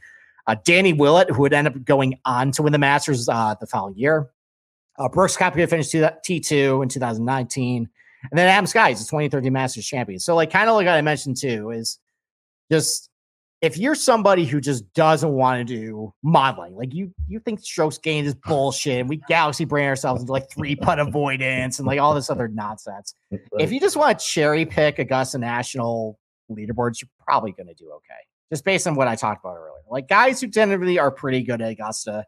Uh, 0.47 0.57
Danny 0.65 0.95
Willett, 0.95 1.31
who 1.31 1.43
would 1.43 1.53
end 1.53 1.67
up 1.67 1.85
going 1.85 2.19
on 2.25 2.51
to 2.53 2.63
win 2.63 2.73
the 2.73 2.79
Masters 2.79 3.29
uh, 3.29 3.55
the 3.61 3.67
following 3.67 3.97
year. 3.97 4.31
Uh, 4.99 5.09
Brooks 5.09 5.37
Koepka 5.37 5.69
finished 5.69 5.93
two- 5.93 6.01
T2 6.01 6.83
in 6.83 6.89
2019. 6.89 7.89
And 8.31 8.39
then 8.39 8.49
Adam 8.49 8.67
Scott 8.67 8.91
is 8.91 9.01
the 9.01 9.05
2013 9.05 9.53
Masters 9.53 9.87
champion. 9.87 10.19
So, 10.19 10.35
like, 10.35 10.51
kind 10.51 10.69
of 10.69 10.75
like 10.75 10.89
I 10.89 11.01
mentioned 11.03 11.37
too, 11.37 11.71
is 11.71 11.99
just 12.73 13.08
if 13.61 13.77
you're 13.77 13.95
somebody 13.95 14.45
who 14.45 14.61
just 14.61 14.91
doesn't 14.95 15.33
want 15.33 15.59
to 15.59 15.65
do 15.65 16.15
modeling, 16.23 16.77
like 16.77 16.95
you 16.95 17.13
you 17.27 17.41
think 17.41 17.61
strokes 17.61 17.99
gained 17.99 18.27
is 18.27 18.35
bullshit, 18.35 19.01
and 19.01 19.09
we 19.09 19.17
galaxy 19.29 19.65
brain 19.65 19.87
ourselves 19.87 20.21
into 20.21 20.33
like 20.33 20.49
three 20.51 20.77
putt 20.77 21.01
avoidance 21.01 21.79
and 21.79 21.87
like 21.87 21.99
all 21.99 22.15
this 22.15 22.31
other 22.31 22.47
nonsense. 22.47 23.15
If 23.59 23.73
you 23.73 23.81
just 23.81 23.97
want 23.97 24.19
to 24.19 24.25
cherry 24.25 24.65
pick 24.65 24.99
Augusta 25.01 25.39
National 25.39 26.19
leaderboards, 26.51 27.03
you're 27.03 27.11
probably 27.25 27.53
going 27.53 27.67
to 27.67 27.75
do 27.75 27.91
okay. 27.97 28.15
Just 28.51 28.65
based 28.65 28.87
on 28.87 28.95
what 28.95 29.09
I 29.09 29.17
talked 29.17 29.45
about 29.45 29.57
earlier. 29.57 29.73
Like 29.91 30.09
guys 30.09 30.41
who 30.41 30.47
generally 30.47 30.99
are 30.99 31.11
pretty 31.11 31.43
good 31.43 31.61
at 31.61 31.73
Augusta, 31.73 32.25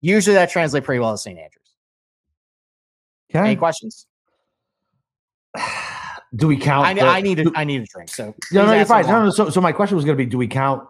usually 0.00 0.34
that 0.34 0.50
translates 0.50 0.86
pretty 0.86 1.00
well 1.00 1.12
to 1.12 1.18
St. 1.18 1.38
Andrews. 1.38 1.74
Any 3.34 3.56
questions? 3.56 4.06
Do 6.36 6.46
we 6.46 6.56
count? 6.58 6.86
I, 6.86 6.94
the- 6.94 7.02
I 7.02 7.20
need 7.20 7.38
a, 7.38 7.44
do- 7.44 7.52
I 7.54 7.64
need 7.64 7.82
a 7.82 7.86
drink. 7.86 8.10
So 8.10 8.34
No, 8.52 8.66
no, 8.66 8.72
you're 8.74 8.84
fine. 8.84 9.06
No, 9.06 9.24
no. 9.24 9.30
So, 9.30 9.48
so 9.50 9.60
my 9.60 9.72
question 9.72 9.96
was 9.96 10.04
going 10.04 10.16
to 10.16 10.22
be: 10.24 10.28
Do 10.28 10.36
we 10.38 10.46
count 10.48 10.86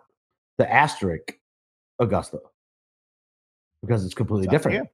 the 0.59 0.71
asterisk 0.73 1.39
Augusta 2.01 2.39
because 3.83 4.05
it's 4.05 4.15
completely 4.15 4.47
It's 4.47 4.51
different? 4.53 4.89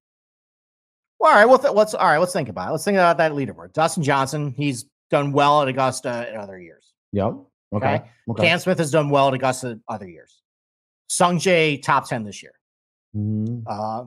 Well, 1.19 1.31
all 1.33 1.39
right. 1.39 1.47
Well, 1.47 1.59
th- 1.59 1.73
let's 1.73 1.95
all 1.95 2.07
right. 2.07 2.19
Let's 2.19 2.33
think 2.33 2.49
about 2.51 2.69
it. 2.69 2.73
Let's 2.73 2.85
think 2.85 2.97
about 2.97 3.17
that 3.19 3.33
leaderboard. 3.33 3.73
Dustin 3.73 4.03
Johnson, 4.03 4.53
he's 4.57 4.85
done 5.11 5.33
well 5.33 5.63
at 5.63 5.69
Augusta 5.69 6.29
in 6.31 6.37
other 6.39 6.59
years. 6.59 6.93
Yep. 7.13 7.35
Okay. 7.75 8.03
Okay. 8.29 8.47
Cam 8.47 8.59
Smith 8.59 8.79
has 8.79 8.91
done 8.91 9.09
well 9.11 9.29
at 9.29 9.35
Augusta 9.35 9.81
other 9.89 10.09
years. 10.09 10.43
Sung 11.09 11.39
Jae 11.39 11.83
top 11.83 12.09
ten 12.09 12.25
this 12.25 12.43
year. 12.43 12.53
Mhm. 13.17 13.63
Uh, 13.67 14.07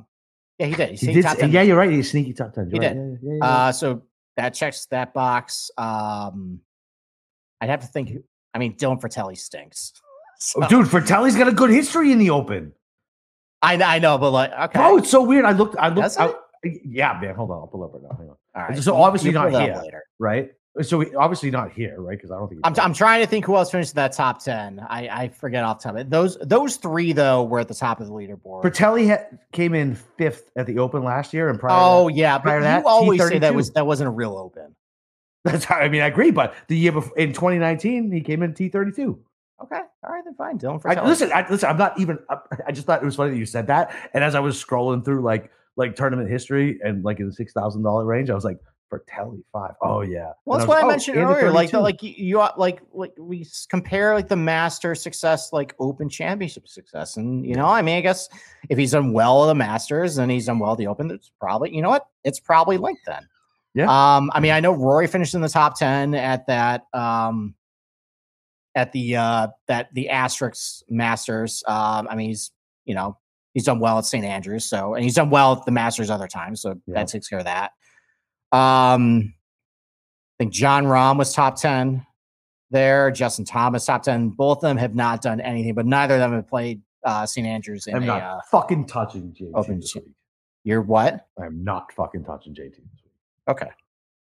Yeah, 0.60 0.66
he 0.68 0.76
did. 0.76 0.90
He, 0.92 0.96
He 0.98 1.06
he 1.08 1.14
did. 1.14 1.24
top 1.24 1.38
10. 1.38 1.52
Yeah, 1.52 1.62
you're 1.62 1.78
right. 1.78 1.90
He's 1.90 2.12
sneaky 2.12 2.34
top 2.34 2.54
ten. 2.54 2.70
He 2.70 2.76
You're 2.76 2.84
right. 2.84 2.94
did. 2.94 2.98
Yeah, 2.98 3.18
yeah, 3.22 3.32
yeah, 3.34 3.38
yeah. 3.42 3.46
Uh, 3.68 3.72
so 3.72 4.02
that 4.38 4.54
checks 4.54 4.86
that 4.88 5.14
box. 5.14 5.70
Um, 5.78 6.62
I'd 7.60 7.70
have 7.70 7.82
to 7.82 7.88
think. 7.88 8.12
I 8.54 8.60
mean, 8.60 8.76
Dylan 8.78 9.02
Frittelli 9.02 9.38
stinks. 9.38 9.94
So, 10.40 10.64
Oh, 10.64 10.68
dude, 10.68 10.86
Frittelli's 10.86 11.36
got 11.36 11.48
a 11.48 11.52
good 11.52 11.72
history 11.72 12.12
in 12.12 12.20
the 12.20 12.30
open. 12.30 12.74
I, 13.64 13.74
I 13.82 13.98
know, 13.98 14.20
but 14.20 14.30
like, 14.30 14.52
okay. 14.52 14.80
Oh, 14.80 14.98
it's 14.98 15.10
so 15.10 15.24
weird. 15.24 15.46
I 15.46 15.52
looked. 15.52 15.76
I 15.80 15.90
looked. 15.90 16.16
Out. 16.18 16.42
Yeah, 16.64 17.18
man. 17.20 17.34
Hold 17.34 17.50
on. 17.50 17.58
I'll 17.58 17.66
pull 17.66 17.84
up 17.84 17.94
right 17.96 18.04
now. 18.04 18.16
Hang 18.16 18.30
on. 18.30 18.36
All 18.54 18.62
right. 18.70 18.78
so 18.78 18.96
obviously 18.96 19.30
you 19.30 19.34
not 19.34 19.50
pull 19.50 19.58
that 19.58 19.64
here. 19.74 19.82
Later. 19.82 20.04
Right. 20.20 20.52
So 20.82 21.04
obviously 21.18 21.50
not 21.52 21.72
here, 21.72 21.96
right? 22.00 22.18
Because 22.18 22.32
I 22.32 22.38
don't 22.38 22.48
think. 22.48 22.62
I'm, 22.64 22.74
I'm 22.80 22.94
trying 22.94 23.22
to 23.22 23.28
think 23.28 23.46
who 23.46 23.56
else 23.56 23.72
finished 23.72 23.92
in 23.92 23.96
that 23.96 24.14
top 24.14 24.44
ten. 24.44 24.80
I, 24.90 25.08
I 25.08 25.28
forget 25.30 25.64
off 25.64 25.80
the 25.80 25.90
top. 25.90 25.98
of. 25.98 26.10
Those 26.10 26.38
those 26.42 26.78
three 26.78 27.14
though 27.14 27.44
were 27.44 27.60
at 27.60 27.68
the 27.68 27.74
top 27.74 28.00
of 28.00 28.08
the 28.08 28.14
leaderboard. 28.14 28.64
Frittelli 28.64 29.10
ha- 29.10 29.38
came 29.52 29.74
in 29.74 29.96
fifth 29.96 30.52
at 30.56 30.68
the 30.68 30.78
Open 30.80 31.04
last 31.04 31.34
year, 31.34 31.50
and 31.50 31.60
prior. 31.60 31.78
oh 31.80 32.10
to 32.10 32.16
yeah, 32.16 32.38
but 32.38 32.44
prior 32.44 32.58
you 32.58 32.64
to 32.64 32.68
that, 32.68 32.86
always 32.86 33.28
say 33.28 33.40
that 33.40 33.56
was 33.56 33.72
that 33.72 33.86
wasn't 33.86 34.08
a 34.08 34.12
real 34.12 34.38
open. 34.38 34.76
that's 35.44 35.66
how. 35.66 35.78
I 35.78 35.90
mean, 35.90 36.02
I 36.02 36.08
agree. 36.08 36.32
But 36.32 36.56
the 36.68 36.78
year 36.78 36.92
before, 36.92 37.18
in 37.18 37.34
2019, 37.34 38.12
he 38.12 38.22
came 38.22 38.44
in 38.44 38.54
T32. 38.54 39.18
Okay, 39.64 39.76
all 40.04 40.14
right 40.14 40.24
then, 40.24 40.36
fine. 40.36 40.60
Dylan 40.60 40.80
I, 40.86 41.04
listen, 41.08 41.32
I, 41.34 41.50
listen. 41.50 41.70
I'm 41.70 41.78
not 41.78 42.00
even. 42.00 42.20
I, 42.30 42.38
I 42.68 42.72
just 42.72 42.86
thought 42.86 43.02
it 43.02 43.06
was 43.06 43.16
funny 43.16 43.32
that 43.32 43.38
you 43.38 43.46
said 43.46 43.68
that. 43.68 43.96
And 44.14 44.24
as 44.24 44.36
I 44.36 44.40
was 44.40 44.64
scrolling 44.64 45.04
through 45.04 45.22
like 45.22 45.52
like 45.76 45.96
tournament 45.96 46.30
history 46.30 46.80
and 46.84 47.04
like 47.04 47.20
in 47.20 47.28
the 47.28 47.34
six 47.34 47.54
thousand 47.54 47.82
dollar 47.82 48.06
range, 48.06 48.30
I 48.30 48.36
was 48.36 48.44
like, 48.44 48.60
Frittelli 48.92 49.44
five. 49.52 49.74
Oh 49.82 50.02
yeah. 50.02 50.32
Well, 50.46 50.58
that's 50.58 50.68
what 50.68 50.78
I 50.78 50.86
oh, 50.86 50.88
mentioned 50.88 51.18
earlier. 51.18 51.52
Like, 51.52 51.72
the, 51.72 51.80
like 51.80 52.02
you, 52.02 52.14
you 52.16 52.38
like 52.58 52.82
like 52.94 53.14
we 53.18 53.46
compare 53.70 54.14
like 54.14 54.28
the 54.30 54.36
master 54.36 54.96
success, 54.96 55.52
like 55.52 55.76
Open 55.80 56.10
Championship 56.10 56.68
success, 56.68 57.18
and 57.18 57.46
you 57.46 57.56
know, 57.56 57.66
I 57.66 57.82
mean, 57.82 57.98
I 57.98 58.02
guess 58.02 58.30
if 58.70 58.78
he's 58.78 58.92
done 58.92 59.12
well 59.14 59.44
at 59.44 59.48
the 59.48 59.56
Masters 59.56 60.18
and 60.18 60.32
he's 60.32 60.46
done 60.46 60.60
well 60.60 60.72
at 60.72 60.78
the 60.78 60.88
Open, 60.88 61.12
it's 61.12 61.32
probably 61.40 61.76
you 61.76 61.82
know 61.82 61.90
what, 61.90 62.08
it's 62.24 62.40
probably 62.40 62.78
linked 62.78 63.06
then. 63.06 63.28
Yeah. 63.74 63.86
Um, 63.86 64.32
I 64.34 64.40
mean, 64.40 64.52
I 64.54 64.60
know 64.60 64.72
Rory 64.72 65.08
finished 65.08 65.34
in 65.36 65.42
the 65.42 65.50
top 65.50 65.78
ten 65.78 66.16
at 66.16 66.48
that 66.48 66.86
um 66.94 67.56
at 68.76 68.92
the 68.94 69.18
uh 69.18 69.48
that 69.68 69.94
the 69.94 70.10
Asterix 70.12 70.84
Masters. 70.90 71.64
Um, 71.68 72.08
I 72.10 72.16
mean, 72.16 72.30
he's 72.30 72.52
you 72.86 72.96
know 72.96 73.18
he's 73.54 73.66
done 73.66 73.80
well 73.80 73.98
at 73.98 74.06
St 74.06 74.24
Andrews, 74.24 74.66
so 74.66 74.94
and 74.94 75.04
he's 75.04 75.16
done 75.16 75.30
well 75.30 75.54
at 75.54 75.66
the 75.66 75.72
Masters 75.72 76.10
other 76.10 76.28
times, 76.28 76.62
so 76.62 76.80
Yeah. 76.86 76.94
that 76.94 77.08
takes 77.10 77.28
care 77.28 77.40
of 77.40 77.46
that. 77.46 77.72
Um, 78.52 79.34
I 80.40 80.44
think 80.44 80.54
Jon 80.54 80.86
Rahm 80.86 81.18
was 81.18 81.34
top 81.34 81.56
10 81.60 82.06
there. 82.72 83.12
Justin 83.12 83.46
Thomas, 83.46 83.86
top 83.86 84.04
10. 84.04 84.30
Both 84.30 84.58
of 84.60 84.62
them 84.62 84.78
have 84.78 84.96
not 84.96 85.22
done 85.22 85.42
anything, 85.42 85.74
but 85.74 85.86
neither 85.86 86.16
of 86.16 86.20
them 86.20 86.34
have 86.34 86.48
played 86.48 86.82
uh, 87.04 87.26
St. 87.26 87.46
Andrews 87.48 87.88
in 87.88 87.96
I'm 87.96 88.04
a. 88.04 88.06
not 88.06 88.22
Uh, 88.22 88.40
fucking 88.52 88.86
touching 88.88 89.32
JT 89.34 89.52
Open 89.56 89.80
this 89.80 89.96
week. 89.96 90.06
you're 90.64 90.82
what? 90.82 91.28
I'm 91.42 91.64
not 91.64 91.92
fucking 91.94 92.24
touching 92.24 92.54
JT 92.54 92.72
this 92.72 92.80
week. 93.04 93.14
Okay. 93.48 93.70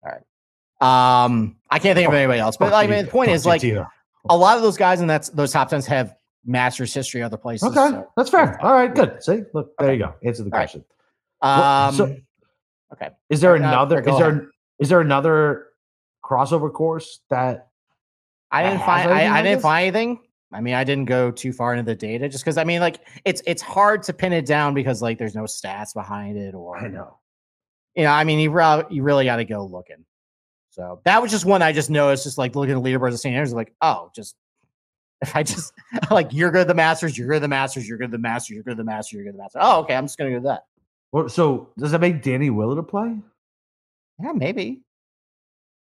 All 0.05 0.13
right. 0.13 1.25
Um, 1.25 1.57
I 1.71 1.79
can't 1.79 1.97
think 1.97 2.09
of 2.09 2.15
anybody 2.15 2.41
else, 2.41 2.57
but 2.57 2.71
Fuck 2.71 2.85
I 2.85 2.87
mean, 2.87 3.05
the 3.07 3.11
point 3.11 3.31
is 3.31 3.47
like 3.47 3.63
a 3.63 4.37
lot 4.37 4.57
of 4.57 4.63
those 4.63 4.77
guys 4.77 5.01
in 5.01 5.07
that 5.07 5.31
those 5.33 5.53
top 5.53 5.69
tens 5.71 5.87
have 5.87 6.15
Masters 6.45 6.93
history 6.93 7.23
other 7.23 7.39
places. 7.39 7.67
Okay, 7.69 7.75
so- 7.91 8.09
that's 8.17 8.29
fair. 8.29 8.63
All 8.63 8.73
right, 8.75 8.95
good. 8.95 9.23
See, 9.23 9.43
look, 9.55 9.73
there 9.79 9.93
you 9.95 9.99
go. 10.01 10.15
Answer 10.25 10.43
the 10.45 10.51
All 10.53 10.59
right. 10.59 10.69
question. 10.71 10.85
Um, 11.41 11.95
so- 11.95 12.17
okay. 12.95 13.11
Is 13.31 13.41
there 13.41 13.55
Uh, 13.55 13.59
no, 13.59 13.67
another? 13.67 14.01
Is 14.01 14.19
there 14.19 14.49
is 14.79 14.89
there 14.89 15.01
another 15.01 15.67
crossover 16.25 16.73
course 16.73 17.21
that? 17.31 17.69
I 18.51 18.63
didn't 18.63 18.81
find 18.81 19.11
I, 19.11 19.39
I 19.39 19.43
didn't 19.43 19.63
find 19.63 19.83
anything. 19.85 20.21
I 20.53 20.61
mean, 20.61 20.75
I 20.75 20.85
didn't 20.85 21.07
go 21.07 21.33
too 21.33 21.53
far 21.53 21.75
into 21.75 21.85
the 21.85 21.97
data 21.97 22.29
just 22.29 22.45
because 22.45 22.57
I 22.57 22.65
mean, 22.65 22.81
like 22.81 23.01
it's 23.25 23.43
it's 23.47 23.63
hard 23.63 24.05
to 24.05 24.13
pin 24.13 24.33
it 24.33 24.47
down 24.47 24.75
because 24.75 25.03
like 25.03 25.19
there's 25.19 25.35
no 25.35 25.45
stats 25.45 25.93
behind 25.93 26.39
it 26.39 26.55
or 26.55 26.79
I 26.79 26.87
know. 26.89 27.19
you 27.97 28.05
know, 28.05 28.11
I 28.11 28.23
mean, 28.23 28.39
you, 28.39 28.51
re- 28.53 28.85
you 28.91 29.03
really 29.03 29.25
got 29.25 29.37
to 29.37 29.45
go 29.45 29.65
looking. 29.67 30.05
So 30.71 31.01
that 31.05 31.21
was 31.21 31.31
just 31.33 31.45
one 31.45 31.63
I 31.63 31.73
just 31.73 31.91
noticed, 31.91 32.25
just 32.25 32.39
like 32.39 32.55
looking 32.55 32.77
at 32.77 32.83
the 32.83 32.89
leaderboards 32.89 33.13
of 33.13 33.21
St. 33.21 33.35
Andrews, 33.35 33.53
like, 33.53 33.75
oh, 33.81 34.11
just 34.15 34.37
if 35.23 35.35
I 35.35 35.43
just 35.43 35.73
like 36.11 36.33
you're 36.33 36.51
good 36.53 36.63
at 36.63 36.69
the 36.69 36.75
Masters, 36.75 37.19
you're 37.19 37.27
good 37.29 37.37
at 37.37 37.43
the 37.43 37.49
Masters, 37.49 37.89
you're 37.89 37.99
good 37.99 38.07
at 38.07 38.11
the 38.13 38.19
Masters, 38.19 38.55
you're 38.55 38.63
good 38.63 38.73
at 38.73 38.77
the 38.77 38.85
Masters, 38.85 39.13
you're 39.13 39.25
good 39.25 39.31
at 39.31 39.37
the 39.37 39.43
Masters. 39.43 39.63
Oh, 39.65 39.81
okay, 39.81 39.95
I'm 39.97 40.05
just 40.05 40.19
gonna 40.19 40.31
go 40.31 40.37
with 40.37 40.45
that. 40.45 40.65
Well, 41.15 41.29
so 41.29 41.69
does 41.79 41.93
that 41.93 42.01
make 42.01 42.23
Danny 42.23 42.51
Willett 42.51 42.77
a 42.77 42.83
play? 42.83 43.17
Yeah, 44.21 44.33
maybe. 44.33 44.83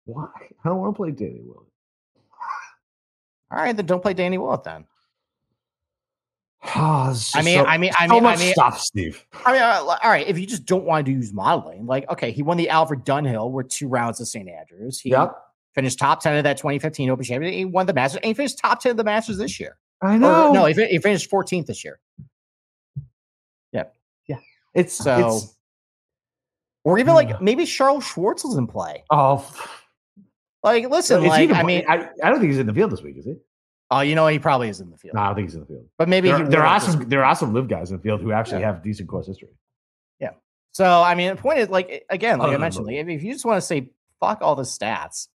Why? 0.05 0.27
I 0.63 0.69
don't 0.69 0.77
want 0.77 0.95
to 0.95 0.97
play 0.97 1.11
Danny 1.11 1.41
Willett. 1.43 1.67
All 3.51 3.57
right, 3.59 3.75
then 3.75 3.85
don't 3.85 4.01
play 4.01 4.13
Danny 4.13 4.37
Willett 4.37 4.63
then. 4.63 4.85
Oh, 6.77 7.13
I 7.35 7.41
mean, 7.41 7.59
so- 7.59 7.65
I 7.65 7.77
mean, 7.77 7.91
I 7.99 8.07
so 8.07 8.13
mean, 8.13 8.25
I 8.25 8.37
mean, 8.37 8.53
stuff, 8.53 8.79
Steve. 8.79 9.25
I 9.45 9.51
mean, 9.51 9.61
uh, 9.61 9.97
all 10.01 10.09
right. 10.09 10.25
If 10.25 10.39
you 10.39 10.47
just 10.47 10.63
don't 10.65 10.85
want 10.85 11.05
to 11.07 11.11
use 11.11 11.33
modeling, 11.33 11.85
like, 11.85 12.09
okay, 12.09 12.31
he 12.31 12.41
won 12.41 12.55
the 12.55 12.69
Alfred 12.69 13.03
Dunhill 13.03 13.51
with 13.51 13.67
two 13.67 13.89
rounds 13.89 14.21
of 14.21 14.29
St. 14.29 14.47
Andrews. 14.47 15.01
He 15.01 15.09
Yep, 15.09 15.35
finished 15.75 15.99
top 15.99 16.21
10 16.21 16.37
of 16.37 16.45
that 16.45 16.55
2015 16.55 17.09
Open 17.09 17.25
Championship. 17.25 17.53
He 17.57 17.65
won 17.65 17.85
the 17.85 17.93
Masters 17.93 18.19
and 18.23 18.27
he 18.29 18.33
finished 18.33 18.59
top 18.59 18.79
10 18.81 18.91
of 18.91 18.97
the 18.97 19.03
Masters 19.03 19.37
this 19.39 19.59
year. 19.59 19.77
I 20.01 20.15
Or, 20.15 20.19
know. 20.19 20.53
no, 20.53 20.65
he, 20.67 20.73
he 20.87 20.99
finished 20.99 21.29
14th 21.29 21.65
this 21.65 21.83
year. 21.83 21.99
It's 24.77 24.93
So, 24.93 25.27
it's 25.37 25.55
or 26.83 26.99
even 26.99 27.13
like 27.15 27.41
maybe 27.41 27.65
Charl 27.65 27.99
Schwartzel 27.99 28.45
was 28.45 28.57
in 28.57 28.67
play. 28.67 29.03
oh. 29.09 29.45
Like, 30.63 30.89
listen, 30.89 31.23
Is 31.23 31.29
like, 31.29 31.43
even 31.43 31.55
I 31.55 31.63
mean, 31.63 31.83
I, 31.87 32.09
I 32.23 32.29
don't 32.29 32.39
think 32.39 32.51
he's 32.51 32.59
in 32.59 32.67
the 32.67 32.73
field 32.73 32.91
this 32.91 33.01
week, 33.01 33.17
is 33.17 33.25
he? 33.25 33.35
oh, 33.91 34.01
you 34.01 34.15
know, 34.15 34.27
he 34.27 34.37
probably 34.39 34.67
is 34.69 34.81
in 34.81 34.89
the 34.89 34.97
field, 34.97 35.15
No, 35.15 35.21
I 35.21 35.27
don't 35.27 35.35
think 35.35 35.47
he's 35.47 35.55
in 35.55 35.61
the 35.61 35.65
field. 35.67 35.85
but 35.97 36.09
maybe 36.09 36.27
There, 36.29 36.47
there 36.47 36.65
are 36.65 36.79
some 36.79 37.07
there 37.09 37.23
are 37.25 37.35
some 37.35 37.53
LIV 37.53 37.67
guys 37.69 37.89
in 37.91 37.97
the 37.97 38.03
field 38.03 38.21
who 38.21 38.31
actually 38.31 38.61
Yeah. 38.61 38.67
have 38.73 38.83
decent 38.83 39.07
course 39.09 39.27
history. 39.27 39.49
Yeah. 40.19 40.31
So 40.73 40.85
I 40.85 41.15
mean, 41.15 41.35
the 41.35 41.41
point 41.41 41.59
is, 41.59 41.69
like 41.69 42.05
again, 42.09 42.39
like 42.39 42.47
Other 42.47 42.55
I 42.55 42.59
mentioned, 42.59 42.85
Louis. 42.85 43.01
like, 43.03 43.15
if 43.15 43.23
you 43.23 43.31
just 43.33 43.45
want 43.45 43.57
to 43.57 43.65
say 43.65 43.89
fuck 44.19 44.41
all 44.41 44.55
the 44.55 44.63
stats, 44.63 45.27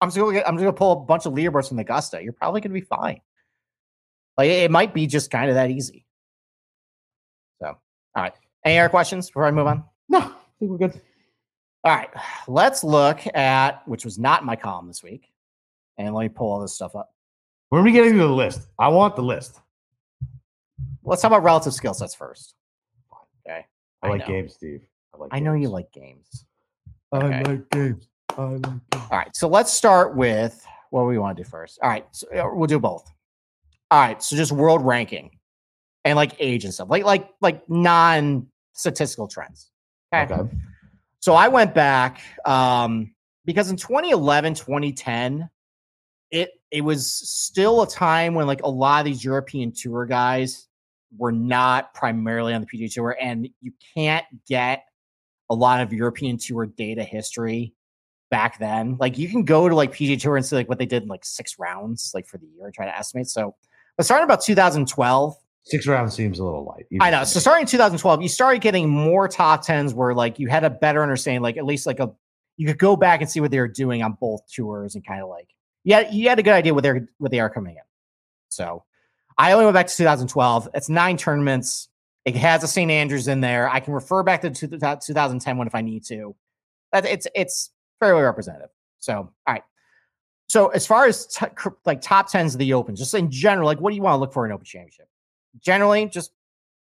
I'm 0.00 0.08
just 0.08 0.16
gonna 0.18 0.32
get, 0.32 0.48
I'm 0.48 0.54
just 0.54 0.62
gonna 0.64 0.72
pull 0.72 0.92
a 0.92 0.96
bunch 1.04 1.26
of 1.26 1.32
leaderboards 1.34 1.68
from 1.68 1.78
Augusta. 1.78 2.22
You're 2.22 2.32
probably 2.32 2.60
gonna 2.60 2.72
be 2.74 2.80
fine. 2.80 3.20
Like 4.38 4.48
it 4.50 4.70
might 4.70 4.94
be 4.94 5.06
just 5.06 5.30
kind 5.30 5.48
of 5.50 5.56
that 5.56 5.70
easy. 5.70 6.06
So, 7.60 7.66
all 7.68 7.76
right. 8.16 8.32
Any 8.64 8.78
other 8.78 8.88
questions 8.88 9.28
before 9.28 9.46
I 9.46 9.50
move 9.50 9.66
on? 9.66 9.84
No, 10.08 10.18
I 10.18 10.32
think 10.58 10.70
we're 10.70 10.78
good. 10.78 11.00
All 11.82 11.96
right, 11.96 12.10
let's 12.46 12.84
look 12.84 13.20
at 13.34 13.86
which 13.88 14.04
was 14.04 14.18
not 14.18 14.42
in 14.42 14.46
my 14.46 14.56
column 14.56 14.86
this 14.86 15.02
week, 15.02 15.32
and 15.96 16.14
let 16.14 16.22
me 16.22 16.28
pull 16.28 16.52
all 16.52 16.60
this 16.60 16.74
stuff 16.74 16.94
up. 16.94 17.14
When 17.70 17.80
are 17.80 17.84
we 17.84 17.92
getting 17.92 18.12
to 18.12 18.18
the 18.18 18.28
list? 18.28 18.68
I 18.78 18.88
want 18.88 19.16
the 19.16 19.22
list. 19.22 19.60
Let's 21.02 21.22
talk 21.22 21.30
about 21.30 21.42
relative 21.42 21.72
skill 21.72 21.94
sets 21.94 22.14
first. 22.14 22.54
Okay, 23.46 23.64
I, 24.02 24.06
I 24.06 24.10
like 24.10 24.20
know. 24.20 24.26
games, 24.26 24.54
Steve. 24.54 24.82
I 25.14 25.18
like. 25.18 25.30
I 25.32 25.38
know 25.38 25.54
you 25.54 25.70
like 25.70 25.90
games. 25.92 26.44
I 27.12 27.18
like 27.18 27.30
games. 27.30 27.48
I 27.48 27.52
like 27.52 27.70
games. 27.70 28.08
All 28.36 28.58
right, 29.10 29.34
so 29.34 29.48
let's 29.48 29.72
start 29.72 30.14
with 30.14 30.62
what 30.90 31.06
we 31.06 31.16
want 31.16 31.36
to 31.36 31.42
do 31.42 31.48
first. 31.48 31.78
All 31.82 31.88
right, 31.88 32.06
so 32.10 32.26
uh, 32.28 32.54
we'll 32.54 32.66
do 32.66 32.78
both. 32.78 33.10
All 33.90 34.00
right, 34.00 34.22
so 34.22 34.36
just 34.36 34.52
world 34.52 34.84
ranking 34.84 35.30
and 36.04 36.16
like 36.16 36.34
age 36.38 36.64
and 36.64 36.72
stuff, 36.72 36.88
like 36.90 37.04
like 37.04 37.28
like 37.40 37.68
non 37.68 38.46
statistical 38.72 39.28
trends. 39.28 39.70
Okay. 40.14 40.32
Okay. 40.32 40.56
So 41.20 41.34
I 41.34 41.48
went 41.48 41.74
back 41.74 42.20
um, 42.46 43.14
because 43.44 43.70
in 43.70 43.76
2011, 43.76 44.54
2010, 44.54 45.50
it 46.30 46.50
it 46.70 46.82
was 46.82 47.12
still 47.12 47.82
a 47.82 47.88
time 47.88 48.34
when 48.34 48.46
like 48.46 48.62
a 48.62 48.70
lot 48.70 49.00
of 49.00 49.04
these 49.06 49.24
European 49.24 49.72
tour 49.72 50.06
guys 50.06 50.68
were 51.16 51.32
not 51.32 51.92
primarily 51.94 52.54
on 52.54 52.60
the 52.60 52.66
PGA 52.66 52.92
Tour, 52.92 53.16
and 53.20 53.48
you 53.60 53.72
can't 53.94 54.24
get 54.48 54.84
a 55.50 55.54
lot 55.54 55.80
of 55.80 55.92
European 55.92 56.38
Tour 56.38 56.66
data 56.66 57.02
history 57.02 57.74
back 58.30 58.58
then. 58.58 58.96
Like 58.98 59.18
you 59.18 59.28
can 59.28 59.44
go 59.44 59.68
to 59.68 59.74
like 59.74 59.92
PGA 59.92 60.20
Tour 60.20 60.36
and 60.36 60.46
see 60.46 60.56
like 60.56 60.68
what 60.68 60.78
they 60.78 60.86
did 60.86 61.02
in 61.02 61.08
like 61.08 61.24
six 61.24 61.58
rounds, 61.58 62.12
like 62.14 62.26
for 62.26 62.38
the 62.38 62.46
year, 62.46 62.66
and 62.66 62.74
try 62.74 62.86
to 62.86 62.96
estimate. 62.96 63.26
So, 63.26 63.56
but 63.96 64.06
starting 64.06 64.24
about 64.24 64.42
2012, 64.42 65.34
Six 65.64 65.86
rounds 65.86 66.14
seems 66.14 66.38
a 66.38 66.44
little 66.44 66.64
light. 66.64 66.86
I 67.00 67.10
know. 67.10 67.24
So 67.24 67.38
starting 67.38 67.62
in 67.62 67.66
2012, 67.68 68.22
you 68.22 68.28
started 68.28 68.62
getting 68.62 68.88
more 68.88 69.28
top 69.28 69.62
tens 69.62 69.92
where 69.92 70.14
like 70.14 70.38
you 70.38 70.48
had 70.48 70.64
a 70.64 70.70
better 70.70 71.02
understanding, 71.02 71.42
like 71.42 71.56
at 71.56 71.64
least 71.64 71.86
like 71.86 72.00
a 72.00 72.10
you 72.56 72.66
could 72.66 72.78
go 72.78 72.96
back 72.96 73.20
and 73.20 73.30
see 73.30 73.40
what 73.40 73.50
they 73.50 73.58
were 73.58 73.68
doing 73.68 74.02
on 74.02 74.16
both 74.20 74.40
tours 74.52 74.94
and 74.94 75.06
kind 75.06 75.22
of 75.22 75.28
like 75.28 75.48
yeah, 75.84 76.10
you 76.10 76.28
had 76.28 76.38
a 76.38 76.42
good 76.42 76.52
idea 76.54 76.74
what 76.74 76.82
they're 76.82 77.06
what 77.18 77.30
they 77.30 77.40
are 77.40 77.50
coming 77.50 77.76
in. 77.76 77.82
So 78.48 78.84
I 79.38 79.52
only 79.52 79.64
went 79.64 79.74
back 79.74 79.86
to 79.86 79.96
2012. 79.96 80.68
It's 80.74 80.88
nine 80.88 81.16
tournaments. 81.16 81.88
It 82.24 82.36
has 82.36 82.62
a 82.62 82.68
St. 82.68 82.90
Andrews 82.90 83.28
in 83.28 83.40
there. 83.40 83.68
I 83.68 83.80
can 83.80 83.94
refer 83.94 84.22
back 84.22 84.42
to 84.42 84.50
two- 84.50 84.66
2010 84.68 85.56
one 85.56 85.66
if 85.66 85.74
I 85.74 85.80
need 85.80 86.04
to. 86.06 86.34
That 86.92 87.06
it's 87.06 87.26
it's 87.34 87.70
fairly 88.00 88.22
representative. 88.22 88.70
So 88.98 89.14
all 89.14 89.32
right. 89.46 89.62
So 90.48 90.68
as 90.68 90.86
far 90.86 91.06
as 91.06 91.26
t- 91.28 91.46
like 91.86 92.00
top 92.00 92.30
tens 92.30 92.54
of 92.54 92.58
the 92.58 92.72
Open, 92.72 92.96
just 92.96 93.14
in 93.14 93.30
general, 93.30 93.66
like 93.66 93.80
what 93.80 93.90
do 93.90 93.96
you 93.96 94.02
want 94.02 94.14
to 94.14 94.18
look 94.18 94.32
for 94.32 94.44
in 94.44 94.52
Open 94.52 94.64
Championship? 94.64 95.06
Generally, 95.60 96.06
just 96.06 96.32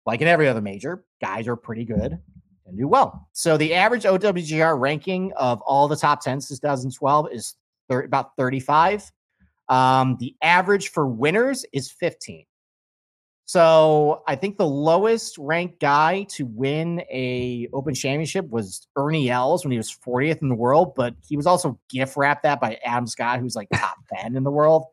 like 0.05 0.22
in 0.22 0.28
every 0.28 0.47
other 0.47 0.62
major, 0.62 1.05
guys 1.22 1.47
are 1.47 1.55
pretty 1.55 1.86
good 1.86 2.18
and 2.66 2.78
do 2.78 2.88
well. 2.88 3.28
So 3.34 3.57
the 3.57 3.74
average 3.74 4.03
OWGR 4.03 4.80
ranking 4.80 5.32
of 5.36 5.62
all 5.62 5.88
the 5.88 5.95
top 5.95 6.24
10s 6.24 6.43
since 6.43 6.60
2012 6.60 7.28
is 7.32 7.55
thir- 7.89 8.03
about 8.03 8.36
35. 8.38 9.12
Um, 9.68 10.18
the 10.20 10.36
average 10.41 10.89
for 10.89 11.07
winners 11.07 11.66
is 11.74 11.91
15. 11.91 12.45
So 13.45 14.22
I 14.28 14.36
think 14.36 14.57
the 14.57 14.68
lowest 14.68 15.38
ranked 15.39 15.80
guy 15.80 16.28
to 16.30 16.45
win 16.45 17.01
a 17.12 17.68
Open 17.74 17.95
Championship 17.95 18.47
was 18.49 18.88
Ernie 18.95 19.32
Els 19.32 19.66
when 19.66 19.72
he 19.72 19.78
was 19.78 19.91
40th 19.91 20.43
in 20.43 20.49
the 20.49 20.55
world, 20.55 20.93
but 20.95 21.16
he 21.28 21.36
was 21.36 21.47
also 21.47 21.80
gift 21.89 22.16
wrapped 22.16 22.43
that 22.43 22.62
by 22.62 22.80
Adam 22.86 23.07
Scott, 23.07 23.39
who's 23.39 23.55
like 23.55 23.68
top 23.74 23.97
10 24.16 24.36
in 24.36 24.43
the 24.43 24.51
world. 24.51 24.86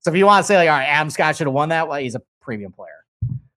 So 0.00 0.10
if 0.10 0.16
you 0.16 0.26
want 0.26 0.44
to 0.44 0.46
say 0.46 0.56
like, 0.56 0.68
all 0.68 0.76
right, 0.76 0.84
Adam 0.84 1.08
Scott 1.08 1.36
should 1.36 1.46
have 1.46 1.54
won 1.54 1.70
that, 1.70 1.88
well, 1.88 2.00
he's 2.00 2.14
a 2.14 2.22
premium 2.42 2.72
player. 2.72 3.01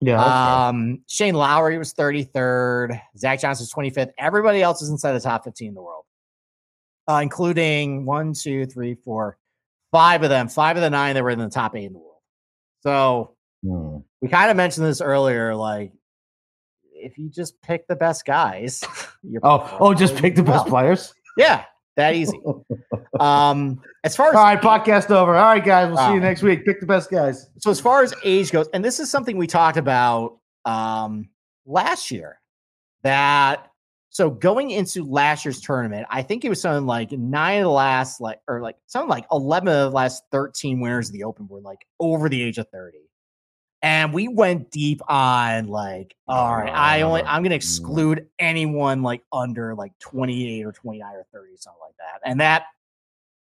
Yeah. 0.04 0.16
that's 0.16 0.28
fair. 0.28 0.54
Um, 0.68 1.02
Shane 1.08 1.34
Lowry 1.34 1.78
was 1.78 1.94
33rd. 1.94 3.00
Zach 3.16 3.40
Johnson 3.40 3.62
was 3.64 3.72
25th. 3.92 4.10
Everybody 4.18 4.62
else 4.62 4.82
is 4.82 4.90
inside 4.90 5.12
the 5.12 5.20
top 5.20 5.44
15 5.44 5.68
in 5.68 5.74
the 5.74 5.82
world, 5.82 6.04
uh, 7.08 7.20
including 7.22 8.04
one, 8.04 8.32
two, 8.34 8.66
three, 8.66 8.94
four, 8.94 9.38
five 9.92 10.22
of 10.22 10.30
them. 10.30 10.48
Five 10.48 10.76
of 10.76 10.82
the 10.82 10.90
nine 10.90 11.14
that 11.14 11.22
were 11.22 11.30
in 11.30 11.38
the 11.38 11.48
top 11.48 11.74
eight 11.76 11.84
in 11.86 11.92
the 11.92 11.98
world. 11.98 12.10
So 12.82 13.36
Hmm. 13.62 13.98
we 14.20 14.28
kind 14.28 14.50
of 14.50 14.56
mentioned 14.58 14.84
this 14.86 15.00
earlier. 15.00 15.54
Like, 15.54 15.92
if 16.92 17.16
you 17.18 17.30
just 17.30 17.60
pick 17.62 17.86
the 17.88 17.96
best 17.96 18.24
guys, 18.26 18.84
you're 19.22 19.40
Oh, 19.42 19.76
oh, 19.80 19.94
just 19.94 20.16
pick 20.16 20.34
the 20.36 20.42
best 20.42 20.64
Well, 20.66 20.82
players. 20.82 21.14
Yeah, 21.36 21.64
that 21.96 22.14
easy. 22.14 22.38
Um, 23.20 23.80
as 24.02 24.16
far 24.16 24.28
as 24.28 24.34
All 24.34 24.42
right, 24.42 24.60
podcast 24.60 25.10
over. 25.10 25.36
All 25.36 25.44
right, 25.44 25.64
guys, 25.64 25.88
we'll 25.88 26.06
see 26.08 26.14
you 26.14 26.20
next 26.20 26.42
week. 26.42 26.64
Pick 26.64 26.80
the 26.80 26.86
best 26.86 27.10
guys. 27.10 27.48
so 27.58 27.70
as 27.70 27.80
far 27.80 28.02
as 28.02 28.14
age 28.24 28.50
goes, 28.50 28.68
and 28.74 28.84
this 28.84 29.00
is 29.00 29.10
something 29.10 29.36
we 29.36 29.46
talked 29.46 29.76
about 29.76 30.38
um 30.64 31.28
last 31.66 32.10
year 32.10 32.40
that 33.02 33.70
so 34.14 34.30
going 34.30 34.70
into 34.70 35.02
last 35.04 35.44
year's 35.44 35.60
tournament, 35.60 36.06
I 36.08 36.22
think 36.22 36.44
it 36.44 36.48
was 36.48 36.60
something 36.60 36.86
like 36.86 37.10
nine 37.10 37.58
of 37.58 37.64
the 37.64 37.70
last 37.70 38.20
like 38.20 38.38
or 38.46 38.60
like 38.60 38.76
something 38.86 39.08
like 39.08 39.26
11 39.32 39.68
of 39.68 39.90
the 39.90 39.96
last 39.96 40.22
13 40.30 40.78
winners 40.78 41.08
of 41.08 41.14
the 41.14 41.24
open 41.24 41.48
were 41.48 41.60
like 41.60 41.84
over 41.98 42.28
the 42.28 42.40
age 42.40 42.58
of 42.58 42.68
30. 42.68 42.98
And 43.84 44.14
we 44.14 44.28
went 44.28 44.70
deep 44.70 45.02
on 45.08 45.66
like, 45.68 46.16
all 46.26 46.56
right, 46.56 46.72
I 46.72 47.02
only 47.02 47.20
oh, 47.20 47.26
I'm 47.26 47.42
gonna 47.42 47.54
exclude 47.54 48.26
anyone 48.38 49.02
like 49.02 49.22
under 49.30 49.74
like 49.74 49.92
28 49.98 50.64
or 50.64 50.72
29 50.72 51.14
or 51.14 51.26
30, 51.32 51.56
something 51.58 51.80
like 51.82 51.94
that. 51.98 52.26
And 52.28 52.40
that 52.40 52.64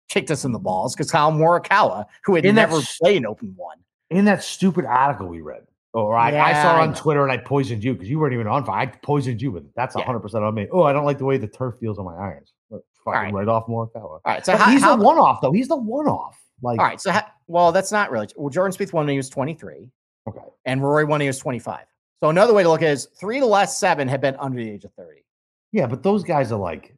kicked 0.08 0.30
us 0.30 0.44
in 0.44 0.52
the 0.52 0.58
balls 0.60 0.94
because 0.94 1.10
Kyle 1.10 1.32
Morikawa, 1.32 2.04
who 2.24 2.36
had 2.36 2.44
And 2.44 2.54
never 2.54 2.74
that's- 2.76 2.98
played 2.98 3.16
an 3.16 3.26
open 3.26 3.52
one. 3.56 3.78
In 4.10 4.24
that 4.26 4.44
stupid 4.44 4.84
article 4.84 5.26
we 5.26 5.40
read. 5.40 5.66
Oh, 5.92 6.02
or 6.02 6.16
I, 6.16 6.38
I 6.38 6.52
saw 6.62 6.80
on 6.82 6.90
know. 6.90 6.94
Twitter 6.94 7.22
and 7.24 7.32
I 7.32 7.38
poisoned 7.38 7.82
you 7.82 7.94
because 7.94 8.08
you 8.08 8.18
weren't 8.20 8.32
even 8.34 8.46
on 8.46 8.64
fire. 8.64 8.80
I 8.82 8.86
poisoned 8.86 9.42
you 9.42 9.50
with 9.50 9.64
it. 9.64 9.72
That's 9.74 9.96
Yeah. 9.96 10.04
100% 10.04 10.34
on 10.46 10.54
me. 10.54 10.68
Oh, 10.70 10.84
I 10.84 10.92
don't 10.92 11.04
like 11.04 11.18
the 11.18 11.24
way 11.24 11.36
the 11.38 11.48
turf 11.48 11.74
feels 11.80 11.98
on 11.98 12.04
my 12.04 12.14
irons. 12.16 12.52
Fucking 12.70 12.82
right. 13.06 13.32
right, 13.32 13.48
off 13.48 13.66
power. 13.66 13.92
All 13.94 14.20
right, 14.24 14.46
so 14.46 14.56
how, 14.56 14.70
he's 14.70 14.82
how- 14.82 14.94
the 14.96 15.02
one 15.02 15.18
off, 15.18 15.40
though. 15.40 15.50
He's 15.52 15.66
the 15.68 15.76
one 15.76 16.06
off. 16.06 16.38
Like, 16.62 16.78
All 16.78 16.84
right, 16.86 17.00
so 17.00 17.12
well, 17.48 17.72
that's 17.72 17.90
not 17.90 18.10
really. 18.10 18.28
Well, 18.36 18.50
Jordan 18.50 18.76
Spieth 18.76 18.92
won 18.92 19.06
when 19.06 19.12
he 19.12 19.16
was 19.16 19.28
23, 19.30 19.88
okay. 20.28 20.40
and 20.64 20.82
Rory 20.82 21.04
won 21.04 21.12
when 21.12 21.20
he 21.22 21.26
was 21.26 21.38
25. 21.38 21.84
So 22.22 22.30
another 22.30 22.52
way 22.54 22.62
to 22.62 22.68
look 22.68 22.82
at 22.82 22.88
it 22.88 22.92
is 22.92 23.06
three 23.18 23.36
of 23.38 23.42
the 23.42 23.48
last 23.48 23.78
seven 23.78 24.08
have 24.08 24.20
been 24.20 24.36
under 24.36 24.62
the 24.62 24.70
age 24.70 24.84
of 24.84 24.92
30. 24.94 25.22
Yeah, 25.72 25.86
but 25.86 26.02
those 26.02 26.24
guys 26.24 26.50
are 26.52 26.58
like, 26.58 26.94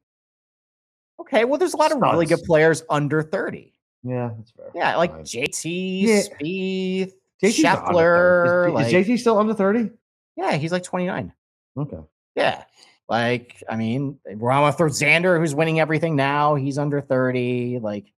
Okay, 1.20 1.44
well, 1.44 1.58
there's 1.58 1.74
a 1.74 1.76
lot 1.76 1.92
of 1.92 2.00
really 2.00 2.24
good 2.26 2.42
players 2.44 2.82
under 2.88 3.22
30. 3.22 3.72
yeah, 4.02 4.30
that's 4.36 4.50
fair. 4.52 4.70
Yeah, 4.74 4.96
like 4.96 5.12
Fine. 5.12 5.24
JT, 5.24 6.02
Yeah. 6.02 6.20
Spieth, 6.22 7.12
JT's 7.42 7.62
not 7.62 7.84
under 7.86 7.92
30. 7.92 7.92
Scheffler. 7.92 8.68
Is, 8.68 8.74
like, 8.74 8.86
is 8.86 8.92
JT 9.08 9.18
still 9.18 9.38
under 9.38 9.54
30? 9.54 9.90
yeah, 10.36 10.52
he's 10.56 10.72
like 10.72 10.82
29. 10.82 11.32
Okay. 11.76 11.98
Yeah. 12.36 12.64
Like, 13.08 13.62
I 13.68 13.76
mean, 13.76 14.18
we're 14.36 14.50
on 14.52 14.64
with 14.64 14.76
Xander, 14.76 15.38
who's 15.38 15.54
winning 15.54 15.80
everything 15.80 16.16
now. 16.16 16.54
He's 16.54 16.78
under 16.78 17.00
30. 17.00 17.80
Like, 17.82 18.12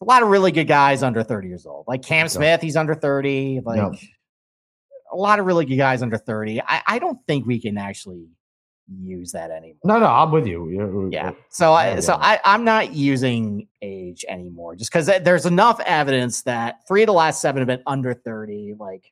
a 0.00 0.04
lot 0.04 0.22
of 0.22 0.28
really 0.28 0.52
good 0.52 0.66
guys 0.68 1.02
under 1.02 1.22
30 1.22 1.48
years 1.48 1.66
old. 1.66 1.84
Like 1.86 2.02
Cam 2.02 2.28
Smith, 2.28 2.60
he's 2.60 2.76
under 2.76 2.94
30. 2.94 3.60
Like, 3.64 3.78
a 5.12 5.16
lot 5.16 5.38
of 5.40 5.46
really 5.46 5.64
good 5.64 5.76
guys 5.76 6.02
under 6.02 6.16
30. 6.16 6.62
I, 6.62 6.82
I 6.86 6.98
don't 6.98 7.18
think 7.26 7.46
we 7.46 7.60
can 7.60 7.76
actually 7.76 8.26
use 9.02 9.32
that 9.32 9.50
anymore. 9.50 9.76
No, 9.84 9.98
no, 9.98 10.06
I'm 10.06 10.30
with 10.30 10.46
you. 10.46 10.68
You're- 10.68 11.10
Yeah. 11.12 11.28
Uh, 11.28 11.30
uh, 11.30 11.32
uh, 11.32 11.34
so 11.50 11.72
I, 11.72 11.88
yeah. 11.94 12.00
so 12.00 12.14
I, 12.14 12.40
I'm 12.44 12.64
not 12.64 12.92
using 12.94 13.68
age 13.82 14.24
anymore 14.28 14.74
just 14.76 14.90
because 14.90 15.06
there's 15.06 15.46
enough 15.46 15.80
evidence 15.80 16.42
that 16.42 16.86
three 16.88 17.02
of 17.02 17.06
the 17.06 17.12
last 17.12 17.40
seven 17.40 17.60
have 17.60 17.66
been 17.68 17.82
under 17.86 18.14
30. 18.14 18.74
Like 18.78 19.04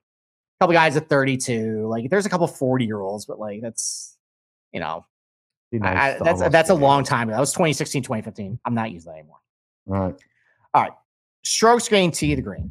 a 0.60 0.64
couple 0.64 0.72
guys 0.74 0.96
at 0.96 1.08
32. 1.08 1.86
Like 1.88 2.10
there's 2.10 2.26
a 2.26 2.30
couple 2.30 2.46
40 2.46 2.84
year 2.86 3.00
olds, 3.00 3.26
but 3.26 3.38
like 3.38 3.60
that's 3.60 4.16
you 4.72 4.80
know, 4.80 5.04
nice 5.72 6.20
I, 6.20 6.24
that's 6.24 6.40
that's 6.50 6.70
a 6.70 6.74
long 6.74 7.04
time 7.04 7.28
ago. 7.28 7.34
That 7.36 7.40
was 7.40 7.52
2016, 7.52 8.02
2015. 8.02 8.58
I'm 8.64 8.74
not 8.74 8.90
using 8.90 9.12
that 9.12 9.18
anymore. 9.18 9.38
All 9.88 9.94
right. 9.94 10.14
Strokes 11.44 11.88
gained 11.88 12.14
T 12.14 12.34
to 12.34 12.42
green. 12.42 12.70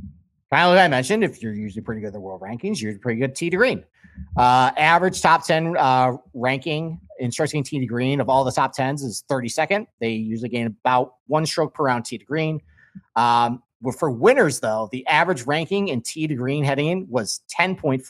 Kind 0.51 0.67
of 0.67 0.75
like 0.75 0.79
I 0.85 0.87
mentioned, 0.87 1.23
if 1.23 1.41
you're 1.41 1.53
usually 1.53 1.81
pretty 1.81 1.99
good 2.01 2.07
at 2.07 2.13
the 2.13 2.19
world 2.19 2.41
rankings, 2.41 2.81
you're 2.81 2.97
pretty 2.99 3.19
good 3.19 3.35
T 3.35 3.49
to 3.49 3.57
green. 3.57 3.83
Uh, 4.37 4.71
average 4.77 5.21
top 5.21 5.45
10 5.45 5.75
uh, 5.77 6.13
ranking 6.33 6.99
in 7.19 7.31
strokes 7.31 7.51
gained 7.51 7.65
T 7.65 7.79
to 7.79 7.85
green 7.85 8.21
of 8.21 8.29
all 8.29 8.43
the 8.43 8.51
top 8.51 8.75
10s 8.75 9.03
is 9.03 9.23
32nd. 9.29 9.87
They 9.99 10.11
usually 10.11 10.49
gain 10.49 10.67
about 10.67 11.15
one 11.27 11.45
stroke 11.45 11.73
per 11.73 11.83
round 11.85 12.05
T 12.05 12.17
to 12.17 12.25
green. 12.25 12.61
Um, 13.15 13.61
but 13.81 13.95
for 13.95 14.09
winners, 14.09 14.59
though, 14.59 14.89
the 14.91 15.05
average 15.07 15.43
ranking 15.45 15.89
in 15.89 16.01
T 16.01 16.27
to 16.27 16.35
green 16.35 16.63
heading 16.63 16.87
in 16.87 17.07
was 17.09 17.41
10.4. 17.57 18.01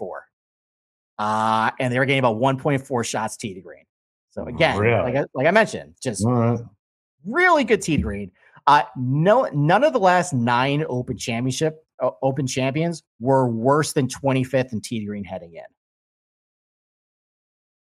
Uh, 1.19 1.71
and 1.79 1.91
they 1.93 1.97
were 1.97 2.05
getting 2.05 2.19
about 2.19 2.38
1.4 2.38 3.05
shots 3.05 3.38
T 3.38 3.53
to 3.53 3.61
green. 3.61 3.83
So 4.29 4.45
again, 4.45 4.77
Really? 4.77 5.01
like, 5.11 5.15
I, 5.15 5.25
like 5.33 5.47
I 5.47 5.51
mentioned, 5.51 5.95
just 6.01 6.23
All 6.23 6.31
right. 6.33 6.59
really 7.25 7.63
good 7.63 7.81
T 7.81 7.97
to 7.97 8.03
green. 8.03 8.31
Uh, 8.68 8.84
no, 8.97 9.49
none 9.53 9.84
of 9.84 9.93
the 9.93 9.99
last 9.99 10.34
nine 10.34 10.86
Open 10.88 11.18
Championship 11.18 11.84
uh, 11.99 12.11
Open 12.22 12.47
champions 12.47 13.03
were 13.20 13.47
worse 13.47 13.93
than 13.93 14.07
25th 14.07 14.74
in 14.74 14.82
tee 14.82 14.99
to 14.99 15.05
green 15.05 15.24
heading 15.24 15.55
in. 15.55 15.63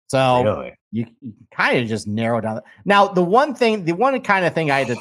So 0.09 0.43
Really? 0.43 0.73
you, 0.91 1.05
you 1.21 1.33
kind 1.55 1.77
of 1.77 1.87
just 1.87 2.07
narrow 2.07 2.41
down. 2.41 2.61
Now, 2.83 3.07
the 3.07 3.23
one 3.23 3.55
thing, 3.55 3.85
the 3.85 3.93
one 3.93 4.19
kind 4.21 4.45
of 4.45 4.53
thing 4.53 4.69
I 4.69 4.79
had 4.83 4.87
to 4.87 4.97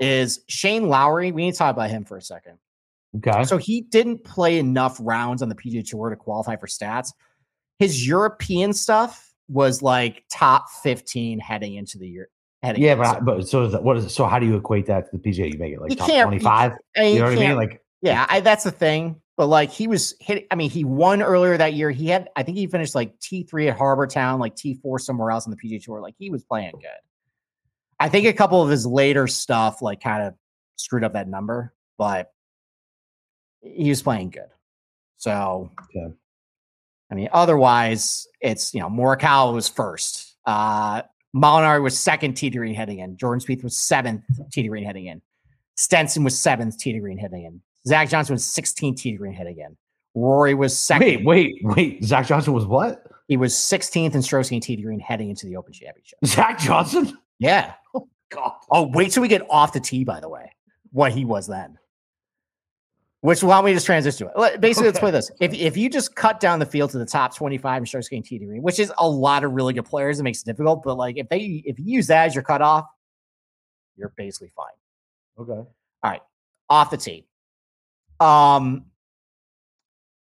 is 0.00 0.40
Shane 0.48 0.88
Lowry. 0.88 1.32
We 1.32 1.46
need 1.46 1.52
to 1.52 1.58
talk 1.58 1.74
about 1.74 1.90
him 1.90 2.04
for 2.04 2.18
a 2.18 2.22
second. 2.22 2.58
Okay. 3.16 3.44
So 3.44 3.56
he 3.56 3.80
didn't 3.80 4.22
play 4.22 4.58
enough 4.58 4.98
rounds 5.00 5.42
on 5.42 5.48
the 5.48 5.54
PGA 5.54 5.88
Tour 5.88 6.10
to 6.10 6.16
qualify 6.16 6.56
for 6.56 6.66
stats. 6.66 7.12
His 7.78 8.06
European 8.06 8.72
stuff 8.72 9.32
was 9.48 9.82
like 9.82 10.24
top 10.30 10.70
15 10.82 11.38
heading 11.40 11.74
into 11.74 11.98
the 11.98 12.06
year. 12.06 12.28
Yeah, 12.62 12.94
but, 12.94 13.06
I- 13.06 13.20
but 13.20 13.48
so 13.48 13.64
is 13.64 13.72
that, 13.72 13.82
what 13.82 13.96
is 13.96 14.04
it? 14.06 14.10
So 14.10 14.26
how 14.26 14.38
do 14.38 14.46
you 14.46 14.56
equate 14.56 14.86
that 14.86 15.10
to 15.10 15.16
the 15.16 15.30
PGA? 15.30 15.52
You 15.52 15.58
make 15.58 15.72
it 15.72 15.80
like 15.80 15.90
You 15.90 15.96
top 15.96 16.08
can't- 16.08 16.18
you 16.32 16.38
25? 16.40 16.72
You 16.96 17.18
know 17.18 17.24
what 17.24 17.32
I 17.32 17.36
mean? 17.36 17.56
Like, 17.56 17.82
Yeah, 18.02 18.26
I, 18.28 18.40
that's 18.40 18.64
the 18.64 18.70
thing. 18.70 19.20
But 19.36 19.46
like 19.46 19.70
he 19.70 19.86
was 19.86 20.14
hit. 20.20 20.46
I 20.50 20.54
mean, 20.54 20.68
he 20.68 20.84
won 20.84 21.22
earlier 21.22 21.56
that 21.56 21.72
year. 21.72 21.90
He 21.90 22.08
had, 22.08 22.28
I 22.36 22.42
think 22.42 22.58
he 22.58 22.66
finished 22.66 22.94
like 22.94 23.18
T 23.20 23.42
three 23.44 23.68
at 23.68 23.76
Harbor 23.78 24.06
Town, 24.06 24.38
like 24.38 24.54
T 24.54 24.74
four 24.74 24.98
somewhere 24.98 25.30
else 25.30 25.46
on 25.46 25.50
the 25.50 25.56
PGA 25.56 25.82
Tour. 25.82 26.02
Like 26.02 26.14
he 26.18 26.28
was 26.28 26.44
playing 26.44 26.72
good. 26.72 26.90
I 27.98 28.10
think 28.10 28.26
a 28.26 28.34
couple 28.34 28.62
of 28.62 28.68
his 28.68 28.84
later 28.84 29.26
stuff 29.26 29.80
like 29.80 30.02
kind 30.02 30.24
of 30.24 30.34
screwed 30.76 31.04
up 31.04 31.14
that 31.14 31.26
number, 31.26 31.72
but 31.96 32.30
he 33.62 33.88
was 33.88 34.02
playing 34.02 34.28
good. 34.30 34.48
So, 35.16 35.70
Okay. 35.96 36.12
I 37.10 37.14
mean, 37.14 37.28
otherwise, 37.32 38.26
it's 38.42 38.74
you 38.74 38.80
know 38.80 38.88
Morikawa 38.90 39.54
was 39.54 39.70
first. 39.70 40.36
Uh, 40.44 41.00
Molinari 41.34 41.82
was 41.82 41.98
second 41.98 42.34
tee 42.34 42.50
to 42.50 42.58
green 42.58 42.74
heading 42.74 42.98
in. 42.98 43.16
Jordan 43.16 43.44
Spieth 43.44 43.62
was 43.62 43.76
seventh 43.76 44.22
tee 44.50 44.62
to 44.62 44.68
green 44.68 44.84
heading 44.84 45.06
in. 45.06 45.22
Stenson 45.76 46.24
was 46.24 46.38
seventh 46.38 46.78
tee 46.78 46.92
to 46.92 46.98
green 47.00 47.18
heading 47.18 47.44
in. 47.44 47.60
Zach 47.86 48.08
Johnson 48.08 48.34
was 48.34 48.44
16th 48.44 48.98
tee 48.98 49.12
to 49.12 49.16
green 49.18 49.32
heading 49.32 49.58
in. 49.58 49.76
Rory 50.14 50.54
was 50.54 50.78
second. 50.78 51.24
wait, 51.24 51.24
wait, 51.24 51.56
wait. 51.62 52.04
Zach 52.04 52.26
Johnson 52.26 52.52
was 52.52 52.66
what? 52.66 53.04
He 53.28 53.36
was 53.36 53.54
16th 53.54 54.14
in 54.14 54.22
strokes 54.22 54.50
gained 54.50 54.62
tee 54.62 54.76
green 54.76 55.00
heading 55.00 55.30
into 55.30 55.46
the 55.46 55.56
Open 55.56 55.72
Championship. 55.72 56.18
Zach 56.26 56.58
Johnson? 56.58 57.16
Yeah. 57.38 57.74
Oh, 57.92 58.08
God. 58.36 58.52
Oh, 58.70 58.86
wait 58.86 59.10
till 59.10 59.22
we 59.22 59.28
get 59.28 59.42
off 59.50 59.72
the 59.72 59.80
tee, 59.80 60.04
by 60.04 60.20
the 60.20 60.28
way, 60.28 60.52
what 60.92 61.10
he 61.10 61.24
was 61.24 61.48
then. 61.48 61.76
Which 63.22 63.42
why 63.42 63.56
don't 63.56 63.64
we 63.64 63.74
just 63.74 63.84
transition 63.84 64.28
to 64.28 64.44
it? 64.44 64.60
Basically, 64.62 64.88
let's 64.88 64.98
play 64.98 65.10
this. 65.10 65.30
If, 65.40 65.52
if 65.52 65.76
you 65.76 65.90
just 65.90 66.16
cut 66.16 66.40
down 66.40 66.58
the 66.58 66.64
field 66.64 66.90
to 66.92 66.98
the 66.98 67.04
top 67.04 67.36
25 67.36 67.78
and 67.78 67.86
strokes 67.86 68.08
getting 68.08 68.22
TD 68.22 68.46
green, 68.46 68.62
which 68.62 68.78
is 68.78 68.90
a 68.96 69.06
lot 69.06 69.44
of 69.44 69.52
really 69.52 69.74
good 69.74 69.84
players, 69.84 70.18
it 70.20 70.22
makes 70.22 70.40
it 70.40 70.46
difficult. 70.46 70.82
But 70.82 70.96
like 70.96 71.18
if 71.18 71.28
they 71.28 71.62
if 71.66 71.78
you 71.78 71.84
use 71.84 72.06
that 72.06 72.28
as 72.28 72.34
your 72.34 72.44
cutoff, 72.44 72.86
you're 73.96 74.12
basically 74.16 74.50
fine. 74.56 74.66
Okay. 75.38 75.52
All 75.52 75.68
right. 76.02 76.22
Off 76.70 76.90
the 76.90 76.96
tee. 76.96 77.26
Um, 78.20 78.86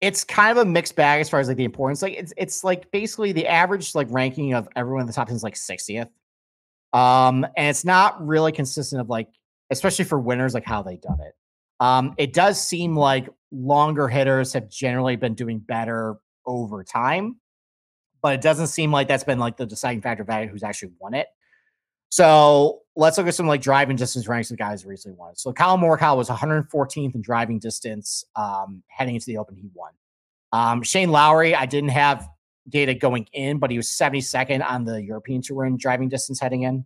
it's 0.01 0.25
kind 0.25 0.57
of 0.57 0.65
a 0.65 0.69
mixed 0.69 0.95
bag 0.97 1.21
as 1.21 1.29
far 1.29 1.39
as 1.39 1.47
like 1.47 1.57
the 1.57 1.63
importance. 1.63 2.01
Like 2.01 2.13
it's 2.17 2.33
it's 2.35 2.63
like 2.63 2.91
basically 2.91 3.31
the 3.31 3.47
average 3.47 3.95
like 3.95 4.07
ranking 4.09 4.53
of 4.53 4.67
everyone 4.75 5.01
in 5.01 5.07
the 5.07 5.13
top 5.13 5.27
ten 5.27 5.35
is 5.37 5.43
like 5.43 5.55
60th. 5.55 6.09
Um, 6.93 7.45
and 7.55 7.69
it's 7.69 7.85
not 7.85 8.25
really 8.25 8.51
consistent 8.51 8.99
of 8.99 9.09
like, 9.09 9.29
especially 9.69 10.03
for 10.03 10.19
winners, 10.19 10.53
like 10.53 10.65
how 10.65 10.81
they 10.81 10.97
done 10.97 11.21
it. 11.21 11.33
Um, 11.81 12.13
it 12.17 12.31
does 12.31 12.61
seem 12.65 12.95
like 12.95 13.27
longer 13.51 14.07
hitters 14.07 14.53
have 14.53 14.69
generally 14.69 15.15
been 15.15 15.33
doing 15.33 15.57
better 15.57 16.15
over 16.45 16.83
time, 16.83 17.37
but 18.21 18.35
it 18.35 18.41
doesn't 18.41 18.67
seem 18.67 18.91
like 18.91 19.07
that's 19.07 19.23
been 19.23 19.39
like 19.39 19.57
the 19.57 19.65
deciding 19.65 20.01
factor 20.01 20.23
of 20.23 20.49
who's 20.49 20.61
actually 20.63 20.91
won 20.99 21.15
it. 21.15 21.27
So 22.09 22.81
let's 22.95 23.17
look 23.17 23.25
at 23.25 23.33
some 23.33 23.47
like 23.47 23.61
driving 23.61 23.95
distance 23.95 24.27
ranks 24.27 24.51
of 24.51 24.57
guys 24.57 24.83
who 24.83 24.89
recently 24.89 25.17
won. 25.17 25.35
So 25.35 25.51
Kyle 25.51 25.77
Morikawa 25.77 26.17
was 26.17 26.29
114th 26.29 27.15
in 27.15 27.21
driving 27.21 27.57
distance 27.57 28.25
um, 28.35 28.83
heading 28.87 29.15
into 29.15 29.25
the 29.25 29.37
Open. 29.37 29.55
He 29.55 29.69
won. 29.73 29.91
Um, 30.51 30.83
Shane 30.83 31.09
Lowry, 31.09 31.55
I 31.55 31.65
didn't 31.65 31.89
have 31.89 32.29
data 32.69 32.93
going 32.93 33.27
in, 33.33 33.57
but 33.57 33.71
he 33.71 33.77
was 33.77 33.87
72nd 33.87 34.63
on 34.63 34.85
the 34.85 35.01
European 35.01 35.41
Tour 35.41 35.65
in 35.65 35.77
driving 35.77 36.09
distance 36.09 36.39
heading 36.39 36.61
in. 36.61 36.85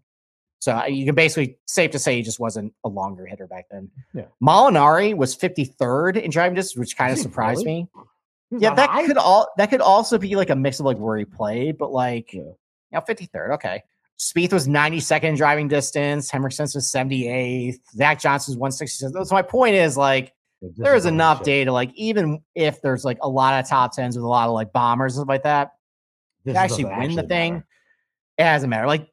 So 0.66 0.84
you 0.86 1.06
can 1.06 1.14
basically 1.14 1.60
safe 1.68 1.92
to 1.92 2.00
say 2.00 2.16
he 2.16 2.24
just 2.24 2.40
wasn't 2.40 2.74
a 2.84 2.90
longer 2.90 3.28
hitter 3.28 3.46
back 3.46 3.68
then. 3.70 3.88
Yeah. 4.16 4.24
Molinari 4.42 5.16
was 5.16 5.38
53rd 5.38 6.20
in 6.20 6.32
driving 6.32 6.56
distance, 6.56 6.80
which 6.80 6.98
kind 6.98 7.12
of 7.14 7.20
surprised 7.20 7.60
really? 7.68 7.84
me. 7.84 7.90
He's 8.50 8.62
Yeah, 8.64 8.74
that 8.74 8.90
high? 8.90 9.06
could 9.06 9.18
all 9.18 9.48
that 9.58 9.70
could 9.70 9.82
also 9.82 10.18
be 10.18 10.36
like 10.36 10.50
a 10.50 10.56
mix 10.56 10.80
of 10.80 10.88
like 10.88 10.98
where 10.98 11.18
he 11.20 11.24
played, 11.26 11.78
but 11.78 11.92
like 11.92 12.34
Yeah. 12.34 12.40
you 12.42 12.56
know, 12.94 13.02
53rd. 13.02 13.54
Okay. 13.54 13.84
Spieth 14.18 14.54
was 14.54 14.68
92nd 14.68 15.24
in 15.26 15.36
driving 15.36 15.68
distance. 15.68 16.30
Stenson 16.30 16.64
was 16.64 16.92
78th. 16.92 17.78
Zach 17.92 18.20
Johnson's 18.20 18.58
166. 18.58 19.30
So 19.30 19.36
my 19.36 19.44
point 19.44 19.76
is 19.76 19.96
like 19.98 20.34
there 20.78 20.96
is 20.96 21.06
enough 21.06 21.40
shit. 21.40 21.46
data, 21.46 21.72
like 21.72 21.92
even 21.94 22.42
if 22.56 22.82
there's 22.82 23.06
like 23.06 23.20
a 23.22 23.30
lot 23.30 23.54
of 23.64 23.70
top 23.70 23.94
tens 23.96 24.16
with 24.18 24.26
a 24.26 24.28
lot 24.28 24.48
of 24.48 24.56
like 24.56 24.74
bombers 24.74 25.16
and 25.16 25.22
stuff 25.22 25.30
like 25.30 25.44
that, 25.44 25.74
This 26.44 26.56
to 26.56 26.60
actually 26.60 26.86
win 26.86 26.94
the 26.94 27.04
actually 27.22 27.28
thing, 27.28 27.54
matter. 27.54 27.66
it 28.40 28.44
doesn't 28.46 28.70
matter. 28.72 28.88
Like, 28.88 29.10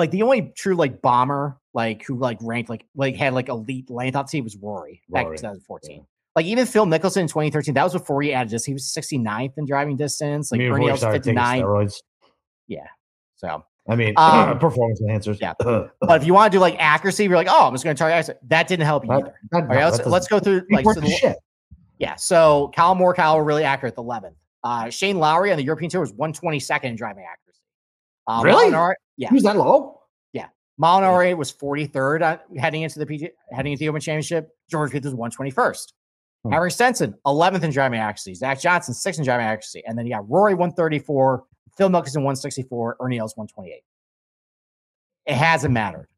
like 0.00 0.10
the 0.10 0.22
only 0.22 0.52
true 0.56 0.74
like 0.74 1.00
bomber, 1.02 1.58
like 1.74 2.02
who 2.04 2.16
like 2.18 2.38
ranked 2.42 2.68
like 2.70 2.84
like 2.96 3.14
had 3.16 3.34
like 3.34 3.48
elite 3.48 3.88
length 3.90 4.16
on 4.16 4.24
the 4.24 4.28
team 4.30 4.42
was 4.44 4.56
Rory 4.56 5.02
back 5.08 5.26
in 5.26 5.32
2014. 5.32 5.96
yeah. 5.96 6.02
Like 6.36 6.46
even 6.46 6.64
Phil 6.66 6.86
Mickelson 6.86 7.18
in 7.22 7.26
2013, 7.28 7.74
that 7.74 7.82
was 7.84 7.92
before 7.92 8.22
he 8.22 8.32
added 8.32 8.50
this. 8.50 8.64
He 8.64 8.72
was 8.72 8.84
69th 8.84 9.52
in 9.58 9.66
driving 9.66 9.96
distance. 9.96 10.50
Like 10.52 10.60
mean, 10.60 10.70
Bernie 10.70 10.90
was 10.90 11.00
started 11.00 11.22
taking 11.24 11.36
59. 11.38 11.62
steroids. 11.62 11.96
So, 13.36 13.64
I 13.88 13.96
mean, 13.96 14.14
Um, 14.18 14.58
performance 14.58 15.00
enhancers. 15.00 15.40
yeah. 15.40 15.54
but 15.58 15.90
if 16.20 16.26
you 16.26 16.34
want 16.34 16.52
to 16.52 16.56
do 16.56 16.60
like 16.60 16.76
accuracy, 16.78 17.24
you're 17.24 17.34
like, 17.36 17.48
oh, 17.50 17.66
I'm 17.66 17.72
just 17.74 17.84
going 17.84 17.96
to 17.96 17.98
target 17.98 18.18
accuracy. 18.18 18.38
That 18.48 18.68
didn't 18.68 18.84
help 18.86 19.04
you 19.04 19.12
either. 19.12 19.34
that, 19.52 19.62
All 19.62 19.68
right, 19.68 19.84
let's, 19.90 20.06
let's 20.06 20.28
go 20.28 20.38
through 20.38 20.62
like 20.70 20.84
so 20.84 20.94
the- 21.00 21.08
shit. 21.08 21.36
Yeah. 21.98 22.14
So 22.16 22.70
Cal 22.74 22.94
Morcal 22.94 23.36
were 23.36 23.44
really 23.44 23.64
accurate 23.64 23.94
the 23.96 24.02
11th. 24.02 24.34
Uh, 24.62 24.90
Shane 24.90 25.18
Lowry 25.18 25.50
on 25.52 25.56
the 25.56 25.64
European 25.64 25.90
Tour 25.90 26.00
was 26.02 26.12
122nd 26.12 26.84
in 26.84 26.96
driving 26.96 27.24
accuracy. 27.24 27.60
Uh, 28.26 28.42
Really? 28.44 28.70
Yeah. 29.20 29.28
He 29.28 29.34
was 29.34 29.42
that 29.42 29.56
low? 29.56 30.00
Yeah, 30.32 30.46
Molinari 30.80 31.36
was 31.36 31.52
43rd 31.52 32.26
on, 32.26 32.58
heading 32.58 32.82
into 32.82 32.98
the 32.98 33.04
PG, 33.04 33.28
heading 33.52 33.72
into 33.72 33.80
the 33.80 33.88
Open 33.90 34.00
Championship. 34.00 34.48
Jordan 34.70 34.98
Spieth 34.98 35.04
was 35.04 35.14
121st. 35.14 35.92
Hmm. 36.44 36.52
Henrik 36.52 36.72
Stenson, 36.72 37.14
11th 37.26 37.62
in 37.62 37.70
driving 37.70 38.00
accuracy. 38.00 38.34
Zach 38.34 38.58
Johnson, 38.58 38.94
6th 38.94 39.18
in 39.18 39.24
driving 39.24 39.44
accuracy. 39.44 39.82
And 39.86 39.98
then 39.98 40.06
you 40.06 40.14
got 40.14 40.28
Rory, 40.28 40.54
134. 40.54 41.44
Phil 41.76 41.90
Mickelson, 41.90 42.22
164. 42.22 42.96
Ernie 42.98 43.18
Els, 43.18 43.36
128. 43.36 43.82
It 45.26 45.34
hasn't 45.34 45.74
mattered. 45.74 46.08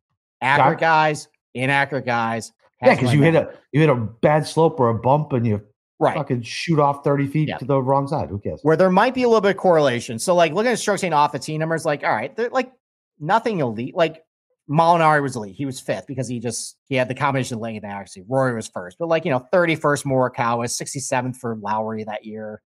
Accurate 0.40 0.78
guys, 0.78 1.28
inaccurate 1.54 2.06
guys. 2.06 2.52
Yeah, 2.82 2.94
because 2.94 3.12
you 3.12 3.22
hit 3.22 3.34
a 3.34 3.52
you 3.72 3.80
hit 3.80 3.90
a 3.90 3.96
bad 3.96 4.46
slope 4.46 4.78
or 4.78 4.90
a 4.90 4.94
bump 4.94 5.32
and 5.32 5.44
you 5.46 5.60
right. 5.98 6.16
fucking 6.16 6.42
shoot 6.42 6.78
off 6.78 7.04
30 7.04 7.26
feet 7.28 7.48
Yeah. 7.48 7.58
to 7.58 7.64
the 7.64 7.80
wrong 7.80 8.06
side. 8.08 8.28
Who 8.28 8.38
cares? 8.38 8.60
where 8.62 8.76
there 8.76 8.90
might 8.90 9.14
be 9.14 9.22
a 9.22 9.28
little 9.28 9.40
bit 9.40 9.52
of 9.52 9.56
correlation. 9.56 10.18
So, 10.18 10.34
like 10.34 10.52
looking 10.52 10.72
at 10.72 10.78
strokes 10.78 11.02
gained 11.02 11.14
off 11.14 11.32
the 11.32 11.38
tee 11.38 11.58
numbers, 11.58 11.84
like, 11.84 12.04
all 12.04 12.12
right, 12.12 12.34
they're 12.36 12.50
like 12.50 12.72
nothing 13.20 13.60
elite. 13.60 13.94
Like 13.94 14.22
Molinari 14.70 15.22
was 15.22 15.36
elite. 15.36 15.54
He 15.56 15.66
was 15.66 15.80
fifth 15.80 16.06
because 16.06 16.28
he 16.28 16.38
just 16.40 16.76
he 16.86 16.94
had 16.94 17.08
the 17.08 17.14
combination 17.14 17.56
of 17.56 17.60
length 17.60 17.82
and 17.82 17.92
accuracy. 17.92 18.24
Rory 18.28 18.54
was 18.54 18.68
first, 18.68 18.96
but 18.98 19.08
like 19.08 19.24
you 19.24 19.30
know, 19.30 19.46
31st 19.52 20.04
Morikawa, 20.04 20.64
67th 20.64 21.36
for 21.36 21.56
Lowry 21.56 22.04
that 22.04 22.24
year. 22.24 22.62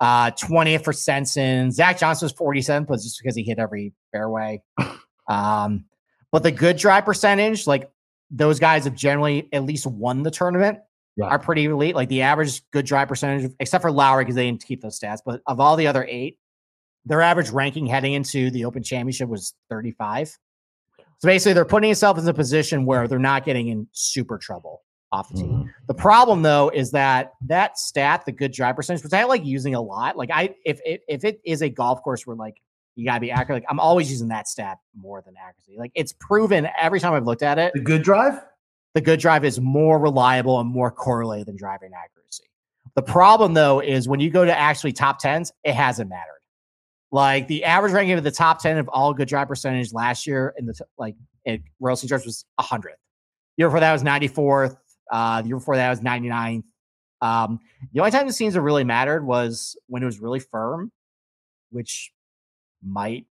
Uh 0.00 0.30
20th 0.32 0.82
for 0.84 0.92
Stenson. 0.92 1.70
Zach 1.70 1.98
Johnson 1.98 2.26
was 2.26 2.32
47th, 2.32 2.86
but 2.88 2.96
just 2.96 3.20
because 3.22 3.36
he 3.36 3.44
hit 3.44 3.58
every 3.58 3.92
fairway. 4.10 4.62
Um, 5.28 5.84
but 6.32 6.42
the 6.42 6.50
good 6.50 6.76
drive 6.76 7.04
percentage, 7.04 7.66
like 7.66 7.88
those 8.30 8.58
guys 8.58 8.84
have 8.84 8.94
generally 8.96 9.48
at 9.52 9.62
least 9.64 9.86
won 9.86 10.22
the 10.24 10.30
tournament 10.30 10.78
Yeah. 11.16 11.26
are 11.26 11.38
pretty 11.38 11.66
elite. 11.66 11.94
Like 11.94 12.08
the 12.08 12.22
average 12.22 12.62
good 12.72 12.84
drive 12.86 13.06
percentage, 13.08 13.52
except 13.60 13.82
for 13.82 13.92
Lowry 13.92 14.24
because 14.24 14.34
they 14.34 14.46
didn't 14.46 14.64
keep 14.64 14.80
those 14.80 14.98
stats. 14.98 15.20
But 15.24 15.40
of 15.46 15.60
all 15.60 15.76
the 15.76 15.86
other 15.86 16.04
eight, 16.08 16.38
their 17.04 17.20
average 17.22 17.50
ranking 17.50 17.86
heading 17.86 18.12
into 18.12 18.50
the 18.50 18.64
Open 18.64 18.82
Championship 18.82 19.28
was 19.28 19.54
35. 19.70 20.28
So 21.18 21.28
basically, 21.28 21.52
they're 21.52 21.64
putting 21.64 21.90
themselves 21.90 22.22
in 22.22 22.28
a 22.28 22.34
position 22.34 22.84
where 22.84 23.06
they're 23.08 23.18
not 23.18 23.44
getting 23.44 23.68
in 23.68 23.86
super 23.92 24.38
trouble 24.38 24.82
off 25.12 25.28
the 25.28 25.34
tee. 25.36 25.42
Mhm. 25.44 25.68
The 25.88 25.94
problem 25.94 26.42
though 26.42 26.70
is 26.70 26.90
that 26.92 27.32
that 27.46 27.78
stat, 27.78 28.24
the 28.24 28.32
good 28.32 28.50
drive 28.52 28.76
percentage, 28.76 29.04
which 29.04 29.12
I 29.12 29.24
like 29.24 29.44
using 29.44 29.74
a 29.74 29.80
lot. 29.80 30.16
Like 30.16 30.30
I, 30.32 30.54
if 30.64 30.80
it 30.86 31.02
if 31.08 31.24
it 31.24 31.40
is 31.44 31.62
a 31.62 31.68
golf 31.68 32.02
course 32.02 32.26
where 32.26 32.34
like 32.36 32.56
you 32.96 33.04
gotta 33.06 33.20
be 33.20 33.30
accurate, 33.30 33.62
like 33.62 33.70
I'm 33.70 33.78
always 33.80 34.10
using 34.10 34.28
that 34.28 34.48
stat 34.48 34.78
more 34.96 35.22
than 35.22 35.34
accuracy. 35.36 35.76
Like 35.78 35.92
it's 35.94 36.12
proven 36.18 36.68
every 36.80 36.98
time 36.98 37.12
I've 37.14 37.26
looked 37.26 37.42
at 37.42 37.58
it 37.58 37.72
The 37.74 37.80
good 37.80 38.02
drive? 38.02 38.40
the 38.94 39.00
good 39.00 39.20
drive 39.20 39.44
is 39.44 39.60
more 39.60 39.98
reliable 39.98 40.60
and 40.60 40.68
more 40.68 40.90
correlated 40.90 41.46
than 41.46 41.56
driving 41.56 41.92
accuracy. 41.94 42.44
The 42.94 43.02
problem 43.02 43.54
though 43.54 43.80
is 43.80 44.08
when 44.08 44.20
you 44.20 44.30
go 44.30 44.44
to 44.44 44.58
actually 44.58 44.92
top 44.92 45.18
tens, 45.18 45.52
it 45.64 45.74
hasn't 45.74 46.10
mattered. 46.10 46.41
Like 47.12 47.46
the 47.46 47.64
average 47.64 47.92
ranking 47.92 48.16
of 48.16 48.24
the 48.24 48.30
top 48.30 48.60
10 48.60 48.78
of 48.78 48.88
all 48.88 49.12
good 49.12 49.28
drive 49.28 49.46
percentage 49.46 49.92
last 49.92 50.26
year 50.26 50.54
in 50.56 50.64
the 50.64 50.72
t- 50.72 50.84
like 50.96 51.14
at 51.46 51.60
Royal 51.78 51.94
St. 51.94 52.08
George 52.08 52.24
was 52.24 52.46
100th. 52.58 52.86
Year 53.58 53.68
before 53.68 53.80
that 53.80 53.92
was 53.92 54.02
94th. 54.02 54.76
Uh, 55.10 55.42
the 55.42 55.48
year 55.48 55.56
before 55.58 55.76
that 55.76 55.90
was 55.90 56.00
99th. 56.00 56.64
Um, 57.20 57.60
the 57.92 58.00
only 58.00 58.10
time 58.10 58.26
the 58.26 58.32
scenes 58.32 58.54
have 58.54 58.64
really 58.64 58.82
mattered 58.82 59.24
was 59.26 59.76
when 59.86 60.02
it 60.02 60.06
was 60.06 60.20
really 60.20 60.40
firm, 60.40 60.90
which 61.70 62.10
might 62.82 63.26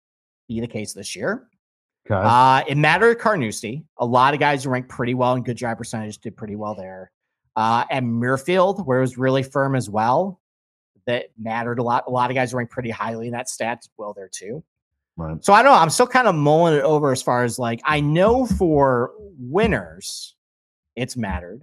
be 0.48 0.60
the 0.60 0.68
case 0.68 0.94
this 0.94 1.16
year. 1.16 1.48
Okay. 2.10 2.20
Uh, 2.22 2.64
it 2.68 2.78
mattered 2.78 3.12
at 3.12 3.20
Carnoustie. 3.20 3.86
A 4.00 4.06
lot 4.06 4.34
of 4.34 4.40
guys 4.40 4.64
who 4.64 4.72
ranked 4.72 4.90
pretty 4.90 5.14
well 5.14 5.36
in 5.36 5.44
good 5.44 5.58
drive 5.58 5.78
percentage 5.78 6.18
did 6.18 6.36
pretty 6.36 6.56
well 6.56 6.74
there. 6.74 7.12
Uh, 7.56 7.86
at 7.92 8.04
Muirfield, 8.04 8.86
where 8.86 8.98
it 8.98 9.02
was 9.02 9.18
really 9.18 9.44
firm 9.44 9.76
as 9.76 9.90
well, 9.90 10.40
that 11.08 11.28
mattered 11.38 11.80
a 11.80 11.84
lot. 11.84 12.04
A 12.08 12.12
lot 12.12 12.30
of 12.30 12.36
guys 12.36 12.54
ranked 12.54 12.72
pretty 12.72 12.90
highly 12.92 13.28
in 13.28 13.34
that 13.34 13.50
stat 13.50 13.80
as 13.82 13.90
well 13.98 14.14
there 14.14 14.30
too. 14.32 14.64
right. 15.18 15.44
So 15.44 15.52
I 15.54 15.64
don't 15.64 15.72
know. 15.72 15.78
I'm 15.80 15.90
still 15.90 16.06
kind 16.08 16.28
of 16.28 16.36
mulling 16.36 16.76
it 16.76 16.84
over 16.84 17.12
as 17.12 17.22
far 17.24 17.44
as 17.44 17.58
like 17.58 17.82
I 17.86 18.00
know 18.02 18.46
for 18.46 19.12
winners, 19.40 20.36
it's 20.96 21.18
mattered. 21.18 21.62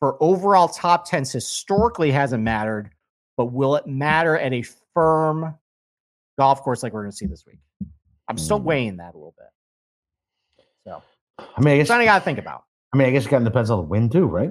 For 0.00 0.16
overall 0.22 0.66
top 0.68 1.04
tens, 1.08 1.30
historically 1.30 2.10
hasn't 2.10 2.42
mattered, 2.42 2.90
but 3.36 3.46
will 3.52 3.76
it 3.76 3.86
matter 3.86 4.36
at 4.38 4.52
a 4.54 4.62
firm 4.94 5.54
golf 6.38 6.62
course 6.62 6.82
like 6.82 6.94
we're 6.94 7.02
going 7.02 7.10
to 7.10 7.16
see 7.16 7.26
this 7.26 7.44
week? 7.46 7.58
I'm 8.28 8.38
still 8.38 8.58
Hmm. 8.58 8.64
weighing 8.64 8.96
that 8.96 9.14
a 9.14 9.18
little 9.18 9.34
bit. 9.36 10.64
So 10.86 11.02
I 11.38 11.60
mean, 11.60 11.74
I 11.74 11.76
guess. 11.78 11.88
something 11.88 12.08
I 12.08 12.12
got 12.12 12.20
to 12.20 12.24
think 12.24 12.38
about. 12.38 12.64
I 12.94 12.96
mean, 12.96 13.08
I 13.08 13.10
guess 13.10 13.26
it 13.26 13.28
kind 13.28 13.46
of 13.46 13.52
depends 13.52 13.70
on 13.70 13.78
the 13.78 13.84
wind 13.84 14.12
too, 14.12 14.24
right? 14.24 14.50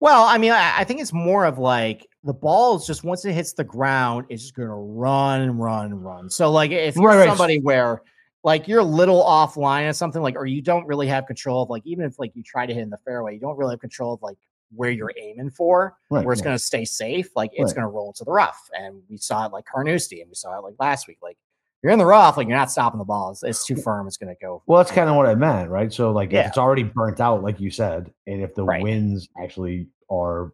Well, 0.00 0.24
I 0.24 0.36
mean, 0.38 0.52
I, 0.52 0.74
I 0.78 0.84
think 0.84 1.00
it's 1.00 1.12
more 1.12 1.44
of 1.46 1.58
like 1.58 2.06
the 2.26 2.34
ball 2.34 2.76
is 2.76 2.86
just 2.86 3.04
once 3.04 3.24
it 3.24 3.32
hits 3.32 3.52
the 3.52 3.64
ground, 3.64 4.26
it's 4.28 4.42
just 4.42 4.54
going 4.54 4.68
to 4.68 4.74
run 4.74 5.42
and 5.42 5.58
run 5.60 5.86
and 5.86 6.04
run. 6.04 6.28
So, 6.28 6.50
like, 6.50 6.70
if 6.72 6.96
you're 6.96 7.04
Right, 7.08 7.18
right. 7.18 7.28
somebody 7.28 7.60
where 7.60 8.02
like 8.44 8.68
you're 8.68 8.80
a 8.80 8.84
little 8.84 9.22
offline 9.24 9.88
or 9.88 9.92
something, 9.92 10.22
like, 10.22 10.36
or 10.36 10.46
you 10.46 10.60
don't 10.62 10.86
really 10.86 11.06
have 11.08 11.26
control 11.26 11.62
of 11.62 11.70
like, 11.70 11.82
even 11.86 12.04
if 12.04 12.18
like 12.18 12.32
you 12.34 12.42
try 12.42 12.66
to 12.66 12.72
hit 12.74 12.82
in 12.82 12.90
the 12.90 12.98
fairway, 12.98 13.34
you 13.34 13.40
don't 13.40 13.56
really 13.56 13.72
have 13.72 13.80
control 13.80 14.12
of 14.14 14.22
like 14.22 14.36
where 14.74 14.90
you're 14.90 15.12
aiming 15.20 15.50
for, 15.50 15.96
Right. 16.10 16.24
where 16.24 16.32
it's 16.32 16.42
going 16.42 16.54
to 16.56 16.62
stay 16.62 16.84
safe. 16.84 17.28
Like, 17.34 17.50
it's 17.54 17.72
going 17.72 17.82
to 17.84 17.88
roll 17.88 18.08
into 18.08 18.24
the 18.24 18.32
rough. 18.32 18.68
And 18.78 19.00
we 19.08 19.16
saw 19.16 19.46
it 19.46 19.52
like 19.52 19.64
Carnoustie 19.64 20.20
and 20.20 20.28
we 20.28 20.34
saw 20.34 20.58
it 20.58 20.62
like 20.62 20.74
last 20.78 21.08
week. 21.08 21.18
Like, 21.22 21.38
you're 21.82 21.92
in 21.92 21.98
the 22.00 22.06
rough, 22.06 22.36
like, 22.36 22.48
you're 22.48 22.56
not 22.56 22.70
stopping 22.70 22.98
the 22.98 23.04
ball. 23.04 23.30
It's, 23.30 23.42
it's 23.44 23.64
too 23.64 23.76
firm. 23.76 24.06
It's 24.08 24.16
going 24.16 24.34
to 24.34 24.40
go. 24.40 24.62
Well, 24.66 24.78
that's 24.78 24.90
kind 24.90 25.08
of 25.08 25.14
what 25.16 25.26
I 25.26 25.34
meant, 25.36 25.70
right? 25.70 25.92
So, 25.92 26.10
like, 26.10 26.32
Yeah. 26.32 26.40
if 26.40 26.46
it's 26.48 26.58
already 26.58 26.82
burnt 26.82 27.20
out, 27.20 27.42
like 27.44 27.60
you 27.60 27.70
said, 27.70 28.12
and 28.26 28.42
if 28.42 28.54
the 28.56 28.64
winds 28.64 29.28
actually 29.40 29.86
are 30.10 30.52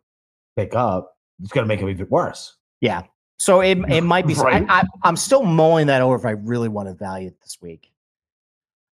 pick 0.56 0.74
up, 0.74 1.16
it's 1.42 1.52
going 1.52 1.64
to 1.64 1.68
make 1.68 1.80
it 1.80 1.88
even 1.88 2.08
worse. 2.08 2.56
Yeah. 2.80 3.02
So 3.38 3.60
it, 3.60 3.78
it 3.88 4.02
might 4.02 4.26
be. 4.26 4.34
Right. 4.34 4.64
I, 4.68 4.84
I'm 5.02 5.16
still 5.16 5.42
mulling 5.42 5.88
that 5.88 6.00
over 6.00 6.14
if 6.14 6.24
I 6.24 6.30
really 6.30 6.68
want 6.68 6.88
to 6.88 6.94
value 6.94 7.28
it 7.28 7.40
this 7.42 7.58
week. 7.60 7.90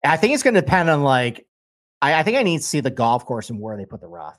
I 0.04 0.16
think 0.16 0.34
it's 0.34 0.42
going 0.42 0.54
to 0.54 0.60
depend 0.60 0.88
on 0.88 1.02
like, 1.02 1.46
I, 2.00 2.14
I 2.14 2.22
think 2.22 2.36
I 2.36 2.42
need 2.42 2.58
to 2.58 2.64
see 2.64 2.80
the 2.80 2.90
golf 2.90 3.24
course 3.24 3.50
and 3.50 3.60
where 3.60 3.76
they 3.76 3.84
put 3.84 4.00
the 4.00 4.08
rough, 4.08 4.38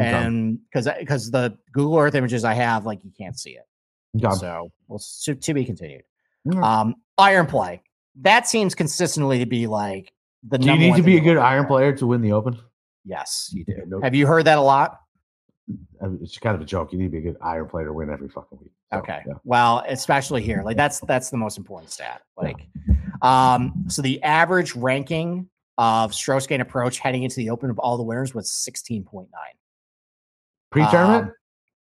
Okay. 0.00 0.08
and 0.08 0.58
because 0.64 0.88
because 0.98 1.30
the 1.30 1.56
Google 1.72 1.98
Earth 1.98 2.14
images 2.14 2.44
I 2.44 2.54
have, 2.54 2.84
like 2.86 3.04
you 3.04 3.12
can't 3.16 3.38
see 3.38 3.50
it. 3.50 4.24
Okay. 4.24 4.34
So 4.36 4.70
well, 4.88 5.00
to, 5.24 5.34
to 5.34 5.54
be 5.54 5.64
continued. 5.64 6.02
Alright. 6.46 6.64
Um, 6.64 6.94
iron 7.18 7.46
play 7.46 7.82
that 8.22 8.48
seems 8.48 8.74
consistently 8.74 9.38
to 9.38 9.46
be 9.46 9.66
like 9.66 10.12
the. 10.48 10.58
Do 10.58 10.66
you 10.68 10.78
need 10.78 10.96
to 10.96 11.02
be 11.02 11.16
a 11.16 11.20
good 11.20 11.36
iron 11.36 11.66
player 11.66 11.92
to 11.96 12.06
win 12.06 12.20
the 12.20 12.32
Open? 12.32 12.58
Yes, 13.04 13.50
you 13.52 13.64
do. 13.64 13.74
Yeah, 13.76 13.84
no- 13.86 14.00
Have 14.02 14.14
you 14.14 14.26
heard 14.26 14.44
that 14.44 14.58
a 14.58 14.62
lot? 14.62 15.00
It's 16.22 16.38
kind 16.38 16.54
of 16.54 16.60
a 16.60 16.64
joke. 16.64 16.92
You 16.92 16.98
need 16.98 17.06
to 17.06 17.10
be 17.10 17.18
a 17.18 17.20
good 17.20 17.36
iron 17.42 17.68
player 17.68 17.86
to 17.86 17.92
win 17.92 18.10
every 18.10 18.28
fucking 18.28 18.58
week. 18.60 18.70
So, 18.92 18.98
Okay. 19.00 19.22
yeah. 19.26 19.34
Well, 19.44 19.84
especially 19.88 20.42
here, 20.42 20.62
like 20.64 20.76
that's 20.76 21.00
that's 21.08 21.30
the 21.30 21.36
most 21.36 21.58
important 21.58 21.90
stat. 21.90 22.22
Like, 22.36 22.66
um, 23.22 23.84
so 23.88 24.00
the 24.02 24.22
average 24.22 24.74
ranking 24.74 25.48
of 25.76 26.14
strokes 26.14 26.46
gain 26.46 26.60
approach 26.60 26.98
heading 26.98 27.22
into 27.22 27.36
the 27.36 27.50
Open 27.50 27.70
of 27.70 27.78
all 27.78 27.96
the 27.96 28.02
winners 28.02 28.34
was 28.34 28.50
sixteen 28.52 29.04
point 29.04 29.28
nine 29.32 29.54
Pre-tournament. 30.70 31.24
Um, 31.24 31.32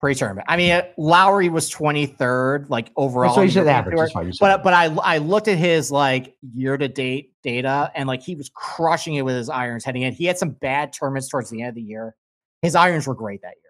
pre-tournament. 0.00 0.46
I 0.50 0.56
mean, 0.56 0.72
uh, 0.72 0.82
Lowry 0.98 1.48
was 1.48 1.68
twenty 1.68 2.06
third, 2.06 2.68
like 2.68 2.90
overall. 2.96 3.30
That's 3.30 3.36
what 3.36 3.42
on 3.42 3.46
you 3.46 3.52
said. 3.52 3.66
Average. 3.68 3.94
Tour. 3.94 4.04
That's 4.04 4.12
fine. 4.12 4.26
You 4.26 4.32
said 4.32 4.40
But 4.40 4.62
but 4.62 4.72
I 4.74 4.84
I 5.02 5.18
looked 5.18 5.48
at 5.48 5.58
his 5.58 5.90
like 5.90 6.34
year 6.54 6.76
to 6.76 6.88
date 6.88 7.32
data 7.42 7.90
and 7.94 8.06
like 8.08 8.22
he 8.22 8.34
was 8.34 8.50
crushing 8.54 9.14
it 9.14 9.22
with 9.22 9.36
his 9.36 9.48
irons 9.48 9.84
heading 9.84 10.02
in. 10.02 10.12
He 10.12 10.26
had 10.26 10.38
some 10.38 10.50
bad 10.50 10.92
tournaments 10.92 11.28
towards 11.28 11.50
the 11.50 11.60
end 11.62 11.70
of 11.70 11.74
the 11.74 11.82
year. 11.82 12.14
His 12.62 12.74
irons 12.74 13.06
were 13.06 13.14
great 13.14 13.42
that 13.42 13.54
year, 13.62 13.63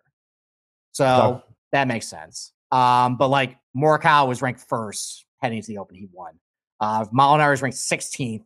so 0.94 1.04
Okay. 1.06 1.44
that 1.72 1.88
makes 1.88 2.08
sense. 2.08 2.52
Um, 2.72 3.16
but 3.16 3.28
like 3.28 3.58
Morikawa 3.76 4.26
was 4.26 4.40
ranked 4.42 4.60
first 4.68 5.26
heading 5.42 5.58
into 5.58 5.68
the 5.68 5.78
Open, 5.78 5.96
he 5.96 6.08
won. 6.12 6.32
Uh, 6.80 7.04
Molinari 7.06 7.50
was 7.50 7.62
ranked 7.62 7.76
16th 7.78 8.42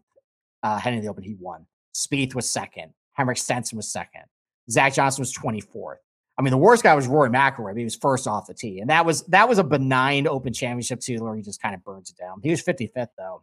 uh, 0.62 0.78
heading 0.78 0.98
into 0.98 1.06
the 1.06 1.10
Open, 1.10 1.22
he 1.24 1.36
won. 1.38 1.66
Spieth 1.94 2.34
was 2.34 2.48
second. 2.48 2.92
Henrik 3.12 3.38
Stenson 3.38 3.76
was 3.76 3.90
second. 3.90 4.22
Zach 4.70 4.92
Johnson 4.94 5.22
was 5.22 5.32
24th. 5.32 5.96
I 6.36 6.42
mean, 6.42 6.50
the 6.52 6.58
worst 6.58 6.82
guy 6.84 6.94
was 6.94 7.08
Rory 7.08 7.30
McIlroy. 7.30 7.76
He 7.76 7.82
was 7.84 7.96
first 7.96 8.28
off 8.28 8.46
the 8.46 8.54
tee, 8.54 8.78
and 8.80 8.90
that 8.90 9.04
was 9.04 9.22
that 9.24 9.48
was 9.48 9.58
a 9.58 9.64
benign 9.64 10.28
Open 10.28 10.52
Championship 10.52 11.00
too, 11.00 11.18
where 11.22 11.34
he 11.34 11.42
just 11.42 11.60
kind 11.60 11.74
of 11.74 11.82
burns 11.82 12.10
it 12.10 12.16
down. 12.16 12.40
He 12.44 12.50
was 12.50 12.62
55th 12.62 13.08
though. 13.18 13.42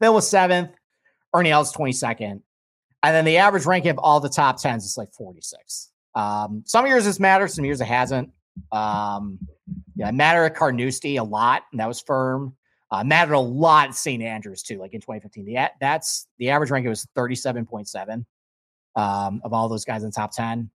Phil 0.00 0.14
was 0.14 0.28
seventh. 0.28 0.70
Ernie 1.32 1.50
Els 1.50 1.72
22nd. 1.72 2.40
And 3.02 3.14
then 3.14 3.24
the 3.24 3.36
average 3.36 3.64
ranking 3.64 3.92
of 3.92 3.98
all 3.98 4.18
the 4.18 4.28
top 4.28 4.60
tens 4.60 4.84
is 4.84 4.98
like 4.98 5.12
46. 5.12 5.90
Um, 6.14 6.62
some 6.66 6.86
years 6.86 7.04
this 7.04 7.20
matters, 7.20 7.54
some 7.54 7.64
years 7.64 7.80
it 7.80 7.86
hasn't. 7.86 8.30
Um, 8.72 9.38
yeah, 9.96 10.08
it 10.08 10.14
mattered 10.14 10.44
at 10.44 10.54
Carnoustie 10.54 11.16
a 11.16 11.24
lot, 11.24 11.62
and 11.72 11.80
that 11.80 11.88
was 11.88 12.00
firm. 12.00 12.56
Uh, 12.90 13.04
mattered 13.04 13.34
a 13.34 13.40
lot 13.40 13.90
at 13.90 13.94
St. 13.94 14.20
Andrews 14.20 14.62
too, 14.62 14.78
like 14.78 14.94
in 14.94 15.00
2015. 15.00 15.44
The 15.44 15.70
that's 15.80 16.26
the 16.38 16.50
average 16.50 16.70
ranking 16.70 16.90
was 16.90 17.06
37.7 17.16 18.24
um, 18.96 19.40
of 19.44 19.52
all 19.52 19.68
those 19.68 19.84
guys 19.84 20.02
in 20.02 20.08
the 20.08 20.14
top 20.14 20.32
10. 20.34 20.68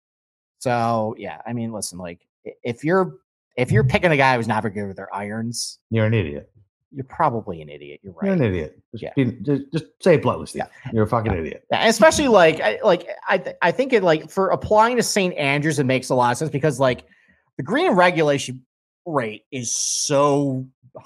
So 0.59 1.15
yeah, 1.19 1.41
I 1.47 1.55
mean, 1.55 1.73
listen, 1.73 1.99
like 1.99 2.21
if 2.45 2.85
you're 2.85 3.17
if 3.57 3.73
you're 3.73 3.85
picking 3.85 4.13
a 4.13 4.17
guy 4.17 4.37
who's 4.37 4.47
not 4.49 4.63
very 4.63 4.75
good 4.75 4.87
with 4.87 4.97
their 4.97 5.15
irons, 5.15 5.79
You're 5.91 6.07
an 6.07 6.15
idiot. 6.15 6.52
You're 6.95 7.05
probably 7.05 7.63
an 7.63 7.69
idiot. 7.69 8.01
You're 8.03 8.13
right. 8.13 8.27
You're 8.27 8.35
an 8.35 8.43
idiot. 8.43 8.79
Just, 8.93 9.03
Yeah. 9.03 9.13
be- 9.17 9.33
just, 9.43 9.63
just 9.73 9.85
say 10.01 10.15
it 10.15 10.23
bluntly, 10.23 10.47
Steve. 10.47 10.63
Yeah. 10.85 10.91
You're 10.93 11.05
a 11.05 11.09
fucking 11.09 11.33
idiot. 11.33 11.65
Yeah, 11.71 11.87
especially 11.87 12.29
like 12.29 12.61
I 12.61 12.79
like 12.85 13.09
I 13.29 13.39
th- 13.39 13.57
I 13.63 13.71
think 13.71 13.93
it 13.93 14.03
like 14.03 14.31
for 14.31 14.49
applying 14.51 14.97
to 14.97 15.03
St. 15.03 15.35
Andrews, 15.37 15.79
it 15.79 15.85
makes 15.85 16.11
a 16.11 16.15
lot 16.15 16.33
of 16.33 16.39
sense 16.39 16.51
because 16.51 16.79
like 16.79 17.05
the 17.57 17.63
green 17.63 17.93
regulation 17.93 18.65
rate 19.07 19.45
is 19.51 19.73
so 19.75 20.67
high. 20.97 21.03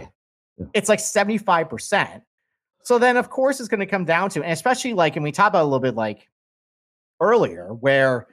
High. 0.00 0.12
Yeah. 0.58 0.66
It's 0.74 0.88
like 0.88 0.98
75%. 0.98 2.22
So 2.82 2.98
then 2.98 3.16
of 3.16 3.30
course 3.30 3.60
it's 3.60 3.68
going 3.68 3.80
to 3.80 3.86
come 3.86 4.04
down 4.04 4.30
to, 4.30 4.42
and 4.42 4.52
especially 4.52 4.94
like, 4.94 5.14
and 5.16 5.22
we 5.22 5.30
talked 5.30 5.50
about 5.50 5.62
a 5.62 5.64
little 5.64 5.78
bit 5.78 5.94
like 5.94 6.28
earlier, 7.20 7.68
where 7.72 8.26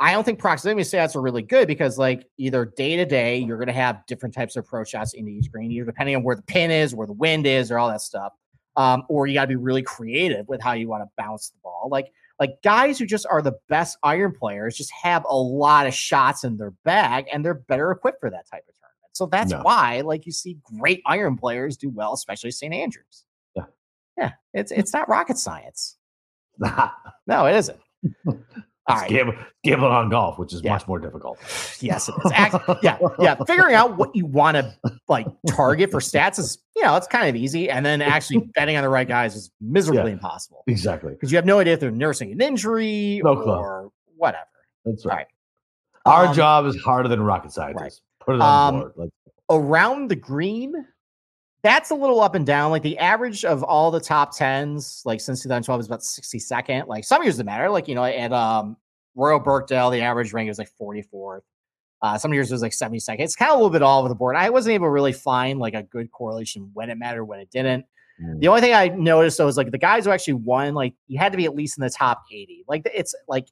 I 0.00 0.12
don't 0.12 0.24
think 0.24 0.38
proximity 0.38 0.82
stats 0.82 1.14
are 1.14 1.20
really 1.20 1.42
good 1.42 1.68
because 1.68 1.98
like 1.98 2.26
either 2.38 2.64
day 2.64 2.96
to 2.96 3.04
day, 3.04 3.36
you're 3.38 3.58
going 3.58 3.66
to 3.68 3.72
have 3.74 4.04
different 4.06 4.34
types 4.34 4.56
of 4.56 4.64
approach 4.64 4.88
shots 4.90 5.12
into 5.12 5.30
each 5.30 5.52
green, 5.52 5.70
either 5.70 5.84
depending 5.84 6.16
on 6.16 6.22
where 6.22 6.34
the 6.36 6.42
pin 6.42 6.70
is, 6.70 6.94
where 6.94 7.06
the 7.06 7.12
wind 7.12 7.46
is, 7.46 7.70
or 7.70 7.78
all 7.78 7.88
that 7.88 8.00
stuff 8.00 8.32
um, 8.76 9.02
or 9.08 9.26
you 9.26 9.34
got 9.34 9.42
to 9.42 9.48
be 9.48 9.56
really 9.56 9.82
creative 9.82 10.48
with 10.48 10.60
how 10.62 10.72
you 10.72 10.88
want 10.88 11.02
to 11.02 11.10
bounce 11.18 11.50
the 11.50 11.58
ball. 11.62 11.88
Like 11.90 12.12
like 12.38 12.62
guys 12.62 12.98
who 12.98 13.04
just 13.04 13.26
are 13.30 13.42
the 13.42 13.52
best 13.68 13.98
iron 14.02 14.32
players 14.32 14.76
just 14.76 14.90
have 15.02 15.24
a 15.28 15.36
lot 15.36 15.86
of 15.86 15.92
shots 15.92 16.44
in 16.44 16.56
their 16.56 16.70
bag 16.84 17.26
and 17.30 17.44
they're 17.44 17.52
better 17.54 17.90
equipped 17.90 18.20
for 18.20 18.30
that 18.30 18.48
type 18.50 18.64
of 18.68 18.74
tournament. 18.80 19.10
So 19.12 19.26
that's 19.26 19.50
No. 19.50 19.60
why 19.62 20.00
like 20.00 20.24
you 20.24 20.32
see 20.32 20.56
great 20.78 21.02
iron 21.04 21.36
players 21.36 21.76
do 21.76 21.90
well, 21.90 22.14
especially 22.14 22.52
St. 22.52 22.72
Andrews. 22.72 23.24
Yeah. 23.54 23.64
Yeah, 24.16 24.32
it's 24.54 24.72
it's 24.72 24.92
not 24.94 25.08
rocket 25.08 25.36
science. 25.36 25.96
No, 27.26 27.46
it 27.46 27.56
isn't. 27.56 27.78
All 28.90 29.00
right. 29.00 29.08
gamble, 29.10 29.34
gambling 29.64 29.92
on 29.92 30.08
golf, 30.10 30.38
which 30.38 30.52
is 30.52 30.62
Yeah. 30.62 30.72
much 30.72 30.86
more 30.88 30.98
difficult. 30.98 31.38
Yes, 31.80 32.08
it 32.08 32.14
is. 32.24 32.32
Act- 32.32 32.82
yeah, 32.82 32.98
yeah. 33.18 33.34
Figuring 33.46 33.74
out 33.74 33.96
what 33.96 34.14
you 34.14 34.26
want 34.26 34.56
to 34.56 34.74
like 35.08 35.26
target 35.48 35.90
for 35.90 36.00
stats 36.00 36.38
is, 36.38 36.58
you 36.76 36.82
know, 36.82 36.96
it's 36.96 37.06
kind 37.06 37.28
of 37.28 37.36
easy. 37.36 37.68
And 37.70 37.84
then 37.84 38.02
actually 38.02 38.38
betting 38.54 38.76
on 38.76 38.82
the 38.82 38.88
right 38.88 39.06
guys 39.08 39.34
is 39.36 39.50
miserably 39.60 40.12
impossible. 40.12 40.64
Exactly. 40.66 41.12
because 41.12 41.30
you 41.32 41.36
have 41.36 41.46
no 41.46 41.58
idea 41.58 41.74
if 41.74 41.80
they're 41.80 41.90
nursing 41.90 42.32
an 42.32 42.40
injury 42.40 43.20
No 43.24 43.36
clue. 43.36 43.52
or 43.52 43.90
whatever. 44.16 44.44
That's 44.84 45.04
right. 45.06 45.16
right. 45.16 45.26
Our 46.06 46.26
Um, 46.28 46.34
job 46.34 46.66
is 46.66 46.80
harder 46.80 47.08
than 47.08 47.20
rocket 47.22 47.52
scientists. 47.52 47.80
right. 47.82 48.26
Put 48.26 48.34
it 48.36 48.40
on 48.40 48.74
Um, 48.74 48.74
the 48.80 48.84
board. 48.86 48.92
Like, 48.96 49.10
Around 49.50 50.08
the 50.08 50.16
green, 50.16 50.74
that's 51.62 51.90
a 51.90 51.94
little 51.94 52.20
up 52.20 52.34
and 52.34 52.46
down. 52.46 52.70
Like 52.70 52.82
the 52.82 52.98
average 52.98 53.44
of 53.44 53.62
all 53.62 53.90
the 53.90 54.00
top 54.00 54.36
tens, 54.36 55.02
like 55.04 55.20
since 55.20 55.42
2012, 55.42 55.80
is 55.80 55.86
about 55.86 56.00
62nd. 56.00 56.86
Like 56.86 57.04
some 57.04 57.22
years 57.22 57.38
it 57.38 57.44
matter. 57.44 57.68
Like 57.70 57.88
you 57.88 57.94
know, 57.94 58.04
at 58.04 58.32
um 58.32 58.76
Royal 59.14 59.40
Birkdale, 59.40 59.90
the 59.90 60.00
average 60.00 60.32
rank 60.32 60.48
was 60.48 60.58
like 60.58 60.70
44th. 60.80 61.40
Uh, 62.02 62.16
some 62.16 62.32
years 62.32 62.50
it 62.50 62.54
was 62.54 62.62
like 62.62 62.72
72nd. 62.72 63.20
It's 63.20 63.36
kind 63.36 63.50
of 63.50 63.56
a 63.56 63.58
little 63.58 63.70
bit 63.70 63.82
all 63.82 64.00
over 64.00 64.08
the 64.08 64.14
board. 64.14 64.34
I 64.36 64.48
wasn't 64.48 64.74
able 64.74 64.86
to 64.86 64.90
really 64.90 65.12
find 65.12 65.58
like 65.58 65.74
a 65.74 65.82
good 65.82 66.10
correlation 66.10 66.70
when 66.72 66.88
it 66.88 66.96
mattered, 66.96 67.24
when 67.26 67.40
it 67.40 67.50
didn't. 67.50 67.84
mm, 68.22 68.40
The 68.40 68.48
only 68.48 68.62
thing 68.62 68.72
I 68.72 68.88
noticed 68.88 69.36
though 69.36 69.48
is 69.48 69.58
like 69.58 69.70
the 69.70 69.76
guys 69.76 70.06
who 70.06 70.10
actually 70.10 70.34
won, 70.34 70.72
like 70.72 70.94
you 71.08 71.18
had 71.18 71.32
to 71.32 71.36
be 71.36 71.44
at 71.44 71.54
least 71.54 71.76
in 71.76 71.82
the 71.82 71.90
top 71.90 72.22
80. 72.32 72.64
Like 72.66 72.82
it's 72.94 73.14
like 73.28 73.48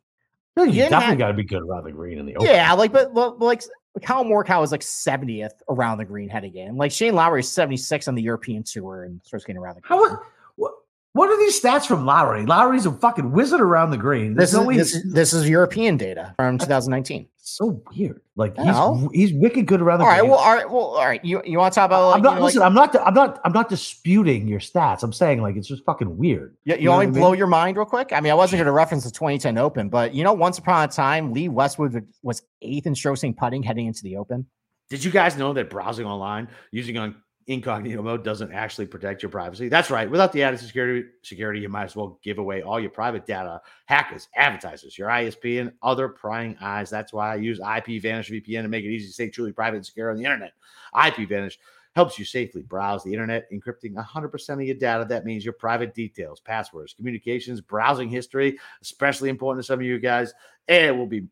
you 0.56 0.64
you 0.64 0.88
definitely 0.88 1.16
got 1.16 1.28
to 1.28 1.34
be 1.34 1.44
good 1.44 1.62
around 1.62 1.84
the 1.84 1.92
green 1.92 2.18
in 2.18 2.24
the 2.24 2.36
open. 2.36 2.48
Yeah, 2.48 2.72
like 2.72 2.90
but, 2.90 3.12
but 3.12 3.38
like 3.38 3.62
Cal 4.00 4.24
Morikawa 4.24 4.64
is 4.64 4.72
like 4.72 4.80
70th 4.80 5.52
around 5.68 5.98
the 5.98 6.04
green 6.04 6.28
heading 6.28 6.54
in. 6.56 6.76
Like 6.76 6.92
Shane 6.92 7.14
Lowry 7.14 7.40
is 7.40 7.48
76 7.50 8.08
on 8.08 8.14
the 8.14 8.22
European 8.22 8.62
tour 8.62 9.04
and 9.04 9.20
starts 9.24 9.44
getting 9.44 9.60
around 9.60 9.76
the 9.76 9.80
green. 9.82 9.98
How 10.00 10.18
what, 10.56 10.72
what 11.12 11.30
are 11.30 11.38
these 11.38 11.60
stats 11.60 11.86
from 11.86 12.04
Lowry? 12.06 12.44
Lowry's 12.46 12.86
a 12.86 12.92
fucking 12.92 13.32
wizard 13.32 13.60
around 13.60 13.90
the 13.90 13.96
green. 13.96 14.34
this 14.34 14.50
is 14.52 14.56
no 14.58 14.70
this, 14.72 14.94
is- 14.94 15.12
this 15.12 15.32
is 15.32 15.48
European 15.48 15.96
data 15.96 16.34
from 16.36 16.58
2019. 16.58 17.26
So 17.48 17.82
weird. 17.94 18.20
Like 18.36 18.58
I 18.58 18.64
he's 18.64 19.08
he's 19.12 19.32
wicked 19.32 19.66
good 19.66 19.80
around 19.80 19.98
the 19.98 20.04
All 20.04 20.10
right, 20.10 20.20
green. 20.20 20.30
well, 20.30 20.40
all 20.40 20.54
right, 20.54 20.70
well, 20.70 20.80
all 20.80 21.04
right. 21.06 21.24
You 21.24 21.42
you 21.44 21.58
want 21.58 21.72
to 21.72 21.80
talk 21.80 21.86
about 21.86 22.08
like, 22.08 22.16
I'm 22.16 22.22
not 22.22 22.30
you 22.30 22.34
know, 22.36 22.40
like- 22.42 22.48
listen. 22.48 22.62
I'm 22.62 22.74
not. 22.74 23.06
I'm 23.06 23.14
not. 23.14 23.40
I'm 23.44 23.52
not 23.52 23.68
disputing 23.68 24.46
your 24.46 24.60
stats. 24.60 25.02
I'm 25.02 25.12
saying 25.12 25.42
like 25.42 25.56
it's 25.56 25.68
just 25.68 25.84
fucking 25.84 26.16
weird. 26.16 26.56
you, 26.64 26.76
you, 26.76 26.84
know 26.84 26.92
want 26.92 27.10
me 27.12 27.16
I 27.16 27.20
blow 27.20 27.30
mean? 27.30 27.38
your 27.38 27.46
mind 27.46 27.76
real 27.76 27.86
quick? 27.86 28.12
I 28.12 28.20
mean, 28.20 28.30
I 28.30 28.34
wasn't 28.34 28.58
going 28.58 28.66
to 28.66 28.72
reference 28.72 29.04
the 29.04 29.10
2010 29.10 29.58
Open, 29.58 29.88
but 29.88 30.14
you 30.14 30.24
know, 30.24 30.32
once 30.32 30.58
upon 30.58 30.88
a 30.88 30.92
time, 30.92 31.32
Lee 31.32 31.48
Westwood 31.48 32.06
was 32.22 32.42
eighth 32.62 32.86
in 32.86 32.94
strokes 32.94 33.24
putting 33.36 33.62
heading 33.62 33.86
into 33.86 34.02
the 34.02 34.16
Open. 34.16 34.46
Did 34.90 35.04
you 35.04 35.10
guys 35.10 35.36
know 35.36 35.52
that 35.52 35.68
browsing 35.68 36.06
online 36.06 36.48
using 36.72 36.96
on 36.96 37.14
incognito 37.48 38.02
mode 38.02 38.22
doesn't 38.22 38.52
actually 38.52 38.86
protect 38.86 39.22
your 39.22 39.30
privacy? 39.30 39.68
That's 39.68 39.90
right. 39.90 40.08
Without 40.08 40.32
the 40.32 40.42
added 40.42 40.60
security, 40.60 41.08
security, 41.22 41.60
you 41.60 41.68
might 41.68 41.84
as 41.84 41.96
well 41.96 42.20
give 42.22 42.38
away 42.38 42.62
all 42.62 42.78
your 42.78 42.90
private 42.90 43.26
data, 43.26 43.60
hackers, 43.86 44.28
advertisers, 44.36 44.96
your 44.96 45.08
ISP, 45.08 45.60
and 45.60 45.72
other 45.82 46.08
prying 46.08 46.56
eyes. 46.60 46.90
That's 46.90 47.12
why 47.12 47.32
I 47.32 47.36
use 47.36 47.58
IPVanish 47.58 48.30
VPN 48.30 48.62
to 48.62 48.68
make 48.68 48.84
it 48.84 48.90
easy 48.90 49.06
to 49.06 49.12
stay 49.12 49.28
truly 49.28 49.52
private 49.52 49.78
and 49.78 49.86
secure 49.86 50.10
on 50.10 50.16
the 50.16 50.24
internet. 50.24 50.52
IPVanish 50.94 51.56
helps 51.94 52.18
you 52.18 52.24
safely 52.24 52.62
browse 52.62 53.02
the 53.02 53.12
internet, 53.12 53.50
encrypting 53.50 53.94
100% 53.94 54.48
of 54.50 54.62
your 54.62 54.76
data. 54.76 55.04
That 55.08 55.24
means 55.24 55.44
your 55.44 55.54
private 55.54 55.94
details, 55.94 56.38
passwords, 56.38 56.92
communications, 56.92 57.60
browsing 57.60 58.08
history, 58.08 58.58
especially 58.82 59.30
important 59.30 59.64
to 59.64 59.66
some 59.66 59.80
of 59.80 59.84
you 59.84 59.98
guys, 59.98 60.32
and 60.68 60.86
it 60.86 60.96
will 60.96 61.06
be 61.06 61.26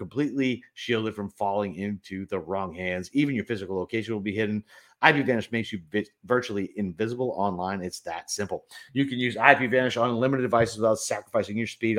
completely 0.00 0.64
shielded 0.72 1.14
from 1.14 1.28
falling 1.28 1.74
into 1.74 2.24
the 2.28 2.38
wrong 2.38 2.72
hands. 2.72 3.10
Even 3.12 3.34
your 3.34 3.44
physical 3.44 3.76
location 3.76 4.14
will 4.14 4.20
be 4.22 4.34
hidden. 4.34 4.64
IPVanish 5.02 5.52
makes 5.52 5.74
you 5.74 5.80
vi- 5.92 6.06
virtually 6.24 6.72
invisible 6.76 7.34
online. 7.36 7.82
It's 7.82 8.00
that 8.00 8.30
simple. 8.30 8.64
You 8.94 9.04
can 9.04 9.18
use 9.18 9.36
IPVanish 9.36 10.00
on 10.00 10.08
unlimited 10.08 10.44
devices 10.44 10.78
without 10.78 11.00
sacrificing 11.00 11.58
your 11.58 11.66
speed. 11.66 11.98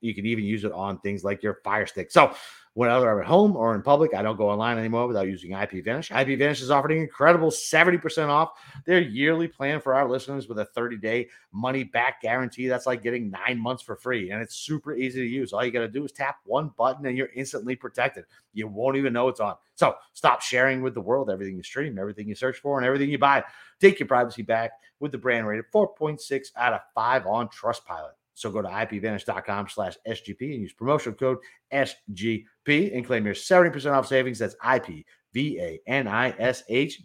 You 0.00 0.14
can 0.14 0.26
even 0.26 0.44
use 0.44 0.62
it 0.62 0.70
on 0.70 1.00
things 1.00 1.24
like 1.24 1.42
your 1.42 1.58
Fire 1.64 1.86
Stick. 1.86 2.12
So, 2.12 2.36
whether 2.74 3.10
I'm 3.10 3.20
at 3.20 3.26
home 3.26 3.54
or 3.54 3.74
in 3.74 3.82
public, 3.82 4.14
I 4.14 4.22
don't 4.22 4.38
go 4.38 4.48
online 4.48 4.78
anymore 4.78 5.06
without 5.06 5.26
using 5.26 5.50
IPVanish. 5.50 6.10
IP 6.10 6.38
Vanish 6.38 6.62
is 6.62 6.70
offering 6.70 7.02
incredible 7.02 7.50
70% 7.50 8.28
off 8.28 8.52
their 8.86 9.00
yearly 9.00 9.46
plan 9.46 9.78
for 9.80 9.94
our 9.94 10.08
listeners 10.08 10.48
with 10.48 10.58
a 10.58 10.64
30 10.64 10.96
day 10.96 11.28
money 11.52 11.84
back 11.84 12.22
guarantee. 12.22 12.68
That's 12.68 12.86
like 12.86 13.02
getting 13.02 13.30
nine 13.30 13.58
months 13.58 13.82
for 13.82 13.96
free. 13.96 14.30
And 14.30 14.40
it's 14.40 14.56
super 14.56 14.94
easy 14.94 15.20
to 15.20 15.26
use. 15.26 15.52
All 15.52 15.62
you 15.62 15.70
got 15.70 15.80
to 15.80 15.88
do 15.88 16.04
is 16.04 16.12
tap 16.12 16.36
one 16.44 16.70
button 16.78 17.04
and 17.04 17.16
you're 17.16 17.30
instantly 17.34 17.76
protected. 17.76 18.24
You 18.54 18.68
won't 18.68 18.96
even 18.96 19.12
know 19.12 19.28
it's 19.28 19.40
on. 19.40 19.56
So 19.74 19.96
stop 20.14 20.40
sharing 20.40 20.80
with 20.80 20.94
the 20.94 21.00
world 21.00 21.28
everything 21.28 21.56
you 21.56 21.62
stream, 21.62 21.98
everything 21.98 22.26
you 22.26 22.34
search 22.34 22.58
for, 22.58 22.78
and 22.78 22.86
everything 22.86 23.10
you 23.10 23.18
buy. 23.18 23.44
Take 23.80 24.00
your 24.00 24.08
privacy 24.08 24.42
back 24.42 24.72
with 24.98 25.12
the 25.12 25.18
brand 25.18 25.46
rated 25.46 25.66
4.6 25.74 26.46
out 26.56 26.72
of 26.72 26.80
5 26.94 27.26
on 27.26 27.48
Trustpilot. 27.48 28.12
So 28.34 28.50
go 28.50 28.62
to 28.62 28.68
ipvanish.com 28.68 29.68
slash 29.68 29.94
SGP 30.08 30.52
and 30.54 30.62
use 30.62 30.72
promotional 30.72 31.14
code 31.16 31.38
SGP 31.72 32.96
and 32.96 33.04
claim 33.04 33.24
your 33.26 33.34
70% 33.34 33.92
off 33.92 34.06
savings. 34.06 34.38
That's 34.38 34.54
IPVANISH 34.64 35.04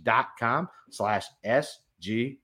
dot 0.04 0.28
com 0.40 0.68
slash 0.90 1.26
SGP. 1.46 2.38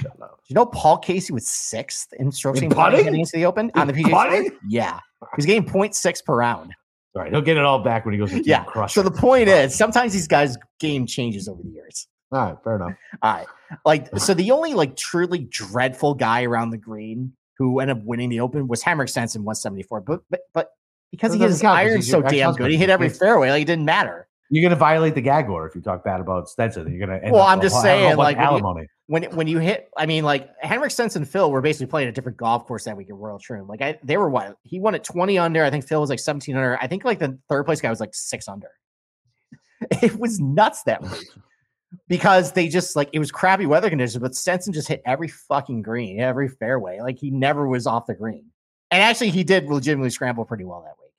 Shut 0.00 0.20
up. 0.22 0.40
You 0.48 0.54
know 0.54 0.66
Paul 0.66 0.98
Casey 0.98 1.32
was 1.32 1.46
sixth 1.46 2.12
in 2.18 2.32
strokes 2.32 2.60
In 2.60 2.68
putting 2.70 2.84
putting? 2.84 3.04
heading 3.04 3.20
into 3.20 3.32
the 3.34 3.46
Open 3.46 3.70
on 3.74 3.86
the 3.86 3.94
In 3.94 4.04
PGA 4.04 4.10
Tour? 4.10 4.24
putting? 4.30 4.58
Yeah, 4.68 4.98
he's 5.36 5.46
getting 5.46 5.64
0.6 5.64 6.24
per 6.24 6.36
round. 6.36 6.72
All 7.14 7.22
right, 7.22 7.30
he'll 7.30 7.42
get 7.42 7.56
it 7.56 7.64
all 7.64 7.78
back 7.78 8.04
when 8.04 8.12
he 8.14 8.18
goes 8.18 8.30
to 8.30 8.36
Team 8.36 8.44
Yeah. 8.46 8.64
Crusher. 8.64 9.02
So 9.02 9.08
the 9.08 9.16
point 9.16 9.48
is, 9.48 9.74
sometimes 9.76 10.12
these 10.12 10.26
guys' 10.26 10.56
game 10.80 11.06
changes 11.06 11.46
over 11.48 11.62
the 11.62 11.70
years. 11.70 12.08
all 12.32 12.40
right, 12.40 12.56
fair 12.64 12.76
enough. 12.76 12.94
All 13.22 13.34
right, 13.34 13.46
like 13.84 14.18
so, 14.18 14.34
the 14.34 14.50
only 14.50 14.74
like 14.74 14.96
truly 14.96 15.46
dreadful 15.50 16.14
guy 16.14 16.42
around 16.42 16.70
the 16.70 16.78
green 16.78 17.32
who 17.58 17.80
ended 17.80 17.96
up 17.98 18.02
winning 18.04 18.28
the 18.30 18.40
Open 18.40 18.66
was 18.68 18.82
Henrik 18.82 19.08
Stenson, 19.08 19.42
174. 19.44 20.00
But 20.02 20.20
but 20.30 20.40
but 20.52 20.70
because 21.10 21.32
he 21.32 21.38
his 21.38 21.52
doesn't 21.60 21.64
count 21.66 21.76
'cause 21.78 21.86
iron's 21.90 22.04
he's 22.06 22.10
so 22.10 22.22
damn 22.22 22.52
good, 22.54 22.70
he 22.70 22.76
hit 22.76 22.90
every 22.90 23.08
fairway. 23.08 23.50
Like 23.50 23.62
it 23.62 23.66
didn't 23.66 23.84
matter. 23.84 24.28
You're 24.50 24.62
gonna 24.68 24.78
violate 24.78 25.14
the 25.14 25.20
gag 25.22 25.48
order 25.48 25.66
if 25.66 25.74
you 25.74 25.80
talk 25.80 26.04
bad 26.04 26.20
about 26.20 26.48
Stenson. 26.48 26.90
You're 26.92 27.06
gonna. 27.06 27.20
Well, 27.32 27.42
I'm 27.42 27.60
just 27.60 27.74
whole- 27.74 27.84
having 27.84 28.04
a 28.04 28.06
saying, 28.08 28.16
like, 28.18 28.36
bunch 28.36 28.50
when 28.50 28.58
you- 28.58 28.64
alimony. 28.66 28.86
when 29.06 29.22
when 29.36 29.46
you 29.48 29.58
hit, 29.58 29.88
I 29.96 30.06
mean, 30.06 30.22
like 30.24 30.50
Henrik 30.60 30.90
Stenson 30.90 31.22
and 31.22 31.30
Phil 31.30 31.50
were 31.50 31.60
basically 31.62 31.86
playing 31.86 32.08
a 32.08 32.12
different 32.12 32.36
golf 32.38 32.66
course 32.66 32.84
that 32.84 32.96
week 32.96 33.08
at 33.08 33.16
Royal 33.16 33.38
Troon. 33.38 33.66
Like 33.66 33.80
I, 33.80 33.98
they 34.04 34.16
were 34.16 34.28
what 34.28 34.56
he 34.62 34.80
won 34.80 34.94
at 34.94 35.02
20 35.02 35.38
under. 35.38 35.64
I 35.64 35.70
think 35.70 35.86
Phil 35.88 36.00
was 36.00 36.10
like 36.10 36.18
17 36.20 36.54
under. 36.56 36.78
I 36.80 36.86
think 36.88 37.04
like 37.04 37.18
the 37.18 37.38
third 37.48 37.64
place 37.64 37.80
guy 37.80 37.90
was 37.90 38.00
like 38.00 38.14
six 38.14 38.46
under. 38.48 38.68
It 40.02 40.16
was 40.18 40.40
nuts 40.40 40.82
that 40.84 41.02
week 41.02 41.26
because 42.08 42.52
they 42.52 42.68
just 42.68 42.96
like 42.96 43.08
it 43.12 43.18
was 43.18 43.30
crappy 43.30 43.66
weather 43.66 43.88
conditions, 43.88 44.20
but 44.20 44.34
Stenson 44.34 44.72
just 44.72 44.88
hit 44.88 45.02
every 45.06 45.28
fucking 45.28 45.82
green, 45.82 46.20
every 46.20 46.48
fairway. 46.48 47.00
Like 47.00 47.18
he 47.18 47.30
never 47.30 47.66
was 47.68 47.86
off 47.86 48.06
the 48.06 48.14
green. 48.14 48.46
And 48.90 49.02
actually, 49.02 49.30
he 49.30 49.42
did 49.44 49.66
legitimately 49.66 50.10
scramble 50.10 50.44
pretty 50.44 50.64
well 50.64 50.82
that 50.82 50.94
week. 51.02 51.10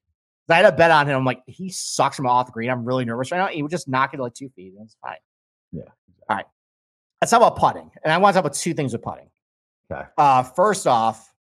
I 0.47 0.55
had 0.57 0.65
a 0.65 0.75
bet 0.75 0.91
on 0.91 1.07
him. 1.07 1.17
I'm 1.17 1.25
like, 1.25 1.41
he 1.47 1.69
sucks 1.69 2.15
from 2.15 2.27
off 2.27 2.45
the 2.45 2.51
green. 2.51 2.69
I'm 2.69 2.85
really 2.85 3.03
nervous 3.03 3.31
right 3.31 3.39
now. 3.39 3.47
He 3.47 3.63
would 3.63 3.71
just 3.71 3.87
knock 3.87 4.13
it 4.13 4.19
like 4.19 4.33
two 4.35 4.49
feet, 4.55 4.73
and 4.77 4.85
it's 4.85 4.95
fine. 5.01 5.17
Yeah. 5.71 5.81
All 6.29 6.37
right. 6.37 6.45
Let's 7.21 7.31
talk 7.31 7.41
about 7.41 7.57
putting. 7.57 7.89
And 8.03 8.13
I 8.13 8.17
want 8.17 8.33
to 8.33 8.37
talk 8.37 8.45
about 8.45 8.55
two 8.55 8.73
things 8.73 8.93
with 8.93 9.01
putting. 9.01 9.29
Okay. 9.91 10.03
Uh, 10.17 10.43
first 10.43 10.85
off, 10.87 11.33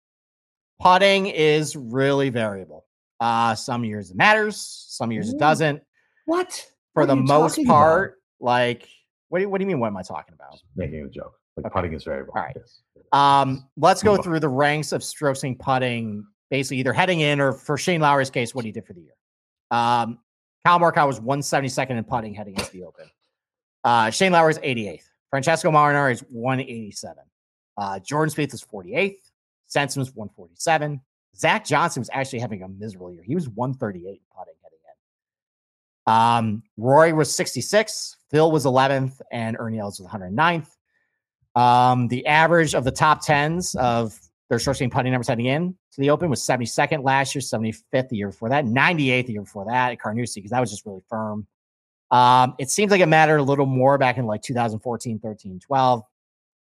putting 0.81 1.27
is 1.27 1.75
really 1.75 2.29
variable. 2.29 2.85
Uh, 3.19 3.55
some 3.55 3.85
years 3.85 4.11
it 4.11 4.17
matters, 4.17 4.57
some 4.89 5.11
years 5.11 5.29
it 5.31 5.37
doesn't. 5.39 5.81
What? 6.25 6.51
For 6.93 7.03
What 7.03 7.07
the 7.07 7.15
most 7.15 7.51
talking 7.53 7.65
about? 7.67 7.73
part, 7.73 8.15
like, 8.39 8.89
what 9.29 9.39
do 9.39 9.43
you, 9.43 9.49
what 9.49 9.57
do 9.59 9.63
you 9.63 9.67
mean? 9.67 9.79
What 9.79 9.87
am 9.87 9.97
I 9.97 10.03
talking 10.03 10.33
about? 10.33 10.51
Just 10.53 10.65
making 10.75 11.01
a 11.03 11.09
joke. 11.09 11.33
Like 11.57 11.65
Okay. 11.67 11.73
putting 11.73 11.93
is 11.93 12.03
very 12.03 12.21
All 12.21 12.33
right. 12.33 12.55
yes. 12.55 12.81
Um, 13.11 13.67
let's 13.77 14.03
go 14.03 14.17
through 14.17 14.39
the 14.41 14.49
ranks 14.49 14.91
of 14.91 15.03
strokes 15.03 15.41
gained 15.41 15.57
putting, 15.59 16.25
basically 16.51 16.77
either 16.79 16.91
heading 16.93 17.21
in 17.21 17.39
or 17.39 17.53
for 17.53 17.77
Shane 17.77 18.01
Lowry's 18.01 18.29
case, 18.29 18.53
what 18.53 18.65
he 18.65 18.71
did 18.71 18.85
for 18.85 18.93
the 18.93 19.01
year. 19.01 19.13
Um, 19.71 20.19
Kyle 20.65 20.79
Morikawa 20.79 21.07
was 21.07 21.19
172nd 21.19 21.91
in 21.91 22.03
putting 22.03 22.33
heading 22.33 22.55
into 22.55 22.71
the 22.71 22.83
Open. 22.83 23.05
Uh, 23.83 24.09
Shane 24.09 24.31
Lowry's 24.31 24.57
88th. 24.59 25.03
Francesco 25.29 25.71
Molinari 25.71 26.11
is 26.13 26.21
187. 26.29 27.17
Uh, 27.77 27.99
Jordan 27.99 28.33
Spieth 28.33 28.53
is 28.53 28.63
48th. 28.63 29.17
Stenson 29.67 29.99
was 30.01 30.13
147. 30.15 31.01
Zach 31.35 31.65
Johnson 31.65 32.01
was 32.01 32.09
actually 32.13 32.39
having 32.39 32.63
a 32.63 32.67
miserable 32.67 33.11
year. 33.11 33.23
He 33.23 33.35
was 33.35 33.47
138 33.49 34.07
in 34.09 34.19
putting 34.35 34.53
heading 34.63 34.79
in. 36.07 36.13
Um, 36.13 36.63
Rory 36.77 37.13
was 37.13 37.33
66. 37.35 38.15
Phil 38.35 38.51
was 38.51 38.65
11th, 38.65 39.21
and 39.31 39.55
Ernie 39.57 39.79
Els 39.79 39.97
was 39.97 40.09
109th. 40.09 40.67
Um, 41.55 42.09
the 42.09 42.25
average 42.25 42.75
of 42.75 42.83
the 42.83 42.91
top 42.91 43.25
tens 43.25 43.75
of 43.75 44.19
their 44.49 44.59
strokes 44.59 44.79
gained 44.79 44.91
putting 44.91 45.13
numbers 45.13 45.29
heading 45.29 45.45
in 45.45 45.71
to 45.93 46.01
the 46.01 46.09
Open 46.09 46.29
was 46.29 46.41
72nd 46.41 47.01
last 47.01 47.33
year, 47.33 47.41
75th 47.41 48.09
the 48.09 48.17
year 48.17 48.27
before 48.27 48.49
that, 48.49 48.65
98th 48.65 49.27
the 49.27 49.31
year 49.31 49.41
before 49.41 49.63
that 49.69 49.93
at 49.93 50.01
Carnoustie 50.01 50.41
because 50.41 50.51
that 50.51 50.59
was 50.59 50.69
just 50.69 50.85
really 50.85 50.99
firm. 51.09 51.47
Um, 52.11 52.55
it 52.59 52.69
seems 52.69 52.91
like 52.91 52.99
it 52.99 53.05
mattered 53.05 53.37
a 53.37 53.43
little 53.43 53.65
more 53.65 53.97
back 53.97 54.17
in 54.17 54.25
like 54.25 54.41
2014, 54.41 55.17
13, 55.19 55.61
12. 55.61 56.03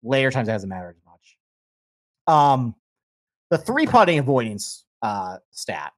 Later 0.01 0.31
times 0.31 0.47
it 0.47 0.53
hasn't 0.53 0.69
mattered 0.69 0.95
as 0.95 1.03
much. 1.05 2.33
Um, 2.33 2.73
the 3.49 3.57
three 3.57 3.85
putting 3.85 4.17
avoidance 4.17 4.85
uh, 5.01 5.39
stat. 5.51 5.91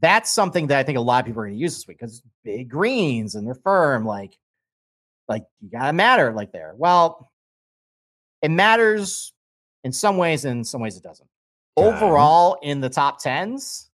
That's 0.00 0.30
something 0.30 0.68
that 0.68 0.78
I 0.78 0.84
think 0.84 0.96
a 0.96 1.00
lot 1.00 1.24
of 1.24 1.26
people 1.26 1.42
are 1.42 1.46
going 1.46 1.58
to 1.58 1.60
use 1.60 1.74
this 1.74 1.88
week 1.88 1.98
because 1.98 2.22
big 2.44 2.68
greens 2.68 3.34
and 3.34 3.44
they're 3.44 3.56
firm. 3.56 4.04
Like, 4.04 4.38
like 5.32 5.44
you 5.60 5.70
got 5.70 5.86
to 5.86 5.92
matter 5.92 6.32
like 6.32 6.52
there. 6.52 6.74
Well, 6.76 7.30
it 8.42 8.50
matters 8.50 9.32
in 9.82 9.92
some 9.92 10.18
ways, 10.18 10.44
and 10.44 10.58
in 10.58 10.64
some 10.64 10.80
ways 10.80 10.96
it 10.96 11.02
doesn't. 11.02 11.28
Overall, 11.76 12.58
in 12.62 12.80
the 12.80 12.90
top 12.90 13.20
tens, 13.20 13.90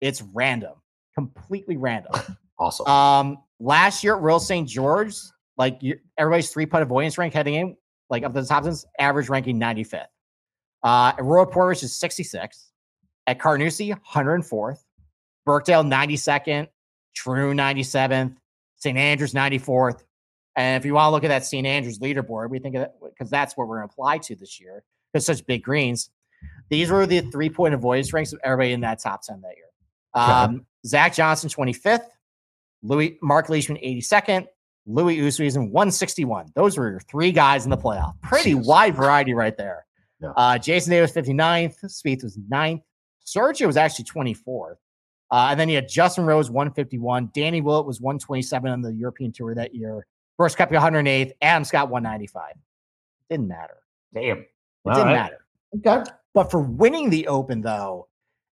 it's 0.00 0.22
random, 0.34 0.74
completely 1.14 1.76
random. 1.76 2.12
Awesome. 2.58 2.86
Um, 2.86 3.38
last 3.58 4.04
year 4.04 4.14
at 4.14 4.22
Royal 4.22 4.38
St. 4.38 4.68
George, 4.68 5.16
like 5.56 5.78
you, 5.80 5.98
everybody's 6.16 6.50
three 6.50 6.64
putt 6.64 6.80
avoidance 6.80 7.18
rank 7.18 7.34
heading 7.34 7.54
in, 7.54 7.76
like 8.08 8.22
of 8.22 8.34
the 8.34 8.44
top 8.44 8.62
tens, 8.62 8.86
average 9.00 9.28
ranking 9.28 9.58
95th. 9.58 10.04
Uh, 10.84 11.12
at 11.18 11.24
Royal 11.24 11.46
Portrush 11.46 11.82
is 11.82 11.98
66. 11.98 12.70
At 13.26 13.40
Carnoustie, 13.40 13.92
104th. 13.92 14.78
Birkdale, 15.44 15.82
92nd. 15.82 16.68
Troon, 17.16 17.56
97th. 17.56 18.36
St. 18.76 18.98
Andrews, 18.98 19.32
94th. 19.32 20.02
And 20.56 20.80
if 20.80 20.84
you 20.84 20.94
want 20.94 21.06
to 21.06 21.10
look 21.10 21.24
at 21.24 21.28
that 21.28 21.46
St. 21.46 21.66
Andrews 21.66 21.98
leaderboard, 21.98 22.50
we 22.50 22.58
think 22.58 22.74
of 22.74 22.82
that 22.82 22.94
because 23.02 23.30
that's 23.30 23.56
what 23.56 23.68
we're 23.68 23.78
going 23.78 23.88
to 23.88 23.92
apply 23.92 24.18
to 24.18 24.36
this 24.36 24.60
year 24.60 24.84
because 25.12 25.24
such 25.24 25.44
big 25.46 25.62
greens. 25.62 26.10
These 26.68 26.90
were 26.90 27.06
the 27.06 27.20
three 27.20 27.50
point 27.50 27.74
avoidance 27.74 28.12
ranks 28.12 28.32
of 28.32 28.40
everybody 28.44 28.72
in 28.72 28.80
that 28.80 28.98
top 28.98 29.22
10 29.22 29.40
that 29.42 29.56
year. 29.56 29.66
Um, 30.14 30.66
Zach 30.86 31.14
Johnson, 31.14 31.48
25th. 31.48 32.06
Louis 32.82 33.18
Mark 33.22 33.48
Leishman, 33.48 33.78
82nd. 33.78 34.46
Louis 34.86 35.18
Oosthuizen, 35.18 35.70
161. 35.70 36.52
Those 36.54 36.76
were 36.76 36.90
your 36.90 37.00
three 37.00 37.30
guys 37.30 37.64
in 37.64 37.70
the 37.70 37.76
playoff. 37.76 38.20
Pretty 38.20 38.54
Jeez. 38.54 38.66
wide 38.66 38.96
variety 38.96 39.32
right 39.32 39.56
there. 39.56 39.86
Yeah. 40.20 40.30
Uh, 40.36 40.58
Jason 40.58 40.90
Davis, 40.90 41.12
59th. 41.12 41.76
Spieth 41.84 42.24
was 42.24 42.36
9th. 42.50 42.82
Sergio 43.24 43.66
was 43.66 43.76
actually 43.76 44.06
24th. 44.06 44.76
Uh, 45.30 45.48
and 45.50 45.58
then 45.58 45.68
you 45.68 45.76
had 45.76 45.88
Justin 45.88 46.24
Rose, 46.26 46.50
151. 46.50 47.30
Danny 47.32 47.60
Willett 47.60 47.86
was 47.86 48.00
127 48.00 48.70
on 48.70 48.82
the 48.82 48.92
European 48.92 49.32
Tour 49.32 49.54
that 49.54 49.74
year. 49.74 50.04
Bruce 50.38 50.54
Cup, 50.54 50.70
108th. 50.70 51.32
Adam 51.40 51.64
Scott, 51.64 51.88
195. 51.88 52.54
Didn't 53.30 53.48
matter. 53.48 53.78
Damn. 54.14 54.38
It 54.38 54.48
All 54.84 54.94
didn't 54.94 55.08
right. 55.08 55.14
matter. 55.14 55.38
Okay. 55.76 56.10
But 56.34 56.50
for 56.50 56.60
winning 56.60 57.10
the 57.10 57.26
Open, 57.28 57.60
though, 57.60 58.08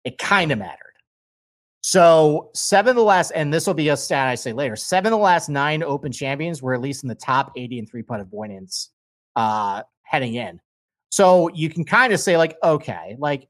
it 0.04 0.18
kind 0.18 0.52
of 0.52 0.58
mattered. 0.58 0.80
So 1.82 2.50
seven 2.54 2.90
of 2.90 2.96
the 2.96 3.02
last, 3.02 3.30
and 3.30 3.52
this 3.52 3.66
will 3.66 3.74
be 3.74 3.90
a 3.90 3.96
stat 3.96 4.26
I 4.26 4.34
say 4.34 4.52
later. 4.52 4.74
Seven 4.74 5.12
of 5.12 5.18
the 5.18 5.22
last 5.22 5.48
nine 5.48 5.82
Open 5.82 6.10
champions 6.10 6.60
were 6.60 6.74
at 6.74 6.80
least 6.80 7.04
in 7.04 7.08
the 7.08 7.14
top 7.14 7.52
80 7.56 7.78
and 7.78 7.88
three 7.88 8.02
putt 8.02 8.20
avoidance 8.20 8.90
uh, 9.36 9.82
heading 10.02 10.34
in. 10.34 10.60
So 11.10 11.48
you 11.54 11.70
can 11.70 11.84
kind 11.84 12.12
of 12.12 12.18
say, 12.18 12.36
like, 12.36 12.56
okay, 12.64 13.16
like 13.18 13.48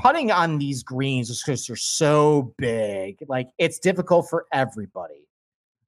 putting 0.00 0.30
on 0.30 0.58
these 0.58 0.82
greens 0.82 1.30
is 1.30 1.42
because 1.42 1.66
they're 1.66 1.76
so 1.76 2.54
big. 2.58 3.18
Like 3.28 3.48
it's 3.58 3.78
difficult 3.78 4.28
for 4.28 4.46
everybody. 4.52 5.26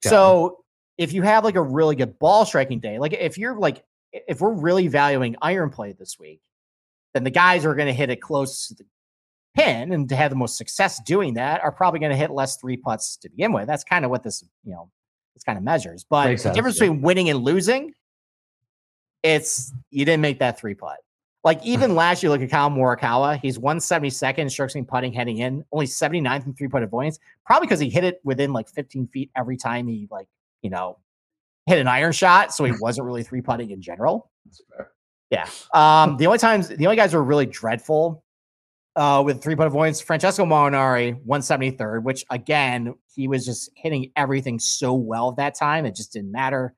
Okay. 0.05 0.11
So 0.11 0.62
if 0.99 1.13
you 1.13 1.23
have 1.23 1.45
like 1.45 1.57
a 1.57 1.63
really 1.63 1.97
good 1.97 2.19
ball 2.19 2.45
striking 2.45 2.81
day, 2.81 2.99
like 2.99 3.13
if 3.13 3.39
you're 3.39 3.57
like, 3.57 3.85
if 4.13 4.41
we're 4.41 4.53
really 4.53 4.89
valuing 4.89 5.37
iron 5.41 5.71
play 5.71 5.93
this 5.93 6.19
week, 6.19 6.41
then 7.15 7.25
the 7.25 7.31
guys 7.31 7.63
who 7.63 7.71
are 7.71 7.75
going 7.75 7.89
to 7.89 7.95
hit 7.95 8.11
it 8.11 8.21
close 8.21 8.69
to 8.69 8.75
the 8.75 8.85
pin 9.55 9.93
and 9.93 10.09
to 10.09 10.17
have 10.17 10.31
the 10.31 10.37
most 10.37 10.57
success 10.57 11.01
doing 11.05 11.35
that 11.35 11.63
are 11.63 11.73
probably 11.73 12.01
going 12.01 12.11
to 12.11 12.17
hit 12.17 12.31
less 12.31 12.57
three 12.57 12.77
putts 12.77 13.17
to 13.19 13.29
begin 13.29 13.53
with. 13.53 13.67
That's 13.67 13.85
kind 13.85 14.05
of 14.05 14.11
what 14.11 14.23
this, 14.23 14.45
you 14.65 14.73
know, 14.73 14.91
this 15.35 15.45
kind 15.45 15.59
of 15.59 15.65
measures. 15.65 16.05
But 16.09 16.27
Makes 16.27 16.43
the 16.43 16.49
sense, 16.49 16.57
difference 16.57 16.77
yeah. 16.79 16.87
between 16.87 17.03
winning 17.03 17.31
and 17.31 17.41
losing, 17.41 17.95
it's 19.23 19.73
you 19.91 20.05
didn't 20.05 20.23
make 20.23 20.39
that 20.41 20.59
three 20.59 20.75
putt. 20.75 20.99
Like 21.45 21.61
even 21.65 21.95
last 21.95 22.23
year, 22.23 22.31
look 22.31 22.41
at 22.41 22.51
Kyle 22.51 22.71
Morikawa. 22.71 23.41
He's 23.41 23.59
172nd 23.59 24.51
strokes 24.51 24.75
gained 24.75 24.89
putting 24.89 25.13
heading 25.13 25.39
in, 25.39 25.65
only 25.73 25.87
79th 25.87 26.47
in 26.47 26.55
three 26.55 26.69
putt 26.69 26.83
avoidance, 26.83 27.19
probably 27.45 27.67
because 27.67 27.81
he 27.81 27.91
hit 27.91 28.05
it 28.05 28.21
within 28.25 28.53
like 28.53 28.69
15 28.69 29.09
feet 29.09 29.31
every 29.37 29.57
time 29.57 29.87
he 29.87 30.09
like, 30.11 30.29
you 30.63 30.71
know, 30.71 30.99
hit 31.67 31.79
an 31.79 31.89
iron 31.89 32.13
shot. 32.13 32.55
So 32.55 32.65
he 32.65 32.73
wasn't 32.81 33.07
really 33.07 33.23
three 33.23 33.43
putting 33.43 33.71
in 33.71 33.83
general. 33.83 34.31
Yeah. 35.31 35.49
Um, 35.75 36.17
the 36.19 36.27
only 36.27 36.39
times 36.39 36.69
the 36.69 36.87
only 36.87 36.97
guys 36.97 37.13
who 37.13 37.19
are 37.19 37.25
really 37.25 37.47
dreadful 37.47 38.25
uh 38.95 39.23
with 39.25 39.43
three 39.43 39.57
putt 39.57 39.67
avoidance, 39.67 40.01
Francesco 40.01 40.45
Molinari, 40.45 41.19
173rd, 41.27 42.03
which 42.03 42.25
again, 42.31 42.95
he 43.15 43.29
was 43.29 43.45
just 43.45 43.71
hitting 43.75 44.11
everything 44.17 44.59
so 44.59 44.95
well 44.95 45.31
at 45.31 45.37
that 45.37 45.55
time. 45.55 45.87
It 45.87 45.95
just 45.95 46.13
didn't 46.13 46.33
matter. 46.33 46.75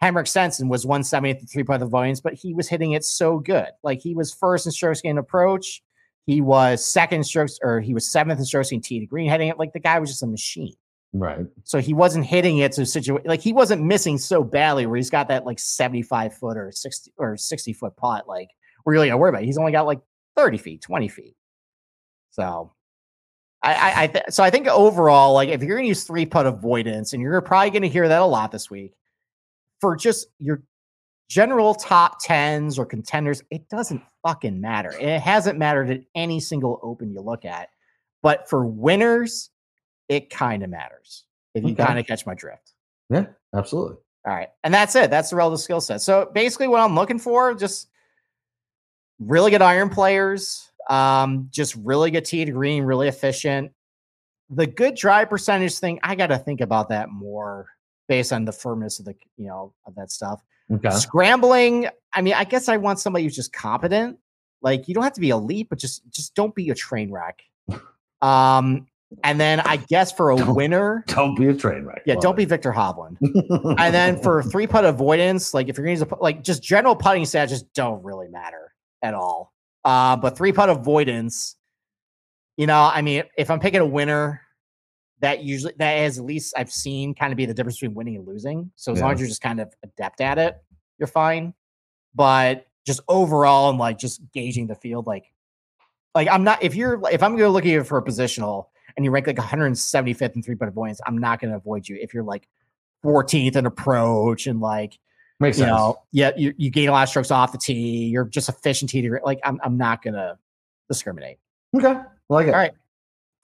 Henrik 0.00 0.26
Stenson 0.26 0.68
was 0.68 0.84
170th 0.84 1.42
at 1.42 1.50
three 1.50 1.64
putt 1.64 1.82
avoidance, 1.82 2.20
but 2.20 2.34
he 2.34 2.52
was 2.52 2.68
hitting 2.68 2.92
it 2.92 3.04
so 3.04 3.38
good. 3.38 3.68
Like 3.82 4.00
he 4.00 4.14
was 4.14 4.32
first 4.32 4.66
in 4.66 4.72
strokes 4.72 5.00
gained 5.00 5.18
approach. 5.18 5.82
He 6.26 6.40
was 6.40 6.84
second 6.84 7.24
strokes, 7.24 7.58
or 7.62 7.80
he 7.80 7.94
was 7.94 8.10
seventh 8.10 8.38
in 8.38 8.44
strokes 8.44 8.70
gained 8.70 8.84
tee 8.84 9.00
to 9.00 9.06
green, 9.06 9.30
hitting 9.30 9.48
it 9.48 9.58
like 9.58 9.72
the 9.72 9.80
guy 9.80 9.98
was 9.98 10.10
just 10.10 10.22
a 10.22 10.26
machine. 10.26 10.74
Right. 11.12 11.46
So 11.64 11.78
he 11.80 11.94
wasn't 11.94 12.26
hitting 12.26 12.58
it 12.58 12.72
to 12.72 12.84
situation 12.84 13.26
like 13.26 13.40
he 13.40 13.52
wasn't 13.52 13.82
missing 13.82 14.18
so 14.18 14.44
badly 14.44 14.86
where 14.86 14.96
he's 14.96 15.10
got 15.10 15.28
that 15.28 15.46
like 15.46 15.58
75 15.58 16.34
foot 16.34 16.56
or 16.56 16.70
60 16.72 17.12
or 17.16 17.36
60 17.36 17.72
foot 17.72 17.96
putt, 17.96 18.28
like 18.28 18.50
we're 18.84 18.92
really 18.92 19.08
gonna 19.08 19.18
worry 19.18 19.30
about. 19.30 19.42
it. 19.42 19.46
He's 19.46 19.58
only 19.58 19.72
got 19.72 19.86
like 19.86 20.00
30 20.36 20.58
feet, 20.58 20.82
20 20.82 21.08
feet. 21.08 21.34
So 22.30 22.72
I, 23.62 23.74
I, 23.74 24.02
I 24.02 24.06
th- 24.08 24.24
so 24.28 24.44
I 24.44 24.50
think 24.50 24.66
overall, 24.68 25.32
like 25.32 25.48
if 25.48 25.62
you're 25.62 25.76
gonna 25.76 25.88
use 25.88 26.04
three 26.04 26.26
putt 26.26 26.46
avoidance, 26.46 27.12
and 27.12 27.22
you're 27.22 27.40
probably 27.40 27.70
gonna 27.70 27.86
hear 27.86 28.08
that 28.08 28.20
a 28.20 28.26
lot 28.26 28.52
this 28.52 28.70
week, 28.70 28.92
for 29.80 29.96
just 29.96 30.26
your 30.38 30.62
general 31.28 31.74
top 31.74 32.18
tens 32.20 32.78
or 32.78 32.86
contenders, 32.86 33.42
it 33.50 33.68
doesn't 33.68 34.02
fucking 34.22 34.60
matter. 34.60 34.92
It 35.00 35.20
hasn't 35.20 35.58
mattered 35.58 35.90
at 35.90 36.00
any 36.14 36.40
single 36.40 36.78
open 36.82 37.12
you 37.12 37.20
look 37.20 37.44
at. 37.44 37.70
But 38.22 38.48
for 38.48 38.66
winners, 38.66 39.50
it 40.08 40.30
kind 40.30 40.62
of 40.62 40.70
matters. 40.70 41.24
If 41.54 41.64
you 41.64 41.70
Okay. 41.72 41.84
kind 41.84 41.98
of 41.98 42.06
catch 42.06 42.26
my 42.26 42.34
drift. 42.34 42.72
Yeah. 43.10 43.26
Absolutely. 43.54 43.96
All 44.26 44.34
right. 44.34 44.48
And 44.64 44.74
that's 44.74 44.94
it. 44.96 45.10
That's 45.10 45.30
the 45.30 45.36
relative 45.36 45.60
skill 45.60 45.80
set. 45.80 46.00
So 46.00 46.30
basically 46.34 46.68
what 46.68 46.80
I'm 46.80 46.94
looking 46.94 47.18
for, 47.18 47.54
just 47.54 47.88
really 49.18 49.50
good 49.50 49.62
iron 49.62 49.88
players, 49.88 50.70
um, 50.90 51.48
just 51.50 51.74
really 51.76 52.10
good 52.10 52.24
tee 52.24 52.44
to 52.44 52.52
green, 52.52 52.84
really 52.84 53.08
efficient. 53.08 53.72
The 54.50 54.66
good 54.66 54.94
drive 54.94 55.30
percentage 55.30 55.78
thing, 55.78 55.98
I 56.02 56.14
got 56.14 56.28
to 56.28 56.38
think 56.38 56.60
about 56.60 56.88
that 56.90 57.08
more 57.10 57.68
based 58.08 58.32
on 58.32 58.44
the 58.44 58.52
firmness 58.52 58.98
of 58.98 59.04
the, 59.06 59.14
you 59.36 59.46
know, 59.46 59.72
of 59.86 59.94
that 59.96 60.10
stuff. 60.10 60.42
Okay. 60.70 60.90
Scrambling, 60.90 61.88
I 62.12 62.20
mean, 62.22 62.34
I 62.34 62.44
guess 62.44 62.68
I 62.68 62.76
want 62.76 62.98
somebody 63.00 63.24
who's 63.24 63.34
just 63.36 63.52
competent. 63.52 64.18
Like 64.62 64.88
you 64.88 64.94
don't 64.94 65.04
have 65.04 65.12
to 65.14 65.20
be 65.20 65.30
elite, 65.30 65.68
but 65.68 65.78
just 65.78 66.02
just 66.10 66.34
don't 66.34 66.54
be 66.54 66.70
a 66.70 66.74
train 66.74 67.10
wreck. 67.10 67.42
Um, 68.22 68.86
And 69.22 69.38
then 69.40 69.60
I 69.60 69.76
guess 69.76 70.10
for 70.12 70.32
a 70.32 70.36
Don't- 70.36 70.54
winner, 70.56 71.04
Don't 71.06 71.36
be 71.36 71.46
a 71.46 71.54
train 71.54 71.84
wreck. 71.84 72.02
yeah, 72.06 72.16
don't 72.20 72.36
be. 72.36 72.44
Viktor 72.44 72.72
Hovland. 72.72 73.16
And 73.78 73.94
then 73.94 74.20
for 74.20 74.42
three 74.42 74.66
putt 74.66 74.84
avoidance, 74.84 75.54
like 75.54 75.68
if 75.68 75.76
you're 75.78 75.86
going 75.86 75.96
to 75.96 76.00
use 76.04 76.10
a, 76.10 76.22
like 76.22 76.42
just 76.42 76.62
general 76.62 76.96
putting 76.96 77.22
stats 77.22 77.48
just 77.50 77.72
don't 77.72 78.02
really 78.02 78.28
matter 78.28 78.72
at 79.02 79.14
all. 79.14 79.52
Uh, 79.84 80.16
but 80.16 80.36
three 80.36 80.50
putt 80.52 80.68
avoidance, 80.68 81.54
you 82.56 82.66
know, 82.66 82.82
I 82.92 83.02
mean, 83.02 83.22
if 83.38 83.48
I'm 83.50 83.60
picking 83.60 83.80
a 83.80 83.86
winner, 83.86 84.40
that 85.20 85.42
usually 85.44 85.72
that 85.78 85.98
is 86.00 86.18
at 86.18 86.24
least 86.24 86.52
I've 86.56 86.70
seen 86.72 87.14
kind 87.14 87.32
of 87.32 87.36
be 87.36 87.46
the 87.46 87.54
difference 87.54 87.76
between 87.78 87.94
winning 87.94 88.16
and 88.16 88.26
losing. 88.26 88.70
So 88.74 88.92
as 88.92 89.00
long 89.00 89.12
as 89.12 89.20
you're 89.20 89.28
just 89.28 89.40
kind 89.40 89.60
of 89.60 89.72
adept 89.84 90.20
at 90.20 90.38
it, 90.38 90.56
you're 90.98 91.06
fine. 91.06 91.54
But 92.14 92.66
just 92.86 93.00
overall 93.08 93.70
and 93.70 93.78
like 93.78 93.98
just 93.98 94.20
gauging 94.34 94.66
the 94.66 94.74
field, 94.74 95.06
like 95.06 95.24
like 96.14 96.28
I'm 96.28 96.44
not 96.44 96.62
if 96.62 96.74
you're 96.74 97.00
if 97.10 97.22
I'm 97.22 97.36
gonna 97.36 97.48
look 97.50 97.64
at 97.64 97.70
you 97.70 97.84
for 97.84 97.98
a 97.98 98.02
positional 98.04 98.66
and 98.96 99.04
you 99.04 99.10
rank 99.10 99.26
like 99.26 99.36
175th 99.36 100.34
in 100.36 100.42
three 100.42 100.54
putt 100.54 100.68
avoidance, 100.68 101.00
I'm 101.06 101.18
not 101.18 101.40
gonna 101.40 101.56
avoid 101.56 101.88
you 101.88 101.96
if 102.00 102.12
you're 102.14 102.24
like 102.24 102.48
14th 103.04 103.56
in 103.56 103.66
approach 103.66 104.46
and 104.46 104.60
like 104.60 104.98
Makes 105.38 105.58
you 105.58 105.64
sense. 105.64 105.76
know, 105.76 105.96
yeah, 106.12 106.30
you, 106.36 106.54
you 106.56 106.70
gain 106.70 106.88
a 106.88 106.92
lot 106.92 107.02
of 107.02 107.08
strokes 107.10 107.30
off 107.30 107.52
the 107.52 107.58
tee. 107.58 108.06
You're 108.06 108.24
just 108.24 108.48
efficient 108.48 108.90
tee 108.90 109.02
to 109.02 109.20
like 109.24 109.38
I'm 109.44 109.60
I'm 109.62 109.76
not 109.76 110.02
gonna 110.02 110.38
discriminate. 110.88 111.38
okay. 111.76 112.00
Like 112.30 112.46
it. 112.46 112.54
All 112.54 112.58
right. 112.60 112.72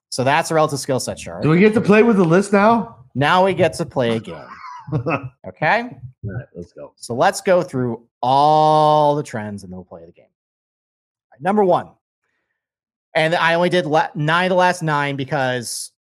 So 0.08 0.24
that's 0.24 0.50
a 0.50 0.54
relative 0.54 0.78
skill 0.78 1.00
set 1.00 1.18
chart. 1.18 1.42
Do 1.42 1.50
we 1.50 1.58
get 1.58 1.74
to 1.74 1.80
play 1.80 2.02
with 2.02 2.16
the 2.16 2.24
list 2.24 2.52
now? 2.52 3.04
Now 3.14 3.44
we 3.44 3.54
get 3.54 3.74
to 3.74 3.86
play 3.86 4.16
a 4.16 4.20
game. 4.20 4.46
Okay. 5.46 5.96
right, 6.24 6.46
let's 6.54 6.72
go. 6.72 6.92
So 6.96 7.14
let's 7.14 7.40
go 7.40 7.62
through 7.62 8.06
all 8.20 9.14
the 9.14 9.22
trends 9.22 9.62
and 9.62 9.72
then 9.72 9.76
we'll 9.76 9.84
play 9.84 10.04
the 10.04 10.12
game. 10.12 10.24
All 10.26 11.28
right, 11.32 11.40
number 11.40 11.62
one. 11.64 11.90
And 13.14 13.34
I 13.34 13.54
only 13.54 13.68
did 13.68 13.86
la- 13.86 14.08
nine 14.14 14.46
of 14.46 14.50
the 14.50 14.56
last 14.56 14.82
nine 14.82 15.16
because 15.16 15.92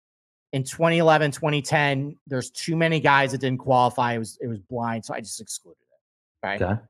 in 0.53 0.63
2011, 0.63 1.31
2010, 1.31 2.17
there's 2.27 2.51
too 2.51 2.75
many 2.75 2.99
guys 2.99 3.31
that 3.31 3.39
didn't 3.39 3.59
qualify. 3.59 4.13
It 4.13 4.19
was 4.19 4.37
it 4.41 4.47
was 4.47 4.59
blind, 4.59 5.05
so 5.05 5.13
I 5.13 5.19
just 5.19 5.41
excluded 5.41 5.77
it. 5.81 6.47
Okay. 6.47 6.63
Okay. 6.63 6.81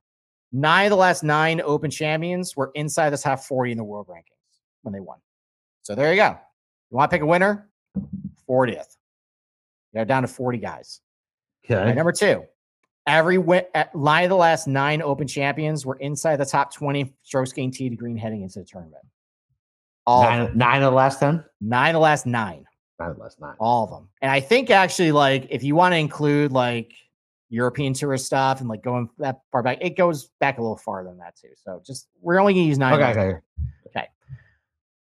Nine 0.52 0.88
of 0.88 0.89
the 0.89 0.98
last 0.98 1.23
nine 1.23 1.61
open 1.61 1.89
champions 1.89 2.56
were 2.57 2.72
inside 2.76 3.11
the 3.11 3.18
top 3.18 3.39
40 3.39 3.72
in 3.72 3.77
the 3.77 3.84
world 3.84 4.07
rankings 4.07 4.60
when 4.81 4.93
they 4.93 4.99
won. 4.99 5.18
So 5.84 5.95
there 5.95 6.11
you 6.11 6.18
go. 6.18 6.38
You 6.89 6.98
want 6.98 7.10
to 7.10 7.15
pick 7.15 7.22
a 7.22 7.26
winner? 7.26 7.69
40th. 8.49 8.98
They're 9.93 10.06
down 10.06 10.23
to 10.23 10.27
40 10.27 10.57
guys. 10.57 11.02
Okay. 11.65 11.76
right, 11.76 11.95
number 11.95 12.11
two, 12.11 12.43
every 13.07 13.38
win, 13.38 13.64
line 13.93 14.23
of 14.26 14.30
the 14.30 14.35
last 14.35 14.68
nine 14.68 15.02
open 15.02 15.27
champions 15.27 15.85
were 15.85 15.95
inside 15.98 16.38
the 16.38 16.45
top 16.45 16.73
20 16.73 17.14
strokes 17.23 17.53
gained 17.53 17.73
tee 17.73 17.89
to 17.89 17.95
green 17.95 18.18
heading 18.18 18.41
into 18.41 18.60
the 18.60 18.65
tournament. 18.65 19.03
All. 20.12 20.24
Nine, 20.24 20.52
nine 20.58 20.84
of 20.84 20.92
the 20.92 20.96
last 20.96 21.20
ten. 21.20 21.44
nine 21.62 21.90
of 21.90 21.94
the 21.96 22.00
last 22.00 22.26
nine, 22.26 22.66
Nine 23.00 23.10
of 23.12 23.16
the 23.18 23.22
last 23.24 23.40
nine. 23.40 23.56
all 23.60 23.84
of 23.86 23.90
them. 23.90 24.10
And 24.22 24.30
I 24.32 24.40
think 24.40 24.70
actually, 24.70 25.12
like, 25.12 25.48
if 25.50 25.64
you 25.64 25.76
want 25.76 25.94
to 25.94 25.98
include 25.98 26.52
like 26.52 26.94
European 27.50 27.94
tour 27.94 28.16
stuff 28.18 28.60
and 28.60 28.70
like 28.70 28.82
going 28.84 29.10
that 29.20 29.42
far 29.52 29.64
back, 29.64 29.78
it 29.82 29.98
goes 29.98 30.30
back 30.40 30.58
a 30.58 30.62
little 30.62 30.78
farther 30.78 31.10
than 31.10 31.18
that 31.20 31.36
too. 31.36 31.50
So 31.56 31.82
just 31.86 32.08
we're 32.22 32.40
only 32.40 32.54
gonna 32.54 32.66
use 32.66 32.78
nine. 32.78 32.94
of 32.94 33.00
Okay. 33.02 33.38
Okay. 33.88 34.08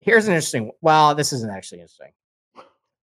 Here's 0.00 0.26
an 0.26 0.32
interesting. 0.34 0.70
Well, 0.80 1.14
this 1.14 1.32
isn't 1.32 1.50
actually 1.50 1.80
interesting. 1.80 2.12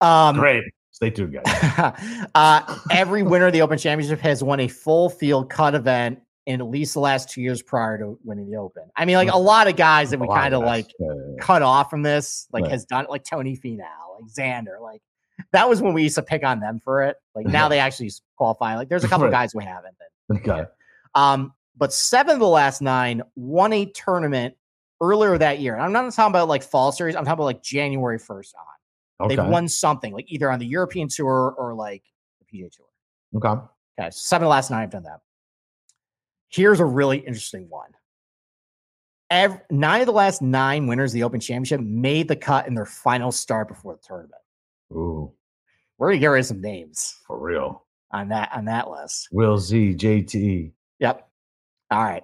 Um, 0.01 0.35
Great. 0.37 0.63
Stay 0.91 1.09
tuned, 1.09 1.33
guys. 1.33 2.27
uh, 2.35 2.77
every 2.91 3.23
winner 3.23 3.47
of 3.47 3.53
the 3.53 3.61
Open 3.61 3.77
Championship 3.77 4.19
has 4.19 4.43
won 4.43 4.59
a 4.59 4.67
full 4.67 5.09
field 5.09 5.49
cut 5.49 5.73
event 5.75 6.19
in 6.45 6.59
at 6.59 6.67
least 6.67 6.93
the 6.93 6.99
last 6.99 7.29
two 7.29 7.41
years 7.41 7.61
prior 7.61 7.97
to 7.97 8.17
winning 8.23 8.49
the 8.49 8.57
Open. 8.57 8.83
I 8.95 9.05
mean, 9.05 9.15
like 9.15 9.31
a 9.31 9.37
lot 9.37 9.67
of 9.67 9.75
guys 9.75 10.09
that 10.09 10.19
we 10.19 10.27
kind 10.27 10.53
of 10.53 10.61
like 10.63 10.87
Yeah, 10.99 11.07
yeah, 11.07 11.13
yeah. 11.35 11.43
cut 11.43 11.61
off 11.61 11.89
from 11.89 12.01
this, 12.01 12.47
like 12.51 12.67
has 12.67 12.85
done 12.85 13.05
it, 13.05 13.09
like 13.09 13.23
Tony 13.23 13.55
Finau, 13.55 13.79
like 14.19 14.29
Xander, 14.31 14.81
like 14.81 15.01
that 15.53 15.69
was 15.69 15.81
when 15.81 15.93
we 15.93 16.03
used 16.03 16.15
to 16.15 16.21
pick 16.23 16.43
on 16.43 16.59
them 16.59 16.79
for 16.83 17.03
it. 17.03 17.17
Like 17.35 17.45
now 17.45 17.67
they 17.69 17.79
actually 17.79 18.11
qualify. 18.37 18.75
Like 18.75 18.89
there's 18.89 19.03
a 19.03 19.07
couple 19.07 19.29
guys 19.29 19.53
we 19.53 19.65
haven't. 19.65 19.95
Okay. 20.31 20.63
um, 21.13 21.51
but 21.75 21.91
seven 21.91 22.35
of 22.35 22.39
the 22.39 22.47
last 22.47 22.81
nine 22.81 23.21
won 23.35 23.73
a 23.73 23.85
tournament 23.85 24.55
earlier 25.01 25.37
that 25.37 25.59
year. 25.59 25.73
And 25.73 25.83
I'm 25.83 25.91
not 25.91 26.13
talking 26.13 26.31
about 26.31 26.47
like 26.47 26.63
fall 26.63 26.93
series. 26.93 27.15
I'm 27.17 27.25
talking 27.25 27.33
about 27.33 27.45
like 27.45 27.61
January 27.63 28.17
1st 28.17 28.53
on. 28.55 29.25
Okay. 29.25 29.35
They've 29.35 29.45
won 29.45 29.67
something 29.67 30.13
like 30.13 30.31
either 30.31 30.49
on 30.49 30.59
the 30.59 30.65
European 30.65 31.09
tour 31.09 31.53
or 31.57 31.73
like 31.73 32.03
the 32.39 32.45
PGA 32.45 32.71
tour. 32.71 32.85
Okay. 33.35 33.61
Okay, 33.99 34.09
so 34.09 34.17
seven 34.19 34.45
of 34.45 34.47
the 34.47 34.51
last 34.51 34.71
nine 34.71 34.81
have 34.81 34.89
done 34.89 35.03
that. 35.03 35.19
Here's 36.51 36.79
a 36.79 36.85
really 36.85 37.17
interesting 37.19 37.67
one. 37.69 37.89
Ev- 39.29 39.61
nine 39.71 40.01
of 40.01 40.07
the 40.07 40.11
last 40.13 40.41
nine 40.41 40.87
winners 40.87 41.11
of 41.11 41.13
the 41.15 41.23
Open 41.23 41.39
Championship 41.39 41.79
made 41.79 42.27
the 42.27 42.35
cut 42.35 42.67
in 42.67 42.75
their 42.75 42.85
final 42.85 43.31
start 43.31 43.69
before 43.69 43.93
the 43.95 44.01
tournament. 44.05 44.33
Ooh, 44.91 45.31
We're 45.97 46.09
gonna 46.09 46.19
get 46.19 46.27
rid 46.27 46.41
of 46.41 46.45
some 46.47 46.61
names 46.61 47.17
for 47.25 47.39
real. 47.39 47.85
on 48.11 48.27
that 48.29 48.51
on 48.53 48.65
that 48.65 48.89
list. 48.89 49.29
Will 49.31 49.57
Z, 49.57 49.95
JT. 49.95 50.73
Yep. 50.99 51.29
All 51.91 52.03
right. 52.03 52.23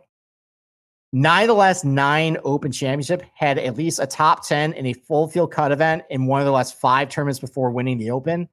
Nine 1.13 1.43
of 1.43 1.47
the 1.47 1.53
last 1.53 1.85
nine 1.85 2.37
Open 2.43 2.73
Championship 2.73 3.23
had 3.33 3.57
at 3.57 3.77
least 3.77 3.99
a 3.99 4.05
top 4.05 4.45
10 4.45 4.73
in 4.73 4.87
a 4.87 4.93
full 4.93 5.29
field 5.29 5.53
cut 5.53 5.71
event 5.71 6.03
in 6.09 6.25
one 6.25 6.41
of 6.41 6.45
the 6.45 6.51
last 6.51 6.77
five 6.81 7.07
tournaments 7.07 7.39
before 7.39 7.71
winning 7.71 7.97
the 7.97 8.11
Open. 8.11 8.49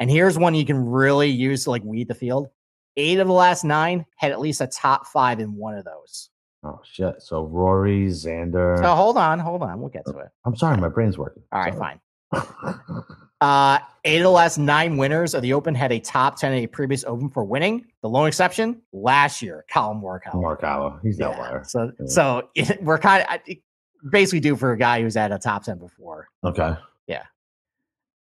And 0.00 0.10
here's 0.10 0.36
one 0.36 0.56
you 0.56 0.66
can 0.66 0.84
really 0.84 1.28
use 1.30 1.64
to 1.64 1.70
like 1.70 1.84
weed 1.84 2.08
the 2.08 2.14
field. 2.14 2.48
Eight 2.96 3.18
of 3.18 3.26
the 3.28 3.32
last 3.32 3.64
nine 3.64 4.06
had 4.16 4.32
at 4.32 4.40
least 4.40 4.60
a 4.60 4.66
top 4.66 5.06
five 5.06 5.40
in 5.40 5.54
one 5.54 5.76
of 5.76 5.84
those. 5.84 6.30
Oh 6.64 6.80
shit. 6.84 7.22
So 7.22 7.44
Rory, 7.44 8.06
Xander. 8.06 8.78
So 8.82 8.94
hold 8.94 9.16
on, 9.18 9.38
hold 9.38 9.62
on. 9.62 9.78
We'll 9.80 9.90
get 9.90 10.04
to 10.06 10.18
it. 10.18 10.28
I'm 10.44 10.56
sorry, 10.56 10.76
my 10.78 10.88
brain's 10.88 11.16
working. 11.18 11.42
All 11.52 11.60
right, 11.60 11.74
Sorry. 11.74 12.00
fine. 12.32 13.02
Uh, 13.42 13.78
eight 14.06 14.16
of 14.16 14.22
the 14.22 14.30
last 14.30 14.56
nine 14.56 14.96
winners 14.96 15.34
of 15.34 15.42
the 15.42 15.52
Open 15.52 15.74
had 15.74 15.92
a 15.92 16.00
top 16.00 16.38
10 16.40 16.54
in 16.54 16.64
a 16.64 16.66
previous 16.66 17.04
Open 17.04 17.28
for 17.28 17.44
winning. 17.44 17.84
The 18.00 18.08
lone 18.08 18.28
exception 18.28 18.80
last 18.94 19.42
year, 19.42 19.66
Collin 19.70 20.00
Morikawa. 20.00 20.62
Allo. 20.64 20.98
He's 21.02 21.18
that 21.18 21.32
Yeah, 21.32 21.38
wire. 21.38 21.62
So, 21.66 21.92
Yeah. 22.00 22.06
so 22.06 22.48
we're 22.80 22.96
kind 22.96 23.26
of 23.28 23.56
basically 24.10 24.40
due 24.40 24.56
for 24.56 24.72
a 24.72 24.78
guy 24.78 25.02
who's 25.02 25.18
at 25.18 25.32
a 25.32 25.38
top 25.38 25.64
10 25.64 25.76
before. 25.78 26.28
Okay. 26.44 26.76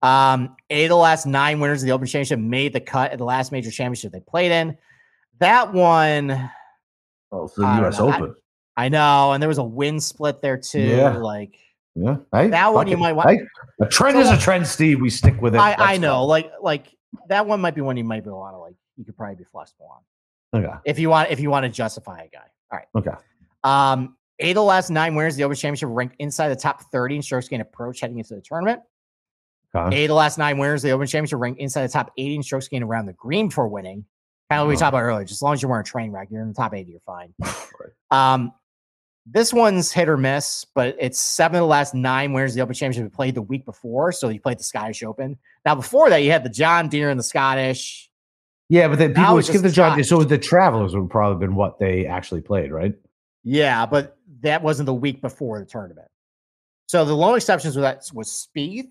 Um, 0.02 0.56
eight 0.70 0.84
of 0.84 0.88
the 0.90 0.96
last 0.96 1.26
nine 1.26 1.60
winners 1.60 1.82
of 1.82 1.86
the 1.86 1.92
Open 1.92 2.06
Championship 2.06 2.38
made 2.38 2.72
the 2.72 2.80
cut 2.80 3.12
at 3.12 3.18
the 3.18 3.24
last 3.24 3.52
major 3.52 3.70
championship 3.70 4.12
they 4.12 4.20
played 4.20 4.50
in. 4.50 4.76
That 5.38 5.72
one, 5.72 6.50
Oh, 7.32 7.46
so 7.46 7.64
I 7.64 7.76
don't 7.80 7.86
US 7.86 7.98
know. 7.98 8.08
I- 8.08 8.16
Open. 8.16 8.34
I 8.76 8.88
know, 8.88 9.32
and 9.32 9.42
there 9.42 9.48
was 9.48 9.58
a 9.58 9.64
win 9.64 10.00
split 10.00 10.40
there 10.40 10.56
too. 10.56 10.80
Yeah. 10.80 11.16
Like 11.18 11.58
yeah. 11.94 12.16
Hey, 12.32 12.48
that 12.48 12.72
one 12.72 12.86
you 12.88 12.96
might 12.96 13.12
want. 13.12 13.28
Hey, 13.28 13.40
a 13.80 13.86
trend 13.86 14.14
So 14.16 14.20
is 14.22 14.30
a 14.30 14.38
trend, 14.38 14.66
Steve. 14.66 15.00
We 15.02 15.10
stick 15.10 15.40
with 15.42 15.54
it. 15.54 15.58
I, 15.58 15.74
I 15.78 15.96
know, 15.98 16.24
like 16.24 16.50
like 16.62 16.86
that 17.28 17.46
one 17.46 17.60
might 17.60 17.74
be 17.74 17.82
one 17.82 17.96
you 17.98 18.04
might 18.04 18.24
be 18.24 18.30
want 18.30 18.54
to 18.54 18.58
like. 18.58 18.74
You 18.96 19.04
could 19.04 19.16
probably 19.16 19.36
be 19.36 19.44
flexible 19.44 19.90
on. 20.54 20.62
Okay. 20.62 20.72
if 20.86 20.98
you 20.98 21.10
want 21.10 21.30
if 21.30 21.40
you 21.40 21.50
want 21.50 21.64
to 21.64 21.68
justify 21.68 22.20
a 22.22 22.28
guy. 22.28 22.46
All 22.72 22.78
right. 22.78 22.86
Okay. 22.96 23.16
Um, 23.64 24.16
eight 24.38 24.50
of 24.52 24.54
the 24.56 24.62
last 24.62 24.88
nine 24.88 25.14
winners 25.14 25.34
of 25.34 25.38
the 25.38 25.42
Open 25.44 25.56
Championship 25.56 25.88
ranked 25.92 26.16
inside 26.18 26.48
the 26.48 26.56
top 26.56 26.82
30 26.90 27.16
in 27.16 27.22
strokes 27.22 27.48
gained 27.48 27.62
approach 27.62 28.00
heading 28.00 28.18
into 28.18 28.34
the 28.34 28.40
tournament. 28.40 28.80
Okay. 29.74 29.96
Eight 29.98 30.04
of 30.06 30.08
the 30.08 30.14
last 30.14 30.36
nine 30.38 30.58
winners 30.58 30.82
of 30.84 30.88
the 30.88 30.94
Open 30.94 31.06
Championship 31.06 31.38
ranked 31.38 31.60
inside 31.60 31.86
the 31.86 31.92
top 31.92 32.12
80 32.18 32.36
in 32.36 32.42
strokes 32.42 32.66
gained 32.68 32.84
around 32.84 33.06
the 33.06 33.12
green 33.12 33.48
before 33.48 33.68
winning. 33.68 34.04
Kind 34.50 34.60
of 34.60 34.66
what 34.66 34.70
we 34.70 34.74
Uh-huh. 34.74 34.80
talked 34.86 34.94
about 34.94 35.02
earlier. 35.02 35.24
Just 35.24 35.38
as 35.38 35.42
long 35.42 35.52
as 35.54 35.62
you 35.62 35.68
weren't 35.68 35.86
a 35.86 35.90
train 35.90 36.10
wreck, 36.10 36.28
you're 36.30 36.42
in 36.42 36.48
the 36.48 36.54
top 36.54 36.74
80, 36.74 36.90
you're 36.90 37.00
fine. 37.00 37.32
Right. 37.80 38.34
Um, 38.34 38.52
this 39.26 39.52
one's 39.52 39.92
hit 39.92 40.08
or 40.08 40.16
miss, 40.16 40.66
but 40.74 40.96
it's 40.98 41.18
seven 41.20 41.56
of 41.56 41.62
the 41.62 41.66
last 41.66 41.94
nine 41.94 42.32
winners 42.32 42.52
of 42.52 42.56
the 42.56 42.62
Open 42.62 42.74
Championship 42.74 43.04
who 43.04 43.14
played 43.16 43.34
the 43.36 43.42
week 43.42 43.64
before. 43.64 44.10
So 44.12 44.28
you 44.28 44.40
played 44.40 44.58
the 44.58 44.64
Scottish 44.64 45.02
Open. 45.02 45.38
Now, 45.64 45.74
before 45.76 46.10
that, 46.10 46.18
you 46.18 46.30
had 46.32 46.42
the 46.42 46.50
John 46.50 46.88
Deere 46.88 47.10
and 47.10 47.18
the 47.18 47.22
Scottish. 47.24 48.10
Yeah, 48.68 48.88
but 48.88 48.98
then 48.98 49.14
people 49.14 49.34
would 49.34 49.44
skip 49.44 49.62
the 49.62 49.70
John. 49.70 49.92
Scotch. 49.92 50.06
So 50.06 50.24
the 50.24 50.36
Travelers 50.38 50.94
would 50.96 51.10
probably 51.10 51.46
been 51.46 51.54
what 51.54 51.78
they 51.78 52.06
actually 52.06 52.40
played, 52.40 52.72
right? 52.72 52.94
Yeah, 53.44 53.86
but 53.86 54.16
that 54.40 54.62
wasn't 54.62 54.86
the 54.86 54.94
week 54.94 55.20
before 55.22 55.58
the 55.60 55.64
tournament. 55.66 56.08
So 56.86 57.04
the 57.04 57.14
lone 57.14 57.36
exceptions 57.36 57.76
with 57.76 57.82
that 57.82 58.10
was 58.12 58.28
Spieth. 58.28 58.90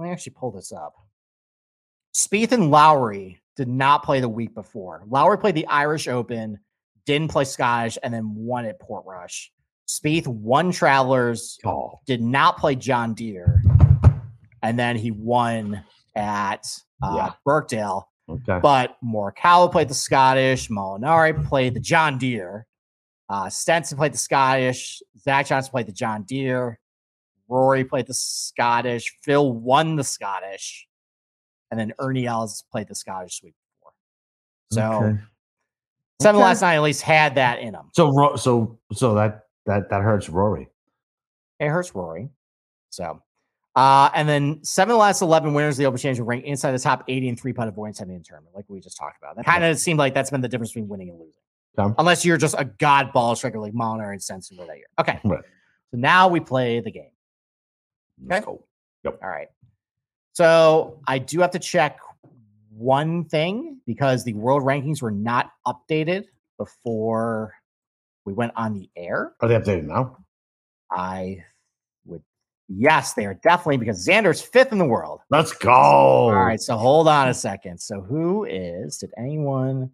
Let 0.00 0.06
me 0.06 0.12
actually 0.12 0.32
pull 0.38 0.50
this 0.50 0.72
up. 0.72 0.94
Spieth 2.14 2.52
and 2.52 2.70
Lowry 2.70 3.38
did 3.54 3.68
not 3.68 4.02
play 4.02 4.20
the 4.20 4.30
week 4.30 4.54
before. 4.54 5.02
Lowry 5.06 5.36
played 5.36 5.54
the 5.54 5.66
Irish 5.66 6.08
Open, 6.08 6.58
didn't 7.04 7.30
play 7.30 7.44
Scottish, 7.44 7.98
and 8.02 8.14
then 8.14 8.34
won 8.34 8.64
at 8.64 8.80
Portrush. 8.80 9.50
Spieth 9.86 10.26
won 10.26 10.72
Travelers, 10.72 11.58
Oh, 11.66 12.00
did 12.06 12.22
not 12.22 12.56
play 12.56 12.76
John 12.76 13.12
Deere, 13.12 13.62
and 14.62 14.78
then 14.78 14.96
he 14.96 15.10
won 15.10 15.84
at 16.16 16.66
uh, 17.02 17.12
Yeah. 17.16 17.32
Birkdale. 17.44 18.04
okay. 18.26 18.58
But 18.62 18.96
Morikawa 19.04 19.70
played 19.70 19.90
the 19.90 19.94
Scottish. 19.94 20.70
Molinari 20.70 21.46
played 21.46 21.74
the 21.74 21.80
John 21.80 22.16
Deere. 22.16 22.66
Uh, 23.28 23.50
Stenson 23.50 23.98
played 23.98 24.14
the 24.14 24.18
Scottish. 24.18 25.02
Zach 25.18 25.46
Johnson 25.48 25.70
played 25.70 25.88
the 25.88 25.92
John 25.92 26.22
Deere. 26.22 26.79
Rory 27.50 27.84
played 27.84 28.06
the 28.06 28.14
Scottish. 28.14 29.16
Phil 29.22 29.52
won 29.52 29.96
the 29.96 30.04
Scottish. 30.04 30.86
And 31.70 31.78
then 31.78 31.92
Ernie 31.98 32.26
Els 32.26 32.64
played 32.70 32.88
the 32.88 32.94
Scottish 32.94 33.42
week 33.42 33.54
before. 33.78 33.92
So 34.72 35.04
Okay. 35.04 35.18
seven 36.22 36.40
Okay. 36.40 36.44
last 36.44 36.62
night 36.62 36.74
at 36.76 36.82
least 36.82 37.02
had 37.02 37.34
that 37.34 37.58
in 37.60 37.72
them. 37.72 37.90
So 37.94 38.36
so 38.36 38.78
so 38.92 39.14
that 39.14 39.46
that 39.66 39.90
that 39.90 40.02
hurts 40.02 40.28
Rory. 40.28 40.68
It 41.58 41.68
hurts 41.68 41.94
Rory. 41.94 42.30
So 42.90 43.22
Uh, 43.76 44.10
and 44.14 44.28
then 44.28 44.62
seven 44.64 44.90
of 44.90 44.94
the 44.96 45.00
last 45.00 45.22
11 45.22 45.54
winners 45.54 45.74
of 45.74 45.78
the 45.78 45.86
Open 45.86 45.96
Championship 45.98 46.26
rank 46.26 46.44
inside 46.44 46.72
the 46.72 46.78
top 46.80 47.04
80 47.06 47.28
and 47.28 47.40
three 47.40 47.52
putt 47.52 47.68
avoidance 47.68 48.00
heading 48.00 48.14
in 48.16 48.20
the 48.20 48.24
tournament, 48.24 48.54
like 48.54 48.64
we 48.68 48.80
just 48.80 48.96
talked 48.96 49.16
about. 49.22 49.36
That 49.36 49.44
kind 49.44 49.62
of 49.62 49.78
seemed 49.78 49.98
like 50.00 50.12
that's 50.12 50.30
been 50.30 50.40
the 50.40 50.48
difference 50.48 50.70
between 50.72 50.88
winning 50.88 51.10
and 51.10 51.18
losing. 51.20 51.34
Okay. 51.78 51.94
Unless 51.98 52.24
you're 52.24 52.36
just 52.36 52.56
a 52.58 52.64
god 52.64 53.12
ball 53.12 53.36
striker 53.36 53.60
like 53.60 53.72
Molinari 53.72 54.12
and 54.14 54.22
Stenson 54.22 54.56
that 54.56 54.66
year. 54.76 54.86
Okay. 54.98 55.20
Right. 55.24 55.44
So 55.92 55.98
now 55.98 56.26
we 56.26 56.40
play 56.40 56.80
the 56.80 56.90
game. 56.90 57.10
Let's 58.24 58.46
go. 58.46 58.62
All 59.06 59.28
right. 59.28 59.48
So 60.32 61.00
I 61.06 61.18
do 61.18 61.40
have 61.40 61.50
to 61.52 61.58
check 61.58 61.98
one 62.70 63.24
thing 63.24 63.80
because 63.86 64.24
the 64.24 64.32
world 64.34 64.62
rankings 64.62 65.02
were 65.02 65.10
not 65.10 65.50
updated 65.66 66.24
before 66.58 67.54
we 68.24 68.32
went 68.32 68.52
on 68.56 68.74
the 68.74 68.88
air. 68.96 69.34
Are 69.40 69.48
they 69.48 69.54
updated 69.54 69.84
now? 69.84 70.16
I 70.90 71.44
would, 72.04 72.22
yes, 72.68 73.14
they 73.14 73.26
are 73.26 73.34
definitely 73.34 73.78
because 73.78 74.06
Xander's 74.06 74.40
fifth 74.40 74.72
in 74.72 74.78
the 74.78 74.84
world. 74.84 75.20
Let's 75.30 75.52
go. 75.52 75.70
All 75.70 76.32
right. 76.32 76.60
So 76.60 76.76
hold 76.76 77.08
on 77.08 77.28
a 77.28 77.34
second. 77.34 77.78
So 77.80 78.00
who 78.00 78.44
is, 78.44 78.98
did 78.98 79.10
anyone 79.18 79.90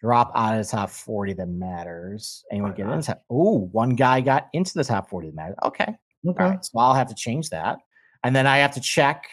drop 0.00 0.32
out 0.34 0.58
of 0.58 0.66
the 0.66 0.70
top 0.70 0.90
40 0.90 1.34
that 1.34 1.48
matters? 1.48 2.44
Anyone 2.50 2.74
get 2.74 2.86
uh-huh. 2.86 2.96
into 2.96 3.06
top? 3.06 3.24
Oh, 3.30 3.68
one 3.72 3.90
guy 3.90 4.20
got 4.20 4.48
into 4.52 4.74
the 4.74 4.84
top 4.84 5.08
40 5.08 5.28
that 5.28 5.36
matters. 5.36 5.56
Okay. 5.64 5.94
Okay. 6.26 6.42
All 6.44 6.50
right, 6.50 6.64
so 6.64 6.78
I'll 6.78 6.94
have 6.94 7.08
to 7.08 7.14
change 7.14 7.50
that, 7.50 7.78
and 8.22 8.34
then 8.34 8.46
I 8.46 8.58
have 8.58 8.72
to 8.74 8.80
check. 8.80 9.24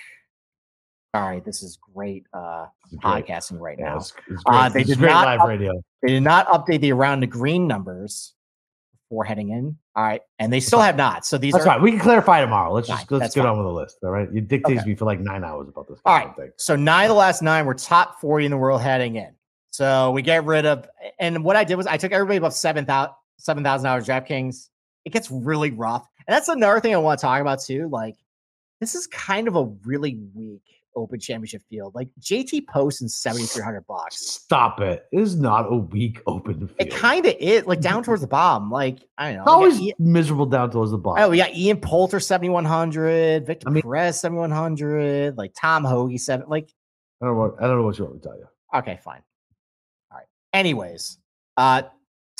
All 1.13 1.21
right, 1.29 1.43
this 1.43 1.61
is 1.61 1.77
great 1.93 2.25
uh, 2.33 2.67
is 2.91 2.97
great. 2.99 3.25
podcasting 3.27 3.59
right 3.59 3.77
Yeah, 3.77 3.85
now. 3.89 3.97
it's, 3.97 4.13
it's 4.29 4.43
Uh, 4.45 4.69
they 4.69 4.83
did 4.83 4.97
great 4.97 5.09
not 5.11 5.25
live 5.25 5.39
up- 5.41 5.47
radio. 5.47 5.73
They 6.03 6.09
did 6.13 6.23
not 6.23 6.47
update 6.47 6.81
the 6.81 6.91
around 6.93 7.19
the 7.19 7.27
green 7.27 7.67
numbers 7.67 8.33
before 9.09 9.23
heading 9.25 9.49
in. 9.49 9.77
All 9.95 10.03
right, 10.03 10.21
and 10.39 10.51
they 10.53 10.61
still 10.61 10.79
have 10.79 10.95
not. 10.95 11.25
So 11.25 11.37
these 11.37 11.51
That's 11.53 11.65
are 11.65 11.73
fine. 11.73 11.81
We 11.81 11.91
can 11.91 11.99
clarify 11.99 12.39
tomorrow. 12.39 12.71
Let's 12.73 12.87
just 12.87 13.11
let's 13.11 13.35
get 13.35 13.41
fine. 13.41 13.51
on 13.51 13.57
with 13.57 13.67
the 13.67 13.73
list. 13.73 13.97
All 14.03 14.09
right. 14.11 14.31
You 14.31 14.39
dictated 14.39 14.79
Okay. 14.79 14.89
me 14.91 14.95
for 14.95 15.03
like 15.05 15.19
nine 15.19 15.43
hours 15.43 15.67
about 15.67 15.89
this. 15.89 15.99
All 16.05 16.15
right. 16.17 16.33
Thing. 16.35 16.51
so 16.57 16.77
nine 16.77 17.05
of 17.05 17.09
the 17.09 17.15
last 17.15 17.41
nine 17.41 17.65
were 17.65 17.73
top 17.73 18.21
forty 18.21 18.45
in 18.45 18.51
the 18.51 18.57
world 18.57 18.81
heading 18.81 19.15
in. 19.17 19.33
So 19.71 20.11
we 20.11 20.21
get 20.21 20.45
rid 20.45 20.65
of, 20.65 20.87
and 21.19 21.43
what 21.43 21.55
I 21.57 21.63
did 21.65 21.75
was 21.75 21.87
I 21.87 21.97
took 21.97 22.11
everybody 22.13 22.37
above 22.37 22.53
seven 22.53 22.85
thousand 22.85 23.13
seven 23.37 23.63
thousand 23.65 23.83
dollars 23.85 24.07
DraftKings. 24.07 24.69
It 25.03 25.11
gets 25.11 25.29
really 25.29 25.71
rough, 25.71 26.07
and 26.31 26.37
that's 26.37 26.47
another 26.47 26.79
thing 26.79 26.93
I 26.93 26.97
want 26.97 27.19
to 27.19 27.21
talk 27.25 27.41
about 27.41 27.61
too. 27.61 27.89
Like 27.91 28.15
this 28.79 28.95
is 28.95 29.05
kind 29.07 29.49
of 29.49 29.55
a 29.57 29.65
really 29.85 30.17
weak 30.33 30.61
Open 30.95 31.19
Championship 31.19 31.61
field. 31.69 31.93
Like 31.93 32.07
JT 32.21 32.67
Poston 32.67 33.09
seventy 33.09 33.43
three 33.45 33.63
hundred 33.63 33.85
bucks. 33.85 34.17
Stop 34.27 34.79
it. 34.79 35.05
It 35.11 35.19
is 35.19 35.35
not 35.35 35.71
a 35.71 35.75
weak 35.75 36.21
open 36.27 36.67
field. 36.67 36.71
It 36.79 36.91
kind 36.91 37.25
of 37.25 37.35
is 37.39 37.65
like 37.65 37.81
down 37.81 38.03
towards 38.05 38.21
the 38.21 38.27
bottom. 38.27 38.71
Like 38.71 38.99
I 39.17 39.33
don't 39.33 39.37
know. 39.37 39.41
It's 39.43 39.45
we 39.45 39.45
got 39.45 39.51
always 39.55 39.79
Ian- 39.81 39.95
miserable 39.99 40.45
down 40.45 40.71
towards 40.71 40.91
the 40.91 40.97
bottom. 40.97 41.23
Oh, 41.23 41.29
we 41.29 41.37
got 41.37 41.53
Ian 41.53 41.77
Poulter 41.81 42.19
seventy 42.21 42.49
one 42.49 42.65
hundred, 42.65 43.45
Victor 43.45 43.67
I 43.67 43.71
mean- 43.71 43.83
Perez 43.83 44.19
seventy 44.19 44.39
one 44.39 44.51
hundred, 44.51 45.37
like 45.37 45.53
Tom 45.53 45.83
Hoge 45.83 46.17
seven. 46.19 46.47
Like 46.49 46.69
I 47.21 47.25
don't 47.25 47.35
know. 47.35 47.41
What, 47.41 47.55
I 47.61 47.67
don't 47.67 47.77
know 47.77 47.83
what 47.83 47.97
you 47.97 48.05
want 48.05 48.15
me 48.15 48.21
to 48.21 48.27
tell 48.27 48.37
you. 48.37 48.47
okay, 48.75 48.99
fine. 49.03 49.21
All 50.11 50.17
right. 50.17 50.27
Anyways, 50.53 51.17
uh, 51.57 51.83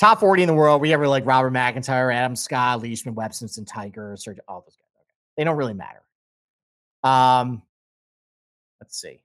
top 0.02 0.18
forty 0.18 0.42
in 0.42 0.48
the 0.48 0.54
world. 0.54 0.80
We 0.80 0.90
have 0.90 1.00
like 1.00 1.24
Robert 1.24 1.52
McIntyre, 1.52 2.12
Adam 2.12 2.34
Scott, 2.34 2.82
Leishman, 2.82 3.14
Webb 3.14 3.32
Simpson, 3.32 3.64
Tiger, 3.64 4.14
Sergio, 4.18 4.40
all 4.48 4.62
those 4.62 4.74
guys. 4.76 4.88
Okay. 4.96 5.06
They 5.36 5.44
don't 5.44 5.56
really 5.56 5.74
matter. 5.74 6.02
Um, 7.04 7.62
let's 8.80 9.00
see. 9.00 9.20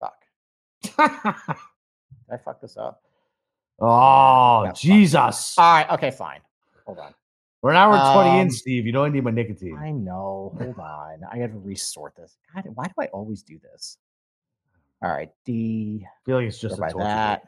Fuck. 0.00 0.20
Did 0.82 0.92
I 0.98 2.36
fuck 2.44 2.60
this 2.60 2.76
up? 2.76 3.02
oh. 3.80 4.70
Jesus! 4.74 5.54
All 5.56 5.72
right. 5.72 5.90
Okay. 5.90 6.10
Fine. 6.10 6.40
Hold 6.86 6.98
on. 6.98 7.14
We're 7.62 7.70
an 7.70 7.76
hour 7.76 8.14
twenty 8.14 8.40
in, 8.40 8.46
Um, 8.46 8.50
Steve. 8.50 8.86
You 8.86 9.00
I 9.00 9.08
need 9.08 9.22
my 9.22 9.30
nicotine. 9.30 9.78
I 9.80 9.90
know. 9.92 10.56
Hold 10.60 10.78
on. 10.78 11.20
I 11.30 11.38
got 11.38 11.52
to 11.52 11.58
resort 11.58 12.14
this. 12.16 12.36
God, 12.54 12.64
why 12.74 12.86
do 12.86 12.94
I 13.00 13.06
always 13.06 13.42
do 13.42 13.60
this? 13.60 13.98
All 15.02 15.10
right. 15.10 15.30
D. 15.44 16.04
I 16.04 16.08
feel 16.24 16.36
like 16.36 16.46
it's 16.46 16.60
just 16.60 16.78
a 16.78 16.80
by 16.80 16.92
that. 16.98 17.42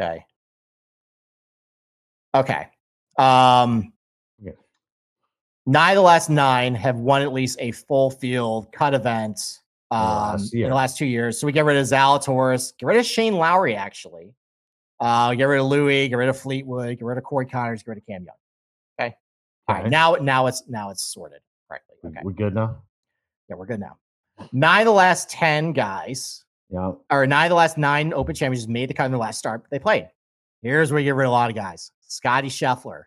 Okay. 0.00 0.24
Okay. 2.34 2.68
Um. 3.18 3.92
Okay. 4.42 4.56
Nine 5.66 5.92
of 5.92 5.96
the 5.96 6.02
last 6.02 6.28
nine 6.28 6.74
have 6.74 6.96
won 6.96 7.22
at 7.22 7.32
least 7.32 7.58
a 7.60 7.70
full 7.72 8.10
field 8.10 8.72
cut 8.72 8.94
event 8.94 9.60
um, 9.90 10.00
last 10.00 10.54
in 10.54 10.68
the 10.68 10.74
last 10.74 10.98
two 10.98 11.06
years. 11.06 11.38
So 11.38 11.46
we 11.46 11.52
get 11.52 11.64
rid 11.64 11.76
of 11.76 11.86
Zalatoris, 11.86 12.76
get 12.78 12.86
rid 12.86 12.98
of 12.98 13.06
Shane 13.06 13.34
Lowry, 13.34 13.76
actually. 13.76 14.34
Uh, 15.00 15.34
get 15.34 15.44
rid 15.44 15.60
of 15.60 15.66
Louis, 15.66 16.08
get 16.08 16.16
rid 16.16 16.28
of 16.28 16.38
Fleetwood, 16.38 16.98
get 16.98 17.04
rid 17.04 17.18
of 17.18 17.24
Corey 17.24 17.46
Conners, 17.46 17.82
get 17.82 17.88
rid 17.88 17.98
of 17.98 18.06
Cam 18.06 18.24
Young. 18.24 18.36
Okay. 19.00 19.16
All 19.68 19.76
right. 19.76 19.90
Now, 19.90 20.14
now 20.14 20.46
it's 20.46 20.62
now 20.68 20.90
it's 20.90 21.02
sorted 21.02 21.40
correctly. 21.68 21.96
Okay. 22.04 22.20
We're 22.22 22.32
good 22.32 22.54
now. 22.54 22.82
Yeah, 23.48 23.56
we're 23.56 23.66
good 23.66 23.80
now. 23.80 23.98
Nine 24.52 24.80
of 24.82 24.86
the 24.86 24.92
last 24.92 25.30
10 25.30 25.72
guys, 25.72 26.44
Yeah. 26.70 26.92
or 27.10 27.26
nine 27.26 27.46
of 27.46 27.50
the 27.50 27.54
last 27.56 27.76
nine 27.78 28.12
Open 28.14 28.34
Champions 28.34 28.66
made 28.68 28.88
the 28.90 28.94
cut 28.94 29.06
in 29.06 29.12
the 29.12 29.18
last 29.18 29.38
start 29.38 29.64
they 29.70 29.78
played. 29.78 30.08
Here's 30.62 30.90
where 30.92 31.00
you 31.00 31.06
get 31.06 31.14
rid 31.16 31.24
of 31.26 31.30
a 31.30 31.32
lot 31.32 31.50
of 31.50 31.56
guys 31.56 31.90
Scotty 32.06 32.48
Scheffler, 32.48 33.04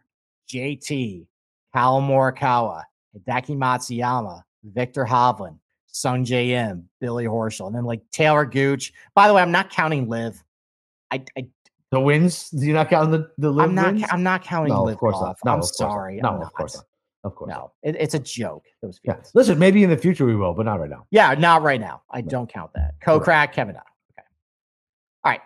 JT, 0.50 1.26
Kyle 1.74 2.02
Morikawa, 2.02 2.84
Hideki 3.18 3.56
Matsuyama, 3.58 4.42
Viktor 4.64 5.06
Hovland, 5.06 5.58
Sungjae 5.94 6.50
Im, 6.50 6.90
Billy 7.00 7.26
Horschel, 7.26 7.68
and 7.68 7.76
then 7.76 7.86
like 7.86 8.02
Taylor 8.12 8.46
Gooch. 8.46 8.94
By 9.14 9.28
the 9.28 9.34
way, 9.34 9.42
I'm 9.42 9.52
not 9.52 9.70
counting 9.70 10.08
LIV. 10.10 10.44
I, 11.12 11.24
I 11.38 11.48
The 11.92 12.00
wins? 12.00 12.50
Do 12.50 12.66
you 12.66 12.74
not 12.74 12.90
count 12.90 13.12
the 13.12 13.30
the 13.38 13.52
LIV 13.52 13.70
I'm 13.70 13.76
not 13.76 13.94
wins? 13.94 14.06
I'm 14.12 14.24
not 14.24 14.44
counting 14.44 14.74
no, 14.74 14.84
LIV 14.84 14.94
of 14.94 15.00
course 15.00 15.14
golf. 15.14 15.38
not. 15.44 15.46
No, 15.46 15.52
I'm 15.54 15.60
of 15.60 15.62
course 15.64 15.80
not. 15.80 15.90
sorry. 15.92 16.16
No, 16.18 16.30
I'm 16.30 16.42
of 16.42 16.54
course 16.54 16.76
not. 16.76 16.86
Of 17.26 17.36
course. 17.36 17.50
No, 17.50 17.72
it- 17.82 17.96
it's 18.00 18.14
a 18.14 18.20
joke. 18.20 18.64
Those 18.82 19.00
Yeah. 19.04 19.18
Listen, 19.34 19.58
maybe 19.60 19.84
in 19.84 19.90
the 19.90 19.98
future 19.98 20.26
we 20.26 20.36
will, 20.36 20.54
but 20.54 20.66
not 20.66 20.80
right 20.80 20.90
now. 20.90 21.06
Yeah, 21.12 21.34
not 21.34 21.62
right 21.64 21.82
now. 21.82 22.04
I 22.10 22.22
No. 22.22 22.28
don't 22.30 22.48
count 22.54 22.72
that. 22.76 22.94
Co-crack, 23.02 23.52
Kevin. 23.52 23.74
Na. 23.76 23.82
Okay. 23.82 24.28
All 25.24 25.32
right. 25.32 25.42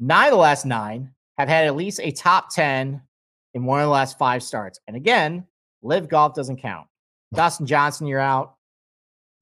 Nine 0.00 0.26
of 0.28 0.32
the 0.32 0.38
last 0.38 0.64
nine 0.64 1.14
have 1.38 1.48
had 1.48 1.66
at 1.66 1.76
least 1.76 2.00
a 2.02 2.10
top 2.10 2.48
10 2.52 3.02
in 3.52 3.64
one 3.66 3.80
of 3.80 3.84
the 3.86 3.90
last 3.90 4.18
five 4.18 4.42
starts. 4.42 4.80
And 4.88 4.96
again, 4.96 5.46
LIV 5.82 6.08
golf 6.08 6.34
doesn't 6.34 6.56
count. 6.56 6.88
Dustin 7.34 7.66
Johnson, 7.66 8.06
you're 8.06 8.18
out. 8.20 8.56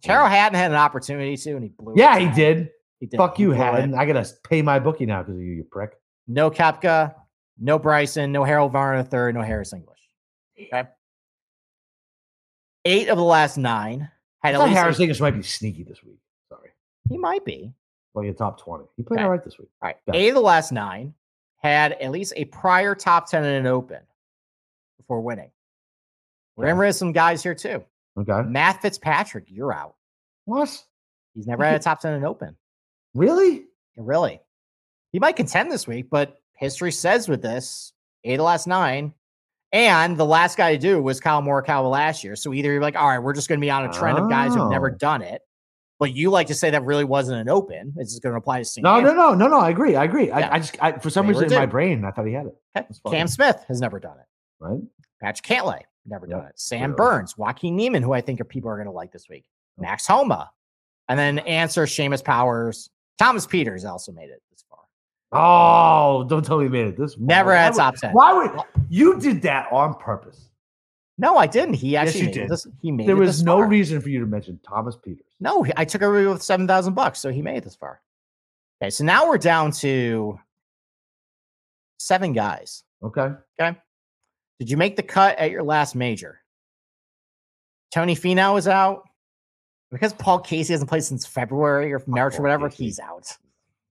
Tyrrell 0.05 0.27
Hatton 0.27 0.59
had 0.59 0.73
an 0.73 0.77
opportunity 0.77 1.37
to, 1.37 1.53
and 1.55 1.63
he 1.63 1.69
blew 1.71 1.93
it. 1.95 1.99
Yeah, 1.99 2.19
he 2.19 2.29
did. 2.29 2.71
He 2.99 3.07
did. 3.07 3.17
Fuck 3.19 3.37
He 3.37 3.45
you, 3.45 3.51
blew 3.51 3.55
it. 3.55 3.59
Hatton. 3.59 3.95
I 3.95 4.05
gotta 4.05 4.29
pay 4.49 4.61
my 4.63 4.81
bookie 4.81 5.07
now 5.07 5.23
because 5.23 5.37
of 5.37 5.43
you, 5.43 5.53
you 5.53 5.65
prick. 5.71 5.93
No 6.27 6.51
Koepka, 6.51 7.15
no 7.61 7.79
Bryson, 7.79 8.33
no 8.33 8.43
Harold 8.43 8.73
Varner 8.73 8.99
III, 9.01 9.33
no 9.33 9.43
Harris 9.43 9.73
English. 9.73 10.01
Eh, 10.59 10.65
okay. 10.73 10.89
Eight 12.85 13.09
of 13.09 13.17
the 13.17 13.25
last 13.25 13.57
nine 13.59 14.11
I 14.43 14.49
had 14.49 14.55
at 14.55 14.59
thought 14.59 14.69
least. 14.69 14.79
Harris 14.79 15.01
English 15.01 15.21
might 15.21 15.33
be 15.37 15.43
sneaky 15.43 15.85
this 15.85 16.03
week. 16.03 16.19
Sorry. 16.49 16.71
he 17.09 17.17
might 17.19 17.45
be. 17.45 17.73
Like 18.15 18.27
a 18.29 18.33
top 18.35 18.61
20. 18.61 18.85
He 18.97 19.03
played 19.03 19.19
Okay. 19.19 19.25
all 19.25 19.31
right 19.31 19.43
this 19.45 19.59
week. 19.59 19.69
All 19.81 19.87
right. 19.89 19.97
Yeah. 20.07 20.15
Eight 20.17 20.29
of 20.29 20.35
the 20.35 20.41
last 20.41 20.71
nine 20.73 21.15
had 21.57 21.93
at 21.93 22.11
least 22.11 22.33
a 22.37 22.45
prior 22.47 22.95
top 22.95 23.31
10 23.31 23.45
in 23.45 23.51
an 23.55 23.67
open 23.67 24.01
before 24.99 25.21
winning. 25.21 25.51
We're 26.57 26.67
getting 26.67 26.79
rid 26.79 26.89
of 26.91 26.95
some 26.97 27.13
guys 27.13 27.43
here 27.43 27.55
too. 27.55 27.83
Okay. 28.19 28.43
Matt 28.49 28.83
Fitzpatrick, 28.83 29.45
you're 29.49 29.73
out. 29.73 29.95
What? 30.45 30.85
He's 31.35 31.47
never 31.47 31.65
had 31.65 31.77
a 31.77 31.79
top 31.79 32.01
10 32.01 32.13
in 32.13 32.19
an 32.19 32.25
open. 32.27 32.57
Really? 33.15 33.65
Really. 33.97 34.41
He 35.13 35.19
might 35.19 35.37
contend 35.37 35.71
this 35.73 35.87
week, 35.87 36.09
but 36.11 36.39
history 36.55 36.93
says 36.93 37.29
with 37.29 37.41
this, 37.41 37.93
eight 38.25 38.35
of 38.35 38.39
the 38.39 38.45
last 38.45 38.67
nine. 38.67 39.15
And 39.73 40.17
the 40.19 40.27
last 40.27 40.57
guy 40.59 40.73
to 40.75 40.79
do 40.79 41.03
was 41.03 41.19
Kyle 41.21 41.41
Morikawa 41.43 41.91
last 41.91 42.23
year. 42.23 42.37
So 42.37 42.53
either 42.53 42.71
you're 42.73 42.83
like, 42.83 42.97
all 42.97 43.09
right, 43.09 43.19
we're 43.19 43.33
just 43.33 43.49
going 43.49 43.59
to 43.59 43.65
be 43.65 43.71
on 43.71 43.85
a 43.87 43.93
trend 43.93 44.19
of 44.19 44.29
guys 44.29 44.55
who've 44.55 44.71
never 44.71 44.91
Oh. 44.91 44.97
done 44.97 45.23
it. 45.23 45.41
But 45.99 46.15
you 46.15 46.31
like 46.31 46.49
to 46.49 46.55
say 46.55 46.69
that 46.71 46.83
really 46.85 47.05
wasn't 47.05 47.41
an 47.41 47.49
open. 47.49 47.95
It's 47.97 48.11
just 48.11 48.23
going 48.23 48.33
to 48.33 48.39
apply 48.39 48.59
to 48.59 48.65
St. 48.65 48.83
No, 48.83 49.01
no, 49.01 49.15
no, 49.15 49.35
no, 49.35 49.47
no. 49.47 49.59
I 49.59 49.71
agree. 49.71 49.95
I 49.95 50.05
agree. 50.05 50.27
Yeah. 50.29 50.49
I, 50.51 50.55
I 50.55 50.59
just, 50.59 50.77
I, 50.83 50.93
for 50.93 51.11
some 51.11 51.27
They 51.27 51.33
reason 51.33 51.53
in 51.53 51.59
my 51.59 51.65
brain, 51.67 52.05
I 52.05 52.11
thought 52.11 52.27
he 52.27 52.33
had 52.33 52.47
it. 52.47 52.49
Okay. 52.49 52.87
That's 52.89 52.99
fine. 52.99 53.13
Cam 53.13 53.29
Smith 53.29 53.65
has 53.69 53.81
never 53.81 54.01
done 54.01 54.17
it. 54.19 54.27
Right? 54.59 54.81
Patrick 55.23 55.47
Cantlay, 55.47 55.83
never 56.05 56.27
Yep, 56.27 56.39
done 56.39 56.47
it. 56.49 56.59
Sam. 56.59 56.95
Burns, 56.95 57.39
Joaquin 57.39 57.77
Niemann, 57.77 58.03
who 58.03 58.13
I 58.13 58.21
think 58.21 58.41
are 58.41 58.45
people 58.45 58.69
are 58.69 58.77
going 58.77 58.87
to 58.87 58.93
like 58.93 59.13
this 59.13 59.29
week. 59.31 59.45
Max 59.79 60.07
Homa. 60.07 60.51
And 61.09 61.19
then 61.19 61.39
answer 61.41 61.87
Seamus 61.87 62.23
Powers. 62.25 62.91
Thomas 63.19 63.47
Pieters 63.47 63.89
also 63.89 64.11
made 64.13 64.29
it. 64.31 64.43
Oh, 65.33 66.25
don't 66.29 66.45
tell 66.45 66.59
me 66.59 66.65
he 66.65 66.71
made 66.71 66.87
it 66.89 66.97
this. 66.99 67.17
Never 67.19 67.51
Why 67.51 67.57
had 67.57 67.71
would- 67.75 67.79
top 67.79 67.97
10. 67.97 68.13
Why 68.13 68.33
would 68.33 68.61
you 68.91 69.19
did 69.19 69.43
that 69.43 69.73
on 69.73 69.95
purpose? 69.95 70.49
No, 71.19 71.37
I 71.37 71.47
didn't. 71.47 71.75
He 71.75 71.97
actually 71.97 72.21
you 72.21 72.27
made 72.27 72.35
did. 72.35 72.49
this. 72.49 72.67
He 72.81 72.91
made 72.91 73.07
There 73.07 73.17
was 73.17 73.43
no 73.43 73.59
far. 73.59 73.67
reason 73.69 74.01
for 74.01 74.09
you 74.09 74.21
to 74.21 74.27
mention 74.27 74.59
Thomas 74.67 74.97
Pieters. 74.97 75.21
No, 75.41 75.65
I 75.77 75.85
took 75.85 76.03
everybody 76.03 76.27
with 76.33 76.43
seven 76.43 76.67
thousand 76.67 76.95
bucks, 76.95 77.19
so 77.21 77.31
he 77.31 77.43
made 77.43 77.59
it 77.59 77.65
this 77.65 77.77
far. 77.77 78.01
Okay, 78.83 78.91
so 78.91 79.05
now 79.05 79.29
we're 79.29 79.39
down 79.39 79.71
to 79.73 80.39
seven 81.99 82.33
guys. 82.33 82.83
Okay. 83.03 83.31
Okay. 83.61 83.79
Did 84.59 84.71
you 84.71 84.77
make 84.77 84.97
the 84.97 85.03
cut 85.03 85.39
at 85.39 85.51
your 85.51 85.63
last 85.63 85.95
major? 85.95 86.41
Tony 87.93 88.17
Finau 88.17 88.59
is 88.59 88.67
out 88.67 89.03
because 89.91 90.13
Paul 90.15 90.41
Casey 90.41 90.73
hasn't 90.73 90.89
played 90.89 91.05
since 91.05 91.27
February 91.27 91.93
or 91.93 92.03
March 92.07 92.39
or 92.39 92.43
whatever. 92.43 92.69
Casey. 92.69 92.85
He's 92.85 93.01
out. 93.01 93.37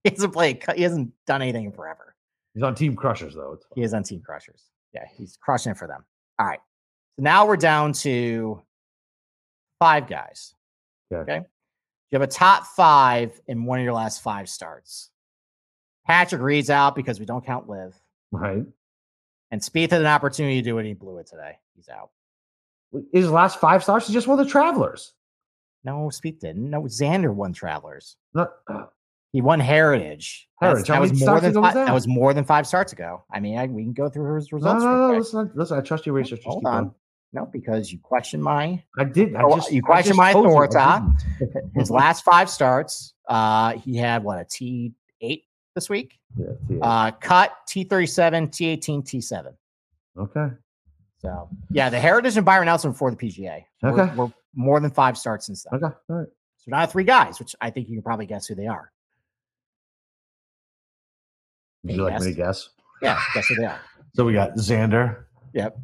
He 0.04 0.10
hasn't 0.10 0.34
played. 0.34 0.64
He 0.76 0.82
hasn't 0.82 1.12
done 1.28 1.44
anything 1.44 1.66
in 1.66 1.72
forever. 1.72 2.16
He's 2.54 2.64
on 2.64 2.74
Team 2.74 2.96
Crushers 2.96 3.36
though. 3.36 3.60
He 3.76 3.84
is 3.84 3.94
on 3.94 4.04
Team 4.04 4.22
Crushers. 4.22 4.66
Yeah, 4.94 5.06
he's 5.16 5.38
crushing 5.38 5.72
it 5.72 5.78
for 5.78 5.88
them. 5.88 6.04
All 6.40 6.48
right. 6.48 6.60
So 7.16 7.24
now 7.24 7.46
we're 7.46 7.56
down 7.58 7.94
to 7.94 8.62
five 9.80 10.08
guys. 10.08 10.56
Okay. 11.14 11.22
Okay. 11.22 11.46
You 12.10 12.20
have 12.20 12.28
a 12.28 12.32
top 12.32 12.66
five 12.66 13.40
in 13.48 13.64
one 13.64 13.80
of 13.80 13.86
your 13.86 13.94
last 13.94 14.22
five 14.22 14.50
starts. 14.50 15.12
Patrick 16.06 16.42
Reed's 16.42 16.70
out 16.70 16.96
because 16.96 17.20
we 17.20 17.26
don't 17.26 17.46
count 17.46 17.70
LIV. 17.70 17.94
Right. 18.32 18.66
And 19.52 19.62
Spieth 19.62 19.92
had 19.92 20.02
an 20.02 20.08
opportunity 20.08 20.62
to 20.62 20.70
do 20.70 20.78
it. 20.80 20.86
He 20.86 20.94
blew 20.94 21.20
it 21.20 21.28
today. 21.28 21.58
He's 21.76 21.90
out. 21.90 22.10
His 23.14 23.30
last 23.30 23.60
five 23.60 23.84
starts 23.84 24.08
is 24.08 24.14
just 24.14 24.28
one 24.28 24.40
of 24.40 24.46
the 24.46 24.52
Travelers. 24.52 25.14
No, 25.84 26.10
Spieth 26.12 26.40
didn't. 26.40 26.70
No, 26.70 26.82
Xander 26.84 27.34
won 27.34 27.54
Travelers. 27.54 28.18
Not, 28.34 28.52
uh, 28.68 28.86
He 29.32 29.42
won 29.42 29.60
Heritage. 29.60 30.48
Heritage. 30.60 30.88
That 30.88 31.00
was 31.02 31.14
more 31.20 31.40
than 31.40 31.54
five, 31.54 31.74
that? 31.74 31.86
that? 31.86 31.94
was 31.94 32.08
more 32.08 32.34
than 32.34 32.44
five 32.44 32.68
starts 32.68 32.92
ago. 32.94 33.24
I 33.32 33.40
mean, 33.40 33.58
I, 33.58 33.66
we 33.68 33.84
can 33.84 33.94
go 33.94 34.10
through 34.10 34.36
his 34.36 34.52
results. 34.52 34.84
no, 34.84 34.96
no. 34.96 35.08
quick. 35.10 35.20
Listen, 35.20 35.52
listen, 35.56 35.78
I 35.78 35.82
trust 35.82 36.06
your 36.06 36.14
research. 36.16 36.42
Hold 36.44 36.64
keep 36.64 36.68
on. 36.68 36.94
No, 37.34 37.46
because 37.46 37.94
you 37.94 38.00
question 38.00 38.42
my 38.42 38.84
I 39.00 39.06
did. 39.06 39.36
I 39.36 39.44
Oh, 39.44 39.56
just, 39.56 39.72
you 39.72 39.82
question 39.82 40.10
just 40.10 40.18
my 40.18 40.32
authority. 40.32 40.78
his 41.76 41.90
last 41.90 42.26
five 42.26 42.50
starts. 42.50 43.14
Uh, 43.30 43.74
he 43.78 43.96
had 43.96 44.22
what 44.24 44.38
a 44.38 44.44
T 44.46 44.94
eight 45.22 45.46
this 45.74 45.90
week. 45.90 46.20
Yeah, 46.36 46.48
yeah. 46.70 46.78
Uh, 46.82 47.12
cut 47.12 47.54
T 47.68 47.86
thirty 47.86 48.06
seven, 48.08 48.50
T 48.50 48.66
eighteen, 48.66 49.02
T 49.02 49.22
seven. 49.22 49.54
okay. 50.18 50.48
So 51.20 51.48
yeah, 51.70 51.90
the 51.90 52.00
Heritage 52.00 52.36
and 52.36 52.46
Byron 52.46 52.66
Nelson 52.66 52.92
before 52.92 53.12
the 53.12 53.18
PGA. 53.18 53.64
We're- 53.82 54.02
Okay. 54.02 54.16
we're, 54.16 54.32
more 54.54 54.82
than 54.82 54.92
five 54.92 55.18
starts 55.18 55.46
since 55.46 55.64
then. 55.72 55.82
Okay. 55.82 55.96
All 56.10 56.16
right. 56.18 56.28
So 56.58 56.66
now 56.72 56.86
three 56.86 57.06
guys, 57.06 57.40
which 57.40 57.56
I 57.62 57.70
think 57.70 57.88
you 57.88 57.96
can 57.96 58.04
probably 58.04 58.26
guess 58.26 58.46
who 58.48 58.56
they 58.56 58.68
are. 58.68 58.92
Would 61.84 61.96
you 61.96 62.04
like 62.04 62.20
me 62.20 62.28
to 62.28 62.34
guess? 62.34 62.70
Yeah, 63.02 63.20
guess 63.34 63.48
who 63.48 63.56
they 63.56 63.66
are. 63.66 63.80
So 64.16 64.26
we 64.26 64.34
got 64.34 64.54
Xander. 64.56 65.24
Yep. 65.54 65.78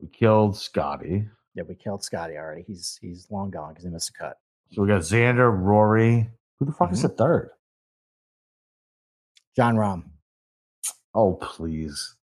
We 0.00 0.08
killed 0.08 0.56
Scotty. 0.56 1.24
Yeah, 1.54 1.64
we 1.68 1.74
killed 1.74 2.02
Scotty 2.04 2.36
already. 2.36 2.62
He's 2.66 2.98
he's 3.00 3.26
long 3.30 3.50
gone 3.50 3.70
because 3.70 3.84
he 3.84 3.90
missed 3.90 4.10
a 4.10 4.12
cut. 4.12 4.38
So 4.72 4.82
we 4.82 4.88
got 4.88 5.00
Xander, 5.02 5.52
Rory. 5.56 6.28
Who 6.58 6.66
the 6.66 6.72
fuck 6.72 6.92
is 6.92 6.98
Mm-hmm. 6.98 7.08
the 7.08 7.14
third? 7.14 7.50
Jon 9.56 9.76
Rahm. 9.76 10.04
Oh, 11.14 11.34
please. 11.34 12.14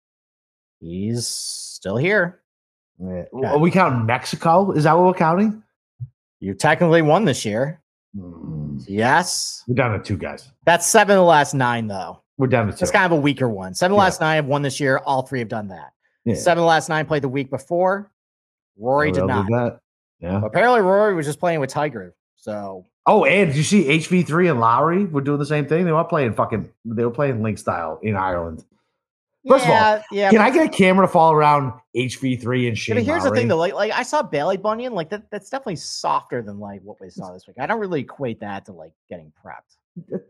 He's 0.79 1.27
still 1.27 1.97
here. 1.97 2.41
Yeah. 2.99 3.23
Are 3.45 3.57
we 3.57 3.71
counting 3.71 4.05
Mexico? 4.05 4.71
Is 4.71 4.83
that 4.85 4.93
what 4.93 5.05
we're 5.05 5.13
counting? 5.13 5.63
You 6.39 6.53
technically 6.53 7.01
won 7.01 7.25
this 7.25 7.43
year. 7.43 7.81
Mm. 8.17 8.83
Yes. 8.87 9.63
We're 9.67 9.75
down 9.75 9.97
to 9.97 10.03
two 10.03 10.17
guys. 10.17 10.51
That's 10.65 10.85
seven 10.85 11.17
of 11.17 11.21
the 11.21 11.25
last 11.25 11.53
nine, 11.53 11.87
though. 11.87 12.21
We're 12.37 12.47
down 12.47 12.67
to 12.67 12.71
two. 12.73 12.79
That's 12.79 12.91
kind 12.91 13.05
of 13.05 13.11
a 13.17 13.21
weaker 13.21 13.47
one. 13.49 13.73
Seven 13.73 13.93
of 13.93 13.95
the 13.95 13.99
Yeah. 13.99 14.03
last 14.03 14.21
nine 14.21 14.35
have 14.37 14.45
won 14.45 14.61
this 14.61 14.79
year. 14.79 14.97
All 15.05 15.21
three 15.23 15.39
have 15.39 15.47
done 15.47 15.69
that. 15.69 15.91
Yeah. 16.25 16.35
Seven 16.35 16.59
of 16.59 16.63
the 16.63 16.67
last 16.67 16.89
nine 16.89 17.05
played 17.05 17.23
the 17.23 17.29
week 17.29 17.49
before. 17.49 18.11
Rory 18.77 19.11
did 19.11 19.25
not. 19.25 19.79
Yeah. 20.19 20.41
Apparently, 20.43 20.81
Rory 20.81 21.13
was 21.15 21.25
just 21.25 21.39
playing 21.39 21.59
with 21.59 21.69
Tiger. 21.69 22.13
So 22.35 22.85
Oh, 23.07 23.23
and 23.25 23.49
did 23.49 23.57
you 23.57 23.63
see 23.63 23.87
HV3 23.87 24.49
and 24.49 24.59
Lowry 24.59 25.05
were 25.05 25.21
doing 25.21 25.37
the 25.37 25.45
same 25.45 25.67
thing? 25.67 25.85
They 25.85 25.91
were 25.91 26.03
playing 26.03 26.33
fucking. 26.33 26.69
They 26.85 27.05
were 27.05 27.11
playing 27.11 27.43
link 27.43 27.57
style 27.59 27.99
in 28.01 28.15
Ireland. 28.15 28.65
First 29.47 29.65
of 29.65 29.71
all, 29.71 29.75
yeah, 29.75 30.01
yeah. 30.11 30.29
Can 30.31 30.41
I 30.41 30.49
get 30.49 30.65
a 30.65 30.69
camera 30.69 31.05
to 31.05 31.11
follow 31.11 31.33
around 31.33 31.73
HV3 31.95 32.67
and 32.67 32.95
but 32.95 33.03
here's 33.03 33.23
the 33.23 33.31
thing, 33.31 33.47
though. 33.47 33.57
Like, 33.57 33.73
like 33.73 33.91
I 33.91 34.01
saw 34.01 34.23
Ballybunion. 34.23 34.91
Like 34.91 35.09
that. 35.11 35.29
That's 35.29 35.49
definitely 35.49 35.75
softer 35.75 36.41
than 36.41 36.59
like 36.59 36.81
what 36.81 36.99
we 36.99 37.09
saw 37.09 37.31
this 37.31 37.45
week. 37.47 37.57
I 37.59 37.67
don't 37.67 37.79
really 37.79 38.01
equate 38.01 38.39
that 38.39 38.65
to 38.65 38.71
like 38.71 38.91
getting 39.07 39.31
prepped. 39.43 39.77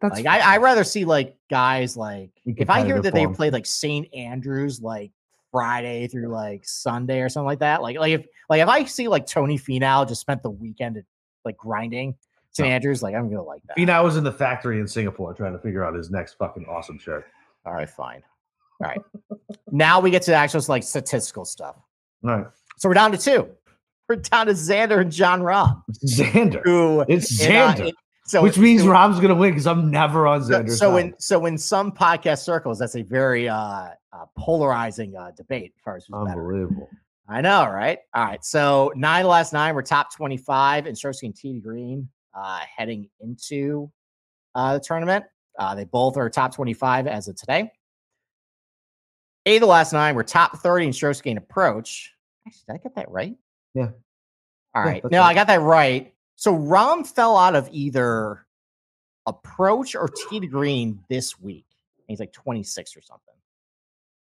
That's 0.02 0.16
Like 0.16 0.26
I, 0.26 0.56
I 0.56 0.58
rather 0.58 0.84
see 0.84 1.06
like 1.06 1.38
guys 1.50 1.96
like 1.96 2.30
if 2.46 2.70
I 2.70 2.86
hear 2.86 3.02
that 3.02 3.14
they 3.14 3.24
form. 3.24 3.36
played 3.36 3.54
like 3.54 3.66
St. 3.66 4.14
Andrews 4.14 4.82
like 4.82 5.12
Friday 5.52 6.08
through 6.08 6.28
like 6.28 6.68
Sunday 6.68 7.22
or 7.22 7.30
something 7.30 7.48
like 7.48 7.60
that. 7.60 7.82
Like 7.82 7.98
like 7.98 8.12
if 8.12 8.26
like 8.50 8.62
if 8.62 8.68
I 8.68 8.84
see 8.84 9.08
like 9.08 9.26
Tony 9.26 9.58
Finau 9.58 10.08
just 10.08 10.22
spent 10.22 10.44
the 10.44 10.52
weekend 10.52 10.98
at, 10.98 11.06
like 11.46 11.58
grinding 11.58 12.16
St. 12.52 12.70
Andrews, 12.70 13.02
like 13.02 13.16
I'm 13.16 13.30
gonna 13.30 13.44
like 13.44 13.62
that. 13.68 13.78
Finau 13.78 14.04
was 14.04 14.18
in 14.18 14.24
the 14.24 14.32
factory 14.32 14.80
in 14.80 14.88
Singapore 14.88 15.34
trying 15.34 15.54
to 15.54 15.60
figure 15.60 15.84
out 15.84 15.96
his 15.96 16.12
next 16.12 16.34
fucking 16.34 16.66
awesome 16.70 17.00
shirt. 17.00 17.26
All 17.66 17.74
right, 17.74 17.90
fine. 17.90 18.22
All 18.84 18.90
right. 18.90 19.02
now 19.72 20.00
we 20.00 20.12
get 20.12 20.22
to 20.24 20.32
the 20.32 20.38
actual 20.38 20.62
like 20.68 20.84
statistical 20.84 21.46
stuff. 21.46 21.76
All 22.24 22.38
right. 22.38 22.48
So 22.78 22.90
we're 22.90 22.96
down 22.96 23.12
to 23.12 23.18
two. 23.18 23.50
We're 24.08 24.18
down 24.18 24.48
to 24.48 24.54
Xander 24.54 25.02
and 25.02 25.12
Jon 25.12 25.42
Rahm. 25.42 25.82
Xander. 26.06 26.62
Who 26.64 27.06
It's 27.08 27.42
in, 27.42 27.56
uh, 27.56 27.74
Xander. 27.74 27.88
in- 27.90 27.94
so 28.28 28.42
which 28.42 28.58
means 28.58 28.82
so, 28.82 28.90
Rob's 28.90 29.20
gonna 29.20 29.36
win 29.36 29.52
because 29.52 29.68
I'm 29.68 29.92
never 29.92 30.26
on 30.26 30.44
so, 30.44 30.66
so 30.66 30.98
in 30.98 31.14
so 31.20 31.46
in 31.46 31.60
some 31.60 31.92
podcast 31.92 32.40
circles, 32.40 32.80
that's 32.80 32.96
a 32.96 33.04
very 33.04 33.48
uh, 33.48 33.58
uh 33.58 34.26
polarizing 34.36 35.16
uh 35.16 35.30
debate 35.38 35.74
as 35.78 35.82
far 35.84 35.96
as 35.96 36.06
who's 36.06 36.26
better. 36.26 36.42
Unbelievable. 36.42 36.90
I 37.28 37.42
know, 37.42 37.68
right? 37.68 38.00
All 38.14 38.26
right. 38.26 38.44
So 38.44 38.92
nine 38.96 39.26
last 39.28 39.54
nine 39.54 39.76
were 39.76 39.84
top 39.84 40.14
25 40.16 40.86
and 40.86 40.98
Strokes 40.98 41.24
and 41.24 41.36
tee 41.36 41.54
to 41.54 41.60
green 41.60 42.10
uh, 42.36 42.60
heading 42.76 43.10
into 43.20 43.92
uh, 44.54 44.74
the 44.74 44.80
tournament. 44.80 45.26
Uh, 45.58 45.74
they 45.74 45.86
both 45.86 46.18
are 46.18 46.30
top 46.30 46.54
25 46.54 47.08
as 47.08 47.28
of 47.28 47.36
today. 47.36 47.72
Eight 49.46 49.58
of 49.58 49.62
the 49.62 49.68
last 49.68 49.94
nine 49.94 50.16
were 50.16 50.24
top 50.24 50.58
30 50.58 50.88
in 50.88 50.94
strokes 50.94 51.22
gain 51.22 51.38
approach. 51.38 52.14
Actually, 52.48 52.64
did 52.68 52.74
I 52.74 52.78
get 52.78 52.96
that 52.96 53.12
right? 53.12 53.36
Yeah. 53.74 53.90
All 54.74 54.84
right. 54.84 55.02
Yeah, 55.04 55.10
no, 55.12 55.20
right. 55.20 55.28
I 55.28 55.34
got 55.34 55.48
that 55.48 55.62
right. 55.62 56.14
So 56.36 56.54
Rahm 56.54 57.06
fell 57.08 57.38
out 57.38 57.56
of 57.56 57.70
either 57.72 58.46
approach 59.26 59.96
or 59.96 60.08
tee 60.08 60.40
to 60.40 60.48
green 60.48 61.00
this 61.10 61.40
week. 61.40 61.66
He's 62.08 62.20
like 62.20 62.34
26 62.34 62.98
or 62.98 63.02
something. 63.02 63.34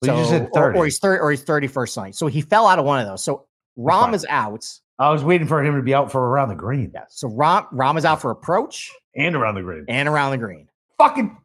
Well, 0.03 0.25
said 0.27 0.49
or, 0.53 0.73
30. 0.73 0.79
or 0.79 0.85
he's 0.85 0.99
30 0.99 1.21
or 1.21 1.31
he's 1.31 1.45
31st 1.45 1.97
night. 1.97 2.15
So 2.15 2.27
he 2.29 2.41
fell 2.41 2.67
out 2.67 2.79
of 2.79 2.85
one 2.85 3.01
of 3.01 3.07
those. 3.07 3.23
So 3.23 3.47
Rahm 3.79 4.15
is 4.15 4.27
out. 4.29 4.65
I 4.99 5.11
was 5.11 5.23
waiting 5.23 5.47
for 5.47 5.63
him 5.63 5.77
to 5.77 5.83
be 5.83 5.95
out 5.95 6.11
for 6.11 6.29
around 6.29 6.49
the 6.49 6.55
green 6.57 6.91
Yeah. 6.93 7.05
So 7.09 7.29
Rahm 7.29 7.73
Rahm 7.73 7.99
is 7.99 8.05
out 8.05 8.21
for 8.21 8.31
approach 8.31 8.91
and 9.15 9.37
around 9.37 9.55
the 9.55 9.63
green. 9.63 9.85
and 9.89 10.09
around 10.09 10.33
the 10.33 10.39
green. 10.39 10.69
Fucking, 10.99 11.37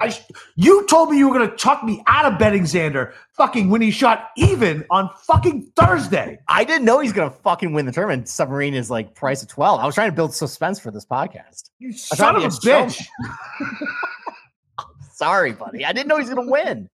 I, 0.00 0.16
you 0.54 0.86
told 0.86 1.10
me 1.10 1.18
you 1.18 1.28
were 1.28 1.38
gonna 1.38 1.56
chuck 1.56 1.82
me 1.82 2.02
out 2.06 2.30
of 2.30 2.38
betting 2.38 2.62
Xander. 2.62 3.12
Fucking 3.32 3.70
when 3.70 3.80
he 3.80 3.90
shot 3.90 4.30
even 4.36 4.84
on 4.90 5.10
fucking 5.26 5.72
Thursday. 5.76 6.38
I 6.48 6.64
didn't 6.64 6.84
know 6.84 7.00
he's 7.00 7.12
gonna 7.12 7.30
fucking 7.30 7.72
win 7.72 7.86
the 7.86 7.92
tournament. 7.92 8.28
Submarine 8.28 8.74
is 8.74 8.90
like 8.90 9.14
price 9.14 9.42
of 9.42 9.48
12. 9.48 9.80
I 9.80 9.86
was 9.86 9.94
trying 9.94 10.10
to 10.10 10.16
build 10.16 10.34
suspense 10.34 10.78
for 10.78 10.90
this 10.90 11.04
podcast. 11.04 11.70
You 11.78 11.92
son 11.92 12.36
of 12.36 12.42
he 12.42 12.46
a 12.46 12.50
bitch. 12.50 13.06
Sorry, 15.12 15.52
buddy. 15.52 15.84
I 15.84 15.92
didn't 15.92 16.08
know 16.08 16.18
he's 16.18 16.28
gonna 16.28 16.48
win. 16.50 16.88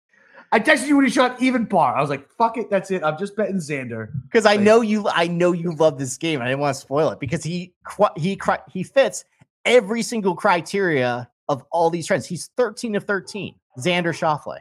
I 0.51 0.59
texted 0.59 0.87
you 0.87 0.95
when 0.95 1.05
he 1.05 1.11
shot 1.11 1.41
even 1.41 1.65
par. 1.65 1.95
I 1.95 2.01
was 2.01 2.11
like, 2.11 2.29
fuck 2.37 2.57
it, 2.57 2.69
that's 2.69 2.91
it. 2.91 3.03
I'm 3.03 3.17
just 3.17 3.35
betting 3.35 3.55
Xander. 3.57 4.09
Because 4.23 4.45
I 4.45 4.51
Like- 4.51 4.61
know 4.61 4.81
you 4.81 5.07
I 5.09 5.27
know 5.27 5.51
you 5.51 5.73
love 5.73 5.97
this 5.97 6.15
game. 6.17 6.41
I 6.41 6.45
didn't 6.45 6.59
want 6.59 6.75
to 6.75 6.81
spoil 6.81 7.09
it 7.09 7.19
because 7.19 7.43
he 7.43 7.73
he 8.15 8.39
he 8.71 8.83
fits 8.83 9.25
every 9.65 10.03
single 10.03 10.35
criteria 10.35 11.29
of 11.49 11.63
all 11.71 11.89
these 11.89 12.07
trends. 12.07 12.25
He's 12.25 12.49
13 12.57 12.95
of 12.95 13.03
13. 13.03 13.55
Xander 13.79 14.13
Schauffele. 14.13 14.59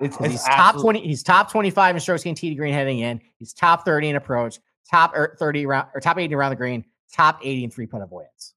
It's, 0.00 0.16
it's 0.20 0.32
he's 0.32 0.44
top 0.44 0.78
20 0.78 1.06
he's 1.06 1.22
top 1.22 1.50
25 1.50 1.96
in 1.96 2.00
strokes 2.00 2.22
gained 2.22 2.36
tee 2.36 2.50
to 2.50 2.54
green 2.54 2.74
heading 2.74 2.98
in 2.98 3.18
he's 3.38 3.54
top 3.54 3.86
30 3.86 4.10
in 4.10 4.16
approach 4.16 4.60
top 4.90 5.14
er, 5.14 5.34
30 5.38 5.64
around 5.64 5.88
or 5.94 6.02
top 6.02 6.18
80 6.18 6.34
around 6.34 6.50
the 6.50 6.56
green 6.56 6.84
top 7.10 7.40
80 7.42 7.64
in 7.64 7.70
three 7.70 7.86
putt 7.86 8.02
avoidance 8.02 8.52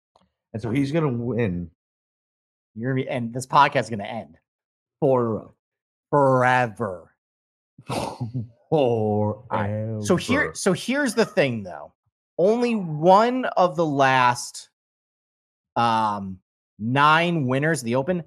And 0.52 0.62
so 0.62 0.70
he's 0.70 0.92
gonna 0.92 1.08
win 1.08 1.72
you're 2.76 2.92
gonna 2.92 3.06
be 3.06 3.10
and 3.10 3.34
this 3.34 3.48
podcast 3.48 3.84
is 3.84 3.90
gonna 3.90 4.04
end 4.04 4.38
four 5.00 5.22
in 5.22 5.28
a 5.28 5.30
row. 5.30 5.54
forever 6.10 7.16
so 10.04 10.18
here 10.18 10.54
so 10.54 10.74
here's 10.74 11.14
the 11.14 11.26
thing 11.26 11.64
though 11.64 11.94
only 12.38 12.76
one 12.76 13.46
of 13.46 13.78
the 13.78 13.86
last 13.86 14.68
um 15.80 16.40
nine 16.80 17.46
winners 17.46 17.82
of 17.82 17.86
the 17.86 17.96
open 17.96 18.24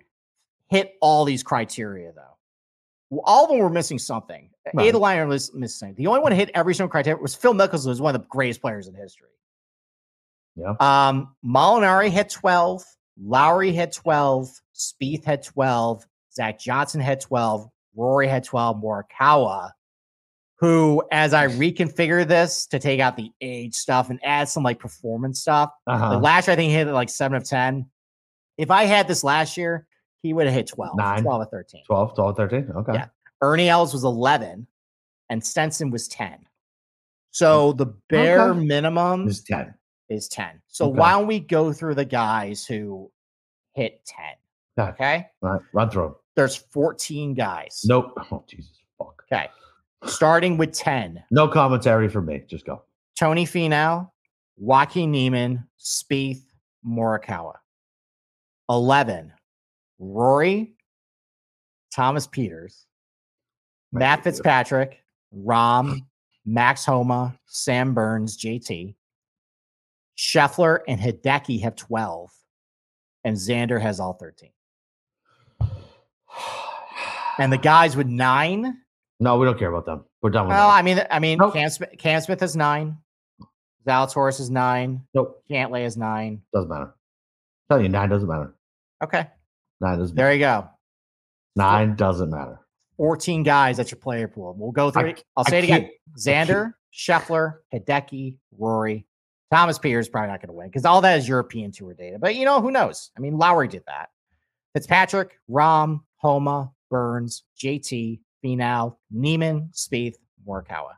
hit 0.68 0.94
all 1.00 1.24
these 1.24 1.42
criteria 1.42 2.12
though 2.12 3.20
all 3.24 3.44
of 3.44 3.50
them 3.50 3.58
were 3.58 3.70
missing 3.70 3.98
something 3.98 4.48
Right. 4.74 4.92
the 4.92 4.98
line 4.98 5.26
was 5.28 5.52
missing 5.54 5.94
the 5.96 6.06
only 6.06 6.20
one 6.20 6.32
hit 6.32 6.50
every 6.54 6.74
single 6.74 6.90
criteria 6.90 7.20
was 7.20 7.34
phil 7.34 7.52
mickelson 7.54 7.86
who's 7.86 8.00
one 8.00 8.14
of 8.14 8.22
the 8.22 8.28
greatest 8.28 8.60
players 8.60 8.86
in 8.88 8.94
history 8.94 9.28
Yeah. 10.56 10.74
um 10.80 11.34
molinari 11.44 12.10
hit 12.10 12.30
12 12.30 12.82
lowry 13.22 13.72
had 13.72 13.92
12 13.92 14.48
Spieth 14.74 15.24
had 15.24 15.42
12 15.42 16.06
zach 16.32 16.58
johnson 16.58 17.00
had 17.00 17.20
12 17.20 17.68
rory 17.96 18.28
had 18.28 18.44
12 18.44 18.76
morikawa 18.82 19.72
who, 20.62 21.02
as 21.10 21.34
I 21.34 21.48
reconfigure 21.48 22.26
this 22.26 22.66
to 22.68 22.78
take 22.78 23.00
out 23.00 23.16
the 23.16 23.32
age 23.40 23.74
stuff 23.74 24.10
and 24.10 24.20
add 24.24 24.48
some 24.48 24.62
like 24.62 24.78
performance 24.78 25.40
stuff, 25.40 25.70
Uh-huh. 25.88 26.18
last 26.20 26.46
year 26.46 26.52
I 26.52 26.56
think 26.56 26.70
he 26.70 26.76
hit 26.76 26.86
like 26.86 27.10
seven 27.10 27.36
of 27.36 27.44
10. 27.44 27.84
If 28.58 28.70
I 28.70 28.84
had 28.84 29.08
this 29.08 29.24
last 29.24 29.56
year, 29.56 29.88
he 30.22 30.32
would 30.32 30.46
have 30.46 30.54
hit 30.54 30.68
12, 30.68 30.96
Nine. 30.96 31.22
12 31.24 31.42
or 31.42 31.46
13. 31.46 31.82
12, 31.84 32.14
12, 32.14 32.36
13. 32.36 32.70
Okay. 32.76 32.92
Yeah. 32.94 33.06
Ernie 33.42 33.68
Els 33.68 33.92
was 33.92 34.04
11 34.04 34.68
and 35.30 35.44
Stenson 35.44 35.90
was 35.90 36.06
10. 36.06 36.38
So 37.32 37.72
the 37.72 37.86
bare 38.08 38.50
Okay. 38.50 38.60
minimum 38.64 39.26
is 39.26 39.42
10. 39.42 39.74
is 40.10 40.28
10. 40.28 40.62
So 40.68 40.86
Okay. 40.90 40.96
why 40.96 41.10
don't 41.10 41.26
we 41.26 41.40
go 41.40 41.72
through 41.72 41.96
the 41.96 42.04
guys 42.04 42.64
who 42.64 43.10
hit 43.74 44.04
10? 44.04 44.36
Yeah. 44.78 44.90
Okay. 44.90 45.26
All 45.42 45.50
right. 45.54 45.62
Run 45.72 45.90
through. 45.90 46.04
'em. 46.06 46.14
There's 46.36 46.54
14 46.54 47.34
guys. 47.34 47.82
Nope. 47.84 48.12
Oh, 48.30 48.44
Jesus 48.46 48.78
fuck. 48.96 49.24
Okay. 49.32 49.48
Starting 50.04 50.56
with 50.56 50.72
10, 50.72 51.22
No 51.30 51.48
commentary 51.48 52.08
for 52.08 52.20
me. 52.20 52.42
Just 52.48 52.64
go. 52.66 52.82
Tony 53.18 53.46
Finau, 53.46 54.10
Joaquin 54.56 55.10
Niemann, 55.10 55.64
Spieth, 55.80 56.42
Morikawa. 56.86 57.54
11, 58.68 59.32
Rory, 59.98 60.74
Thomas 61.94 62.26
Pieters, 62.26 62.84
Matt 63.92 64.20
you. 64.20 64.24
Fitzpatrick, 64.24 65.04
Rahm, 65.36 66.00
Max 66.46 66.84
Homa, 66.84 67.38
Sam 67.46 67.94
Burns, 67.94 68.36
JT. 68.36 68.94
Scheffler 70.16 70.80
and 70.88 71.00
Hideki 71.00 71.62
have 71.62 71.76
12, 71.76 72.30
and 73.24 73.36
Xander 73.36 73.80
has 73.80 74.00
all 74.00 74.14
13. 74.14 74.50
And 77.38 77.52
the 77.52 77.58
guys 77.58 77.96
with 77.96 78.06
nine, 78.06 78.78
No, 79.22 79.38
we 79.38 79.46
don't 79.46 79.58
care 79.58 79.68
about 79.72 79.86
them. 79.86 80.04
We're 80.20 80.30
done 80.30 80.46
with 80.48 80.56
well, 80.56 80.68
them. 80.68 80.76
I 80.76 80.82
mean, 80.82 81.00
I 81.10 81.18
mean, 81.20 81.38
Nope. 81.38 81.54
Cam, 81.54 81.68
Smith, 81.70 81.90
Cam 81.98 82.20
Smith 82.20 82.40
has 82.40 82.56
nine, 82.56 82.96
Zalatoris 83.86 84.40
is 84.40 84.50
nine, 84.50 85.02
Nope. 85.14 85.42
Cantlay 85.50 85.84
is 85.84 85.96
nine. 85.96 86.42
Doesn't 86.52 86.68
matter. 86.68 86.86
I'm 86.86 86.94
telling 87.70 87.84
you, 87.84 87.88
nine 87.90 88.08
doesn't 88.08 88.28
matter. 88.28 88.54
Okay, 89.02 89.26
Nine 89.80 89.98
doesn't 89.98 90.16
matter. 90.16 90.26
there 90.28 90.34
you 90.34 90.40
go. 90.40 90.68
Nine 91.56 91.94
doesn't 91.96 92.30
matter. 92.30 92.60
14 92.96 93.42
guys 93.42 93.78
at 93.78 93.90
your 93.90 93.98
player 93.98 94.28
pool. 94.28 94.54
We'll 94.58 94.70
go 94.72 94.90
through 94.90 95.02
I- 95.02 95.10
it. 95.10 95.24
I'll 95.36 95.44
I 95.46 95.50
say 95.50 95.58
it 95.58 95.64
again. 95.64 95.90
Xander, 96.18 96.74
Scheffler, 96.92 97.58
Hideki, 97.74 98.36
Rory, 98.58 99.06
Thomas 99.52 99.78
Pieters 99.78 100.10
probably 100.10 100.28
not 100.30 100.40
going 100.40 100.48
to 100.48 100.54
win 100.54 100.68
because 100.68 100.84
all 100.84 101.00
that 101.00 101.18
is 101.18 101.28
European 101.28 101.70
tour 101.72 101.94
data. 101.94 102.18
But 102.18 102.34
you 102.36 102.44
know, 102.44 102.60
who 102.60 102.70
knows? 102.70 103.10
I 103.16 103.20
mean, 103.20 103.38
Lowry 103.38 103.68
did 103.68 103.82
that. 103.86 104.08
Fitzpatrick, 104.74 105.38
Rahm, 105.50 106.00
Homa, 106.16 106.72
Burns, 106.90 107.42
JT, 107.62 108.20
Finau, 108.44 108.96
Niemann, 109.10 109.70
Spieth, 109.72 110.16
Morikawa. 110.46 110.92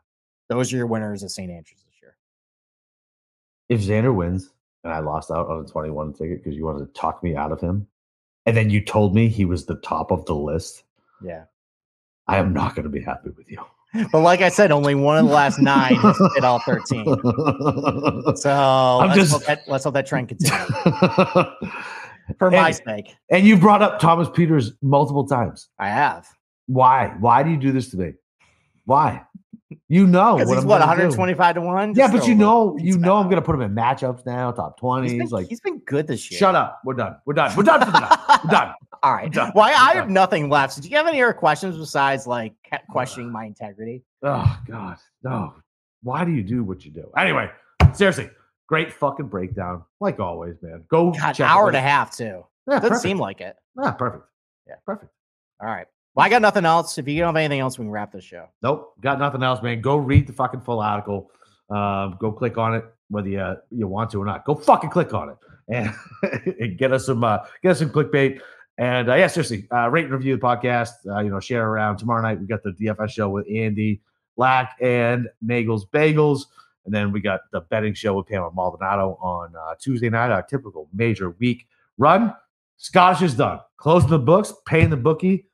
Those 0.48 0.72
are 0.72 0.76
your 0.76 0.86
winners 0.86 1.22
of 1.22 1.30
St. 1.30 1.50
Andrews 1.50 1.82
this 1.86 1.94
year. 2.02 2.16
If 3.68 3.80
Xander 3.80 4.14
wins 4.14 4.50
and 4.82 4.92
I 4.92 4.98
lost 5.00 5.30
out 5.30 5.48
on 5.48 5.64
a 5.64 5.68
21 5.68 6.12
ticket 6.14 6.42
because 6.42 6.56
you 6.56 6.64
wanted 6.64 6.86
to 6.86 6.92
talk 7.00 7.22
me 7.22 7.34
out 7.36 7.52
of 7.52 7.60
him, 7.60 7.86
and 8.46 8.56
then 8.56 8.68
you 8.70 8.82
told 8.84 9.14
me 9.14 9.28
he 9.28 9.44
was 9.46 9.64
the 9.66 9.76
top 9.76 10.10
of 10.10 10.24
the 10.26 10.34
list, 10.34 10.84
Yeah. 11.22 11.44
I 12.26 12.38
am 12.38 12.52
not 12.54 12.74
going 12.74 12.84
to 12.84 12.90
be 12.90 13.02
happy 13.02 13.30
with 13.36 13.50
you. 13.50 13.62
But 14.10 14.20
like 14.20 14.40
I 14.40 14.48
said, 14.48 14.72
only 14.72 14.94
one 14.94 15.18
of 15.18 15.26
the 15.26 15.32
last 15.32 15.58
nine 15.60 15.94
has 15.96 16.18
hit 16.34 16.42
all 16.44 16.58
13. 16.60 17.04
So 18.36 18.98
let's, 18.98 19.14
just- 19.14 19.32
hope 19.32 19.44
that, 19.44 19.60
let's 19.68 19.84
hope 19.84 19.94
that 19.94 20.06
trend 20.06 20.28
continues 20.28 20.68
for 22.38 22.50
my 22.50 22.68
And- 22.68 22.76
sake. 22.76 23.14
and 23.30 23.46
you 23.46 23.56
brought 23.56 23.82
up 23.82 24.00
Thomas 24.00 24.28
Pieters 24.28 24.72
multiple 24.82 25.26
times. 25.26 25.68
I 25.78 25.88
have. 25.88 26.26
Why? 26.66 27.14
Why 27.20 27.42
do 27.42 27.50
you 27.50 27.56
do 27.56 27.72
this 27.72 27.90
to 27.90 27.96
me? 27.96 28.12
Why? 28.84 29.22
You 29.88 30.06
know 30.06 30.34
what 30.36 30.48
he's 30.48 30.58
I'm 30.58 30.66
what 30.66 30.78
gonna 30.80 30.96
do. 30.96 31.08
125 31.08 31.54
to 31.56 31.60
1? 31.60 31.94
Yeah, 31.94 32.10
but 32.10 32.26
you 32.26 32.34
know, 32.34 32.76
you 32.78 32.98
know, 32.98 33.16
I'm 33.16 33.28
gonna 33.28 33.42
put 33.42 33.54
him 33.54 33.62
in 33.62 33.74
matchups 33.74 34.24
now, 34.26 34.50
top 34.52 34.74
He's 34.76 34.80
twenties. 34.80 35.12
been, 35.18 35.28
Like, 35.28 35.48
he's 35.48 35.60
been 35.60 35.78
good 35.80 36.06
this 36.06 36.30
year. 36.30 36.38
shut 36.38 36.54
up. 36.54 36.80
We're 36.84 36.94
done. 36.94 37.16
We're 37.26 37.34
done. 37.34 37.56
We're 37.56 37.62
done 37.64 37.80
for 37.84 37.90
the 37.90 38.00
night. 38.00 38.40
We're 38.44 38.50
done. 38.50 38.74
All 39.02 39.12
right. 39.12 39.30
done. 39.32 39.52
Well, 39.54 39.64
I, 39.64 39.90
I 39.90 39.94
have 39.94 40.08
nothing 40.08 40.48
left. 40.48 40.74
So 40.74 40.80
do 40.82 40.88
you 40.88 40.96
have 40.96 41.06
any 41.06 41.22
other 41.22 41.32
questions 41.32 41.76
besides 41.76 42.26
like 42.26 42.54
questioning 42.90 43.30
my 43.32 43.44
integrity? 43.46 44.02
Oh 44.22 44.58
God, 44.68 44.96
no. 45.22 45.54
Why 46.02 46.24
do 46.24 46.30
you 46.32 46.42
do 46.42 46.62
what 46.64 46.84
you 46.84 46.90
do? 46.90 47.10
Anyway, 47.16 47.50
seriously, 47.94 48.30
great 48.68 48.92
fucking 48.92 49.26
breakdown, 49.28 49.82
like 50.00 50.20
always, 50.20 50.56
man. 50.62 50.84
Go 50.88 51.10
God, 51.12 51.32
check 51.32 51.48
hour 51.48 51.68
and 51.68 51.76
a 51.76 51.80
half 51.80 52.14
too. 52.16 52.44
Yeah, 52.66 52.74
Doesn't 52.76 52.82
perfect. 52.90 53.02
seem 53.02 53.18
like 53.18 53.40
it. 53.40 53.56
Yeah, 53.82 53.90
perfect. 53.92 54.24
Yeah. 54.68 54.74
perfect. 54.86 55.12
All 55.60 55.68
right. 55.68 55.86
Well, 56.14 56.24
I 56.24 56.28
got 56.28 56.42
nothing 56.42 56.64
else. 56.64 56.96
If 56.96 57.08
you 57.08 57.18
don't 57.18 57.28
have 57.28 57.36
anything 57.36 57.60
else, 57.60 57.78
we 57.78 57.84
can 57.84 57.90
wrap 57.90 58.12
this 58.12 58.24
show. 58.24 58.48
Nope, 58.62 58.94
got 59.00 59.18
nothing 59.18 59.42
else, 59.42 59.62
man. 59.62 59.80
Go 59.80 59.96
read 59.96 60.26
the 60.26 60.32
fucking 60.32 60.60
full 60.60 60.80
article. 60.80 61.30
Um, 61.70 62.16
go 62.20 62.30
click 62.30 62.56
on 62.56 62.74
it, 62.74 62.84
whether 63.08 63.28
you 63.28 63.56
you 63.70 63.88
want 63.88 64.10
to 64.10 64.22
or 64.22 64.24
not. 64.24 64.44
Go 64.44 64.54
fucking 64.54 64.90
click 64.90 65.12
on 65.12 65.30
it 65.30 65.36
and, 65.68 65.92
and 66.60 66.78
get 66.78 66.92
us 66.92 67.06
some 67.06 67.24
uh, 67.24 67.38
get 67.62 67.72
us 67.72 67.78
some 67.80 67.90
clickbait. 67.90 68.40
And 68.78 69.08
uh, 69.08 69.14
yeah, 69.14 69.28
seriously, 69.28 69.66
uh, 69.72 69.88
rate 69.88 70.04
and 70.04 70.14
review 70.14 70.36
the 70.36 70.42
podcast. 70.42 70.92
Uh, 71.08 71.20
you 71.20 71.30
know, 71.30 71.40
share 71.40 71.66
around. 71.68 71.96
Tomorrow 71.96 72.22
night 72.22 72.40
we 72.40 72.46
got 72.46 72.62
the 72.62 72.72
DFS 72.72 73.10
show 73.10 73.28
with 73.28 73.46
Andy 73.50 74.00
Lack 74.36 74.76
and 74.80 75.28
Nagel's 75.42 75.86
Bagels, 75.86 76.46
and 76.84 76.94
then 76.94 77.12
we 77.12 77.20
got 77.20 77.40
the 77.52 77.60
betting 77.62 77.94
show 77.94 78.14
with 78.14 78.26
Pamela 78.26 78.52
Maldonado 78.52 79.18
on 79.20 79.54
uh, 79.56 79.74
Tuesday 79.80 80.10
night. 80.10 80.30
Our 80.30 80.42
typical 80.42 80.88
major 80.92 81.30
week 81.38 81.66
run. 81.98 82.34
Scottish 82.76 83.22
is 83.22 83.34
done. 83.34 83.60
Closing 83.76 84.10
the 84.10 84.18
books, 84.18 84.52
paying 84.66 84.90
the 84.90 84.96
bookie. 84.96 85.46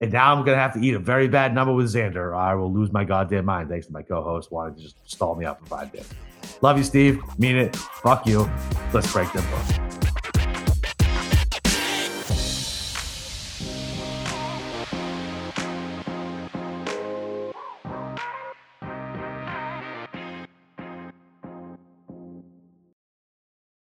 And 0.00 0.12
now 0.12 0.32
I'm 0.32 0.44
gonna 0.44 0.58
have 0.58 0.74
to 0.74 0.80
eat 0.80 0.94
a 0.94 0.98
very 0.98 1.26
bad 1.26 1.54
number 1.54 1.72
with 1.72 1.92
Xander, 1.92 2.36
I 2.36 2.54
will 2.54 2.72
lose 2.72 2.92
my 2.92 3.04
goddamn 3.04 3.46
mind. 3.46 3.68
Thanks 3.68 3.86
to 3.86 3.92
my 3.92 4.02
co-host 4.02 4.52
wanting 4.52 4.76
to 4.76 4.82
just 4.82 4.96
stall 5.10 5.34
me 5.34 5.44
out 5.44 5.58
for 5.60 5.66
five 5.66 5.92
minutes. 5.92 6.14
Love 6.62 6.78
you, 6.78 6.84
Steve. 6.84 7.20
Mean 7.38 7.56
it. 7.56 7.74
Fuck 7.74 8.26
you. 8.26 8.48
Let's 8.92 9.12
break 9.12 9.32
them 9.32 9.44
books. 9.50 9.97